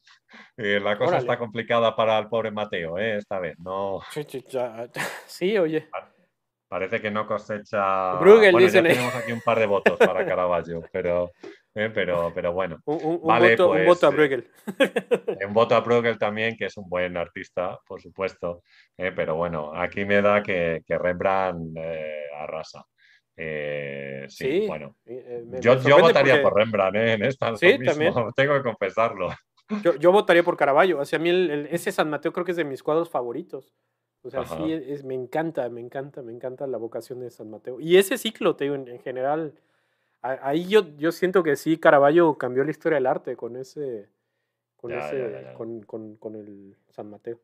Eh, 0.57 0.79
la 0.79 0.97
cosa 0.97 1.17
está 1.17 1.37
complicada 1.37 1.95
para 1.95 2.17
el 2.17 2.27
pobre 2.27 2.51
Mateo, 2.51 2.97
¿eh? 2.97 3.17
esta 3.17 3.39
vez. 3.39 3.57
No... 3.59 4.01
Sí, 5.27 5.57
oye. 5.57 5.89
Parece 6.67 7.01
que 7.01 7.11
no 7.11 7.27
cosecha. 7.27 8.13
Bruegel, 8.15 8.51
bueno, 8.53 8.67
ya 8.67 8.81
tenemos 8.81 9.15
aquí 9.15 9.31
un 9.31 9.41
par 9.41 9.59
de 9.59 9.67
votos 9.67 9.97
para 9.99 10.25
Caravaggio, 10.25 10.83
pero, 10.91 11.31
eh, 11.75 11.91
pero, 11.93 12.31
pero 12.33 12.53
bueno. 12.53 12.79
Un, 12.85 13.21
voto, 13.21 13.71
un, 13.71 13.85
voto, 13.85 14.07
a 14.07 14.11
pues, 14.11 14.15
Bruegel. 14.15 14.51
un 15.47 15.53
voto 15.53 15.75
a 15.75 15.81
Bruegel 15.81 16.17
también, 16.17 16.55
que 16.55 16.65
es 16.65 16.77
un 16.77 16.89
buen 16.89 17.17
artista, 17.17 17.79
por 17.87 18.01
supuesto. 18.01 18.63
pero 18.95 19.35
bueno, 19.35 19.71
aquí 19.75 20.05
me 20.05 20.21
da 20.21 20.41
que, 20.41 20.81
que 20.85 20.97
Rembrandt 20.97 21.77
arrasa. 22.37 22.85
Eh, 23.35 24.25
sí, 24.29 24.65
bueno. 24.67 24.95
Eh, 25.05 25.43
yo, 25.59 25.77
votaría 25.99 26.41
por 26.41 26.55
Rembrandt 26.55 26.95
en 26.95 27.23
esta. 27.23 27.55
Sí, 27.55 27.77
también. 27.83 28.13
Tengo 28.35 28.55
que 28.55 28.63
confesarlo. 28.63 29.29
Yo, 29.99 30.11
votaría 30.11 30.43
por 30.43 30.57
Caravaggio. 30.57 30.99
O 30.99 31.05
sea, 31.05 31.17
a 31.17 31.21
mí 31.21 31.31
ese 31.71 31.91
San 31.91 32.09
Mateo 32.09 32.31
creo 32.31 32.45
que 32.45 32.51
es 32.51 32.57
de 32.57 32.65
mis 32.65 32.83
cuadros 32.83 33.09
favoritos. 33.09 33.73
O 34.21 34.29
sea, 34.29 34.45
sí, 34.45 34.71
es, 34.71 35.03
me 35.03 35.15
encanta, 35.15 35.67
me 35.69 35.81
encanta, 35.81 36.21
me 36.21 36.31
encanta 36.31 36.65
la 36.65 36.77
vocación 36.77 37.19
de 37.19 37.29
San 37.29 37.49
Mateo. 37.49 37.79
Y 37.81 37.97
ese 37.97 38.17
ciclo, 38.17 38.55
te 38.55 38.65
digo, 38.65 38.75
en, 38.75 38.99
general, 39.01 39.53
ahí 40.23 40.67
yo, 40.67 40.95
yo 40.97 41.11
siento 41.11 41.43
que 41.43 41.55
sí, 41.55 41.77
Caravaggio 41.77 42.37
cambió 42.37 42.63
la 42.63 42.71
historia 42.71 42.95
del 42.95 43.07
arte 43.07 43.35
con 43.35 43.55
ese, 43.55 44.09
con, 44.75 44.91
ese, 44.91 45.53
con, 45.55 46.15
con, 46.15 46.35
el 46.35 46.75
San 46.89 47.09
Mateo. 47.09 47.39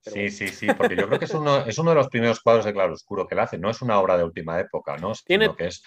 sí, 0.00 0.30
sí, 0.30 0.48
sí, 0.48 0.66
porque 0.76 0.96
yo 0.96 1.06
creo 1.06 1.18
que 1.18 1.26
es 1.26 1.34
uno, 1.34 1.64
es 1.66 1.78
uno 1.78 1.90
de 1.90 1.96
los 1.96 2.08
primeros 2.08 2.40
cuadros 2.40 2.64
de 2.64 2.72
claroscuro 2.72 3.26
que 3.26 3.34
él 3.34 3.40
hace. 3.40 3.58
No 3.58 3.70
es 3.70 3.82
una 3.82 4.00
obra 4.00 4.16
de 4.16 4.24
última 4.24 4.58
época, 4.58 4.96
¿no? 4.96 5.14
Sino 5.14 5.54
que 5.54 5.66
es 5.66 5.82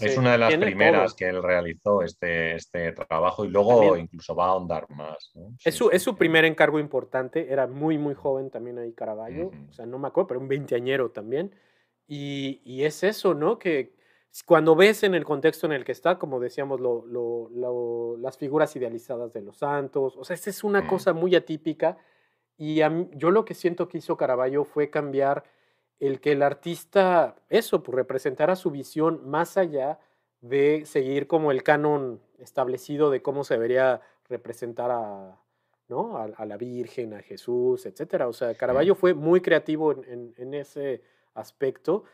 es 0.00 0.16
una 0.18 0.32
de 0.32 0.38
las 0.38 0.56
primeras 0.56 1.14
que 1.14 1.28
él 1.28 1.42
realizó 1.42 2.02
este, 2.02 2.56
este 2.56 2.92
trabajo 2.92 3.44
y 3.44 3.48
luego 3.48 3.96
incluso 3.96 4.34
va 4.34 4.46
a 4.46 4.48
ahondar 4.48 4.90
más. 4.90 5.32
es, 5.64 5.74
su, 5.74 5.90
es 5.90 6.02
su 6.02 6.16
primer 6.16 6.44
encargo 6.44 6.80
importante, 6.80 7.52
era 7.52 7.66
muy, 7.66 7.98
muy 7.98 8.14
joven 8.14 8.50
también 8.50 8.78
ahí 8.78 8.92
Caravaggio, 8.92 9.52
o 9.68 9.72
sea, 9.72 9.86
no 9.86 9.98
me 9.98 10.08
acuerdo, 10.08 10.28
pero 10.28 10.40
un 10.40 10.48
veinteañero 10.48 11.10
también. 11.10 11.54
Y, 12.06 12.60
y, 12.64 12.84
es 12.84 13.02
eso, 13.02 13.32
¿no? 13.32 13.58
Que 13.58 13.94
cuando 14.42 14.74
ves 14.74 15.02
en 15.04 15.14
el 15.14 15.24
contexto 15.24 15.66
en 15.66 15.72
el 15.72 15.84
que 15.84 15.92
está, 15.92 16.18
como 16.18 16.40
decíamos, 16.40 16.80
lo, 16.80 17.06
lo, 17.06 18.16
las 18.18 18.36
figuras 18.36 18.74
idealizadas 18.74 19.32
de 19.32 19.42
los 19.42 19.58
santos, 19.58 20.16
o 20.16 20.24
sea, 20.24 20.34
esa 20.34 20.50
es 20.50 20.64
una 20.64 20.86
cosa 20.88 21.12
muy 21.12 21.34
atípica. 21.36 21.98
Y 22.56 22.80
yo 23.12 23.30
lo 23.30 23.44
que 23.44 23.54
siento 23.54 23.88
que 23.88 23.98
hizo 23.98 24.16
Caravaggio 24.16 24.64
fue 24.64 24.90
cambiar 24.90 25.44
el 26.00 26.20
que 26.20 26.32
el 26.32 26.42
artista, 26.42 27.36
eso, 27.48 27.82
pues 27.82 27.94
representara 27.94 28.56
su 28.56 28.70
visión 28.70 29.28
más 29.28 29.56
allá 29.56 29.98
de 30.40 30.84
seguir 30.84 31.26
como 31.26 31.50
el 31.50 31.62
canon 31.62 32.20
establecido 32.38 33.10
de 33.10 33.22
cómo 33.22 33.44
se 33.44 33.54
debería 33.54 34.02
representar 34.28 34.90
a, 34.90 35.40
¿no? 35.88 36.18
a, 36.18 36.44
la 36.44 36.56
Virgen, 36.56 37.14
a 37.14 37.22
Jesús, 37.22 37.86
etc. 37.86 38.24
O 38.26 38.32
sea, 38.32 38.54
Caravaggio 38.54 38.94
fue 38.94 39.14
muy 39.14 39.40
creativo 39.40 39.92
en, 39.92 40.54
ese 40.54 41.02
aspecto 41.34 42.04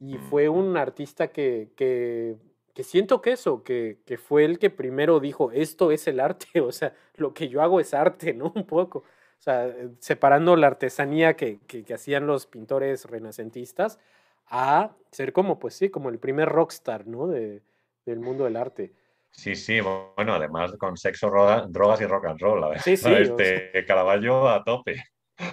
y 0.00 0.16
fue 0.16 0.48
un 0.48 0.76
artista 0.76 1.28
que, 1.28 1.70
que, 1.76 2.36
que 2.74 2.84
siento 2.84 3.20
que 3.20 3.32
eso, 3.32 3.64
que, 3.64 3.98
que, 4.06 4.18
fue 4.18 4.44
el 4.44 4.58
que 4.58 4.70
primero 4.70 5.18
dijo, 5.18 5.50
esto 5.52 5.90
es 5.90 6.06
el 6.06 6.20
arte, 6.20 6.46
o 6.60 6.72
sea, 6.72 6.94
lo 7.16 7.34
que 7.34 7.48
yo 7.48 7.62
hago 7.62 7.80
es 7.80 7.94
arte, 7.94 8.32
¿no? 8.34 8.52
Un 8.54 8.66
poco. 8.66 9.00
O 9.00 9.40
sea, 9.40 9.66
eh, 9.66 9.90
separando 10.00 10.56
la 10.56 10.68
artesanía 10.68 11.34
que, 11.34 11.60
que, 11.66 11.84
hacían 11.92 12.26
los 12.26 12.46
pintores 12.46 13.04
renacentistas 13.04 13.98
a 14.46 14.92
ser 15.10 15.32
como, 15.32 15.58
pues 15.58 15.74
sí, 15.74 15.90
como 15.90 16.08
el 16.08 16.18
primer 16.18 16.48
rockstar, 16.48 17.06
¿no? 17.06 17.26
De, 17.28 17.62
del 18.04 18.20
mundo 18.20 18.44
del 18.44 18.56
arte. 18.56 18.92
Sí, 19.30 19.54
sí, 19.54 19.80
bueno, 19.80 20.34
además 20.34 20.72
con 20.78 20.96
sexo, 20.96 21.30
drogas 21.68 22.00
y 22.00 22.06
rock 22.06 22.26
and 22.26 22.40
roll. 22.40 22.78
Sí, 22.80 22.96
sí. 22.96 23.12
Este 23.12 23.84
Caravaggio 23.86 24.48
a 24.48 24.64
tope. 24.64 24.96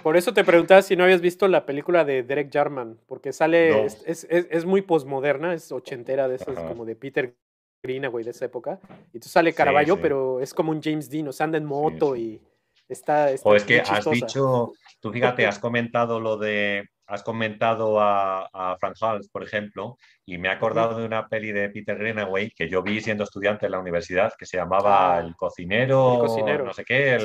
Por 0.02 0.16
eso 0.16 0.34
te 0.34 0.44
preguntaba 0.44 0.82
si 0.82 0.96
no 0.96 1.04
habías 1.04 1.20
visto 1.20 1.46
la 1.48 1.64
película 1.64 2.04
de 2.04 2.22
Derek 2.22 2.52
Jarman, 2.52 2.98
porque 3.06 3.32
sale, 3.32 3.84
es, 3.84 4.02
es, 4.06 4.26
es, 4.28 4.64
muy 4.64 4.82
posmoderna, 4.82 5.54
es 5.54 5.70
ochentera 5.70 6.28
de 6.28 6.36
esos, 6.36 6.58
como 6.58 6.84
de 6.84 6.96
Peter 6.96 7.36
Greenaway 7.82 8.24
de 8.24 8.30
esa 8.30 8.46
época. 8.46 8.80
Y 9.12 9.20
tú 9.20 9.28
sale 9.28 9.52
Caravaggio, 9.52 10.00
pero 10.00 10.40
es 10.40 10.52
como 10.52 10.72
un 10.72 10.82
James 10.82 11.08
Dean, 11.08 11.28
o 11.28 11.32
sea, 11.32 11.44
anda 11.44 11.58
en 11.58 11.64
moto 11.64 12.16
y 12.16 12.40
Está, 12.88 13.30
o 13.42 13.56
es 13.56 13.64
que 13.64 13.80
has 13.80 14.08
dicho, 14.08 14.72
tú 15.00 15.10
fíjate, 15.10 15.44
has 15.44 15.58
comentado 15.58 16.20
lo 16.20 16.36
de, 16.36 16.88
has 17.06 17.22
comentado 17.22 18.00
a, 18.00 18.76
Frank 18.80 18.96
Hals, 19.00 19.28
por 19.28 19.42
ejemplo, 19.42 19.96
y 20.24 20.38
me 20.38 20.48
he 20.48 20.50
acordado 20.50 20.98
de 20.98 21.04
una 21.04 21.28
peli 21.28 21.52
de 21.52 21.68
Peter 21.70 21.96
Greenaway 21.96 22.50
que 22.50 22.68
yo 22.68 22.82
vi 22.82 23.00
siendo 23.00 23.24
estudiante 23.24 23.66
en 23.66 23.72
la 23.72 23.78
universidad 23.78 24.32
que 24.38 24.46
se 24.46 24.56
llamaba 24.56 25.16
ah, 25.16 25.20
El 25.20 25.36
cocinero, 25.36 26.26
no 26.64 26.72
sé 26.72 26.84
qué, 26.84 27.18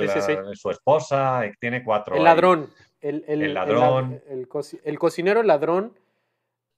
su 0.54 0.70
esposa, 0.70 1.44
tiene 1.60 1.84
cuatro. 1.84 2.16
El 2.16 2.24
ladrón. 2.24 2.70
El, 3.00 3.26
el, 3.28 3.54
ladrón. 3.56 4.22
el, 4.30 4.48
cocinero, 5.00 5.42
el 5.42 5.48
ladrón 5.48 5.94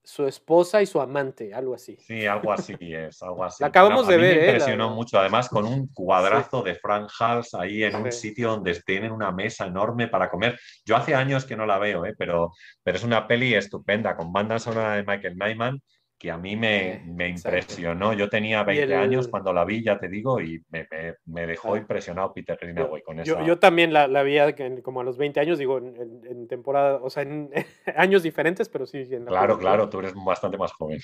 su 0.04 0.28
esposa 0.28 0.82
y 0.82 0.86
su 0.86 1.00
amante, 1.00 1.54
algo 1.54 1.74
así. 1.74 1.96
Sí, 1.98 2.26
algo 2.26 2.52
así 2.52 2.76
es, 2.80 3.24
algo 3.24 3.44
así. 3.46 3.64
La 3.64 3.68
acabamos 3.68 4.08
de 4.08 4.18
ver. 4.18 4.36
Me 4.36 4.42
¿eh? 4.42 4.46
impresionó 4.52 4.90
mucho, 4.90 5.18
además 5.18 5.48
con 5.50 5.66
un 5.66 5.88
cuadrazo 5.88 6.62
de 6.62 6.76
Frank 6.76 7.10
Hals 7.20 7.54
ahí 7.54 7.84
en 7.84 7.96
un 7.96 8.12
sitio 8.12 8.52
donde 8.52 8.80
tienen 8.82 9.12
una 9.12 9.32
mesa 9.32 9.66
enorme 9.66 10.08
para 10.08 10.30
comer. 10.30 10.60
Yo 10.86 10.96
hace 10.96 11.16
años 11.16 11.46
que 11.46 11.56
no 11.56 11.66
la 11.66 11.80
veo, 11.80 12.06
¿eh? 12.06 12.14
pero, 12.18 12.52
pero 12.84 12.98
es 12.98 13.04
una 13.04 13.28
peli 13.28 13.54
estupenda, 13.54 14.16
con 14.16 14.34
banda 14.34 14.60
sonora 14.60 14.96
de 14.96 15.04
Michael 15.04 15.38
Nyman 15.38 15.82
que 16.24 16.32
a 16.32 16.38
mí 16.38 16.56
me, 16.56 17.04
me 17.06 17.28
impresionó. 17.28 18.14
Yo 18.14 18.30
tenía 18.30 18.64
20 18.64 18.96
años 18.96 19.28
cuando 19.28 19.52
la 19.52 19.66
vi, 19.66 19.84
ya 19.84 20.00
te 20.00 20.08
digo, 20.08 20.40
y 20.40 20.64
me, 20.70 20.88
me, 21.26 21.46
dejó 21.46 21.76
impresionado 21.76 22.34
Peter 22.34 22.58
Greenaway 22.58 23.02
con 23.02 23.20
eso. 23.20 23.44
Yo, 23.44 23.60
también 23.60 23.92
la, 23.92 24.08
la, 24.08 24.24
vi 24.24 24.38
como 24.84 25.02
a 25.02 25.04
los 25.04 25.18
20 25.18 25.42
años, 25.42 25.60
digo, 25.60 25.80
en, 25.80 26.48
temporada, 26.48 27.02
o 27.04 27.10
sea, 27.10 27.24
en 27.24 27.52
años 27.98 28.24
diferentes, 28.24 28.70
pero 28.70 28.86
sí. 28.86 29.06
claro, 29.28 29.60
claro, 29.60 29.90
tú 29.90 30.00
eres 30.00 30.14
bastante 30.16 30.58
más 30.58 30.72
joven. 30.72 31.02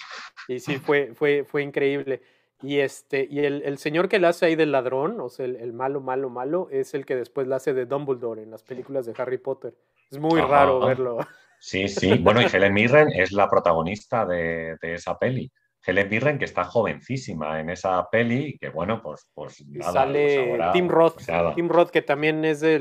Y 0.47 0.61
sí, 0.61 0.77
fue, 0.77 1.11
fue, 1.13 1.43
fue 1.43 1.63
increíble. 1.63 2.21
Y, 2.61 2.77
este, 2.77 3.27
y 3.29 3.39
el, 3.39 3.61
el 3.63 3.77
señor 3.77 4.07
que 4.07 4.19
la 4.19 4.29
hace 4.29 4.45
ahí 4.45 4.55
del 4.55 4.71
ladrón, 4.71 5.19
o 5.19 5.27
sea, 5.27 5.45
el, 5.45 5.57
el, 5.57 5.73
malo, 5.73 5.99
malo, 5.99 6.29
malo, 6.29 6.69
es 6.71 6.93
el 6.93 7.05
que 7.05 7.17
después 7.17 7.45
la 7.45 7.57
hace 7.57 7.73
de 7.73 7.85
Dumbledore 7.85 8.41
en 8.41 8.51
las 8.51 8.63
películas 8.63 9.05
de 9.05 9.13
Harry 9.17 9.37
Potter. 9.37 9.73
Es 10.09 10.17
muy 10.17 10.39
raro 10.39 10.79
verlo. 10.79 11.17
Sí, 11.59 11.87
sí. 11.87 12.17
Bueno, 12.17 12.41
y 12.41 12.45
Helen 12.53 12.73
Mirren 12.73 13.09
es 13.13 13.31
la 13.31 13.49
protagonista 13.49 14.25
de, 14.25 14.77
esa 14.81 15.17
peli. 15.17 15.51
Helen 15.85 16.09
Mirren, 16.09 16.37
que 16.37 16.45
está 16.45 16.65
jovencísima 16.65 17.59
en 17.59 17.69
esa 17.69 18.07
peli, 18.09 18.57
que 18.59 18.69
bueno, 18.69 19.01
pues, 19.01 19.29
pues 19.33 19.65
nada, 19.67 19.93
Sale 19.93 20.55
pues 20.57 20.71
Tim 20.73 20.89
Roth. 20.89 21.21
Tim 21.55 21.69
Roth, 21.69 21.89
que 21.89 22.01
también 22.01 22.43
es 22.43 22.59
de 22.59 22.77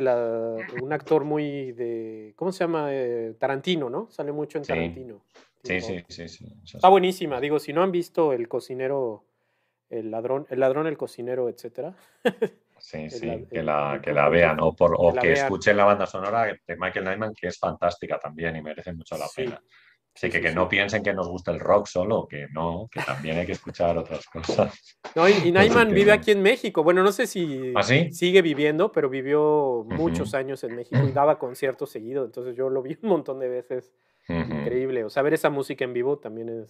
un 0.83 0.93
actor 0.93 1.25
muy 1.25 1.73
de. 1.73 2.33
¿Cómo 2.37 2.51
se 2.53 2.65
llama? 2.65 2.89
Eh, 2.91 3.35
Tarantino, 3.39 3.89
¿no? 3.89 4.09
Sale 4.11 4.33
mucho 4.33 4.59
en 4.59 4.65
Tarantino. 4.65 5.23
Sí, 5.63 5.81
sí, 5.81 6.05
sí, 6.09 6.29
sí, 6.29 6.47
Está 6.65 6.89
buenísima. 6.89 7.41
Digo, 7.41 7.59
si 7.59 7.73
no 7.73 7.83
han 7.83 7.93
visto 7.93 8.33
El 8.33 8.49
cocinero, 8.49 9.25
el 9.91 10.11
ladrón, 10.11 10.47
el 10.51 10.61
ladrón, 10.61 10.87
el 10.87 10.97
cocinero, 10.97 11.49
etcétera. 11.49 11.95
Sí, 12.89 13.11
sí, 13.11 13.47
que, 13.53 13.63
la, 13.63 14.01
que 14.03 14.15
la 14.15 14.31
vean 14.31 14.61
o, 14.61 14.75
por, 14.75 14.97
o 14.97 15.13
que, 15.13 15.33
escuchen 15.33 15.77
la 15.77 15.85
banda 15.85 16.07
sonora 16.07 16.45
de 16.45 16.77
Michael 16.79 17.05
Nyman, 17.05 17.35
que 17.35 17.49
es 17.49 17.59
fantástica 17.59 18.19
también 18.19 18.57
y 18.57 18.63
merece 18.63 18.95
mucho 18.95 19.19
la 19.19 19.27
pena. 19.37 19.63
Así 20.15 20.31
que, 20.31 20.41
que 20.41 20.55
no 20.55 20.71
piensen 20.71 21.03
que 21.03 21.13
nos 21.13 21.29
gusta 21.29 21.51
el 21.51 21.61
rock 21.61 21.87
solo, 21.87 22.27
que 22.27 22.47
no, 22.51 22.89
que 22.91 23.03
también 23.03 23.37
hay 23.37 23.45
que 23.45 23.53
escuchar 23.53 23.99
otras 23.99 24.25
cosas. 24.27 24.97
No, 25.15 25.29
y, 25.29 25.53
Nyman 25.53 25.93
vive 25.93 26.13
aquí 26.13 26.31
en 26.31 26.41
México. 26.41 26.83
Bueno, 26.83 27.03
no 27.03 27.13
sé 27.13 27.27
si 27.27 27.75
¿Ah, 27.77 27.83
sigue 27.83 28.41
viviendo, 28.41 28.91
pero 28.91 29.11
vivió 29.11 29.85
muchos 29.87 30.33
años 30.33 30.65
en 30.65 30.75
México 30.75 30.99
y 31.07 31.13
daba 31.13 31.39
conciertos 31.39 31.91
seguidos. 31.91 32.25
Entonces 32.25 32.57
yo 32.57 32.71
lo 32.71 32.81
vi 32.81 32.97
un 33.03 33.11
montón 33.11 33.39
de 33.39 33.51
veces. 33.51 33.93
Increíble. 34.29 35.05
O 35.05 35.11
sea, 35.11 35.23
ver 35.23 35.35
esa 35.35 35.51
música 35.51 35.85
en 35.85 35.93
vivo 35.93 36.19
también 36.19 36.49
es, 36.49 36.69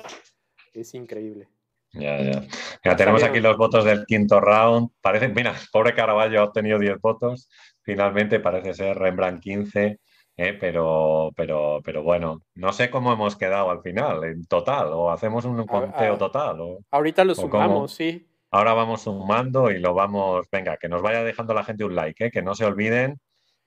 es 0.74 0.94
increíble. 0.94 1.48
Ya, 1.98 2.20
ya. 2.20 2.42
ya 2.84 2.96
tenemos 2.96 3.22
aquí 3.22 3.40
los 3.40 3.56
votos 3.56 3.84
del 3.84 4.06
quinto 4.06 4.40
round. 4.40 4.90
Parece, 5.00 5.28
mira, 5.28 5.54
pobre 5.72 5.94
Caraballo 5.94 6.40
ha 6.40 6.44
obtenido 6.44 6.78
10 6.78 7.00
votos. 7.00 7.48
Finalmente 7.82 8.40
parece 8.40 8.74
ser 8.74 8.96
Rembrandt 8.96 9.42
15. 9.42 9.98
Eh, 10.40 10.52
pero, 10.52 11.32
pero, 11.34 11.80
pero 11.84 12.04
bueno, 12.04 12.42
no 12.54 12.72
sé 12.72 12.90
cómo 12.90 13.12
hemos 13.12 13.34
quedado 13.34 13.70
al 13.70 13.82
final, 13.82 14.22
en 14.22 14.46
total, 14.46 14.92
o 14.92 15.10
hacemos 15.10 15.44
un 15.44 15.66
conteo 15.66 16.16
total. 16.16 16.60
O, 16.60 16.78
ahorita 16.92 17.24
lo 17.24 17.34
sumamos, 17.34 17.92
sí. 17.92 18.24
Ahora 18.52 18.72
vamos 18.72 19.02
sumando 19.02 19.68
y 19.68 19.80
lo 19.80 19.94
vamos, 19.94 20.46
venga, 20.52 20.76
que 20.76 20.88
nos 20.88 21.02
vaya 21.02 21.24
dejando 21.24 21.54
la 21.54 21.64
gente 21.64 21.84
un 21.84 21.96
like, 21.96 22.26
eh, 22.26 22.30
que 22.30 22.40
no 22.40 22.54
se 22.54 22.64
olviden. 22.64 23.18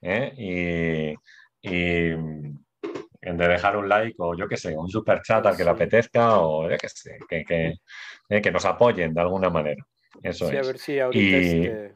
Eh, 0.02 1.18
y 1.62 2.12
de 3.22 3.48
dejar 3.48 3.78
un 3.78 3.88
like 3.88 4.16
o 4.18 4.36
yo 4.36 4.48
qué 4.48 4.58
sé, 4.58 4.76
un 4.76 4.90
super 4.90 5.22
chat 5.22 5.46
al 5.46 5.56
que 5.56 5.64
le 5.64 5.70
apetezca 5.70 6.40
o 6.40 6.70
yo 6.70 6.78
qué 6.78 6.90
sé, 6.90 7.20
que, 7.30 7.46
eh, 7.50 8.42
que, 8.42 8.52
nos 8.52 8.66
apoyen 8.66 9.14
de 9.14 9.22
alguna 9.22 9.50
manera. 9.50 9.86
Eso 10.24 10.48
sí, 10.48 10.56
es. 10.56 10.64
a 10.64 10.68
ver 10.68 10.78
si 10.80 11.00
ahorita 11.00 11.38
este, 11.38 11.96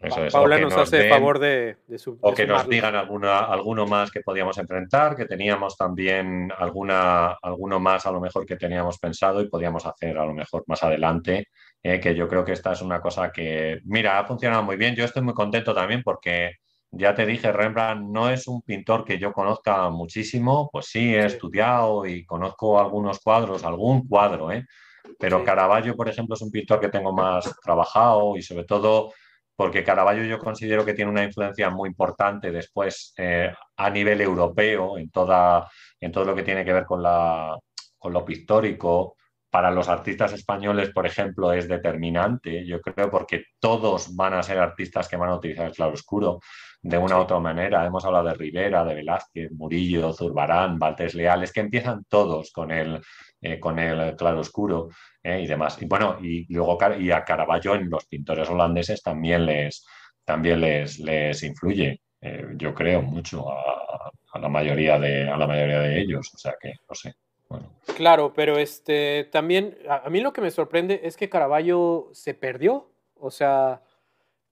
eso 0.00 0.24
es. 0.24 0.32
Paula 0.32 0.58
nos, 0.58 0.74
hace 0.74 1.08
favor 1.08 1.38
de, 1.38 1.76
su, 1.96 2.18
O 2.20 2.32
que 2.32 2.46
nos 2.46 2.66
digan 2.66 2.94
alguna, 2.94 3.40
alguno 3.40 3.86
más 3.86 4.10
que 4.10 4.20
podíamos 4.20 4.56
enfrentar, 4.58 5.14
que 5.16 5.26
teníamos 5.26 5.76
también 5.76 6.50
alguna, 6.56 7.36
alguno 7.42 7.78
más 7.78 8.06
a 8.06 8.10
lo 8.10 8.20
mejor 8.20 8.46
que 8.46 8.56
teníamos 8.56 8.98
pensado 8.98 9.42
y 9.42 9.48
podíamos 9.48 9.84
hacer 9.86 10.16
a 10.18 10.24
lo 10.24 10.32
mejor 10.32 10.64
más 10.66 10.82
adelante, 10.82 11.48
eh, 11.82 12.00
que 12.00 12.14
yo 12.14 12.26
creo 12.26 12.44
que 12.44 12.52
esta 12.52 12.72
es 12.72 12.80
una 12.80 13.00
cosa 13.00 13.30
que, 13.30 13.80
mira, 13.84 14.18
ha 14.18 14.24
funcionado 14.24 14.62
muy 14.62 14.76
bien. 14.76 14.94
Yo 14.94 15.04
estoy 15.04 15.22
muy 15.22 15.34
contento 15.34 15.74
también 15.74 16.02
porque 16.02 16.52
ya 16.96 17.14
te 17.14 17.26
dije, 17.26 17.52
Rembrandt 17.52 18.10
no 18.10 18.30
es 18.30 18.46
un 18.48 18.62
pintor 18.62 19.04
que 19.04 19.18
yo 19.18 19.32
conozca 19.32 19.88
muchísimo, 19.90 20.68
pues 20.72 20.86
sí, 20.86 21.14
he 21.14 21.26
estudiado 21.26 22.06
y 22.06 22.24
conozco 22.24 22.78
algunos 22.80 23.20
cuadros, 23.20 23.64
algún 23.64 24.08
cuadro, 24.08 24.52
¿eh? 24.52 24.64
pero 25.18 25.44
Caravaggio, 25.44 25.96
por 25.96 26.08
ejemplo, 26.08 26.34
es 26.34 26.42
un 26.42 26.50
pintor 26.50 26.80
que 26.80 26.88
tengo 26.88 27.12
más 27.12 27.54
trabajado 27.62 28.36
y 28.36 28.42
sobre 28.42 28.64
todo 28.64 29.12
porque 29.56 29.84
Caravaggio 29.84 30.24
yo 30.24 30.38
considero 30.38 30.84
que 30.84 30.94
tiene 30.94 31.10
una 31.10 31.24
influencia 31.24 31.70
muy 31.70 31.88
importante 31.88 32.50
después 32.50 33.14
eh, 33.16 33.52
a 33.76 33.90
nivel 33.90 34.20
europeo 34.20 34.98
en, 34.98 35.10
toda, 35.10 35.70
en 36.00 36.10
todo 36.10 36.24
lo 36.24 36.34
que 36.34 36.42
tiene 36.42 36.64
que 36.64 36.72
ver 36.72 36.84
con, 36.84 37.02
la, 37.02 37.56
con 37.98 38.12
lo 38.12 38.24
pictórico, 38.24 39.16
para 39.54 39.70
los 39.70 39.88
artistas 39.88 40.32
españoles, 40.32 40.90
por 40.90 41.06
ejemplo, 41.06 41.52
es 41.52 41.68
determinante, 41.68 42.66
yo 42.66 42.80
creo, 42.80 43.08
porque 43.08 43.44
todos 43.60 44.16
van 44.16 44.34
a 44.34 44.42
ser 44.42 44.58
artistas 44.58 45.06
que 45.06 45.16
van 45.16 45.30
a 45.30 45.36
utilizar 45.36 45.66
el 45.66 45.72
claroscuro 45.72 46.40
de 46.82 46.98
una 46.98 47.18
u 47.18 47.20
otra 47.20 47.38
manera. 47.38 47.86
Hemos 47.86 48.04
hablado 48.04 48.30
de 48.30 48.34
Rivera, 48.34 48.84
de 48.84 48.96
Velázquez, 48.96 49.52
Murillo, 49.52 50.12
Zurbarán, 50.12 50.76
Valtés 50.76 51.14
Leal, 51.14 51.44
es 51.44 51.52
que 51.52 51.60
empiezan 51.60 52.02
todos 52.08 52.50
con 52.50 52.72
el, 52.72 53.00
eh, 53.40 53.60
con 53.60 53.78
el 53.78 54.16
claroscuro 54.16 54.88
eh, 55.22 55.42
y 55.42 55.46
demás. 55.46 55.80
Y 55.80 55.86
bueno, 55.86 56.18
y 56.20 56.52
luego 56.52 56.76
y 56.98 57.12
a 57.12 57.22
Caravaggio 57.22 57.76
en 57.76 57.88
los 57.88 58.06
pintores 58.06 58.50
holandeses 58.50 59.04
también 59.04 59.46
les, 59.46 59.86
también 60.24 60.60
les, 60.62 60.98
les 60.98 61.40
influye, 61.44 62.00
eh, 62.20 62.44
yo 62.56 62.74
creo, 62.74 63.02
mucho 63.02 63.48
a, 63.52 64.10
la 64.40 64.48
mayoría 64.48 64.98
de, 64.98 65.28
a 65.30 65.36
la 65.36 65.46
mayoría 65.46 65.78
de 65.78 66.00
ellos. 66.00 66.28
O 66.34 66.38
sea 66.38 66.56
que, 66.60 66.72
no 66.88 66.94
sé. 66.96 67.14
Claro, 67.96 68.32
pero 68.34 68.58
este 68.58 69.28
también 69.30 69.76
a, 69.88 70.08
mí 70.10 70.20
lo 70.20 70.32
que 70.32 70.40
me 70.40 70.50
sorprende 70.50 71.00
es 71.04 71.16
que 71.16 71.28
Caravaggio 71.28 72.08
se 72.12 72.34
perdió. 72.34 72.90
O 73.16 73.30
sea, 73.30 73.82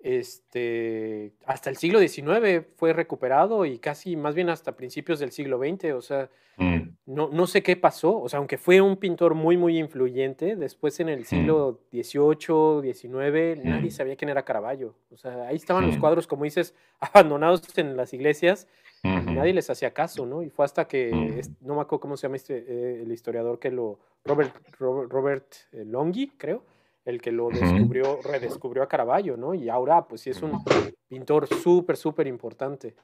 este, 0.02 1.32
hasta 1.47 1.70
el 1.70 1.77
siglo 1.77 2.01
XIX 2.01 2.66
fue 2.77 2.93
recuperado 2.93 3.64
y 3.64 3.78
casi 3.78 4.16
más 4.16 4.35
bien 4.35 4.51
hasta 4.51 4.77
principios 4.77 5.20
del 5.20 5.31
siglo 5.31 5.59
XX, 5.59 5.93
o 5.93 6.02
sea, 6.02 6.28
mm. 6.56 6.81
no, 7.06 7.28
no, 7.28 7.47
sé 7.47 7.62
qué 7.62 7.77
pasó, 7.77 8.20
o 8.20 8.28
sea, 8.28 8.39
aunque 8.39 8.59
fue 8.59 8.81
un 8.81 8.97
pintor 8.97 9.35
muy, 9.35 9.56
muy 9.56 9.78
influyente, 9.78 10.56
después 10.56 10.98
en 10.98 11.09
el 11.09 11.20
mm. 11.20 11.24
siglo 11.24 11.81
XVIII, 11.93 12.93
XIX, 12.93 13.64
nadie 13.64 13.89
mm. 13.89 13.90
sabía 13.90 14.16
quién 14.16 14.31
era 14.31 14.44
Caravaggio, 14.44 14.97
o 15.12 15.16
sea, 15.16 15.47
ahí 15.47 15.56
estaban 15.56 15.86
los 15.86 15.97
cuadros, 15.98 16.27
como 16.27 16.44
dices, 16.44 16.74
abandonados 17.01 17.62
en 17.78 17.97
las 17.97 18.12
iglesias, 18.12 18.66
nadie 19.02 19.52
les 19.52 19.68
hacía 19.68 19.92
caso, 19.92 20.26
¿no? 20.26 20.42
Y 20.42 20.50
fue 20.50 20.64
hasta 20.64 20.86
que, 20.86 21.42
no 21.60 21.74
me 21.74 21.82
acuerdo 21.82 22.00
cómo 22.00 22.16
se 22.16 22.22
llama 22.26 22.36
este, 22.36 22.58
eh, 22.58 23.02
el 23.02 23.12
historiador 23.12 23.58
que 23.58 23.70
lo, 23.70 23.98
Robert, 24.24 24.54
Robert, 24.78 25.54
eh, 25.72 25.84
Longhi, 25.84 26.32
creo, 26.36 26.64
el 27.04 27.20
que 27.20 27.32
lo 27.32 27.48
descubrió, 27.48 28.20
redescubrió 28.22 28.82
a 28.82 28.88
Caravaggio, 28.88 29.36
¿no? 29.36 29.54
Y 29.54 29.68
ahora, 29.68 30.06
pues 30.06 30.20
sí 30.20 30.30
es 30.30 30.40
un 30.42 30.62
pintor 31.08 31.48
súper, 31.48 31.96
súper 31.96 32.26
importante. 32.26 32.94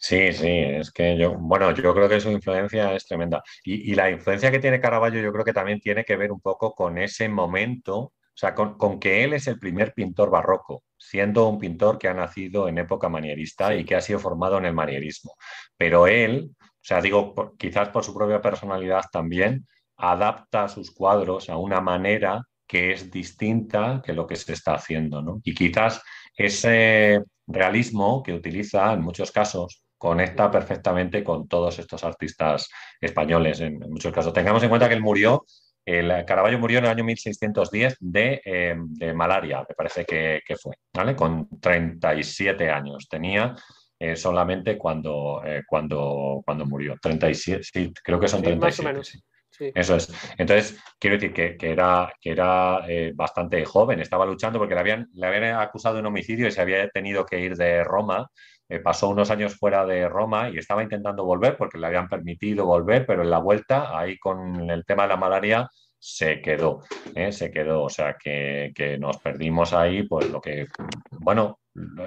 Sí, 0.00 0.32
sí, 0.32 0.46
es 0.48 0.92
que 0.92 1.18
yo, 1.18 1.34
bueno, 1.34 1.72
yo 1.74 1.92
creo 1.92 2.08
que 2.08 2.20
su 2.20 2.30
influencia 2.30 2.94
es 2.94 3.04
tremenda. 3.04 3.42
Y, 3.64 3.96
la 3.96 4.08
influencia 4.10 4.50
que 4.52 4.60
tiene 4.60 4.80
Caravaggio 4.80 5.20
yo 5.20 5.32
creo 5.32 5.44
que 5.44 5.52
también 5.52 5.80
tiene 5.80 6.04
que 6.04 6.16
ver 6.16 6.30
un 6.30 6.40
poco 6.40 6.72
con 6.72 6.98
ese 6.98 7.28
momento, 7.28 8.12
o 8.38 8.40
sea, 8.40 8.54
con, 8.54 9.00
que 9.00 9.24
él 9.24 9.32
es 9.32 9.48
el 9.48 9.58
primer 9.58 9.92
pintor 9.94 10.30
barroco, 10.30 10.84
siendo 10.96 11.48
un 11.48 11.58
pintor 11.58 11.98
que 11.98 12.06
ha 12.06 12.14
nacido 12.14 12.68
en 12.68 12.78
época 12.78 13.08
manierista 13.08 13.74
y 13.74 13.84
que 13.84 13.96
ha 13.96 14.00
sido 14.00 14.20
formado 14.20 14.58
en 14.58 14.66
el 14.66 14.74
manierismo. 14.74 15.32
Pero 15.76 16.06
él, 16.06 16.52
o 16.60 16.64
sea, 16.80 17.00
digo, 17.00 17.34
quizás 17.58 17.88
por 17.88 18.04
su 18.04 18.14
propia 18.14 18.40
personalidad 18.40 19.02
también, 19.10 19.66
adapta 19.96 20.68
sus 20.68 20.92
cuadros 20.92 21.50
a 21.50 21.56
una 21.56 21.80
manera 21.80 22.44
que 22.64 22.92
es 22.92 23.10
distinta 23.10 24.00
que 24.04 24.12
lo 24.12 24.24
que 24.24 24.36
se 24.36 24.52
está 24.52 24.74
haciendo. 24.74 25.20
¿no? 25.20 25.40
Y 25.42 25.52
quizás 25.52 26.00
ese 26.36 27.20
realismo 27.48 28.22
que 28.22 28.34
utiliza 28.34 28.92
en 28.92 29.00
muchos 29.00 29.32
casos 29.32 29.82
conecta 29.96 30.48
perfectamente 30.48 31.24
con 31.24 31.48
todos 31.48 31.76
estos 31.80 32.04
artistas 32.04 32.68
españoles 33.00 33.58
en, 33.58 33.80
muchos 33.80 34.12
casos. 34.12 34.32
Tengamos 34.32 34.62
en 34.62 34.68
cuenta 34.68 34.88
que 34.88 34.94
él 34.94 35.02
murió, 35.02 35.44
el 35.88 36.24
Caravaggio 36.24 36.58
murió 36.58 36.78
en 36.78 36.84
el 36.84 36.90
año 36.90 37.04
1610 37.04 37.96
de, 38.00 38.76
de 38.86 39.14
malaria, 39.14 39.64
me 39.68 39.74
parece 39.74 40.04
que, 40.04 40.56
fue, 40.60 40.74
¿vale? 40.94 41.16
Con 41.16 41.48
37 41.60 42.70
años 42.70 43.08
tenía. 43.08 43.54
Eh, 44.00 44.14
solamente 44.14 44.78
cuando, 44.78 45.42
eh, 45.44 45.64
cuando, 45.66 46.40
cuando 46.44 46.64
murió. 46.66 46.96
37, 47.02 47.62
sí, 47.64 47.92
creo 48.02 48.20
que 48.20 48.28
son 48.28 48.42
37. 48.42 49.02
Sí. 49.50 49.72
Eso 49.74 49.96
es. 49.96 50.12
Entonces, 50.36 50.78
quiero 51.00 51.16
decir 51.16 51.32
que, 51.32 51.56
era, 51.60 52.12
que 52.20 52.30
era 52.30 52.84
eh, 52.86 53.12
bastante 53.12 53.64
joven, 53.64 53.98
estaba 53.98 54.24
luchando 54.24 54.60
porque 54.60 54.74
le 54.74 54.80
habían, 54.80 55.08
le 55.14 55.26
habían 55.26 55.56
acusado 55.56 55.96
de 55.96 56.00
un 56.02 56.06
homicidio 56.06 56.46
y 56.46 56.52
se 56.52 56.60
había 56.60 56.88
tenido 56.90 57.26
que 57.26 57.40
ir 57.40 57.56
de 57.56 57.82
Roma. 57.82 58.30
Eh, 58.68 58.80
pasó 58.80 59.08
unos 59.08 59.30
años 59.30 59.56
fuera 59.56 59.86
de 59.86 60.08
Roma 60.08 60.50
y 60.50 60.58
estaba 60.58 60.82
intentando 60.82 61.24
volver 61.24 61.56
porque 61.56 61.78
le 61.78 61.86
habían 61.86 62.08
permitido 62.08 62.66
volver, 62.66 63.06
pero 63.06 63.22
en 63.22 63.30
la 63.30 63.38
vuelta, 63.38 63.98
ahí 63.98 64.18
con 64.18 64.68
el 64.68 64.84
tema 64.84 65.04
de 65.04 65.08
la 65.08 65.16
malaria, 65.16 65.68
se 65.98 66.40
quedó, 66.42 66.82
¿eh? 67.14 67.32
se 67.32 67.50
quedó. 67.50 67.84
O 67.84 67.88
sea, 67.88 68.16
que, 68.18 68.72
nos 69.00 69.18
perdimos 69.18 69.72
ahí, 69.72 70.02
pues 70.04 70.30
lo 70.30 70.40
que, 70.40 70.66
bueno, 71.10 71.60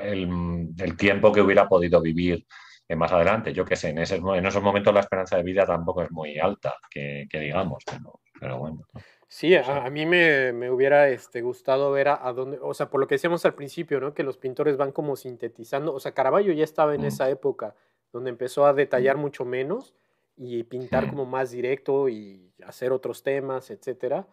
el, 0.03 0.97
tiempo 0.97 1.31
que 1.31 1.41
hubiera 1.41 1.67
podido 1.67 2.01
vivir 2.01 2.45
más 2.95 3.11
adelante, 3.11 3.53
yo 3.53 3.63
qué 3.63 3.77
sé, 3.77 3.89
en 3.89 3.99
esos 3.99 4.61
momentos 4.61 4.93
la 4.93 4.99
esperanza 4.99 5.37
de 5.37 5.43
vida 5.43 5.65
tampoco 5.65 6.03
es 6.03 6.11
muy 6.11 6.37
alta, 6.37 6.75
que, 6.89 7.27
digamos, 7.31 7.83
pero, 8.39 8.57
bueno. 8.57 8.85
Sí, 9.33 9.55
a, 9.55 9.89
mí 9.89 10.05
me, 10.05 10.69
hubiera 10.69 11.07
este, 11.07 11.41
gustado 11.41 11.89
ver 11.89 12.09
a, 12.09 12.33
dónde, 12.33 12.59
o 12.61 12.73
sea, 12.73 12.89
por 12.89 12.99
lo 12.99 13.07
que 13.07 13.15
decíamos 13.15 13.45
al 13.45 13.53
principio, 13.53 14.01
¿no? 14.01 14.13
Que 14.13 14.23
los 14.23 14.35
pintores 14.37 14.75
van 14.75 14.91
como 14.91 15.15
sintetizando, 15.15 15.93
o 15.93 16.01
sea, 16.01 16.13
Caravaggio 16.13 16.51
ya 16.51 16.65
estaba 16.65 16.95
en 16.95 17.05
esa 17.05 17.29
época 17.29 17.73
donde 18.11 18.29
empezó 18.29 18.65
a 18.65 18.73
detallar 18.73 19.15
mucho 19.15 19.45
menos 19.45 19.95
y 20.35 20.63
pintar 20.63 21.09
como 21.09 21.25
más 21.25 21.51
directo 21.51 22.09
y 22.09 22.51
hacer 22.65 22.91
otros 22.91 23.23
temas, 23.23 23.71
etcétera. 23.71 24.27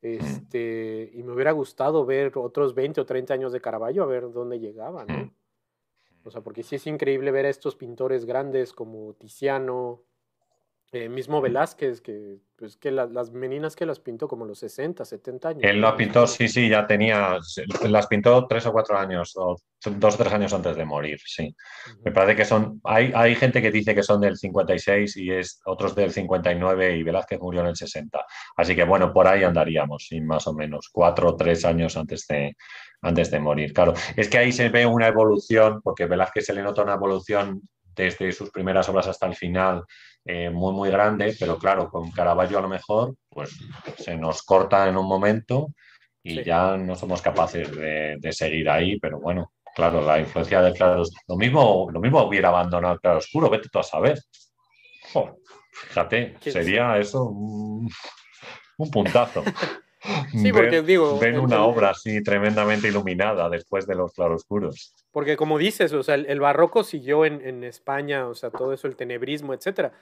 Este, 0.00 1.12
y 1.14 1.22
me 1.22 1.34
hubiera 1.34 1.52
gustado 1.52 2.04
ver 2.04 2.32
otros 2.34 2.74
20 2.74 3.00
o 3.00 3.06
30 3.06 3.34
años 3.34 3.52
de 3.52 3.60
Caravaggio 3.60 4.02
a 4.02 4.06
ver 4.06 4.32
dónde 4.32 4.58
llegaba, 4.58 5.04
¿no? 5.04 5.32
O 6.24 6.32
sea, 6.32 6.40
porque 6.40 6.64
sí 6.64 6.74
es 6.74 6.86
increíble 6.88 7.30
ver 7.30 7.46
a 7.46 7.50
estos 7.50 7.76
pintores 7.76 8.24
grandes 8.24 8.72
como 8.72 9.14
Tiziano, 9.14 10.02
eh, 10.94 11.08
mismo 11.08 11.40
Velázquez, 11.40 12.02
que, 12.02 12.36
pues, 12.54 12.76
que 12.76 12.90
las 12.90 13.32
meninas 13.32 13.74
que 13.74 13.86
las 13.86 13.98
pintó 13.98 14.28
como 14.28 14.44
los 14.44 14.58
60, 14.58 15.06
70 15.06 15.48
años. 15.48 15.62
Él 15.64 15.80
lo 15.80 15.96
pintó, 15.96 16.26
sí, 16.26 16.48
sí, 16.48 16.68
ya 16.68 16.86
tenía, 16.86 17.38
las 17.88 18.06
pintó 18.08 18.46
tres 18.46 18.66
o 18.66 18.72
cuatro 18.72 18.98
años, 18.98 19.32
o 19.36 19.56
dos 19.84 20.14
o 20.14 20.18
tres 20.18 20.32
años 20.34 20.52
antes 20.52 20.76
de 20.76 20.84
morir, 20.84 21.18
sí. 21.24 21.56
Me 22.04 22.12
parece 22.12 22.36
que 22.36 22.44
son, 22.44 22.78
hay, 22.84 23.10
hay 23.14 23.34
gente 23.36 23.62
que 23.62 23.70
dice 23.70 23.94
que 23.94 24.02
son 24.02 24.20
del 24.20 24.36
56 24.36 25.16
y 25.16 25.30
es 25.30 25.62
otros 25.64 25.94
del 25.94 26.12
59 26.12 26.96
y 26.98 27.02
Velázquez 27.02 27.40
murió 27.40 27.62
en 27.62 27.68
el 27.68 27.76
60. 27.76 28.26
Así 28.56 28.76
que 28.76 28.84
bueno, 28.84 29.14
por 29.14 29.26
ahí 29.26 29.44
andaríamos, 29.44 30.06
sí, 30.08 30.20
más 30.20 30.46
o 30.46 30.52
menos, 30.52 30.90
cuatro 30.92 31.30
o 31.30 31.36
tres 31.36 31.64
años 31.64 31.96
antes 31.96 32.26
de, 32.26 32.54
antes 33.00 33.30
de 33.30 33.40
morir. 33.40 33.72
Claro, 33.72 33.94
es 34.14 34.28
que 34.28 34.36
ahí 34.36 34.52
se 34.52 34.68
ve 34.68 34.84
una 34.84 35.08
evolución, 35.08 35.80
porque 35.82 36.04
Velázquez 36.04 36.44
se 36.44 36.52
le 36.52 36.62
nota 36.62 36.82
una 36.82 36.94
evolución 36.94 37.62
desde 37.94 38.32
sus 38.32 38.50
primeras 38.50 38.88
obras 38.88 39.06
hasta 39.08 39.26
el 39.26 39.34
final 39.34 39.84
eh, 40.24 40.50
muy, 40.50 40.72
muy 40.72 40.90
grande, 40.90 41.34
pero 41.38 41.58
claro, 41.58 41.90
con 41.90 42.10
Caravaggio 42.12 42.58
a 42.58 42.62
lo 42.62 42.68
mejor 42.68 43.14
pues 43.28 43.56
se 43.98 44.16
nos 44.16 44.42
corta 44.42 44.88
en 44.88 44.96
un 44.96 45.06
momento 45.06 45.68
y 46.22 46.44
ya 46.44 46.76
no 46.76 46.94
somos 46.94 47.20
capaces 47.20 47.70
de, 47.74 48.32
seguir 48.32 48.70
ahí, 48.70 49.00
pero 49.00 49.18
bueno, 49.18 49.52
claro, 49.74 50.00
la 50.02 50.20
influencia 50.20 50.62
del 50.62 50.74
claro, 50.74 51.02
lo 51.26 51.36
mismo, 51.36 51.88
lo 51.92 52.00
mismo 52.00 52.22
hubiera 52.22 52.50
abandonado 52.50 52.98
claro 53.00 53.18
oscuro, 53.18 53.50
vete 53.50 53.68
tú 53.68 53.80
a 53.80 53.82
saber. 53.82 54.20
fíjate, 55.88 56.36
sería 56.40 56.98
eso 56.98 57.24
un, 57.24 57.90
puntazo. 58.92 59.42
Sí, 60.32 60.52
porque 60.52 60.82
digo. 60.82 61.18
Ven 61.18 61.38
una 61.38 61.64
obra 61.64 61.90
así 61.90 62.22
tremendamente 62.22 62.88
iluminada 62.88 63.48
después 63.48 63.86
de 63.86 63.94
los 63.94 64.12
claroscuros. 64.12 64.94
Porque 65.10 65.36
como 65.36 65.58
dices, 65.58 65.92
o 65.92 66.02
sea, 66.02 66.16
el, 66.16 66.40
barroco 66.40 66.84
siguió 66.84 67.24
en, 67.24 67.40
en, 67.46 67.64
España, 67.64 68.26
o 68.26 68.34
sea, 68.34 68.50
todo 68.50 68.72
eso, 68.72 68.88
el 68.88 68.96
tenebrismo, 68.96 69.54
etcétera. 69.54 69.92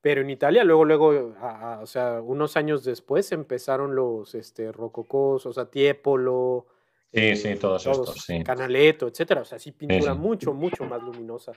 Pero 0.00 0.22
en 0.22 0.30
Italia, 0.30 0.64
luego, 0.64 0.84
luego, 0.84 1.34
o 1.80 1.86
sea, 1.86 2.22
unos 2.22 2.56
años 2.56 2.84
después 2.84 3.32
empezaron 3.32 3.94
los 3.94 4.34
este, 4.34 4.72
rococós, 4.72 5.44
o 5.44 5.52
sea, 5.52 5.66
Tiepolo. 5.66 6.66
Sí, 7.12 7.36
sí, 7.36 7.48
eh, 7.48 7.56
todos, 7.56 7.84
estos, 7.84 8.24
sí. 8.24 8.42
Canaletto, 8.42 9.08
etcétera. 9.08 9.42
O 9.42 9.44
sea, 9.44 9.58
sí, 9.58 9.72
pintura 9.72 10.14
mucho, 10.14 10.54
mucho 10.54 10.84
más 10.84 11.02
luminosa. 11.02 11.52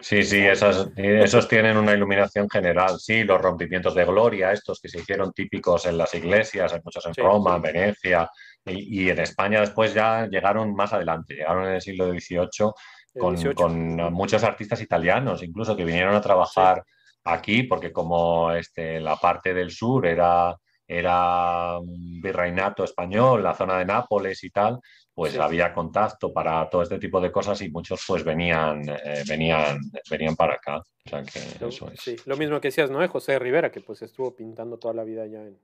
Sí, 0.00 0.22
sí, 0.22 0.38
esas, 0.38 0.88
esos 0.96 1.46
tienen 1.46 1.76
una 1.76 1.92
iluminación 1.92 2.48
general. 2.48 2.98
Sí, 2.98 3.22
los 3.22 3.40
rompimientos 3.40 3.94
de 3.94 4.04
gloria, 4.06 4.50
estos 4.52 4.80
que 4.80 4.88
se 4.88 5.00
hicieron 5.00 5.32
típicos 5.32 5.84
en 5.86 5.98
las 5.98 6.14
iglesias, 6.14 6.80
muchos 6.82 7.04
en 7.06 7.14
Roma, 7.14 7.56
en 7.56 7.62
Venecia, 7.62 8.30
y, 8.64 9.04
y, 9.04 9.10
en 9.10 9.18
España 9.18 9.60
después 9.60 9.92
ya 9.92 10.26
llegaron 10.26 10.74
más 10.74 10.92
adelante, 10.92 11.34
llegaron 11.34 11.66
en 11.66 11.74
el 11.74 11.80
siglo 11.82 12.10
XVIII 12.10 12.72
con, 13.18 13.54
con 13.54 13.96
muchos 14.12 14.42
artistas 14.44 14.80
italianos, 14.80 15.42
incluso 15.42 15.76
que 15.76 15.84
vinieron 15.84 16.14
a 16.14 16.20
trabajar 16.20 16.82
aquí, 17.24 17.64
porque 17.64 17.92
como 17.92 18.52
este, 18.52 19.00
la 19.00 19.16
parte 19.16 19.52
del 19.52 19.70
sur 19.70 20.06
era, 20.06 20.56
era 20.86 21.78
un 21.78 22.20
virreinato 22.20 22.84
español, 22.84 23.42
la 23.42 23.54
zona 23.54 23.78
de 23.78 23.84
Nápoles 23.84 24.42
y 24.44 24.50
tal, 24.50 24.78
pues 25.20 25.36
había 25.36 25.74
contacto 25.74 26.32
para 26.32 26.66
todo 26.70 26.80
este 26.80 26.98
tipo 26.98 27.20
de 27.20 27.30
cosas 27.30 27.60
y 27.60 27.68
muchos 27.68 28.02
pues 28.08 28.24
venían, 28.24 28.88
eh, 28.88 29.22
venían, 29.28 29.78
venían 30.10 30.34
para 30.34 30.54
acá. 30.54 30.78
O 30.78 31.10
sea 31.10 31.22
que 31.22 31.40
lo, 31.60 31.68
eso 31.68 31.90
es. 31.90 32.00
Sí, 32.00 32.16
lo 32.24 32.38
mismo 32.38 32.58
que 32.58 32.68
decías, 32.68 32.90
¿no? 32.90 33.06
José 33.06 33.38
Rivera, 33.38 33.70
que 33.70 33.82
pues 33.82 34.00
estuvo 34.00 34.34
pintando 34.34 34.78
toda 34.78 34.94
la 34.94 35.04
vida 35.04 35.26
ya 35.26 35.40
en... 35.40 35.58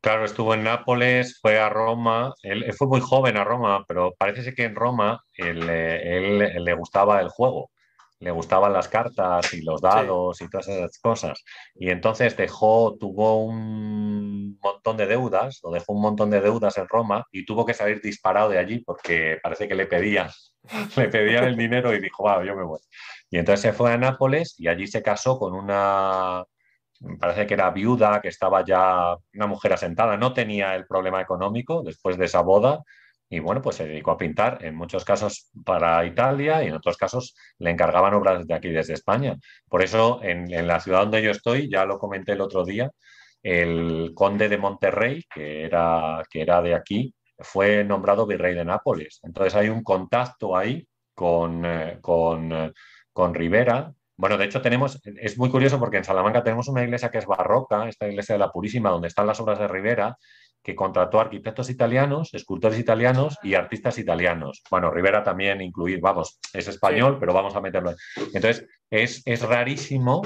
Claro, 0.00 0.24
estuvo 0.24 0.54
en 0.54 0.64
Nápoles, 0.64 1.38
fue 1.38 1.58
a 1.58 1.68
Roma, 1.68 2.32
él, 2.42 2.64
fue 2.72 2.86
muy 2.86 3.02
joven 3.02 3.36
a 3.36 3.44
Roma, 3.44 3.84
pero 3.86 4.14
parece 4.16 4.54
que 4.54 4.64
en 4.64 4.74
Roma 4.74 5.22
él, 5.34 5.68
él, 5.68 6.64
le 6.64 6.72
gustaba 6.72 7.20
el 7.20 7.28
juego 7.28 7.72
le 8.24 8.30
gustaban 8.30 8.72
las 8.72 8.88
cartas 8.88 9.52
y 9.52 9.62
los 9.62 9.82
dados 9.82 10.40
y 10.40 10.48
todas 10.48 10.68
esas 10.68 10.98
cosas. 10.98 11.44
Y 11.74 11.90
entonces 11.90 12.36
dejó, 12.36 12.96
tuvo 12.98 13.44
un 13.44 14.58
montón 14.62 14.96
de 14.96 15.06
deudas, 15.06 15.60
o 15.62 15.70
dejó 15.70 15.92
un 15.92 16.00
montón 16.00 16.30
de 16.30 16.40
deudas 16.40 16.78
en 16.78 16.88
Roma 16.88 17.26
y 17.30 17.44
tuvo 17.44 17.66
que 17.66 17.74
salir 17.74 18.00
disparado 18.00 18.48
de 18.48 18.58
allí 18.58 18.78
porque 18.80 19.38
parece 19.42 19.68
que 19.68 19.74
le 19.74 19.86
pedían, 19.86 20.30
le 20.96 21.08
pedían 21.08 21.44
el 21.44 21.56
dinero 21.56 21.94
y 21.94 22.00
dijo, 22.00 22.24
va, 22.24 22.42
yo 22.44 22.56
me 22.56 22.64
voy. 22.64 22.80
Y 23.30 23.38
entonces 23.38 23.60
se 23.60 23.72
fue 23.74 23.92
a 23.92 23.98
Nápoles 23.98 24.54
y 24.58 24.68
allí 24.68 24.86
se 24.86 25.02
casó 25.02 25.38
con 25.38 25.52
una, 25.54 26.44
parece 27.20 27.46
que 27.46 27.54
era 27.54 27.70
viuda, 27.70 28.22
que 28.22 28.28
estaba 28.28 28.64
ya 28.64 29.14
una 29.34 29.46
mujer 29.46 29.74
asentada, 29.74 30.16
no 30.16 30.32
tenía 30.32 30.74
el 30.74 30.86
problema 30.86 31.20
económico 31.20 31.82
después 31.82 32.16
de 32.16 32.24
esa 32.24 32.40
boda 32.40 32.82
y 33.28 33.38
bueno, 33.38 33.62
pues 33.62 33.76
se 33.76 33.86
dedicó 33.86 34.12
a 34.12 34.18
pintar, 34.18 34.58
en 34.64 34.74
muchos 34.76 35.04
casos 35.04 35.50
para 35.64 36.04
Italia 36.04 36.62
y 36.62 36.68
en 36.68 36.74
otros 36.74 36.96
casos 36.96 37.34
le 37.58 37.70
encargaban 37.70 38.14
obras 38.14 38.46
de 38.46 38.54
aquí 38.54 38.68
desde 38.68 38.94
España. 38.94 39.36
Por 39.68 39.82
eso 39.82 40.20
en, 40.22 40.48
la 40.66 40.80
ciudad 40.80 41.00
donde 41.00 41.22
yo 41.22 41.30
estoy, 41.30 41.70
ya 41.70 41.84
lo 41.84 41.98
comenté 41.98 42.32
el 42.32 42.40
otro 42.40 42.64
día, 42.64 42.90
el 43.42 44.12
conde 44.14 44.48
de 44.48 44.58
Monterrey, 44.58 45.24
que 45.32 45.64
era, 45.64 46.22
que 46.30 46.42
era 46.42 46.62
de 46.62 46.74
aquí, 46.74 47.14
fue 47.38 47.84
nombrado 47.84 48.26
virrey 48.26 48.54
de 48.54 48.64
Nápoles. 48.64 49.20
Entonces 49.22 49.54
hay 49.54 49.68
un 49.68 49.82
contacto 49.82 50.56
ahí 50.56 50.86
con, 51.14 51.64
eh, 51.64 51.98
con, 52.00 52.52
eh, 52.52 52.72
con 53.12 53.34
Rivera. 53.34 53.92
Bueno, 54.16 54.38
de 54.38 54.44
hecho 54.44 54.62
tenemos, 54.62 55.00
es 55.04 55.38
muy 55.38 55.50
curioso 55.50 55.78
porque 55.80 55.96
en 55.96 56.04
Salamanca 56.04 56.44
tenemos 56.44 56.68
una 56.68 56.84
iglesia 56.84 57.10
que 57.10 57.18
es 57.18 57.26
barroca, 57.26 57.88
esta 57.88 58.06
iglesia 58.08 58.36
de 58.36 58.38
la 58.38 58.52
Purísima, 58.52 58.90
donde 58.90 59.08
están 59.08 59.26
las 59.26 59.40
obras 59.40 59.58
de 59.58 59.66
Rivera, 59.66 60.16
que 60.64 60.74
contrató 60.74 61.20
arquitectos 61.20 61.68
italianos, 61.68 62.32
escultores 62.32 62.78
italianos 62.78 63.36
y 63.42 63.54
artistas 63.54 63.98
italianos. 63.98 64.62
Bueno, 64.70 64.90
Rivera 64.90 65.22
también 65.22 65.60
incluir, 65.60 66.00
vamos, 66.00 66.40
es 66.54 66.66
español, 66.66 67.18
pero 67.20 67.34
vamos 67.34 67.54
a 67.54 67.60
meterlo. 67.60 67.94
Entonces, 68.32 68.66
es, 68.90 69.22
es 69.26 69.42
rarísimo 69.42 70.22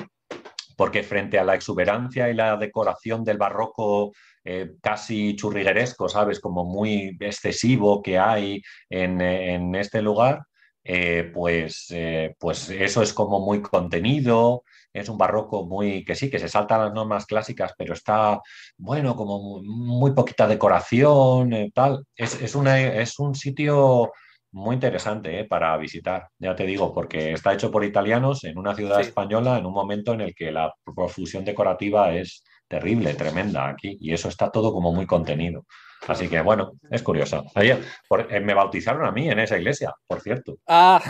porque 0.77 1.02
frente 1.02 1.40
a 1.40 1.44
la 1.44 1.56
exuberancia 1.56 2.31
y 2.31 2.35
la 2.35 2.56
decoración 2.56 3.24
del 3.24 3.36
barroco 3.36 4.12
eh, 4.44 4.77
casi 4.81 5.35
churrigueresco, 5.35 6.09
¿sabes? 6.09 6.39
Como 6.39 6.65
muy 6.65 7.16
excesivo 7.19 8.01
que 8.01 8.16
hay 8.16 8.62
en, 8.89 9.74
este 9.74 10.01
lugar, 10.01 10.43
eh, 10.85 11.32
pues, 11.35 11.89
eh, 11.90 12.36
pues 12.39 12.70
eso 12.70 13.02
es 13.02 13.12
como 13.12 13.40
muy 13.40 13.60
contenido, 13.60 14.62
es 14.93 15.09
un 15.09 15.19
barroco 15.19 15.66
muy 15.66 16.05
que 16.05 16.15
sí, 16.15 16.31
que 16.31 16.39
se 16.39 16.48
salta 16.48 16.78
las 16.78 16.93
normas 16.93 17.27
clásicas, 17.27 17.73
pero 17.77 17.94
está, 17.94 18.40
bueno, 18.77 19.15
como 19.16 19.62
muy, 19.62 20.12
poquita 20.12 20.47
decoración, 20.47 21.52
y 21.52 21.70
tal. 21.70 22.05
Es, 22.16 22.40
es, 22.40 22.55
es 22.55 23.19
un 23.19 23.35
sitio 23.35 24.12
muy 24.52 24.74
interesante 24.74 25.40
eh, 25.40 25.44
para 25.44 25.77
visitar, 25.77 26.28
ya 26.39 26.55
te 26.55 26.65
digo, 26.65 26.94
porque 26.94 27.32
está 27.32 27.52
hecho 27.52 27.70
por 27.70 27.85
italianos 27.85 28.44
en 28.44 28.59
una 28.59 28.74
ciudad 28.74 29.01
española 29.01 29.59
en 29.59 29.66
un 29.66 29.74
momento 29.74 30.15
en 30.15 30.23
el 30.23 30.35
que 30.35 30.51
la 30.51 30.73
profusión 30.85 31.44
decorativa 31.44 32.15
es 32.15 32.43
terrible, 32.66 33.15
tremenda 33.15 33.69
aquí, 33.69 33.97
y 34.01 34.12
eso 34.12 34.28
está 34.28 34.51
todo 34.51 34.73
como 34.73 34.93
muy 34.93 35.06
contenido. 35.06 35.65
Así 36.09 36.28
que 36.28 36.40
bueno, 36.40 36.72
es 36.90 37.02
curioso. 37.02 37.44
Eh, 37.55 38.40
me 38.40 38.55
bautizaron 38.55 39.05
a 39.06 39.12
mí 39.12 39.30
en 39.30 39.39
esa 39.39 39.59
iglesia, 39.59 39.94
por 40.06 40.20
cierto. 40.20 40.59
Ah. 40.66 41.02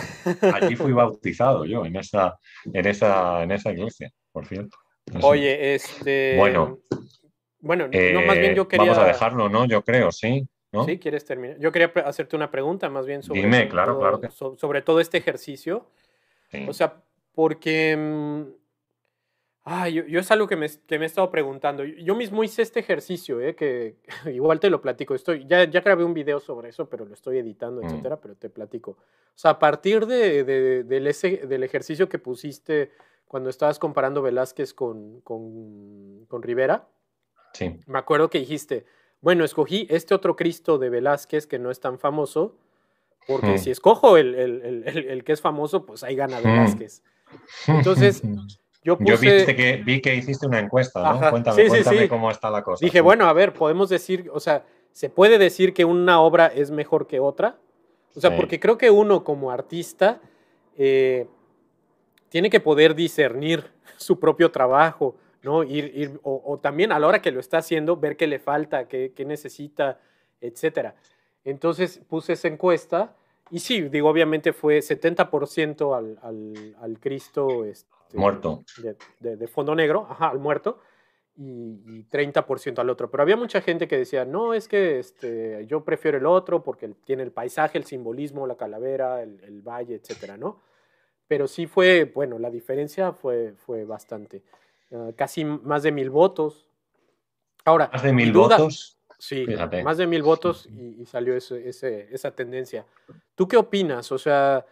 Allí 0.55 0.77
fui 0.77 0.93
bautizado 0.93 1.65
yo 1.65 1.87
en 1.87 1.97
esa, 1.97 2.39
en 2.73 2.87
esa, 2.87 3.43
en 3.43 3.53
esa 3.53 3.71
iglesia, 3.71 4.11
por 4.33 4.47
cierto. 4.47 4.77
Oye, 5.23 5.75
este. 5.75 6.37
Bueno. 6.37 6.79
Bueno, 7.61 7.89
no, 7.89 8.23
más 8.23 8.39
bien 8.39 8.55
yo 8.55 8.63
eh, 8.63 8.69
quería. 8.69 8.87
Vamos 8.87 8.99
a 8.99 9.07
dejarlo, 9.07 9.49
¿no? 9.49 9.65
Yo 9.65 9.83
creo, 9.83 10.13
sí. 10.13 10.47
¿no? 10.73 10.85
Sí, 10.85 10.99
quieres 10.99 11.25
terminar. 11.25 11.59
Yo 11.59 11.73
quería 11.73 11.93
hacerte 12.05 12.37
una 12.37 12.51
pregunta 12.51 12.89
más 12.89 13.07
bien 13.07 13.23
sobre. 13.23 13.41
Dime, 13.41 13.69
claro, 13.69 13.99
claro. 13.99 14.21
sobre 14.31 14.83
todo 14.83 15.01
este 15.01 15.19
ejercicio. 15.19 15.87
O 16.67 16.73
sea, 16.73 17.03
porque 17.35 17.97
mm, 19.69 19.73
Ah, 19.73 19.89
yo, 19.89 20.03
es 20.19 20.31
algo 20.31 20.47
que 20.47 20.57
me, 20.57 20.69
que 20.69 20.99
me, 20.99 21.05
he 21.05 21.07
estado 21.07 21.31
preguntando. 21.31 21.85
Yo 21.85 22.15
mismo 22.15 22.43
hice 22.43 22.63
este 22.63 22.81
ejercicio, 22.81 23.41
¿eh? 23.41 23.55
que 23.55 23.97
igual 24.33 24.61
te 24.61 24.71
lo 24.71 24.81
platico. 24.81 25.15
Estoy, 25.15 25.47
ya, 25.47 25.65
ya 25.65 25.81
grabé 25.81 26.05
un 26.05 26.15
video 26.15 26.41
sobre 26.41 26.71
eso, 26.71 26.89
pero 26.89 27.05
lo 27.05 27.15
estoy 27.15 27.39
editando, 27.39 27.83
mm. 27.83 27.85
etcétera, 27.85 28.21
pero 28.21 28.35
te 28.35 28.49
platico. 28.49 28.93
O 28.93 28.97
sea, 29.35 29.53
a 29.53 29.59
partir 29.59 30.07
de, 30.07 30.45
del, 30.85 31.07
ese, 31.07 31.47
del 31.47 31.63
ejercicio 31.63 32.09
que 32.09 32.19
pusiste 32.19 32.93
cuando 33.27 33.51
estabas 33.51 33.79
comparando 33.79 34.23
Velázquez 34.23 34.73
con, 34.73 35.21
con, 35.21 36.25
con 36.27 36.43
Rivera, 36.43 36.89
sí. 37.53 37.79
me 37.87 37.99
acuerdo 37.99 38.31
que 38.31 38.39
dijiste, 38.39 38.87
bueno, 39.21 39.45
escogí 39.45 39.87
este 39.91 40.15
otro 40.15 40.35
Cristo 40.35 40.79
de 40.79 40.89
Velázquez 40.89 41.47
que 41.47 41.59
no 41.59 41.71
es 41.71 41.79
tan 41.79 41.99
famoso, 41.99 42.57
porque 43.27 43.55
mm. 43.55 43.59
si 43.59 43.71
escojo 43.71 44.17
el, 44.17 44.35
el, 44.35 44.85
el, 44.87 45.25
que 45.25 45.33
es 45.33 45.43
famoso, 45.43 45.85
pues 45.85 46.03
ahí 46.03 46.17
gana 46.17 46.41
mm. 46.41 46.43
Velázquez. 46.43 47.03
Entonces... 47.67 48.23
Yo, 48.89 48.97
puse... 48.97 49.55
que, 49.55 49.83
vi 49.85 50.01
que 50.01 50.15
hiciste 50.15 50.47
una 50.47 50.61
encuesta, 50.61 51.13
¿no? 51.13 51.31
cuéntame, 51.31 52.09
cómo 52.09 52.31
está 52.31 52.51
la 52.51 52.63
cosa. 52.63 52.83
Dije, 52.83 53.03
bueno, 53.03 53.27
a 53.27 53.35
ver, 53.35 53.53
podemos 53.53 53.91
decir, 53.91 54.31
o 54.33 54.41
sea, 54.41 54.65
¿se 54.93 55.11
puede 55.11 55.37
decir 55.37 55.75
que 55.75 55.85
una 55.85 56.23
obra 56.23 56.47
es 56.47 56.71
mejor 56.71 57.07
que 57.07 57.21
otra? 57.21 57.59
O 58.17 58.21
sea, 58.21 58.35
porque 58.35 58.59
creo 58.59 58.79
que 58.79 58.91
uno 58.91 59.25
como 59.25 59.51
artista 59.51 60.23
eh, 60.79 61.27
tiene 62.31 62.49
que 62.49 62.61
poder 62.61 62.95
discernir 62.95 63.71
su 63.99 64.19
propio 64.19 64.51
trabajo, 64.51 65.17
¿no? 65.43 65.65
Ir, 65.65 65.93
ir 65.95 66.21
o, 66.23 66.59
también 66.63 66.91
a 66.91 66.99
la 66.99 67.07
hora 67.07 67.21
que 67.21 67.31
lo 67.31 67.41
está 67.41 67.59
haciendo, 67.59 67.99
ver 67.99 68.17
qué 68.17 68.27
le 68.27 68.39
falta, 68.39 68.89
qué, 68.89 69.13
qué 69.15 69.27
necesita, 69.27 70.01
etcétera. 70.41 70.95
Entonces 71.45 72.01
puse 72.09 72.33
esa 72.33 72.49
encuesta 72.49 73.15
y 73.51 73.59
sí, 73.61 73.83
digo, 73.83 74.09
obviamente 74.09 74.55
fue 74.55 74.79
70% 74.79 75.97
al, 75.97 76.19
al, 76.23 76.77
al 76.81 76.99
Cristo. 76.99 77.67
Este, 77.67 77.98
muerto. 78.15 78.65
De, 79.21 79.49
fondo 79.49 79.75
negro, 79.75 80.07
ajá, 80.09 80.31
al 80.31 80.39
muerto, 80.39 80.81
y, 81.37 82.05
30% 82.05 82.79
al 82.79 82.91
otro. 82.91 83.11
Pero 83.11 83.23
había 83.23 83.37
mucha 83.37 83.61
gente 83.61 83.89
que 83.89 83.99
decía, 83.99 84.25
no, 84.25 84.55
es 84.55 84.69
que 84.69 84.99
este, 84.99 85.67
yo 85.67 85.85
prefiero 85.85 86.19
el 86.19 86.27
otro 86.27 86.63
porque 86.63 86.89
tiene 87.05 87.23
el 87.23 87.33
paisaje, 87.33 87.79
el 87.79 87.85
simbolismo, 87.85 88.47
la 88.47 88.57
calavera, 88.57 89.23
el, 89.23 89.63
valle, 89.63 89.97
etcétera, 89.97 90.37
¿no? 90.37 90.61
Pero 91.27 91.47
sí 91.47 91.67
fue, 91.67 92.05
bueno, 92.05 92.39
la 92.39 92.51
diferencia 92.51 93.13
fue, 93.13 93.55
fue 93.57 93.85
bastante. 93.85 94.43
Ah, 94.93 95.11
casi 95.15 95.45
más 95.45 95.83
de 95.83 95.93
mil 95.93 96.11
votos. 96.11 96.69
Ahora, 97.65 97.91
más 97.93 98.03
de 98.03 98.13
mil 98.13 98.33
votos. 98.33 98.95
Sí, 99.19 99.47
más 99.83 99.99
de 99.99 100.07
mil 100.07 100.23
votos 100.23 100.67
y, 100.67 101.05
salió 101.05 101.37
ese, 101.37 102.09
esa 102.13 102.31
tendencia. 102.31 102.87
¿Tú 103.35 103.49
qué 103.49 103.57
opinas? 103.57 104.13
O 104.13 104.19
sea, 104.19 104.65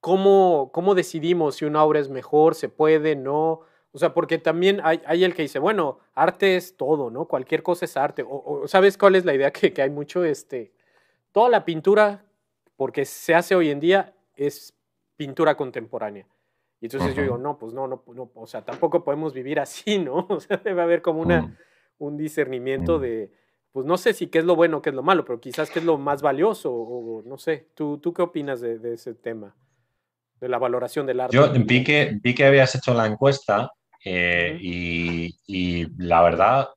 ¿cómo, 0.00 0.70
¿cómo 0.72 0.94
decidimos 0.94 1.56
si 1.56 1.64
una 1.64 1.84
obra 1.84 2.00
es 2.00 2.08
mejor, 2.08 2.54
se 2.54 2.68
puede, 2.68 3.16
no? 3.16 3.60
O 3.92 3.98
sea, 3.98 4.14
porque 4.14 4.38
también 4.38 4.80
hay, 4.84 5.02
hay, 5.04 5.24
el 5.24 5.34
que 5.34 5.42
dice, 5.42 5.58
bueno, 5.58 5.98
arte 6.14 6.56
es 6.56 6.76
todo, 6.76 7.10
¿no? 7.10 7.26
Cualquier 7.26 7.62
cosa 7.62 7.84
es 7.84 7.96
arte. 7.96 8.24
O, 8.26 8.66
¿sabes 8.66 8.96
cuál 8.96 9.16
es 9.16 9.24
la 9.24 9.34
idea? 9.34 9.50
Que, 9.52 9.72
que, 9.72 9.82
hay 9.82 9.90
mucho, 9.90 10.24
este, 10.24 10.72
toda 11.32 11.48
la 11.48 11.64
pintura, 11.64 12.24
porque 12.76 13.04
se 13.04 13.34
hace 13.34 13.54
hoy 13.54 13.70
en 13.70 13.80
día, 13.80 14.14
es 14.36 14.74
pintura 15.16 15.56
contemporánea. 15.56 16.26
Y 16.80 16.86
entonces 16.86 17.14
yo 17.14 17.22
digo, 17.22 17.36
no, 17.36 17.58
pues 17.58 17.74
no, 17.74 17.86
no, 17.86 18.02
no, 18.14 18.30
o 18.34 18.46
sea, 18.46 18.64
tampoco 18.64 19.04
podemos 19.04 19.34
vivir 19.34 19.60
así, 19.60 19.98
¿no? 20.04 20.26
O 20.30 20.40
sea, 20.40 20.56
debe 20.58 20.80
haber 20.80 21.02
como 21.02 21.20
una, 21.20 21.42
mm. 21.42 21.56
un 21.98 22.16
discernimiento 22.16 22.98
mm. 22.98 23.02
de, 23.02 23.32
pues 23.72 23.84
no 23.86 23.98
sé 23.98 24.14
si 24.14 24.28
qué 24.28 24.38
es 24.38 24.44
lo 24.44 24.56
bueno, 24.56 24.80
qué 24.80 24.90
es 24.90 24.96
lo 24.96 25.02
malo, 25.02 25.24
pero 25.24 25.40
quizás 25.40 25.70
qué 25.70 25.80
es 25.80 25.84
lo 25.84 25.98
más 25.98 26.22
valioso, 26.22 26.72
o, 26.72 27.22
no 27.22 27.38
sé. 27.38 27.68
¿Tú, 27.74 27.98
¿Tú 27.98 28.14
qué 28.14 28.22
opinas 28.22 28.60
de, 28.60 28.78
de 28.78 28.94
ese 28.94 29.14
tema? 29.14 29.54
De 30.40 30.48
la 30.48 30.58
valoración 30.58 31.06
del 31.06 31.20
arte. 31.20 31.36
Yo 31.36 31.52
vi 31.52 31.84
que, 31.84 32.18
vi 32.20 32.34
que 32.34 32.46
habías 32.46 32.74
hecho 32.74 32.94
la 32.94 33.06
encuesta 33.06 33.70
eh, 34.04 34.58
y, 34.60 35.86
la 35.98 36.22
verdad, 36.22 36.68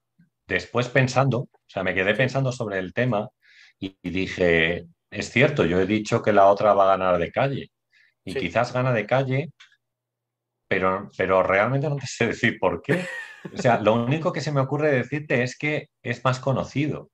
después 0.48 0.90
pensando, 0.90 1.40
o 1.40 1.49
sea, 1.68 1.84
me 1.84 1.95
quedé 1.95 2.14
pensando 2.14 2.52
sobre 2.52 2.80
el 2.80 2.94
tema 2.94 3.30
y, 3.80 3.95
dije, 4.03 4.85
es 5.10 5.31
cierto, 5.31 5.65
yo 5.65 5.80
he 5.80 5.85
dicho 5.85 6.22
que 6.22 6.34
la 6.34 6.48
otra 6.48 6.73
va 6.73 6.85
a 6.85 6.98
ganar 6.98 7.18
de 7.18 7.31
calle 7.31 7.72
y 8.26 8.35
quizás 8.35 8.73
gana 8.73 8.94
de 8.94 9.06
calle, 9.06 9.49
pero, 10.68 11.10
pero 11.18 11.44
realmente 11.44 11.90
no 11.90 11.98
te 11.98 12.07
sé 12.07 12.27
decir 12.27 12.57
por 12.60 12.81
qué. 12.81 13.06
O 13.53 13.61
sea, 13.61 13.80
lo 13.80 13.94
único 13.94 14.31
que 14.31 14.41
se 14.41 14.52
me 14.52 14.61
ocurre 14.61 14.91
decirte 14.91 15.44
es 15.44 15.57
que 15.57 15.90
es 16.02 16.23
más 16.23 16.40
conocido 16.40 17.10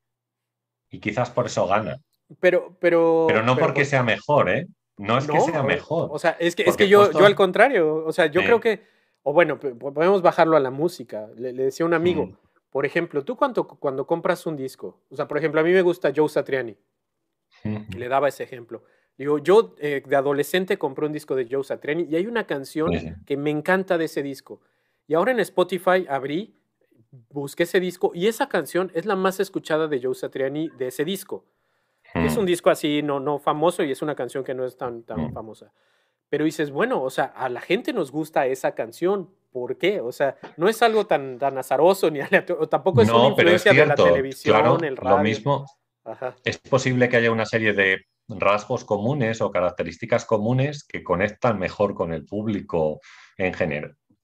y 0.92 1.00
quizás 1.00 1.32
por 1.32 1.48
eso 1.48 1.68
gana. 1.68 1.98
Pero, 2.40 2.78
pero, 2.80 3.26
pero 3.28 3.42
no 3.42 3.58
porque 3.58 3.86
sea 3.86 4.04
mejor, 4.04 4.50
¿eh? 4.50 4.68
No 5.00 5.18
es 5.18 5.28
que 5.28 5.40
sea 5.40 5.64
mejor. 5.64 6.10
O 6.12 6.20
sea, 6.20 6.32
es 6.40 6.56
que, 6.56 6.64
es 6.64 6.76
que 6.76 6.90
yo, 6.90 7.10
yo 7.12 7.26
al 7.26 7.36
contrario, 7.36 8.04
o 8.06 8.12
sea, 8.12 8.26
yo 8.26 8.42
creo 8.42 8.60
que, 8.60 8.84
o 9.24 9.32
bueno, 9.32 9.58
podemos 9.58 10.22
bajarlo 10.22 10.58
a 10.58 10.60
la 10.60 10.72
música. 10.72 11.30
Le, 11.38 11.54
decía 11.54 11.86
un 11.86 11.94
amigo, 11.94 12.26
mm. 12.26 12.38
por 12.70 12.86
ejemplo, 12.86 13.24
tú 13.24 13.38
cuando, 13.38 13.66
cuando 13.66 14.06
compras 14.06 14.46
un 14.46 14.58
disco, 14.58 15.00
o 15.10 15.16
sea, 15.16 15.26
por 15.26 15.38
ejemplo, 15.38 15.62
a 15.62 15.64
mí 15.64 15.72
me 15.72 15.82
gusta 15.82 16.12
Joe 16.14 16.28
Satriani, 16.28 16.76
le 17.64 18.10
daba 18.10 18.28
ese 18.28 18.44
ejemplo. 18.44 18.84
Digo, 19.18 19.38
yo 19.38 19.76
eh, 19.80 20.04
de 20.06 20.16
adolescente 20.18 20.78
compré 20.78 21.06
un 21.06 21.14
disco 21.14 21.34
de 21.34 21.48
Joe 21.50 21.64
Satriani 21.64 22.06
y 22.10 22.18
hay 22.18 22.28
una 22.28 22.46
canción 22.46 22.92
que 23.26 23.38
me 23.38 23.52
encanta 23.52 23.98
de 23.98 24.06
ese 24.06 24.22
disco. 24.22 24.60
Y 25.08 25.14
ahora 25.14 25.32
en 25.32 25.40
Spotify 25.40 26.06
abrí, 26.10 26.60
busqué 27.30 27.64
ese 27.64 27.80
disco 27.80 28.12
y 28.14 28.28
esa 28.28 28.50
canción 28.50 28.92
es 28.94 29.06
la 29.06 29.16
más 29.16 29.40
escuchada 29.40 29.88
de 29.88 30.02
Joe 30.02 30.14
Satriani 30.14 30.70
de 30.78 30.88
ese 30.88 31.06
disco. 31.06 31.46
Es 32.14 32.38
un 32.38 32.46
disco 32.46 32.70
así, 32.70 33.02
no, 33.02 33.20
no 33.20 33.40
famoso 33.40 33.84
y 33.84 33.92
es 33.92 34.02
una 34.02 34.16
canción 34.16 34.44
que 34.44 34.54
no 34.54 34.66
es 34.66 34.78
tan, 34.78 35.04
tan 35.04 35.34
famosa. 35.34 35.72
pero 36.30 36.46
dices, 36.46 36.72
bueno, 36.72 37.02
o 37.02 37.10
sea, 37.10 37.26
a 37.26 37.50
la 37.50 37.62
gente 37.62 37.94
nos 37.94 38.12
gusta 38.12 38.46
esa 38.46 38.74
canción, 38.76 39.30
¿por 39.52 39.78
qué? 39.78 40.00
O 40.00 40.12
sea, 40.12 40.36
no 40.58 40.70
es 40.70 40.82
algo 40.82 41.08
tan, 41.08 41.38
tan 41.38 41.58
azaroso 41.58 42.10
ni 42.10 42.20
aleatorio, 42.22 42.68
tampoco 42.68 43.02
es 43.02 43.10
una 43.10 43.28
influencia 43.28 43.74
de 43.74 43.86
la 43.86 43.96
televisión, 43.96 44.84
el 44.84 44.98
radio. 44.98 45.18
Lo 45.18 45.24
mismo, 45.24 45.66
es 46.44 46.58
posible 46.58 47.10
que 47.10 47.18
haya 47.18 47.32
una 47.32 47.46
serie 47.46 47.74
de 47.74 48.06
rasgos 48.28 48.86
comunes 48.86 49.42
o 49.42 49.52
características 49.52 50.26
comunes 50.26 50.84
que 50.84 51.04
conectan 51.04 51.60
mejor 51.60 51.96
con 51.96 52.14
el 52.14 52.26
público 52.26 53.00
en, 53.38 53.54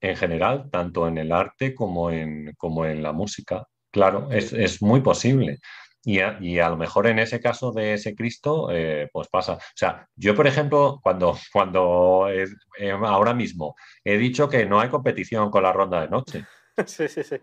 en 0.01 0.15
general, 0.15 0.69
tanto 0.71 1.07
en 1.07 1.17
el 1.17 1.31
arte 1.31 1.73
como 1.73 2.11
en, 2.11 2.53
como 2.57 2.85
en 2.85 3.01
la 3.01 3.11
música. 3.11 3.67
Claro, 3.91 4.29
es, 4.31 4.53
es 4.53 4.81
muy 4.81 5.01
posible. 5.01 5.59
Y 6.05 6.19
a, 6.19 6.69
lo 6.69 6.77
mejor 6.77 7.07
en 7.07 7.17
ese 7.17 7.39
caso 7.39 7.71
de 7.71 7.93
ese 7.93 8.15
Cristo, 8.15 8.69
eh, 8.71 9.09
pues 9.11 9.27
pasa. 9.27 9.53
O 9.53 9.59
sea, 9.73 10.07
yo, 10.15 10.35
por 10.35 10.45
ejemplo, 10.45 10.99
cuando, 11.01 11.35
cuando 11.53 12.27
eh, 12.29 12.91
ahora 12.91 13.33
mismo 13.33 13.75
he 14.03 14.17
dicho 14.17 14.47
que 14.47 14.65
no 14.65 14.79
hay 14.79 14.89
competición 14.89 15.49
con 15.49 15.63
la 15.63 15.73
ronda 15.73 16.01
de 16.01 16.09
noche. 16.09 16.45
Sí, 16.85 17.07
sí, 17.07 17.23
sí. 17.23 17.37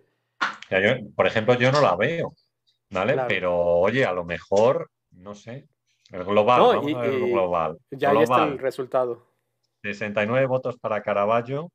por 1.17 1.27
ejemplo, 1.27 1.55
yo 1.55 1.73
no 1.73 1.81
la 1.81 1.97
veo, 1.97 2.35
¿vale? 2.91 3.17
Pero 3.29 3.57
oye, 3.57 4.05
a 4.05 4.13
lo 4.13 4.27
mejor, 4.27 4.91
no 5.13 5.35
sé, 5.35 5.69
el 6.11 6.23
global, 6.23 6.83
el 6.87 7.31
global. 7.31 7.79
Ya 7.91 8.13
está 8.13 8.45
el 8.45 8.59
resultado. 8.59 9.27
69 9.83 10.47
votos 10.47 10.77
para 10.77 11.03
Caravaggio, 11.03 11.73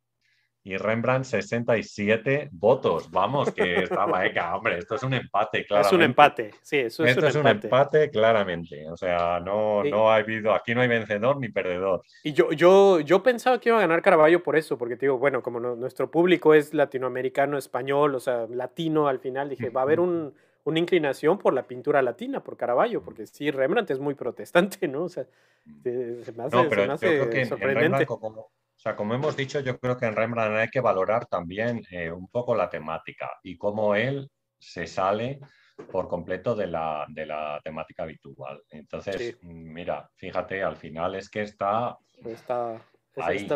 y 0.68 0.76
Rembrandt 0.76 1.26
67 1.26 2.50
votos. 2.52 3.10
Vamos, 3.10 3.52
que 3.54 3.84
estaba 3.84 4.26
eca, 4.26 4.54
hombre, 4.54 4.80
esto 4.80 4.96
es 4.96 5.04
un 5.04 5.14
empate, 5.14 5.66
claro. 5.66 5.88
Es 5.88 5.94
un 5.94 6.02
empate, 6.02 6.52
sí, 6.62 6.80
eso 6.80 7.06
es 7.06 7.12
esto 7.12 7.26
es 7.26 7.36
un 7.36 7.48
empate 7.48 8.10
claramente. 8.10 8.90
O 8.90 8.98
sea, 8.98 9.40
no, 9.40 9.82
no 9.86 10.12
ha 10.12 10.18
habido, 10.18 10.54
aquí 10.54 10.76
no 10.76 10.82
hay 10.82 10.90
vencedor 10.90 11.40
ni 11.40 11.48
perdedor. 11.48 12.02
Y 12.22 12.34
yo, 12.34 12.52
yo, 12.52 13.00
yo 13.00 13.24
pensaba 13.24 13.62
que 13.62 13.70
iba 13.70 13.78
a 13.78 13.82
ganar 13.82 14.02
Caravaggio 14.02 14.44
por 14.44 14.58
eso, 14.58 14.78
porque 14.78 14.98
digo, 14.98 15.18
bueno, 15.18 15.42
como 15.42 15.62
nuestro 15.62 16.12
público 16.12 16.54
es 16.54 16.74
latinoamericano, 16.74 17.58
español, 17.58 18.16
o 18.16 18.20
sea, 18.20 18.46
latino 18.50 19.08
al 19.08 19.20
final, 19.20 19.48
dije, 19.48 19.70
va 19.70 19.82
a 19.82 19.84
haber 19.84 20.02
un, 20.02 20.34
una 20.66 20.80
inclinación 20.80 21.38
por 21.38 21.54
la 21.54 21.64
pintura 21.64 22.02
latina, 22.02 22.44
por 22.44 22.58
Caravaggio, 22.58 23.02
porque 23.02 23.26
sí, 23.26 23.52
Rembrandt 23.52 23.92
es 23.92 24.00
muy 24.00 24.16
protestante, 24.16 24.86
¿no? 24.90 25.04
O 25.04 25.10
sea, 25.10 25.26
se, 25.82 26.34
me 26.36 26.44
hace, 26.44 26.58
no, 26.58 26.98
sorprendente. 27.46 28.06
O 28.78 28.80
sea, 28.80 28.96
como 28.96 29.16
hemos 29.16 29.36
dicho, 29.36 29.60
yo 29.60 29.80
creo 29.80 29.98
que 29.98 30.06
en 30.06 30.16
Rembrandt 30.16 30.56
hay 30.58 30.68
que 30.68 30.82
valorar 30.82 31.26
también 31.26 31.84
eh, 31.90 32.12
un 32.12 32.28
poco 32.28 32.56
la 32.56 32.70
temática 32.70 33.32
y 33.42 33.58
cómo 33.58 33.96
él 33.96 34.30
se 34.60 34.86
sale 34.86 35.40
por 35.92 36.08
completo 36.08 36.56
de 36.56 36.68
la, 36.68 37.06
de 37.10 37.26
la 37.26 37.60
temática 37.64 38.04
habitual. 38.04 38.62
Entonces, 38.70 39.38
mira, 39.42 40.08
fíjate, 40.16 40.64
al 40.64 40.76
final 40.76 41.16
es 41.16 41.28
que 41.28 41.42
está, 41.42 41.98
está, 42.24 42.80
ahí. 43.16 43.48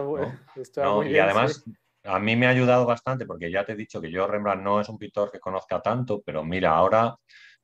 y 1.05 1.19
además, 1.19 1.63
a 2.03 2.17
mí 2.17 2.35
me 2.35 2.47
ha 2.47 2.49
ayudado 2.49 2.87
bastante 2.87 3.27
porque 3.27 3.51
ya 3.51 3.63
te 3.63 3.73
he 3.73 3.75
dicho 3.75 4.01
que 4.01 4.11
yo 4.11 4.25
Rembrandt 4.25 4.63
no 4.63 4.81
es 4.81 4.89
un 4.89 4.97
pintor 4.97 5.31
que 5.31 5.39
conozca 5.39 5.81
tanto, 5.81 6.23
pero 6.25 6.43
mira, 6.43 6.71
ahora 6.71 7.15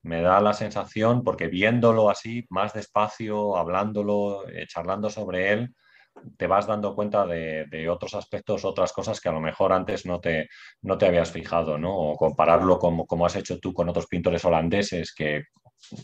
me 0.03 0.21
da 0.21 0.39
la 0.41 0.53
sensación, 0.53 1.23
porque 1.23 1.47
viéndolo 1.47 2.09
así, 2.11 2.45
más 2.49 2.73
despacio, 2.73 3.57
hablándolo, 3.57 4.47
eh, 4.47 4.65
charlando 4.67 5.09
sobre 5.09 5.53
él, 5.53 5.75
te 6.38 6.48
vas 6.48 6.68
dando 6.68 6.95
cuenta 6.95 7.26
de, 7.26 7.89
otros 7.89 8.15
aspectos, 8.15 8.65
otras 8.65 8.94
cosas 8.94 9.22
que 9.22 9.30
a 9.30 9.31
lo 9.31 9.39
mejor 9.39 9.73
antes 9.73 10.06
no 10.06 10.19
te, 10.19 10.49
no 10.81 10.98
te 10.98 11.07
habías 11.07 11.31
fijado, 11.31 11.77
¿no? 11.77 11.95
O 11.95 12.15
compararlo 12.15 12.80
como, 12.80 13.06
como 13.06 13.26
has 13.26 13.35
hecho 13.35 13.60
tú 13.60 13.73
con 13.73 13.89
otros 13.89 14.07
pintores 14.07 14.44
holandeses 14.45 15.14
que 15.14 15.44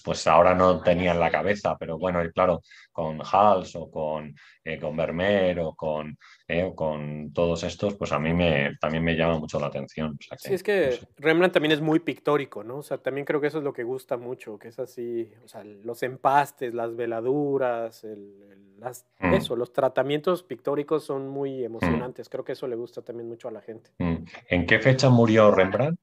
pues 0.04 0.28
ahora 0.28 0.56
no 0.56 0.82
tenían 0.82 1.20
la 1.20 1.30
cabeza, 1.30 1.76
pero 1.78 1.98
bueno, 1.98 2.24
y 2.24 2.32
claro, 2.32 2.62
con 2.92 3.20
Hals 3.22 3.76
o 3.76 3.90
con, 3.90 4.36
eh, 4.64 4.80
con 4.80 4.96
Vermeer 4.96 5.60
o 5.60 5.76
con, 5.76 6.18
eh, 6.48 6.72
con 6.76 7.34
todos 7.34 7.64
estos, 7.64 7.96
pues 7.96 8.12
a 8.12 8.20
mí 8.20 8.34
me, 8.34 8.76
también 8.80 9.04
me 9.04 9.16
llama 9.16 9.40
mucho 9.40 9.60
la 9.60 9.68
atención. 9.68 10.18
sí, 10.38 10.54
es 10.54 10.64
que 10.64 11.00
Rembrandt 11.18 11.54
también 11.54 11.74
es 11.74 11.82
muy 11.82 12.00
pictórico, 12.00 12.64
¿no? 12.64 12.78
O 12.78 12.84
sea, 12.84 12.98
también 12.98 13.26
creo 13.26 13.42
que 13.42 13.48
eso 13.48 13.58
es 13.58 13.64
lo 13.64 13.74
que 13.74 13.84
gusta 13.84 14.18
mucho, 14.18 14.58
que 14.58 14.70
es 14.70 14.80
así, 14.80 15.32
o 15.44 15.48
sea, 15.48 15.64
los 15.64 16.04
empastes, 16.04 16.74
las 16.74 16.96
veladuras, 16.96 18.04
el, 18.04 18.76
las, 18.78 19.06
mm. 19.20 19.34
eso, 19.34 19.56
los 19.56 19.74
tratamientos 19.74 20.44
pictóricos 20.44 21.04
son 21.04 21.28
muy 21.28 21.62
mm. 21.62 21.66
emocionantes. 21.66 22.30
Creo 22.30 22.44
que 22.44 22.54
eso 22.54 22.68
le 22.68 22.76
gusta 22.76 23.02
también 23.02 23.28
mucho 23.28 23.48
a 23.48 23.52
la 23.52 23.62
gente. 23.62 23.92
Mm. 24.00 24.26
¿En 24.50 24.66
qué 24.66 24.80
fecha 24.80 25.10
murió 25.10 25.52
Rembrandt? 25.52 26.00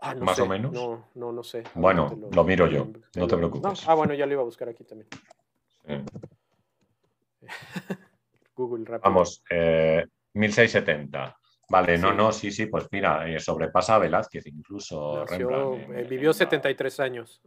Ah, 0.00 0.14
más 0.14 0.38
o 0.38 0.46
menos. 0.46 0.72
No, 0.72 1.08
no, 1.14 1.30
no 1.30 1.42
sé. 1.42 1.62
Bueno, 1.74 2.18
lo, 2.32 2.44
miro 2.44 2.66
yo, 2.66 2.88
no 3.16 3.26
te 3.26 3.36
preocupes. 3.36 3.86
Ah, 3.86 3.94
bueno, 3.94 4.14
ya 4.14 4.24
lo 4.26 4.32
iba 4.32 4.42
a 4.42 4.46
buscar 4.46 4.68
aquí 4.68 4.84
también. 4.84 5.08
Google 8.56 8.84
rápido. 8.86 9.10
Vamos, 9.10 9.42
1670. 10.32 11.26
Eh, 11.26 11.32
vale, 11.68 11.98
no, 11.98 12.14
no, 12.14 12.32
sí, 12.32 12.50
sí, 12.50 12.66
pues 12.66 12.86
mira, 12.90 13.28
eh, 13.28 13.38
sobrepasa 13.38 13.96
a 13.96 13.98
Velázquez 13.98 14.46
incluso. 14.46 15.24
Eh, 15.24 16.06
vivió 16.08 16.32
73 16.32 17.00
años. 17.00 17.42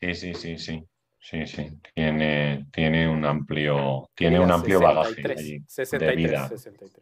Sí, 0.00 0.14
sí, 0.14 0.34
sí, 0.34 0.58
sí. 0.58 0.82
Sí, 1.22 1.46
sí, 1.46 1.68
tiene, 1.94 2.66
tiene 2.72 3.06
un 3.06 3.22
amplio, 3.26 4.08
tiene 4.14 4.40
un 4.40 4.50
amplio 4.50 4.80
bagaje 4.80 5.22
allí, 5.30 5.62
de 5.92 6.16
vida 6.16 6.50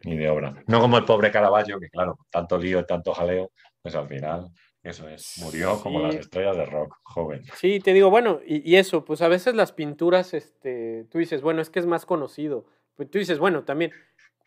y 0.01 0.17
de 0.17 0.29
obra. 0.29 0.61
No 0.67 0.81
como 0.81 0.97
el 0.97 1.05
pobre 1.05 1.31
Caravaggio, 1.31 1.79
que 1.79 1.89
claro, 1.89 2.19
tanto 2.29 2.57
lío 2.57 2.81
y 2.81 2.85
tanto 2.85 3.13
jaleo, 3.13 3.51
pues 3.81 3.95
al 3.95 4.09
final 4.09 4.51
eso 4.83 5.09
es, 5.09 5.39
murió 5.43 5.81
como 5.81 5.99
las 5.99 6.15
estrellas 6.15 6.55
de 6.55 6.65
rock, 6.65 6.95
joven. 7.03 7.43
Sí, 7.55 7.79
te 7.79 7.93
digo, 7.93 8.09
bueno, 8.09 8.39
y, 8.45 8.75
eso, 8.77 9.03
pues 9.03 9.21
a 9.21 9.27
veces 9.27 9.53
las 9.53 9.73
pinturas, 9.73 10.33
este, 10.33 11.05
tú 11.11 11.17
dices, 11.17 11.41
bueno, 11.41 11.61
es 11.61 11.69
que 11.69 11.79
es 11.79 11.85
más 11.85 12.05
conocido. 12.05 12.65
Pues 12.95 13.09
tú 13.11 13.19
dices, 13.19 13.39
bueno, 13.39 13.63
también, 13.63 13.91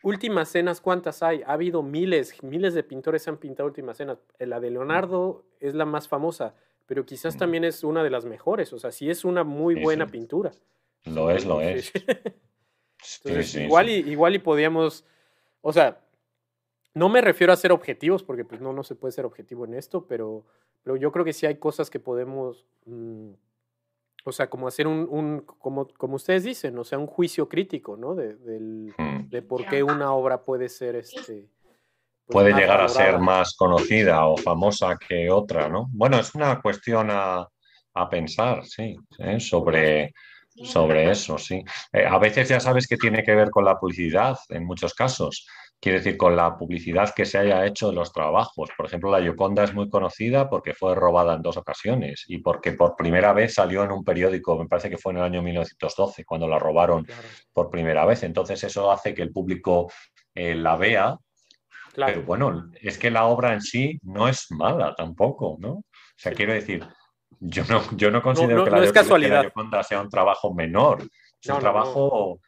últimas 0.01 0.49
cenas, 0.49 0.81
¿cuántas 0.81 1.21
hay? 1.21 1.43
Ha 1.43 1.53
habido 1.53 1.83
miles, 1.83 2.41
miles 2.41 2.73
de 2.73 2.83
pintores 2.83 3.27
han 3.27 3.37
pintado 3.37 3.67
últimas 3.67 3.97
cenas. 3.97 4.17
La 4.39 4.59
de 4.59 4.71
Leonardo 4.71 5.45
es 5.59 5.75
la 5.75 5.85
más 5.85 6.07
famosa, 6.07 6.55
pero 6.87 7.05
quizás 7.05 7.37
también 7.37 7.63
es 7.63 7.83
una 7.83 8.03
de 8.03 8.09
las 8.09 8.25
mejores, 8.25 8.73
o 8.73 8.79
sea, 8.79 8.91
sí 8.91 9.09
es 9.09 9.25
una 9.25 9.43
muy 9.43 9.75
buena 9.75 10.07
pintura. 10.07 10.51
Lo 11.05 11.29
es, 11.29 11.45
lo 11.45 11.61
es. 11.61 11.91
Entonces, 13.23 13.55
igual, 13.55 13.89
Y, 13.89 13.93
igual 13.93 14.35
y 14.35 14.39
podíamos, 14.39 15.05
o 15.61 15.73
sea, 15.73 16.02
no 16.93 17.09
me 17.09 17.21
refiero 17.21 17.51
a 17.53 17.57
ser 17.57 17.71
objetivos, 17.71 18.23
porque 18.23 18.45
pues 18.45 18.61
no, 18.61 18.73
no 18.73 18.83
se 18.83 18.95
puede 18.95 19.11
ser 19.11 19.25
objetivo 19.25 19.65
en 19.65 19.73
esto, 19.73 20.05
pero, 20.07 20.45
pero 20.83 20.95
yo 20.95 21.11
creo 21.11 21.25
que 21.25 21.33
sí 21.33 21.45
hay 21.45 21.55
cosas 21.55 21.89
que 21.89 21.99
podemos, 21.99 22.65
mm, 22.85 23.31
o 24.25 24.31
sea, 24.31 24.49
como 24.49 24.67
hacer 24.67 24.87
un, 24.87 25.07
un, 25.09 25.41
como, 25.41 25.87
como 25.97 26.15
ustedes 26.15 26.43
dicen, 26.43 26.77
o 26.77 26.83
sea, 26.83 26.99
un 26.99 27.07
juicio 27.07 27.49
crítico, 27.49 27.97
¿no? 27.97 28.15
De, 28.15 28.35
del, 28.35 28.93
hmm. 28.97 29.29
de 29.29 29.41
por 29.41 29.65
qué 29.65 29.83
una 29.83 30.13
obra 30.13 30.43
puede 30.43 30.69
ser 30.69 30.95
este... 30.95 31.49
Pues, 32.25 32.45
puede 32.45 32.53
llegar 32.53 32.79
a 32.79 32.87
ser 32.87 33.19
más 33.19 33.53
conocida 33.53 34.25
o 34.27 34.37
famosa 34.37 34.97
que 34.97 35.29
otra, 35.29 35.67
¿no? 35.67 35.89
Bueno, 35.91 36.17
es 36.17 36.33
una 36.33 36.61
cuestión 36.61 37.09
a, 37.11 37.45
a 37.95 38.09
pensar, 38.09 38.65
sí, 38.65 38.95
¿eh? 39.19 39.39
sobre, 39.41 40.13
sobre 40.63 41.11
eso, 41.11 41.37
sí. 41.37 41.63
Eh, 41.91 42.05
a 42.05 42.17
veces 42.17 42.47
ya 42.47 42.59
sabes 42.59 42.87
que 42.87 42.97
tiene 42.97 43.23
que 43.23 43.35
ver 43.35 43.49
con 43.49 43.65
la 43.65 43.77
publicidad, 43.77 44.37
en 44.49 44.65
muchos 44.65 44.93
casos. 44.93 45.45
Quiere 45.83 45.97
decir, 45.97 46.15
con 46.15 46.37
la 46.37 46.57
publicidad 46.57 47.13
que 47.13 47.25
se 47.25 47.37
haya 47.37 47.65
hecho 47.65 47.89
de 47.89 47.95
los 47.95 48.13
trabajos. 48.13 48.69
Por 48.77 48.85
ejemplo, 48.85 49.11
la 49.11 49.19
Yoconda 49.19 49.65
es 49.65 49.73
muy 49.73 49.89
conocida 49.89 50.49
porque 50.49 50.73
fue 50.73 50.95
robada 50.95 51.35
en 51.35 51.41
dos 51.41 51.57
ocasiones 51.57 52.23
y 52.25 52.37
porque 52.37 52.71
por 52.71 52.95
primera 52.95 53.33
vez 53.33 53.55
salió 53.55 53.83
en 53.83 53.91
un 53.91 54.01
periódico, 54.01 54.57
me 54.57 54.69
parece 54.69 54.89
que 54.89 54.97
fue 54.97 55.11
en 55.11 55.17
el 55.17 55.25
año 55.25 55.41
1912, 55.41 56.23
cuando 56.23 56.47
la 56.47 56.57
robaron 56.57 57.05
por 57.51 57.69
primera 57.69 58.05
vez. 58.05 58.23
Entonces 58.23 58.63
eso 58.63 58.89
hace 58.89 59.13
que 59.13 59.23
el 59.23 59.33
público 59.33 59.91
eh, 60.33 60.55
la 60.55 60.77
vea. 60.77 61.17
Pero 61.93 62.23
bueno, 62.23 62.71
es 62.79 62.97
que 62.97 63.11
la 63.11 63.25
obra 63.25 63.51
en 63.51 63.59
sí 63.59 63.99
no 64.03 64.29
es 64.29 64.49
mala 64.51 64.95
tampoco, 64.95 65.57
¿no? 65.59 65.71
O 65.71 65.85
sea, 66.15 66.31
quiero 66.31 66.53
decir, 66.53 66.87
yo 67.41 67.65
no, 67.65 67.81
yo 67.97 68.09
no 68.09 68.21
considero 68.21 68.63
que, 68.63 68.71
la, 68.71 69.43
Yoconda 69.43 69.83
sea 69.83 69.99
un 69.99 70.09
trabajo 70.09 70.53
menor. 70.53 71.03
Es 71.41 71.49
un 71.49 71.59
trabajo 71.59 72.39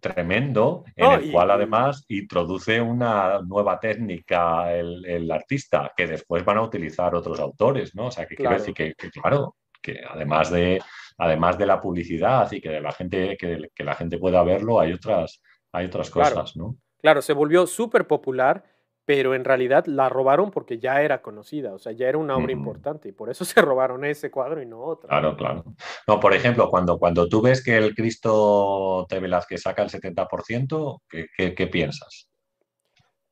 tremendo, 0.00 0.84
en 0.96 1.12
el 1.12 1.32
cual 1.32 1.50
además 1.50 2.04
introduce 2.08 2.80
una 2.80 3.40
nueva 3.42 3.78
técnica 3.78 4.72
el, 4.74 5.30
artista 5.30 5.92
que 5.96 6.06
después 6.06 6.44
van 6.44 6.58
a 6.58 6.62
utilizar 6.62 7.14
otros 7.14 7.40
autores, 7.40 7.94
¿no? 7.94 8.06
O 8.06 8.10
sea, 8.10 8.26
que 8.26 8.36
quiero 8.36 8.52
decir 8.52 8.74
que, 8.74 8.94
claro, 8.94 9.56
que 9.80 10.00
además 10.08 10.50
de, 10.50 10.80
además 11.18 11.58
de 11.58 11.66
la 11.66 11.80
publicidad 11.80 12.50
y 12.52 12.60
que 12.60 12.70
de 12.70 12.80
la 12.80 12.92
gente, 12.92 13.36
que, 13.36 13.84
la 13.84 13.94
gente 13.94 14.18
pueda 14.18 14.42
verlo, 14.42 14.80
hay 14.80 14.92
otras, 14.92 15.42
hay 15.72 15.86
otras 15.86 16.10
cosas, 16.10 16.56
¿no? 16.56 16.76
Claro, 17.00 17.20
se 17.20 17.32
volvió 17.32 17.66
súper 17.66 18.06
popular 18.06 18.64
pero 19.04 19.34
en 19.34 19.44
realidad 19.44 19.86
la 19.86 20.08
robaron 20.08 20.50
porque 20.50 20.78
ya 20.78 21.02
era 21.02 21.22
conocida, 21.22 21.74
o 21.74 21.78
sea, 21.78 21.92
ya 21.92 22.08
era 22.08 22.18
una 22.18 22.36
obra 22.36 22.52
importante 22.52 23.08
y 23.08 23.12
por 23.12 23.30
eso 23.30 23.44
se 23.44 23.60
robaron 23.60 24.04
ese 24.04 24.30
cuadro 24.30 24.62
y 24.62 24.66
no 24.66 24.80
otro. 24.80 25.08
Claro, 25.08 25.36
claro. 25.36 25.64
No, 26.06 26.20
por 26.20 26.34
ejemplo, 26.34 26.70
cuando, 26.70 26.98
cuando 26.98 27.28
tú 27.28 27.42
ves 27.42 27.62
que 27.62 27.76
el 27.76 27.94
Cristo 27.94 29.06
de 29.08 29.20
Velázquez 29.20 29.62
saca 29.62 29.82
el 29.82 29.90
70%, 29.90 31.00
¿qué, 31.08 31.54
qué, 31.54 31.66
piensas? 31.66 32.28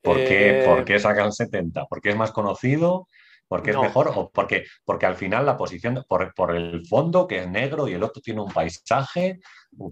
¿Por, 0.02 0.16
qué, 0.16 0.64
¿Por, 0.66 0.80
eh, 0.80 0.84
qué, 0.84 0.98
saca 0.98 1.24
el 1.24 1.30
70%? 1.30 1.86
¿Porque 1.88 2.10
es 2.10 2.16
más 2.16 2.32
conocido? 2.32 3.06
Porque 3.50 3.72
es 3.72 3.76
mejor 3.76 4.12
o 4.14 4.30
porque, 4.30 4.64
porque 4.84 5.06
al 5.06 5.16
final 5.16 5.44
la 5.44 5.56
posición, 5.56 6.04
por, 6.06 6.32
por, 6.34 6.54
el 6.54 6.86
fondo 6.86 7.26
que 7.26 7.40
es 7.40 7.50
negro 7.50 7.88
y 7.88 7.94
el 7.94 8.02
otro 8.04 8.22
tiene 8.22 8.40
un 8.40 8.52
paisaje, 8.52 9.40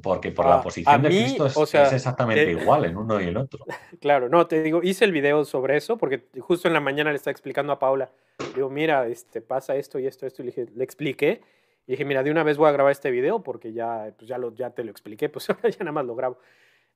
porque 0.01 0.30
por 0.30 0.47
la 0.47 0.59
ah, 0.59 0.62
posición 0.62 1.02
de 1.02 1.09
Cristo 1.09 1.64
es, 1.64 1.74
exactamente 1.74 2.52
igual 2.52 2.85
en 2.85 2.97
uno 2.97 3.20
y 3.20 3.24
el 3.24 3.36
otro. 3.36 3.64
Claro, 4.01 4.28
no, 4.28 4.47
te 4.47 4.62
digo, 4.62 4.80
hice 4.85 5.05
el 5.05 5.10
video 5.10 5.44
sobre 5.44 5.76
eso 5.76 5.98
porque 5.98 6.28
justo 6.39 6.68
en 6.68 6.74
la 6.74 6.78
mañana 6.78 7.10
le 7.10 7.16
estaba 7.16 7.32
explicando 7.32 7.72
a 7.72 7.80
Paula, 7.80 8.12
digo, 8.55 8.70
mira, 8.70 9.09
este, 9.09 9.40
pasa 9.40 9.74
esto 9.74 9.98
y 9.98 10.06
esto, 10.06 10.24
esto, 10.24 10.43
y 10.43 10.44
le, 10.44 10.52
dije, 10.52 10.66
le 10.76 10.85
expliqué. 10.85 11.40
Y 11.89 11.93
dije, 11.93 12.05
mira, 12.05 12.22
de 12.22 12.30
una 12.30 12.44
vez 12.44 12.59
voy 12.59 12.68
a 12.68 12.72
grabar 12.72 12.93
este 12.93 13.10
video 13.10 13.43
porque 13.43 13.72
ya, 13.72 14.14
pues 14.16 14.28
ya, 14.28 14.39
lo, 14.39 14.55
ya 14.55 14.70
te 14.70 14.85
lo 14.85 14.93
expliqué, 14.93 15.28
pues 15.28 15.51
ahora 15.51 15.68
ya 15.68 15.80
nada 15.80 15.90
más 15.90 16.05
lo 16.05 16.14
grabo. 16.14 16.39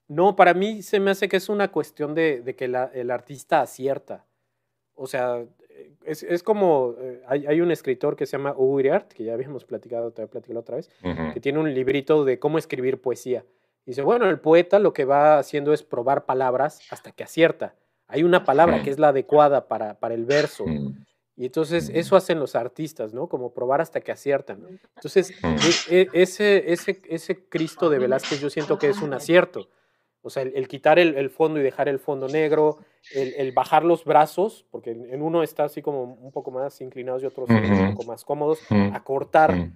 No, 0.06 0.36
para 0.36 0.54
mí 0.54 0.80
se 0.82 1.00
me 1.00 1.10
hace 1.10 1.28
que 1.28 1.38
es 1.38 1.48
una 1.48 1.72
cuestión 1.72 2.14
de, 2.14 2.40
de 2.40 2.54
que 2.54 2.68
la, 2.68 2.88
el 2.94 3.10
artista 3.10 3.62
acierta. 3.62 4.26
O 4.94 5.08
sea, 5.08 5.44
es, 6.04 6.22
es 6.22 6.42
como, 6.42 6.94
eh, 6.98 7.22
hay, 7.26 7.46
hay, 7.46 7.60
un 7.60 7.70
escritor 7.70 8.16
que 8.16 8.26
se 8.26 8.36
llama 8.36 8.54
Uriart, 8.56 9.12
que 9.12 9.24
ya 9.24 9.34
habíamos 9.34 9.64
platicado, 9.64 10.10
te 10.12 10.26
platicado 10.26 10.60
otra 10.60 10.76
vez, 10.76 10.90
que 11.32 11.40
tiene 11.40 11.58
un 11.58 11.72
librito 11.72 12.24
de 12.24 12.38
cómo 12.38 12.58
escribir 12.58 13.00
poesía. 13.00 13.44
Dice, 13.84 14.02
bueno, 14.02 14.28
el 14.28 14.38
poeta 14.38 14.78
lo 14.78 14.92
que 14.92 15.04
va 15.04 15.38
haciendo 15.38 15.72
es 15.72 15.82
probar 15.82 16.24
palabras 16.24 16.80
hasta 16.90 17.12
que 17.12 17.24
acierta. 17.24 17.74
Hay 18.06 18.22
una 18.22 18.44
palabra 18.44 18.82
que 18.82 18.90
es 18.90 18.98
la 18.98 19.08
adecuada 19.08 19.68
para, 19.68 19.98
para 19.98 20.14
el 20.14 20.24
verso. 20.24 20.64
Y 21.36 21.46
entonces 21.46 21.90
eso 21.94 22.14
hacen 22.14 22.38
los 22.38 22.54
artistas, 22.54 23.14
¿no? 23.14 23.26
Como 23.26 23.54
probar 23.54 23.80
hasta 23.80 24.00
que 24.00 24.12
aciertan. 24.12 24.80
Entonces, 24.96 25.32
e, 25.90 26.02
e, 26.02 26.08
ese, 26.12 26.72
ese, 26.72 27.00
ese 27.08 27.44
Cristo 27.48 27.88
de 27.88 27.98
Velázquez 27.98 28.40
yo 28.40 28.50
siento 28.50 28.78
que 28.78 28.88
es 28.88 29.00
un 29.00 29.14
acierto 29.14 29.68
o 30.22 30.30
sea, 30.30 30.44
el, 30.44 30.68
quitar 30.68 30.98
el, 30.98 31.30
fondo 31.30 31.58
y 31.58 31.62
dejar 31.62 31.88
el 31.88 31.98
fondo 31.98 32.28
negro, 32.28 32.78
el, 33.12 33.50
bajar 33.52 33.84
los 33.84 34.04
brazos, 34.04 34.64
porque 34.70 34.92
en 34.92 35.20
uno 35.20 35.42
está 35.42 35.64
así 35.64 35.82
como 35.82 36.04
un 36.04 36.30
poco 36.30 36.50
más 36.52 36.80
inclinados 36.80 37.22
y 37.22 37.26
otros 37.26 37.48
un 37.50 37.94
poco 37.94 38.08
más 38.08 38.24
cómodos, 38.24 38.60
acortar. 38.92 39.70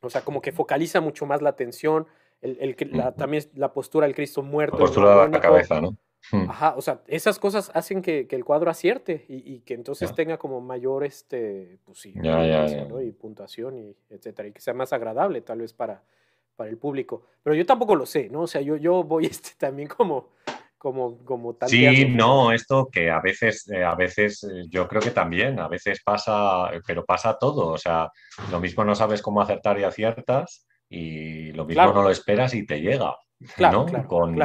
O 0.00 0.10
sea, 0.10 0.22
como 0.22 0.42
que 0.42 0.52
focaliza 0.52 1.00
mucho 1.00 1.24
más 1.24 1.40
la 1.40 1.50
atención, 1.50 2.06
el, 2.42 2.76
la, 2.90 3.12
también 3.12 3.44
la 3.54 3.72
postura 3.72 4.06
del 4.06 4.14
Cristo 4.14 4.42
muerto. 4.42 4.76
La 4.76 4.84
postura 4.84 5.24
de 5.24 5.28
la 5.30 5.40
cabeza, 5.40 5.80
¿no? 5.80 5.96
Ajá, 6.32 6.74
o 6.76 6.80
sea, 6.80 7.02
esas 7.06 7.38
cosas 7.38 7.70
hacen 7.74 8.00
que, 8.00 8.26
el 8.28 8.44
cuadro 8.44 8.70
acierte 8.70 9.24
y, 9.28 9.60
que 9.60 9.74
entonces 9.74 10.14
tenga 10.14 10.38
como 10.38 10.60
mayor, 10.60 11.04
este, 11.04 11.78
pues 11.84 12.00
sí, 12.00 12.14
y 12.16 13.12
puntuación 13.12 13.76
y 13.76 13.96
etcétera, 14.10 14.48
y 14.48 14.52
que 14.52 14.60
sea 14.60 14.74
más 14.74 14.92
agradable 14.92 15.42
tal 15.42 15.60
vez 15.60 15.72
para, 15.72 16.02
para 16.56 16.70
el 16.70 16.78
público. 16.78 17.26
Pero 17.42 17.56
yo 17.56 17.66
tampoco 17.66 17.94
lo 17.96 18.06
sé, 18.06 18.28
¿no? 18.30 18.42
O 18.42 18.46
sea, 18.46 18.60
yo, 18.60 18.76
yo 18.76 19.04
voy 19.04 19.26
este, 19.26 19.50
también 19.58 19.88
como, 19.88 20.32
como, 20.78 21.24
como 21.24 21.54
tal. 21.54 21.68
Sí, 21.68 22.06
no, 22.06 22.52
esto 22.52 22.88
que 22.90 23.10
a 23.10 23.20
veces, 23.20 23.68
eh, 23.70 23.84
a 23.84 23.94
veces 23.94 24.44
eh, 24.44 24.64
yo 24.68 24.86
creo 24.88 25.02
que 25.02 25.10
también, 25.10 25.58
a 25.58 25.68
veces 25.68 26.02
pasa, 26.04 26.70
pero 26.86 27.04
pasa 27.04 27.36
todo. 27.38 27.68
O 27.68 27.78
sea, 27.78 28.10
lo 28.50 28.60
mismo 28.60 28.84
no 28.84 28.94
sabes 28.94 29.22
cómo 29.22 29.40
acertar 29.40 29.78
y 29.78 29.84
aciertas 29.84 30.66
y 30.88 31.52
lo 31.52 31.64
mismo 31.64 31.92
no 31.92 32.02
lo 32.02 32.10
esperas 32.10 32.54
y 32.54 32.66
te 32.66 32.80
llega. 32.80 33.16
Claro, 33.56 33.84
¿no? 33.90 34.06
con, 34.06 34.38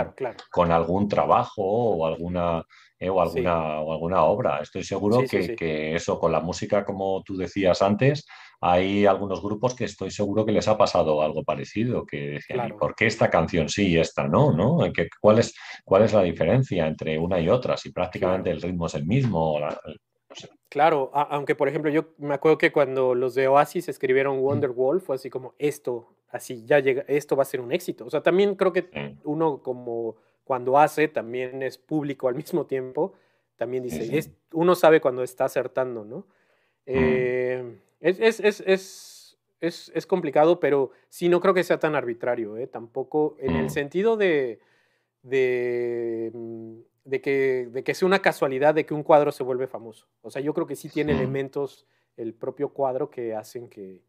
con, 0.52 0.72
algún 0.72 1.08
trabajo 1.08 1.62
o 1.62 2.06
alguna, 2.06 2.64
eh, 2.98 3.10
o, 3.10 3.22
alguna, 3.22 3.80
o 3.80 3.94
alguna 3.94 4.24
obra. 4.24 4.60
Estoy 4.62 4.84
seguro 4.84 5.24
que, 5.30 5.56
que, 5.56 5.96
eso, 5.96 6.20
con 6.20 6.32
la 6.32 6.42
música, 6.42 6.84
como 6.84 7.24
tú 7.24 7.38
decías 7.38 7.82
antes, 7.82 8.26
hay 8.62 9.06
algunos 9.06 9.42
grupos 9.42 9.74
que 9.74 9.86
estoy 9.86 10.12
seguro 10.12 10.46
que 10.46 10.52
les 10.52 10.68
ha 10.68 10.78
pasado 10.78 11.22
algo 11.22 11.44
parecido, 11.44 12.06
que 12.06 12.32
decían, 12.32 12.76
¿por 12.78 12.94
qué 12.94 13.06
esta 13.06 13.30
canción 13.30 13.70
sí 13.70 13.90
y 13.90 13.98
esta 13.98 14.28
no? 14.28 14.52
¿no? 14.52 14.80
¿Cuál, 15.22 15.40
es, 15.40 15.56
¿Cuál 15.86 16.04
es 16.04 16.14
la 16.14 16.24
diferencia 16.24 16.86
entre 16.86 17.18
una 17.18 17.40
y 17.40 17.48
otra? 17.48 17.78
Si 17.78 17.92
prácticamente 17.92 18.52
el 18.52 18.62
ritmo 18.62 18.88
es 18.88 18.96
el 18.96 19.06
mismo. 19.06 19.58
Claro, 20.68 21.10
aunque 21.14 21.56
por 21.56 21.70
ejemplo 21.70 21.90
yo 21.90 22.10
me 22.18 22.34
acuerdo 22.34 22.58
que 22.58 22.72
cuando 22.72 23.16
los 23.16 23.34
de 23.34 23.48
Oasis 23.48 23.88
escribieron 23.88 24.40
Wonderwall 24.40 25.00
fue 25.00 25.16
así 25.16 25.30
como 25.30 25.56
esto, 25.58 26.14
así 26.30 26.66
ya 26.66 26.80
llega, 26.80 27.04
esto 27.08 27.36
va 27.36 27.44
a 27.44 27.46
ser 27.46 27.62
un 27.62 27.72
éxito. 27.72 28.06
O 28.06 28.10
sea, 28.10 28.22
también 28.22 28.56
creo 28.56 28.74
que 28.74 28.90
uno 29.24 29.64
como 29.64 30.18
cuando 30.44 30.78
hace 30.78 31.08
también 31.08 31.64
es 31.64 31.78
público 31.78 32.28
al 32.28 32.36
mismo 32.36 32.66
tiempo, 32.66 33.14
también 33.56 33.84
dice, 33.84 34.18
Es, 34.18 34.32
uno 34.52 34.76
sabe 34.76 35.00
cuando 35.00 35.24
está 35.24 35.46
acertando, 35.46 36.04
¿no? 36.04 36.28
Eh, 36.86 37.80
es, 38.00 38.20
es, 38.20 38.40
es, 38.40 39.38
es, 39.60 39.92
es, 39.94 40.06
complicado, 40.06 40.60
pero 40.60 40.92
sí 41.10 41.30
no 41.30 41.42
creo 41.42 41.54
que 41.54 41.64
sea 41.64 41.80
tan 41.80 41.96
arbitrario, 41.96 42.58
¿eh? 42.58 42.68
tampoco 42.68 43.36
en 43.40 43.56
el 43.56 43.66
mm. 43.66 43.70
sentido 43.70 44.18
de, 44.18 44.60
de, 45.22 46.32
de, 47.04 47.22
que, 47.22 47.70
de 47.72 47.84
que 47.84 47.94
sea 47.94 48.06
una 48.06 48.20
casualidad 48.20 48.74
de 48.74 48.86
que 48.86 48.94
un 48.94 49.04
cuadro 49.04 49.32
se 49.32 49.44
vuelve 49.44 49.68
famoso. 49.68 50.08
O 50.22 50.32
sea, 50.32 50.42
yo 50.42 50.54
creo 50.54 50.68
que 50.68 50.76
sí 50.76 50.90
tiene 50.90 51.14
elementos 51.14 51.86
el 52.16 52.34
propio 52.34 52.70
cuadro 52.70 53.10
que 53.10 53.36
hacen 53.36 53.70
que, 53.70 54.02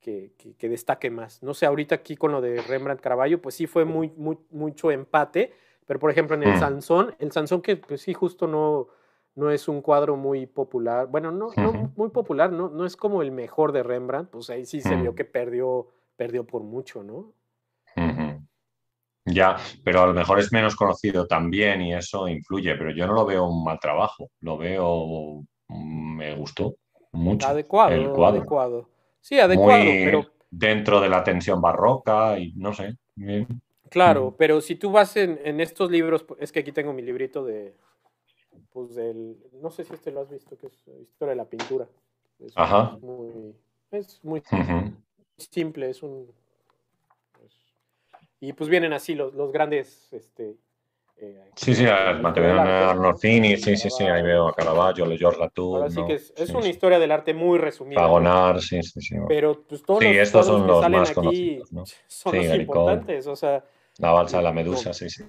que, 0.00 0.32
que, 0.58 0.68
destaque 0.68 1.10
más. 1.10 1.42
No 1.42 1.54
sé, 1.54 1.66
ahorita 1.66 1.94
aquí 1.94 2.16
con 2.16 2.32
lo 2.32 2.40
de 2.40 2.60
Rembrandt 2.62 3.00
Caravaggio, 3.00 3.40
pues 3.40 3.54
sí 3.54 3.66
fue 3.66 3.84
muy, 3.84 4.10
muy, 4.16 4.38
mucho 4.50 4.90
empate, 4.90 5.52
pero 5.86 6.00
por 6.00 6.10
ejemplo 6.10 6.34
en 6.36 6.44
el 6.44 6.54
mm. 6.54 6.58
Sansón, 6.58 7.14
el 7.18 7.32
Sansón 7.32 7.62
que 7.62 7.76
pues 7.76 8.00
sí 8.02 8.14
justo 8.14 8.46
no 8.46 8.88
no 9.34 9.50
es 9.50 9.68
un 9.68 9.80
cuadro 9.80 10.16
muy 10.16 10.46
popular. 10.46 11.06
Bueno, 11.06 11.30
no, 11.30 11.48
no 11.56 11.92
muy 11.96 12.10
popular, 12.10 12.52
no, 12.52 12.68
no 12.68 12.84
es 12.84 12.96
como 12.96 13.22
el 13.22 13.32
mejor 13.32 13.72
de 13.72 13.82
Rembrandt, 13.82 14.30
pues 14.30 14.50
ahí 14.50 14.66
sí 14.66 14.80
se 14.80 14.96
vio 14.96 15.12
mm. 15.12 15.14
que 15.14 15.24
perdió, 15.24 15.88
perdió 16.16 16.46
por 16.46 16.62
mucho, 16.62 17.02
¿no? 17.02 17.32
Ya, 19.24 19.56
pero 19.84 20.02
a 20.02 20.06
lo 20.06 20.14
mejor 20.14 20.40
es 20.40 20.52
menos 20.52 20.74
conocido 20.74 21.26
también 21.26 21.80
y 21.80 21.94
eso 21.94 22.26
influye, 22.26 22.74
pero 22.74 22.90
yo 22.90 23.06
no 23.06 23.12
lo 23.12 23.24
veo 23.24 23.46
un 23.46 23.62
mal 23.62 23.78
trabajo, 23.78 24.30
lo 24.40 24.58
veo, 24.58 25.44
mm, 25.68 26.16
me 26.16 26.34
gustó 26.34 26.74
mucho. 27.12 27.46
Adecuado, 27.46 27.94
el 27.94 28.10
cuadro. 28.10 28.38
adecuado. 28.38 28.88
Sí, 29.20 29.38
adecuado, 29.38 29.84
pero... 29.84 30.26
Dentro 30.54 31.00
de 31.00 31.08
la 31.08 31.24
tensión 31.24 31.62
barroca 31.62 32.38
y 32.38 32.52
no 32.56 32.74
sé. 32.74 32.96
Claro, 33.88 34.34
pero 34.36 34.60
si 34.60 34.74
tú 34.76 34.90
vas 34.90 35.16
en, 35.16 35.40
en 35.44 35.60
estos 35.60 35.90
libros, 35.90 36.26
es 36.38 36.52
que 36.52 36.60
aquí 36.60 36.72
tengo 36.72 36.92
mi 36.92 37.00
librito 37.00 37.42
de, 37.42 37.74
pues 38.72 38.94
del, 38.94 39.36
no 39.60 39.70
sé 39.70 39.84
si 39.84 39.94
este 39.94 40.10
lo 40.10 40.20
has 40.20 40.30
visto, 40.30 40.56
que 40.56 40.66
es 40.66 40.88
Historia 41.00 41.32
de 41.32 41.36
la 41.36 41.44
Pintura. 41.44 41.86
Es 42.38 42.52
Ajá. 42.56 42.96
Muy, 43.00 43.54
es 43.90 44.20
muy 44.22 44.42
simple, 45.36 45.90
es 45.90 46.02
un... 46.02 46.26
y 48.40 48.52
pues 48.52 48.68
vienen 48.68 48.92
así 48.92 49.14
los, 49.14 49.34
los 49.34 49.52
grandes... 49.52 50.12
Este, 50.12 50.56
eh, 51.18 51.50
sí, 51.54 51.74
sí, 51.74 51.86
Arnorcini, 51.86 53.56
sí, 53.56 53.76
sí, 53.76 53.90
sí, 53.90 54.04
ahí 54.04 54.22
veo 54.22 54.48
a 54.48 54.54
Caravaggio, 54.54 55.06
Le 55.06 55.16
George 55.16 55.38
Latour. 55.38 55.84
Así 55.84 56.04
que 56.04 56.14
es, 56.14 56.32
es 56.36 56.50
una 56.50 56.68
historia 56.68 56.98
del 56.98 57.12
arte 57.12 57.32
muy 57.32 57.58
resumida. 57.58 58.00
Pagonar, 58.00 58.60
sí, 58.60 58.82
sí, 58.82 59.00
sí. 59.00 59.16
Pero 59.28 59.62
pues 59.62 59.82
todos 59.82 60.02
los 60.02 60.16
estos 60.16 60.46
son 60.46 60.66
los 60.66 60.88
más 60.88 61.10
aquí 61.10 61.14
conocidos, 61.14 61.72
¿no? 61.72 61.84
son 62.06 62.36
los 62.36 62.56
importantes, 62.56 63.26
o 63.26 63.36
sea... 63.36 63.64
La 63.98 64.10
balsa 64.10 64.38
de 64.38 64.42
la 64.42 64.52
medusa, 64.52 64.92
sí, 64.94 65.10
sí 65.10 65.24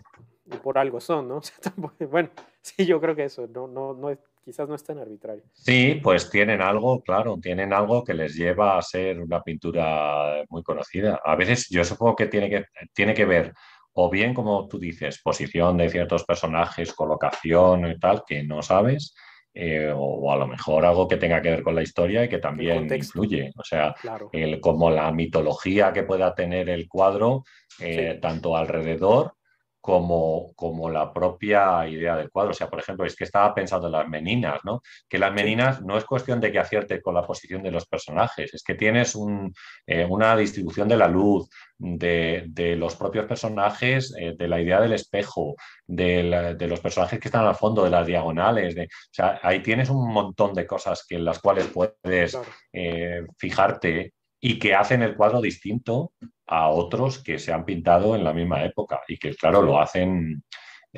y 0.45 0.57
por 0.57 0.77
algo 0.77 0.99
son, 0.99 1.27
¿no? 1.27 1.41
bueno, 2.11 2.29
sí, 2.61 2.85
yo 2.85 2.99
creo 2.99 3.15
que 3.15 3.25
eso, 3.25 3.47
no, 3.47 3.67
no, 3.67 3.93
no, 3.93 4.17
quizás 4.43 4.67
no 4.67 4.75
es 4.75 4.83
tan 4.83 4.99
arbitrario. 4.99 5.43
Sí, 5.53 5.99
pues 6.03 6.29
tienen 6.29 6.61
algo, 6.61 7.01
claro, 7.01 7.37
tienen 7.41 7.73
algo 7.73 8.03
que 8.03 8.13
les 8.13 8.35
lleva 8.35 8.77
a 8.77 8.81
ser 8.81 9.21
una 9.21 9.41
pintura 9.41 10.43
muy 10.49 10.63
conocida. 10.63 11.19
A 11.23 11.35
veces 11.35 11.67
yo 11.69 11.83
supongo 11.83 12.15
que 12.15 12.27
tiene 12.27 12.49
que, 12.49 12.65
tiene 12.93 13.13
que 13.13 13.25
ver 13.25 13.53
o 13.93 14.09
bien, 14.09 14.33
como 14.33 14.67
tú 14.67 14.79
dices, 14.79 15.21
posición 15.21 15.77
de 15.77 15.89
ciertos 15.89 16.23
personajes, 16.25 16.93
colocación 16.93 17.85
y 17.91 17.99
tal, 17.99 18.23
que 18.25 18.43
no 18.43 18.63
sabes, 18.63 19.13
eh, 19.53 19.93
o, 19.95 20.31
a 20.31 20.35
lo 20.35 20.47
mejor 20.47 20.83
algo 20.83 21.07
que 21.07 21.17
tenga 21.17 21.43
que 21.43 21.51
ver 21.51 21.63
con 21.63 21.75
la 21.75 21.83
historia 21.83 22.23
y 22.23 22.29
que 22.29 22.39
también 22.39 22.91
influye. 22.91 23.51
O 23.55 23.63
sea, 23.63 23.93
el, 24.31 24.59
como 24.59 24.89
la 24.89 25.11
mitología 25.11 25.93
que 25.93 26.01
pueda 26.01 26.33
tener 26.33 26.69
el 26.69 26.87
cuadro, 26.87 27.43
eh, 27.79 28.17
tanto 28.19 28.57
alrededor 28.57 29.35
como, 29.83 30.53
como 30.55 30.89
la 30.89 31.11
propia 31.11 31.85
idea 31.89 32.15
del 32.15 32.31
cuadro. 32.31 32.51
O 32.51 32.53
sea, 32.53 32.69
por 32.69 32.79
ejemplo, 32.79 33.05
es 33.05 33.17
que 33.17 33.25
estaba 33.25 33.53
pensando 33.53 33.87
en 33.87 33.91
las 33.91 34.07
meninas, 34.07 34.61
¿no? 34.63 34.81
Que 35.09 35.19
las 35.19 35.33
meninas 35.33 35.81
no 35.81 35.97
es 35.97 36.05
cuestión 36.05 36.39
de 36.39 36.53
que 36.53 36.59
acierte 36.59 37.01
con 37.01 37.13
la 37.13 37.27
posición 37.27 37.61
de 37.61 37.71
los 37.71 37.85
personajes, 37.85 38.53
es 38.53 38.63
que 38.63 38.75
tienes 38.75 39.13
eh, 39.85 40.05
una 40.09 40.37
distribución 40.37 40.87
de 40.87 40.95
la 40.95 41.09
luz, 41.09 41.49
de, 41.77 42.75
los 42.77 42.95
propios 42.95 43.25
personajes, 43.25 44.15
eh, 44.17 44.35
de 44.37 44.47
la 44.47 44.61
idea 44.61 44.79
del 44.79 44.93
espejo, 44.93 45.55
de, 45.85 46.55
los 46.61 46.79
personajes 46.79 47.19
que 47.19 47.27
están 47.27 47.45
al 47.45 47.55
fondo, 47.55 47.83
de 47.83 47.89
las 47.89 48.07
diagonales. 48.07 48.75
De, 48.75 48.85
o 48.85 48.87
sea, 49.11 49.41
ahí 49.43 49.61
tienes 49.61 49.89
un 49.89 50.13
montón 50.13 50.53
de 50.53 50.65
cosas 50.65 51.05
que 51.05 51.15
en 51.15 51.25
las 51.25 51.39
cuales 51.39 51.67
puedes 51.67 52.37
eh, 52.71 53.21
fijarte 53.37 54.13
y 54.39 54.57
que 54.59 54.75
hacen 54.75 55.03
el 55.03 55.17
cuadro 55.17 55.41
distinto 55.41 56.13
a 56.47 56.69
otros 56.69 57.23
que 57.23 57.39
se 57.39 57.53
han 57.53 57.65
pintado 57.65 58.15
en 58.15 58.23
la 58.23 58.33
misma 58.33 58.63
época 58.63 59.01
y 59.07 59.17
que, 59.17 59.35
claro, 59.35 59.61
lo 59.61 59.79
hacen 59.79 60.43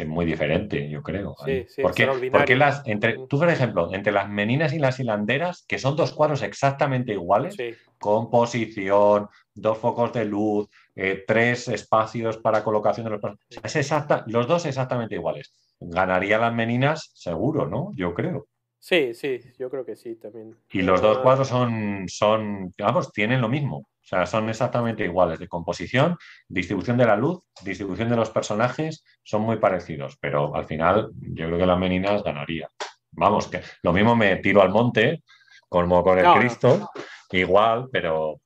muy 0.03 0.25
diferente, 0.25 0.89
yo 0.89 1.01
creo. 1.01 1.35
Sí, 1.45 1.65
sí, 1.69 1.81
porque, 1.81 2.07
porque 2.31 2.55
las, 2.57 2.85
entre, 2.85 3.17
tú, 3.29 3.39
por 3.39 3.49
ejemplo, 3.49 3.93
entre 3.93 4.11
las 4.11 4.29
meninas 4.29 4.73
y 4.73 4.79
las 4.79 4.99
hilanderas, 4.99 5.63
que 5.67 5.79
son 5.79 5.95
dos 5.95 6.11
cuadros 6.11 6.41
exactamente 6.41 7.13
iguales, 7.13 7.55
composición, 7.97 9.29
dos 9.53 9.77
focos 9.77 10.11
de 10.11 10.25
luz, 10.25 10.67
eh, 10.95 11.23
tres 11.25 11.69
espacios 11.69 12.37
para 12.37 12.63
colocación 12.63 13.05
de 13.05 13.11
los 13.11 13.21
es 13.63 13.75
exacta, 13.77 14.25
los 14.27 14.47
dos 14.47 14.65
exactamente 14.65 15.15
iguales. 15.15 15.53
Ganaría 15.79 16.39
las 16.39 16.53
meninas 16.53 17.11
seguro, 17.13 17.65
¿no? 17.65 17.91
Yo 17.95 18.13
creo. 18.13 18.47
Sí, 18.85 19.15
sí, 19.15 19.39
yo 19.57 19.67
creo 19.71 19.83
que 19.83 19.95
sí 19.95 20.15
también. 20.15 20.55
Y 20.71 20.83
los 20.83 21.01
dos 21.01 21.17
ah. 21.17 21.21
cuadros 21.23 21.47
son, 21.47 22.07
son, 22.07 22.71
vamos, 22.77 23.11
tienen 23.11 23.41
lo 23.41 23.49
mismo. 23.49 23.77
O 23.77 23.87
sea, 24.03 24.27
son 24.27 24.47
exactamente 24.47 25.03
iguales 25.03 25.39
de 25.39 25.47
composición, 25.47 26.15
distribución 26.47 26.95
de 26.95 27.07
la 27.07 27.15
luz, 27.15 27.39
distribución 27.63 28.09
de 28.09 28.15
los 28.15 28.29
personajes, 28.29 29.03
son 29.23 29.41
muy 29.41 29.57
parecidos, 29.57 30.19
pero 30.21 30.55
al 30.55 30.65
final 30.65 31.09
yo 31.19 31.47
creo 31.47 31.57
que 31.57 31.65
las 31.65 31.79
meninas 31.79 32.21
ganaría. 32.21 32.69
Vamos, 33.09 33.47
que 33.47 33.63
lo 33.81 33.91
mismo 33.91 34.15
me 34.15 34.35
tiro 34.35 34.61
al 34.61 34.69
monte, 34.69 35.23
como 35.67 36.03
con 36.03 36.19
el 36.19 36.31
Cristo, 36.37 36.91
igual, 37.31 37.87
pero, 37.91 38.39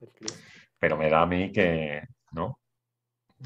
pero 0.80 0.96
me 0.96 1.10
da 1.10 1.24
a 1.24 1.26
mí 1.26 1.52
que, 1.52 2.02
¿no? 2.32 2.62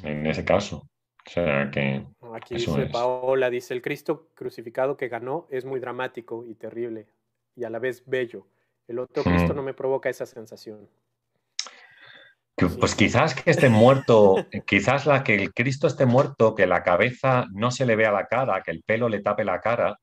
En 0.03 0.27
ese 0.27 0.45
caso. 0.45 0.87
O 1.25 1.29
sea 1.29 1.69
que. 1.71 2.05
Aquí 2.33 2.55
dice 2.55 2.87
Paola, 2.87 3.49
dice 3.49 3.73
el 3.73 3.81
Cristo 3.81 4.27
crucificado 4.33 4.97
que 4.97 5.07
ganó 5.07 5.47
es 5.49 5.65
muy 5.65 5.79
dramático 5.79 6.43
y 6.45 6.55
terrible 6.55 7.07
y 7.55 7.63
a 7.63 7.69
la 7.69 7.79
vez 7.79 8.03
bello. 8.05 8.45
El 8.87 8.99
otro 8.99 9.23
Cristo 9.23 9.53
hmm. 9.53 9.55
no 9.55 9.63
me 9.63 9.73
provoca 9.73 10.09
esa 10.09 10.25
sensación. 10.25 10.89
Pues 12.55 12.95
quizás 12.95 13.33
que 13.33 13.49
esté 13.49 13.69
muerto, 13.69 14.35
quizás 14.67 15.05
la 15.05 15.23
que 15.23 15.35
el 15.35 15.53
Cristo 15.53 15.87
esté 15.87 16.05
muerto, 16.05 16.53
que 16.53 16.67
la 16.67 16.83
cabeza 16.83 17.45
no 17.51 17.71
se 17.71 17.85
le 17.85 17.95
vea 17.95 18.11
la 18.11 18.27
cara, 18.27 18.61
que 18.61 18.71
el 18.71 18.83
pelo 18.83 19.09
le 19.09 19.21
tape 19.21 19.43
la 19.43 19.59
cara, 19.59 19.99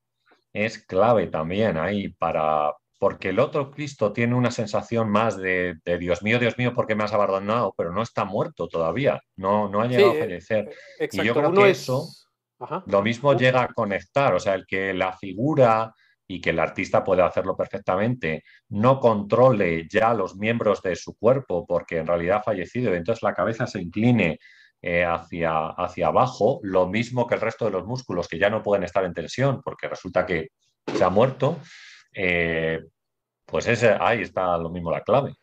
es 0.52 0.78
clave 0.78 1.28
también 1.28 1.76
ahí 1.78 2.08
para, 2.08 2.72
porque 3.00 3.30
el 3.30 3.38
otro 3.38 3.70
Cristo 3.70 4.12
tiene 4.12 4.34
una 4.34 4.50
sensación 4.50 5.08
más 5.08 5.38
de, 5.38 5.80
Dios 5.98 6.22
mío, 6.22 6.38
Dios 6.38 6.58
mío, 6.58 6.74
¿por 6.74 6.86
qué 6.86 6.94
me 6.94 7.02
has 7.02 7.14
abandonado? 7.14 7.72
Pero 7.74 7.92
no 7.92 8.02
está 8.02 8.26
muerto 8.26 8.68
todavía, 8.68 9.18
no, 9.36 9.70
no 9.70 9.80
ha 9.80 9.86
llegado 9.86 10.12
a 10.12 10.16
eh, 10.16 10.20
fallecer. 10.20 10.70
y 11.10 11.24
yo 11.24 11.32
creo 11.32 11.50
que 11.50 11.70
eso 11.70 12.06
lo 12.84 13.00
mismo 13.00 13.32
llega 13.32 13.62
a 13.62 13.68
conectar, 13.68 14.34
o 14.34 14.38
sea, 14.38 14.52
el 14.52 14.66
que 14.66 14.92
la 14.92 15.14
figura 15.14 15.94
y 16.28 16.42
que 16.42 16.50
el 16.50 16.58
artista 16.58 17.02
puede 17.02 17.22
hacerlo 17.22 17.56
perfectamente, 17.56 18.44
no 18.68 19.00
controle 19.00 19.88
ya 19.88 20.12
los 20.12 20.36
miembros 20.36 20.82
de 20.82 20.94
su 20.94 21.16
cuerpo 21.16 21.66
porque 21.66 21.96
en 21.96 22.06
realidad 22.06 22.40
ha 22.40 22.42
fallecido 22.42 22.92
y 22.92 22.98
entonces 22.98 23.22
la 23.22 23.32
cabeza 23.32 23.66
se 23.66 23.80
incline 23.80 24.38
eh, 24.82 25.06
hacia, 25.06 25.68
hacia 25.68 26.08
abajo, 26.08 26.60
lo 26.64 26.86
mismo 26.86 27.26
que 27.26 27.36
el 27.36 27.40
resto 27.40 27.64
de 27.64 27.70
los 27.70 27.86
músculos 27.86 28.28
que 28.28 28.38
ya 28.38 28.50
no 28.50 28.62
pueden 28.62 28.84
estar 28.84 29.06
en 29.06 29.14
tensión 29.14 29.62
porque 29.62 29.88
resulta 29.88 30.26
que 30.26 30.48
se 30.94 31.02
ha 31.02 31.08
muerto, 31.08 31.56
eh, 32.14 32.84
pues 33.46 33.66
ese, 33.66 33.96
ahí 33.98 34.22
está 34.22 34.56
lo 34.58 34.70
mismo 34.70 34.90
la 34.90 35.02
clave. 35.02 35.34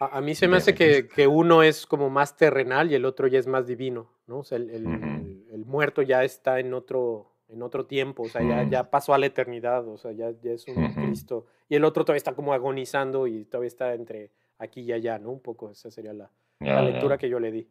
A, 0.00 0.22
mí 0.22 0.34
se 0.34 0.48
me 0.48 0.56
hace 0.56 0.74
que, 0.74 1.26
uno 1.26 1.62
es 1.62 1.86
como 1.86 2.08
más 2.08 2.36
terrenal 2.36 2.90
y 2.90 2.94
el 2.94 3.04
otro 3.04 3.26
ya 3.26 3.38
es 3.38 3.46
más 3.46 3.66
divino, 3.66 4.10
¿no? 4.26 4.38
O 4.38 4.44
sea, 4.44 4.56
el, 4.56 5.64
muerto 5.66 6.02
ya 6.02 6.24
está 6.24 6.58
en 6.58 6.72
otro, 6.72 7.32
en 7.48 7.62
otro 7.62 7.84
tiempo, 7.84 8.24
o 8.24 8.28
sea, 8.28 8.42
ya, 8.42 8.64
mm. 8.64 8.70
ya 8.70 8.90
pasó 8.90 9.14
a 9.14 9.18
la 9.18 9.26
eternidad, 9.26 9.86
o 9.86 9.98
sea, 9.98 10.12
ya, 10.12 10.32
ya 10.42 10.52
es 10.52 10.66
un 10.66 10.94
Cristo. 10.94 11.46
Y 11.68 11.76
el 11.76 11.84
otro 11.84 12.04
todavía 12.04 12.16
está 12.16 12.34
como 12.34 12.54
agonizando 12.54 13.26
y 13.26 13.44
todavía 13.44 13.68
está 13.68 13.94
entre 13.94 14.32
aquí 14.58 14.80
y 14.80 14.92
allá, 14.92 15.18
¿no? 15.18 15.30
Un 15.30 15.40
poco, 15.40 15.70
esa 15.70 15.90
sería 15.90 16.12
la, 16.12 16.30
lectura 16.60 17.18
que 17.18 17.28
yo 17.28 17.38
le 17.38 17.52
di. 17.52 17.68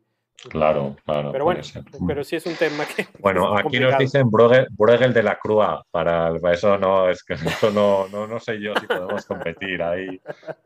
Claro, 0.48 0.95
claro. 1.06 1.32
Pero 1.34 1.44
bueno, 1.44 1.61
pero 2.07 2.24
sí 2.24 2.38
es 2.38 2.45
un 2.45 2.56
tema 2.56 2.86
que. 2.86 3.07
Bueno, 3.20 3.57
aquí 3.57 3.80
nos 3.80 3.98
dicen 3.98 4.30
Bruegel, 4.30 5.14
de 5.14 5.24
la 5.24 5.38
Crua. 5.38 5.84
Para, 5.91 6.32
eso 6.52 6.78
no, 6.78 7.10
es 7.10 7.24
que 7.24 7.34
eso 7.34 7.72
no, 7.72 8.07
no, 8.07 8.26
no 8.26 8.40
sé 8.40 8.60
yo 8.60 8.74
si 8.80 8.88
podemos 8.88 9.26
competir 9.26 9.84
ahí 9.84 10.22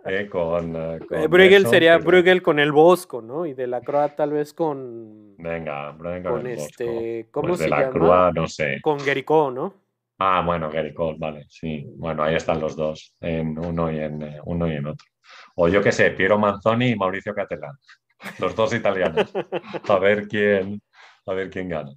eh, 0.06 0.28
con. 0.30 0.76
Eh, 0.76 1.00
eh, 1.12 1.28
Bruegel 1.28 1.66
sería 1.68 1.98
Bruegel 1.98 2.44
con 2.44 2.60
el 2.60 2.72
Bosco, 2.72 3.22
¿no? 3.22 3.46
Y 3.46 3.54
de 3.54 3.66
la 3.66 3.82
Crua 3.82 4.10
tal 4.10 4.32
vez 4.32 4.54
con. 4.54 5.36
Venga, 5.38 5.92
Bruegel 5.92 6.24
con, 6.24 6.48
el 6.48 6.60
este. 6.60 6.86
Bosco. 6.86 7.32
¿Cómo 7.32 7.48
pues 7.48 7.60
se 7.60 7.64
de 7.66 7.70
la 7.72 7.90
Crua, 7.90 8.32
no 8.34 8.48
sé. 8.48 8.80
Con 8.82 9.00
Guericó, 9.00 9.50
¿no? 9.50 9.74
Ah, 10.20 10.44
bueno, 10.46 10.70
Guericó, 10.70 11.18
vale, 11.18 11.46
sí. 11.50 11.86
Bueno, 11.98 12.24
ahí 12.24 12.36
están 12.36 12.60
los 12.60 12.76
dos, 12.76 13.16
en 13.20 13.58
uno 13.58 13.92
y 13.92 14.00
en 14.00 14.40
uno 14.46 14.68
y 14.72 14.76
en 14.76 14.88
otro. 14.88 15.08
O 15.56 15.68
yo 15.68 15.82
qué 15.82 15.92
sé, 15.92 16.12
Piero 16.12 16.38
Manzoni 16.38 16.90
y 16.90 16.96
Mauricio 16.96 17.34
Catelán 17.34 17.76
los 18.40 18.56
dos 18.56 18.74
italianos. 18.74 19.34
A 19.88 20.00
ver 20.00 20.28
quién, 20.28 20.82
a 21.26 21.34
ver 21.34 21.50
quién 21.50 21.70
gana. 21.70 21.92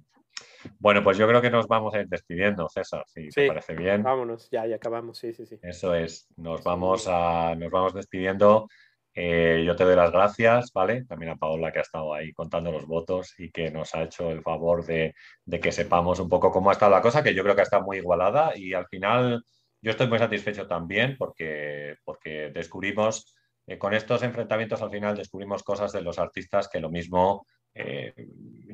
Bueno, 0.79 1.03
pues 1.03 1.17
yo 1.17 1.27
creo 1.27 1.41
que 1.41 1.49
nos 1.49 1.67
vamos 1.67 1.93
a 1.93 2.01
ir 2.01 2.07
despidiendo, 2.07 2.67
César, 2.69 3.03
si 3.07 3.29
te 3.29 3.47
parece 3.47 3.75
bien. 3.75 4.03
Vámonos, 4.03 4.49
ya, 4.49 4.65
ya 4.65 4.75
acabamos, 4.75 5.17
sí, 5.17 5.33
sí, 5.33 5.45
sí. 5.45 5.57
Eso 5.61 5.93
es, 5.93 6.27
nos 6.35 6.63
vamos, 6.63 7.07
a, 7.07 7.55
nos 7.55 7.71
vamos 7.71 7.93
despidiendo. 7.93 8.67
Eh, 9.13 9.63
yo 9.65 9.75
te 9.75 9.83
doy 9.83 9.95
las 9.95 10.11
gracias, 10.11 10.71
¿vale? 10.73 11.05
También 11.05 11.31
a 11.31 11.37
Paola 11.37 11.71
que 11.71 11.79
ha 11.79 11.81
estado 11.81 12.13
ahí 12.13 12.33
contando 12.33 12.71
los 12.71 12.85
votos 12.85 13.33
y 13.39 13.49
que 13.49 13.71
nos 13.71 13.95
ha 13.95 14.03
hecho 14.03 14.29
el 14.29 14.43
favor 14.43 14.85
de, 14.85 15.15
de 15.43 15.59
que 15.59 15.71
sepamos 15.71 16.19
un 16.19 16.29
poco 16.29 16.51
cómo 16.51 16.69
ha 16.69 16.73
estado 16.73 16.91
la 16.91 17.01
cosa, 17.01 17.23
que 17.23 17.33
yo 17.33 17.43
creo 17.43 17.55
que 17.55 17.63
está 17.63 17.81
muy 17.81 17.97
igualada 17.97 18.55
y 18.55 18.73
al 18.73 18.85
final 18.87 19.43
yo 19.81 19.91
estoy 19.91 20.07
muy 20.07 20.19
satisfecho 20.19 20.67
también 20.67 21.15
porque, 21.17 21.95
porque 22.03 22.51
descubrimos 22.53 23.35
eh, 23.67 23.77
con 23.77 23.93
estos 23.93 24.23
enfrentamientos 24.23 24.81
al 24.81 24.89
final 24.89 25.17
descubrimos 25.17 25.61
cosas 25.61 25.91
de 25.91 26.01
los 26.01 26.17
artistas 26.19 26.69
que 26.69 26.79
lo 26.79 26.89
mismo 26.89 27.45
eh, 27.73 28.13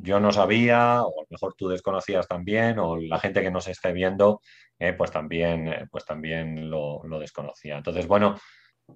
yo 0.01 0.19
no 0.19 0.31
sabía, 0.31 1.01
o 1.01 1.07
a 1.07 1.23
lo 1.23 1.27
mejor 1.29 1.55
tú 1.55 1.67
desconocías 1.67 2.27
también, 2.27 2.79
o 2.79 2.95
la 2.97 3.19
gente 3.19 3.41
que 3.41 3.51
nos 3.51 3.67
esté 3.67 3.91
viendo, 3.91 4.39
eh, 4.79 4.93
pues 4.93 5.11
también, 5.11 5.87
pues 5.91 6.05
también 6.05 6.69
lo, 6.69 7.01
desconocía. 7.19 7.77
Entonces, 7.77 8.07
bueno, 8.07 8.37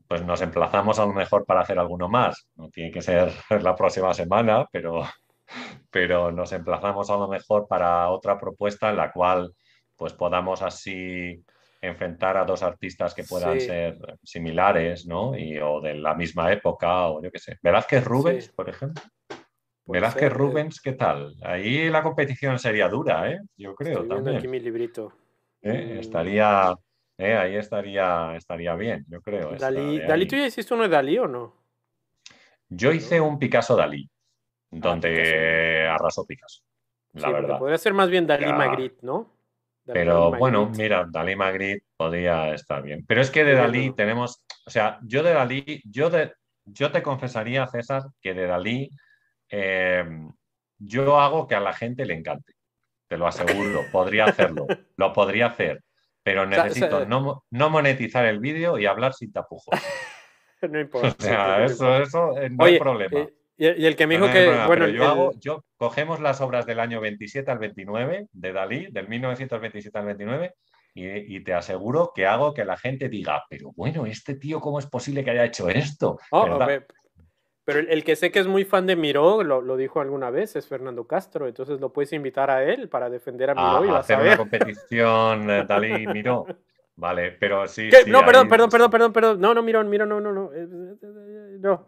pues 0.08 0.24
nos 0.24 0.42
emplazamos 0.42 1.00
a 1.00 1.06
lo 1.06 1.14
mejor 1.14 1.46
para 1.46 1.62
hacer 1.62 1.80
alguno 1.80 2.08
más. 2.08 2.48
No 2.56 2.70
tiene 2.70 2.92
que 2.92 3.02
ser 3.02 3.32
la 3.62 3.76
próxima 3.76 4.14
semana, 4.14 4.66
pero, 4.72 5.04
pero 5.92 6.32
nos 6.32 6.52
emplazamos 6.54 7.10
a 7.10 7.18
lo 7.18 7.28
mejor 7.28 7.68
para 7.68 8.10
otra 8.10 8.38
propuesta 8.38 8.90
en 8.90 8.98
la 8.98 9.12
cual 9.12 9.54
pues 9.98 10.14
podamos 10.14 10.62
así 10.62 11.44
enfrentar 11.88 12.38
a 12.38 12.46
dos 12.46 12.64
artistas 12.64 13.14
que 13.14 13.24
puedan 13.24 13.60
ser 13.60 13.98
similares, 14.24 15.06
¿no? 15.06 15.38
Y, 15.38 15.58
o 15.60 15.82
de 15.82 15.96
la 15.96 16.14
misma 16.14 16.52
época, 16.52 17.08
o 17.08 17.22
yo 17.22 17.32
qué 17.32 17.40
sé. 17.40 17.58
Velázquez 17.62 18.04
Rubens, 18.04 18.50
por 18.50 18.70
ejemplo. 18.70 19.04
Velázquez 19.86 20.24
eh. 20.24 20.30
Rubens, 20.30 20.82
¿qué 20.82 20.94
tal? 20.94 21.36
Ahí 21.42 21.90
la 21.90 22.04
competición 22.04 22.60
sería 22.60 22.90
dura, 22.90 23.32
¿eh? 23.32 23.40
Yo 23.56 23.74
creo 23.74 24.06
también. 24.06 24.38
aquí 24.38 24.48
mi 24.48 24.60
librito. 24.60 25.14
¿Eh? 25.62 25.96
Mm. 25.96 26.00
Estaría, 26.00 26.76
¿eh? 27.18 27.34
ahí 27.34 27.56
estaría, 27.56 28.36
estaría 28.36 28.76
bien, 28.76 29.06
yo 29.08 29.22
creo. 29.22 29.56
Dalí, 29.56 30.00
¿Dalí 30.00 30.28
tú 30.28 30.36
ya 30.36 30.48
hiciste 30.48 30.74
uno 30.74 30.84
de 30.84 30.90
Dalí 30.90 31.18
o 31.18 31.28
no? 31.28 31.56
Yo 32.70 32.92
hice 32.92 33.22
un 33.22 33.40
Picasso 33.40 33.78
Dalí, 33.78 34.10
ah, 34.10 34.66
donde 34.72 35.88
arrasó 35.88 36.26
Picasso. 36.26 36.64
La 37.14 37.32
verdad. 37.32 37.58
Podría 37.58 37.78
ser 37.78 37.94
más 37.94 38.10
bien 38.10 38.28
Dalí 38.28 38.52
Magritte, 38.52 39.00
¿no? 39.02 39.37
Pero 39.94 40.32
bueno, 40.32 40.70
mira, 40.76 41.08
Dalí 41.10 41.36
Magritte 41.36 41.86
podría 41.96 42.54
estar 42.54 42.82
bien. 42.84 43.06
Pero 43.08 43.22
es 43.22 43.32
que 43.32 43.44
de 43.44 43.54
Dalí 43.54 43.94
tenemos, 43.96 44.44
o 44.66 44.70
sea, 44.70 45.00
yo 45.04 45.24
de 45.24 45.34
Dalí, 45.34 45.82
yo, 45.86 46.10
de, 46.10 46.34
yo 46.66 46.92
te 46.92 47.02
confesaría, 47.02 47.68
César, 47.68 48.04
que 48.22 48.34
de 48.34 48.48
Dalí 48.48 48.90
em, 49.50 50.32
yo 50.78 51.20
hago 51.20 51.48
que 51.48 51.56
a 51.56 51.60
la 51.60 51.74
gente 51.74 52.06
le 52.06 52.16
encante. 52.16 52.54
Te 53.08 53.18
lo 53.18 53.28
aseguro, 53.28 53.84
podría 53.92 54.26
hacerlo, 54.26 54.68
lo 54.98 55.14
podría 55.14 55.48
hacer, 55.48 55.82
pero 56.24 56.46
necesito 56.46 57.06
no, 57.06 57.44
monetizar 57.52 58.26
el 58.26 58.40
vídeo 58.40 58.78
y 58.78 58.86
hablar 58.86 59.14
sin 59.14 59.32
tapujos. 59.32 59.74
no 60.62 60.80
importa. 60.80 61.16
O 61.18 61.24
sea, 61.24 61.64
eso, 61.64 61.98
eso 61.98 62.38
eh, 62.38 62.50
no 62.50 62.66
hay 62.66 62.78
problema. 62.78 63.20
Eh, 63.20 63.34
y, 63.58 63.86
el 63.86 63.96
que 63.96 64.08
me 64.08 64.16
dijo 64.16 64.32
que, 64.32 64.66
bueno, 64.68 64.88
yo, 64.88 65.08
hago, 65.08 65.32
yo 65.40 65.64
cogemos 65.78 66.20
las 66.20 66.42
obras 66.42 66.66
del 66.66 66.80
año 66.80 67.02
27 67.02 67.50
al 67.50 67.60
29 67.60 68.28
de 68.32 68.54
Dalí, 68.54 68.88
del 68.92 69.08
1927 69.08 69.98
al 69.98 70.06
29, 70.06 70.54
y, 70.94 71.40
te 71.42 71.54
aseguro 71.54 72.12
que 72.16 72.26
hago 72.26 72.54
que 72.54 72.66
la 72.66 72.78
gente 72.78 73.08
diga, 73.10 73.44
pero 73.50 73.72
bueno, 73.76 74.06
este 74.06 74.36
tío, 74.36 74.60
¿cómo 74.60 74.80
es 74.80 74.88
posible 74.88 75.24
que 75.24 75.32
haya 75.32 75.46
hecho 75.46 75.70
esto? 75.70 76.18
Oh, 76.32 76.60
pero 77.68 77.80
el, 77.80 78.06
que 78.06 78.16
sé 78.16 78.32
que 78.32 78.40
es 78.40 78.48
muy 78.48 78.64
fan 78.64 78.86
de 78.86 78.96
Miró, 78.96 79.44
lo, 79.44 79.76
dijo 79.76 80.00
alguna 80.00 80.30
vez, 80.30 80.56
es 80.56 80.66
Fernando 80.66 81.06
Castro, 81.06 81.48
entonces 81.48 81.82
lo 81.82 81.92
puedes 81.92 82.14
invitar 82.14 82.50
a 82.50 82.64
él 82.64 82.88
para 82.88 83.10
defender 83.10 83.50
a 83.50 83.56
Miró 83.56 83.84
y 83.84 83.90
vas 83.90 84.06
hacer 84.06 84.16
a 84.16 84.22
una 84.22 84.38
competición 84.38 85.50
eh, 85.50 85.66
Dalí-Miró. 85.68 86.46
Vale, 86.96 87.34
pero 87.34 87.68
sí. 87.68 87.90
no, 88.08 88.26
perdón, 88.26 88.48
perdón, 88.48 88.70
perdón, 88.70 88.90
perdón, 88.90 89.14
perdón. 89.14 89.42
No, 89.42 89.54
no, 89.54 89.62
Miró, 89.62 89.84
Miró, 89.84 90.06
no, 90.06 90.22
no, 90.22 90.32
no. 90.32 90.54
Eh, 90.54 90.66
eh, 90.66 91.58
no. 91.60 91.88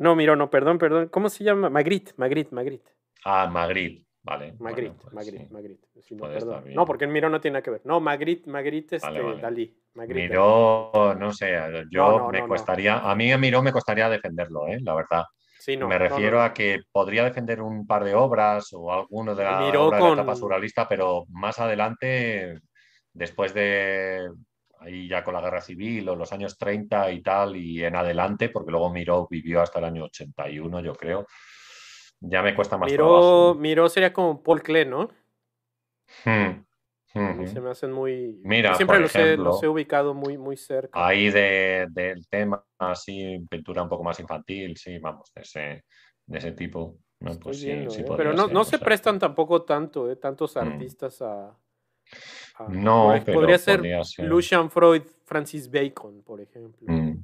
No, 0.00 0.16
Miro, 0.16 0.34
no, 0.34 0.48
perdón, 0.48 0.78
perdón. 0.78 1.08
¿Cómo 1.08 1.28
se 1.28 1.44
llama? 1.44 1.68
Magritte, 1.68 2.14
Magritte, 2.16 2.54
Magritte. 2.54 2.90
Ah, 3.22 3.46
Magritte, 3.52 4.06
vale. 4.22 4.54
Magritte, 4.58 4.96
pues 4.98 5.12
Magritte, 5.12 5.48
Magritte. 5.50 6.74
no, 6.74 6.86
porque 6.86 7.04
el 7.04 7.10
Miro 7.10 7.28
no 7.28 7.38
tiene 7.38 7.52
nada 7.54 7.62
que 7.62 7.70
ver. 7.70 7.82
No, 7.84 8.00
Magritte, 8.00 8.48
Magritte, 8.48 8.96
este, 8.96 9.22
Dalí. 9.42 9.78
Magritte, 9.92 10.28
Miro, 10.30 11.14
no 11.18 11.32
sé, 11.34 11.54
yo 11.90 12.30
me 12.32 12.48
costaría, 12.48 12.98
a 12.98 13.14
mí 13.14 13.30
a 13.30 13.36
Miro 13.36 13.60
me 13.62 13.72
costaría 13.72 14.08
defenderlo, 14.08 14.68
¿eh? 14.68 14.78
la 14.80 14.94
verdad. 14.94 15.24
Sí, 15.58 15.76
me 15.76 15.98
refiero 15.98 16.40
a 16.40 16.54
que 16.54 16.80
podría 16.90 17.22
defender 17.22 17.60
un 17.60 17.86
par 17.86 18.02
de 18.02 18.14
obras 18.14 18.72
o 18.72 18.90
alguno 18.90 19.34
de 19.34 19.44
la, 19.44 19.68
obra 19.78 19.98
de 19.98 20.02
la 20.04 20.12
etapa 20.14 20.34
surrealista, 20.34 20.88
pero 20.88 21.26
más 21.28 21.58
adelante, 21.58 22.58
después 23.12 23.52
de 23.52 24.30
ahí 24.80 25.08
ya 25.08 25.22
con 25.22 25.34
la 25.34 25.40
guerra 25.40 25.60
civil 25.60 26.08
o 26.08 26.16
los 26.16 26.32
años 26.32 26.58
30 26.58 27.12
y 27.12 27.22
tal 27.22 27.56
y 27.56 27.84
en 27.84 27.96
adelante, 27.96 28.48
porque 28.48 28.70
luego 28.70 28.90
Miró 28.90 29.28
vivió 29.30 29.60
hasta 29.60 29.78
el 29.78 29.84
año 29.86 30.04
81, 30.04 30.80
yo 30.80 30.94
creo. 30.94 31.26
Ya 32.20 32.42
me 32.42 32.54
cuesta 32.54 32.76
más 32.76 32.90
Miró, 32.90 33.54
Miró 33.54 33.88
sería 33.88 34.12
como 34.12 34.42
Paul 34.42 34.62
Klee, 34.62 34.84
¿no? 34.84 35.08
Hmm. 36.24 36.64
Se 37.12 37.60
me 37.60 37.70
hacen 37.70 37.90
muy... 37.90 38.38
Mira, 38.44 38.74
siempre 38.76 39.00
los, 39.00 39.62
he, 39.62 39.68
ubicado 39.68 40.14
muy, 40.14 40.38
muy 40.38 40.56
cerca. 40.56 41.04
Ahí 41.04 41.28
del 41.30 42.28
tema 42.28 42.64
así, 42.78 43.44
pintura 43.50 43.82
un 43.82 43.88
poco 43.88 44.04
más 44.04 44.20
infantil, 44.20 44.76
sí, 44.76 44.98
vamos, 44.98 45.32
de 45.34 45.42
ese, 45.42 45.84
de 46.26 46.38
ese 46.38 46.52
tipo. 46.52 46.98
¿no? 47.18 47.36
Pues 47.40 47.64
¿eh? 47.64 47.88
Pero 48.16 48.32
no, 48.32 48.46
no 48.46 48.62
se 48.62 48.78
prestan 48.78 49.18
tampoco 49.18 49.64
tanto, 49.64 50.08
¿eh? 50.08 50.16
tantos 50.16 50.54
mm. 50.54 50.58
artistas 50.58 51.20
a... 51.22 51.58
no, 52.68 53.14
podría, 53.24 53.58
ser 53.58 53.82
Lucian 54.18 54.70
Freud, 54.70 55.02
Francis 55.24 55.70
Bacon, 55.70 56.22
por 56.22 56.40
ejemplo. 56.40 56.86
Mm. 56.88 57.22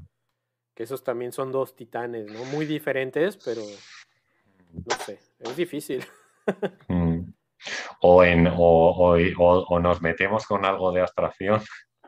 Que 0.74 0.82
esos 0.82 1.02
también 1.02 1.32
son 1.32 1.52
dos 1.52 1.74
titanes, 1.74 2.26
¿no? 2.26 2.44
Muy 2.46 2.66
diferentes, 2.66 3.36
pero 3.36 3.62
no 4.72 4.96
sé, 5.04 5.18
es 5.38 5.56
difícil. 5.56 6.04
Mm. 6.86 7.32
O, 8.02 8.22
en, 8.22 8.48
o, 8.56 9.80
nos 9.80 10.00
metemos 10.00 10.46
con 10.46 10.64
algo 10.64 10.92
de 10.92 11.00
abstracción 11.00 11.60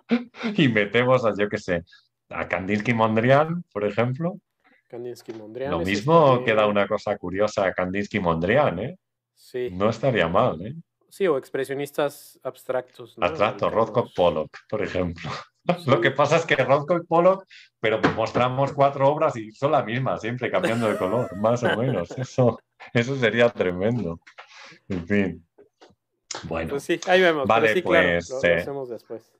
y 0.57 0.69
metemos 0.69 1.25
a, 1.25 1.33
yo 1.37 1.49
qué 1.49 1.59
sé, 1.59 1.83
a 2.29 2.47
Kandinsky 2.47 2.95
Mondrian, 2.95 3.65
por 3.73 3.85
ejemplo. 3.85 4.39
Kandinsky 4.87 5.33
Mondrian. 5.33 5.73
Lo 5.73 5.81
mismo 5.81 6.45
queda 6.45 6.69
una 6.69 6.87
cosa 6.87 7.17
curiosa 7.19 7.73
Kandinsky 7.73 8.21
Mondrian, 8.21 8.79
¿eh? 8.79 8.99
Sí. 9.35 9.71
No 9.73 9.91
estaría 9.91 10.29
mal, 10.29 10.65
¿eh? 10.65 10.77
Sí, 11.09 11.27
o 11.27 11.39
expresionistas 11.39 12.39
abstractos. 12.43 13.17
¿no? 13.17 13.27
Abstracto, 13.27 13.71
Rothko 13.71 14.11
Pollock, 14.15 14.51
por 14.69 14.83
ejemplo. 14.83 15.31
Lo 15.87 16.01
que 16.01 16.11
pasa 16.11 16.37
es 16.37 16.47
que 16.47 16.57
Rothko 16.57 16.97
y 16.97 17.07
Pollock, 17.07 17.45
pero 17.81 18.01
mostramos 18.15 18.73
cuatro 18.73 19.09
obras 19.09 19.37
y 19.37 19.53
son 19.53 19.73
las 19.73 19.85
mismas, 19.85 20.21
siempre 20.21 20.51
cambiando 20.51 20.89
de 20.89 20.97
color, 20.97 21.35
más 21.37 21.63
o 21.63 21.77
menos. 21.77 22.11
Eso, 22.13 22.59
eso 22.93 23.17
sería 23.17 23.49
tremendo. 23.51 24.21
En 24.89 25.07
fin. 25.07 25.47
Bueno. 26.45 26.71
Pues 26.71 26.85
sí, 26.85 27.01
ahí 27.07 27.21
vemos. 27.21 27.47
Vale, 27.47 27.83
pues. 27.83 28.31
lo, 28.31 28.37
hacemos 28.37 28.89
después. 28.89 29.31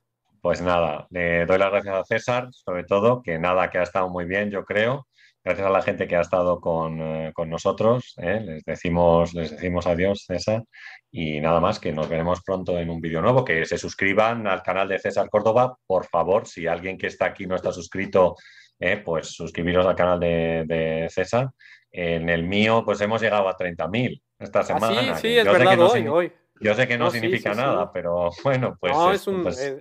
Pues 0.41 0.61
nada, 0.61 1.05
le 1.09 1.45
doy 1.45 1.57
las 1.57 1.71
gracias 1.71 1.95
a 1.95 2.03
César, 2.05 2.47
sobre 2.51 2.83
todo, 2.85 3.21
que 3.21 3.37
nada, 3.37 3.69
que 3.69 3.77
ha 3.77 3.83
estado 3.83 4.09
muy 4.09 4.25
bien, 4.25 4.49
yo 4.49 4.63
creo. 4.63 5.05
Gracias 5.49 5.65
a 5.65 5.71
la 5.71 5.81
gente 5.81 6.07
que 6.07 6.15
ha 6.15 6.21
estado 6.21 6.61
con, 6.61 7.01
eh, 7.01 7.33
nosotros. 7.47 8.13
¿eh? 8.19 8.39
Les, 8.39 8.63
decimos, 8.65 9.33
les 9.33 9.49
decimos 9.49 9.87
adiós, 9.87 10.23
César. 10.27 10.63
Y 11.09 11.41
nada 11.41 11.59
más, 11.59 11.79
que 11.79 11.91
nos 11.91 12.07
veremos 12.07 12.43
pronto 12.43 12.77
en 12.77 12.91
un 12.91 13.01
vídeo 13.01 13.19
nuevo. 13.19 13.43
Que 13.43 13.65
se 13.65 13.79
suscriban 13.79 14.45
al 14.45 14.61
canal 14.61 14.87
de 14.87 14.99
César 14.99 15.27
Córdoba, 15.27 15.75
por 15.87 16.05
favor. 16.05 16.45
Si 16.45 16.67
alguien 16.67 16.99
que 16.99 17.07
está 17.07 17.25
aquí 17.25 17.47
no 17.47 17.55
está 17.55 17.71
suscrito, 17.71 18.35
¿eh? 18.79 18.97
pues 19.03 19.29
suscribiros 19.29 19.87
al 19.87 19.95
canal 19.95 20.19
de, 20.19 21.07
César. 21.09 21.49
En 21.91 22.29
el 22.29 22.43
mío, 22.43 22.83
pues 22.85 23.01
hemos 23.01 23.19
llegado 23.19 23.49
a 23.49 23.57
30.000 23.57 24.21
esta 24.37 24.59
ah, 24.59 24.63
semana. 24.63 25.15
sí, 25.15 25.29
sí, 25.29 25.37
es 25.39 25.45
verdad, 25.45 25.79
hoy, 25.79 26.07
hoy. 26.07 26.33
Yo 26.61 26.75
sé 26.75 26.87
que 26.87 26.99
no, 26.99 27.09
significa 27.09 27.55
nada, 27.55 27.91
pero 27.91 28.29
bueno, 28.43 28.77
pues, 28.79 28.95
es 29.13 29.25
un, 29.25 29.41
pues, 29.41 29.77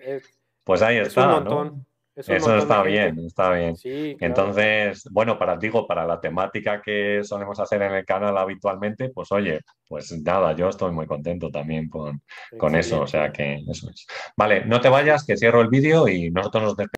pues, 0.65 0.81
ahí 0.81 0.97
está. 0.97 1.27
Un 1.27 1.33
montón. 1.35 1.87
Eso 2.27 2.57
está 2.57 2.83
bien, 2.83 3.19
está 3.21 3.53
bien. 3.53 3.75
Entonces, 4.21 5.09
bueno, 5.11 5.39
para 5.39 5.57
digo, 5.57 5.87
para 5.87 6.05
la 6.05 6.21
temática 6.21 6.83
que 6.83 7.21
solemos 7.23 7.61
hacer 7.61 7.83
en 7.83 7.93
el 7.93 8.05
canal 8.05 8.37
habitualmente, 8.37 9.11
pues 9.11 9.31
oye, 9.31 9.61
pues 9.87 10.13
nada, 10.23 10.55
yo 10.55 10.69
estoy 10.69 10.93
muy 10.93 11.07
contento 11.07 11.51
también 11.51 11.89
con, 11.89 12.21
con 12.59 12.75
eso, 12.75 13.03
o 13.03 13.07
sea 13.07 13.31
que 13.31 13.63
eso 13.69 13.89
es. 13.91 14.07
Vale, 14.37 14.65
no 14.65 14.81
te 14.81 14.89
vayas, 14.89 15.25
que 15.25 15.37
cierro 15.37 15.61
el 15.61 15.69
vídeo 15.69 16.09
y 16.09 16.31
nosotros 16.31 16.63
nos 16.63 16.77
despedimos. 16.77 16.87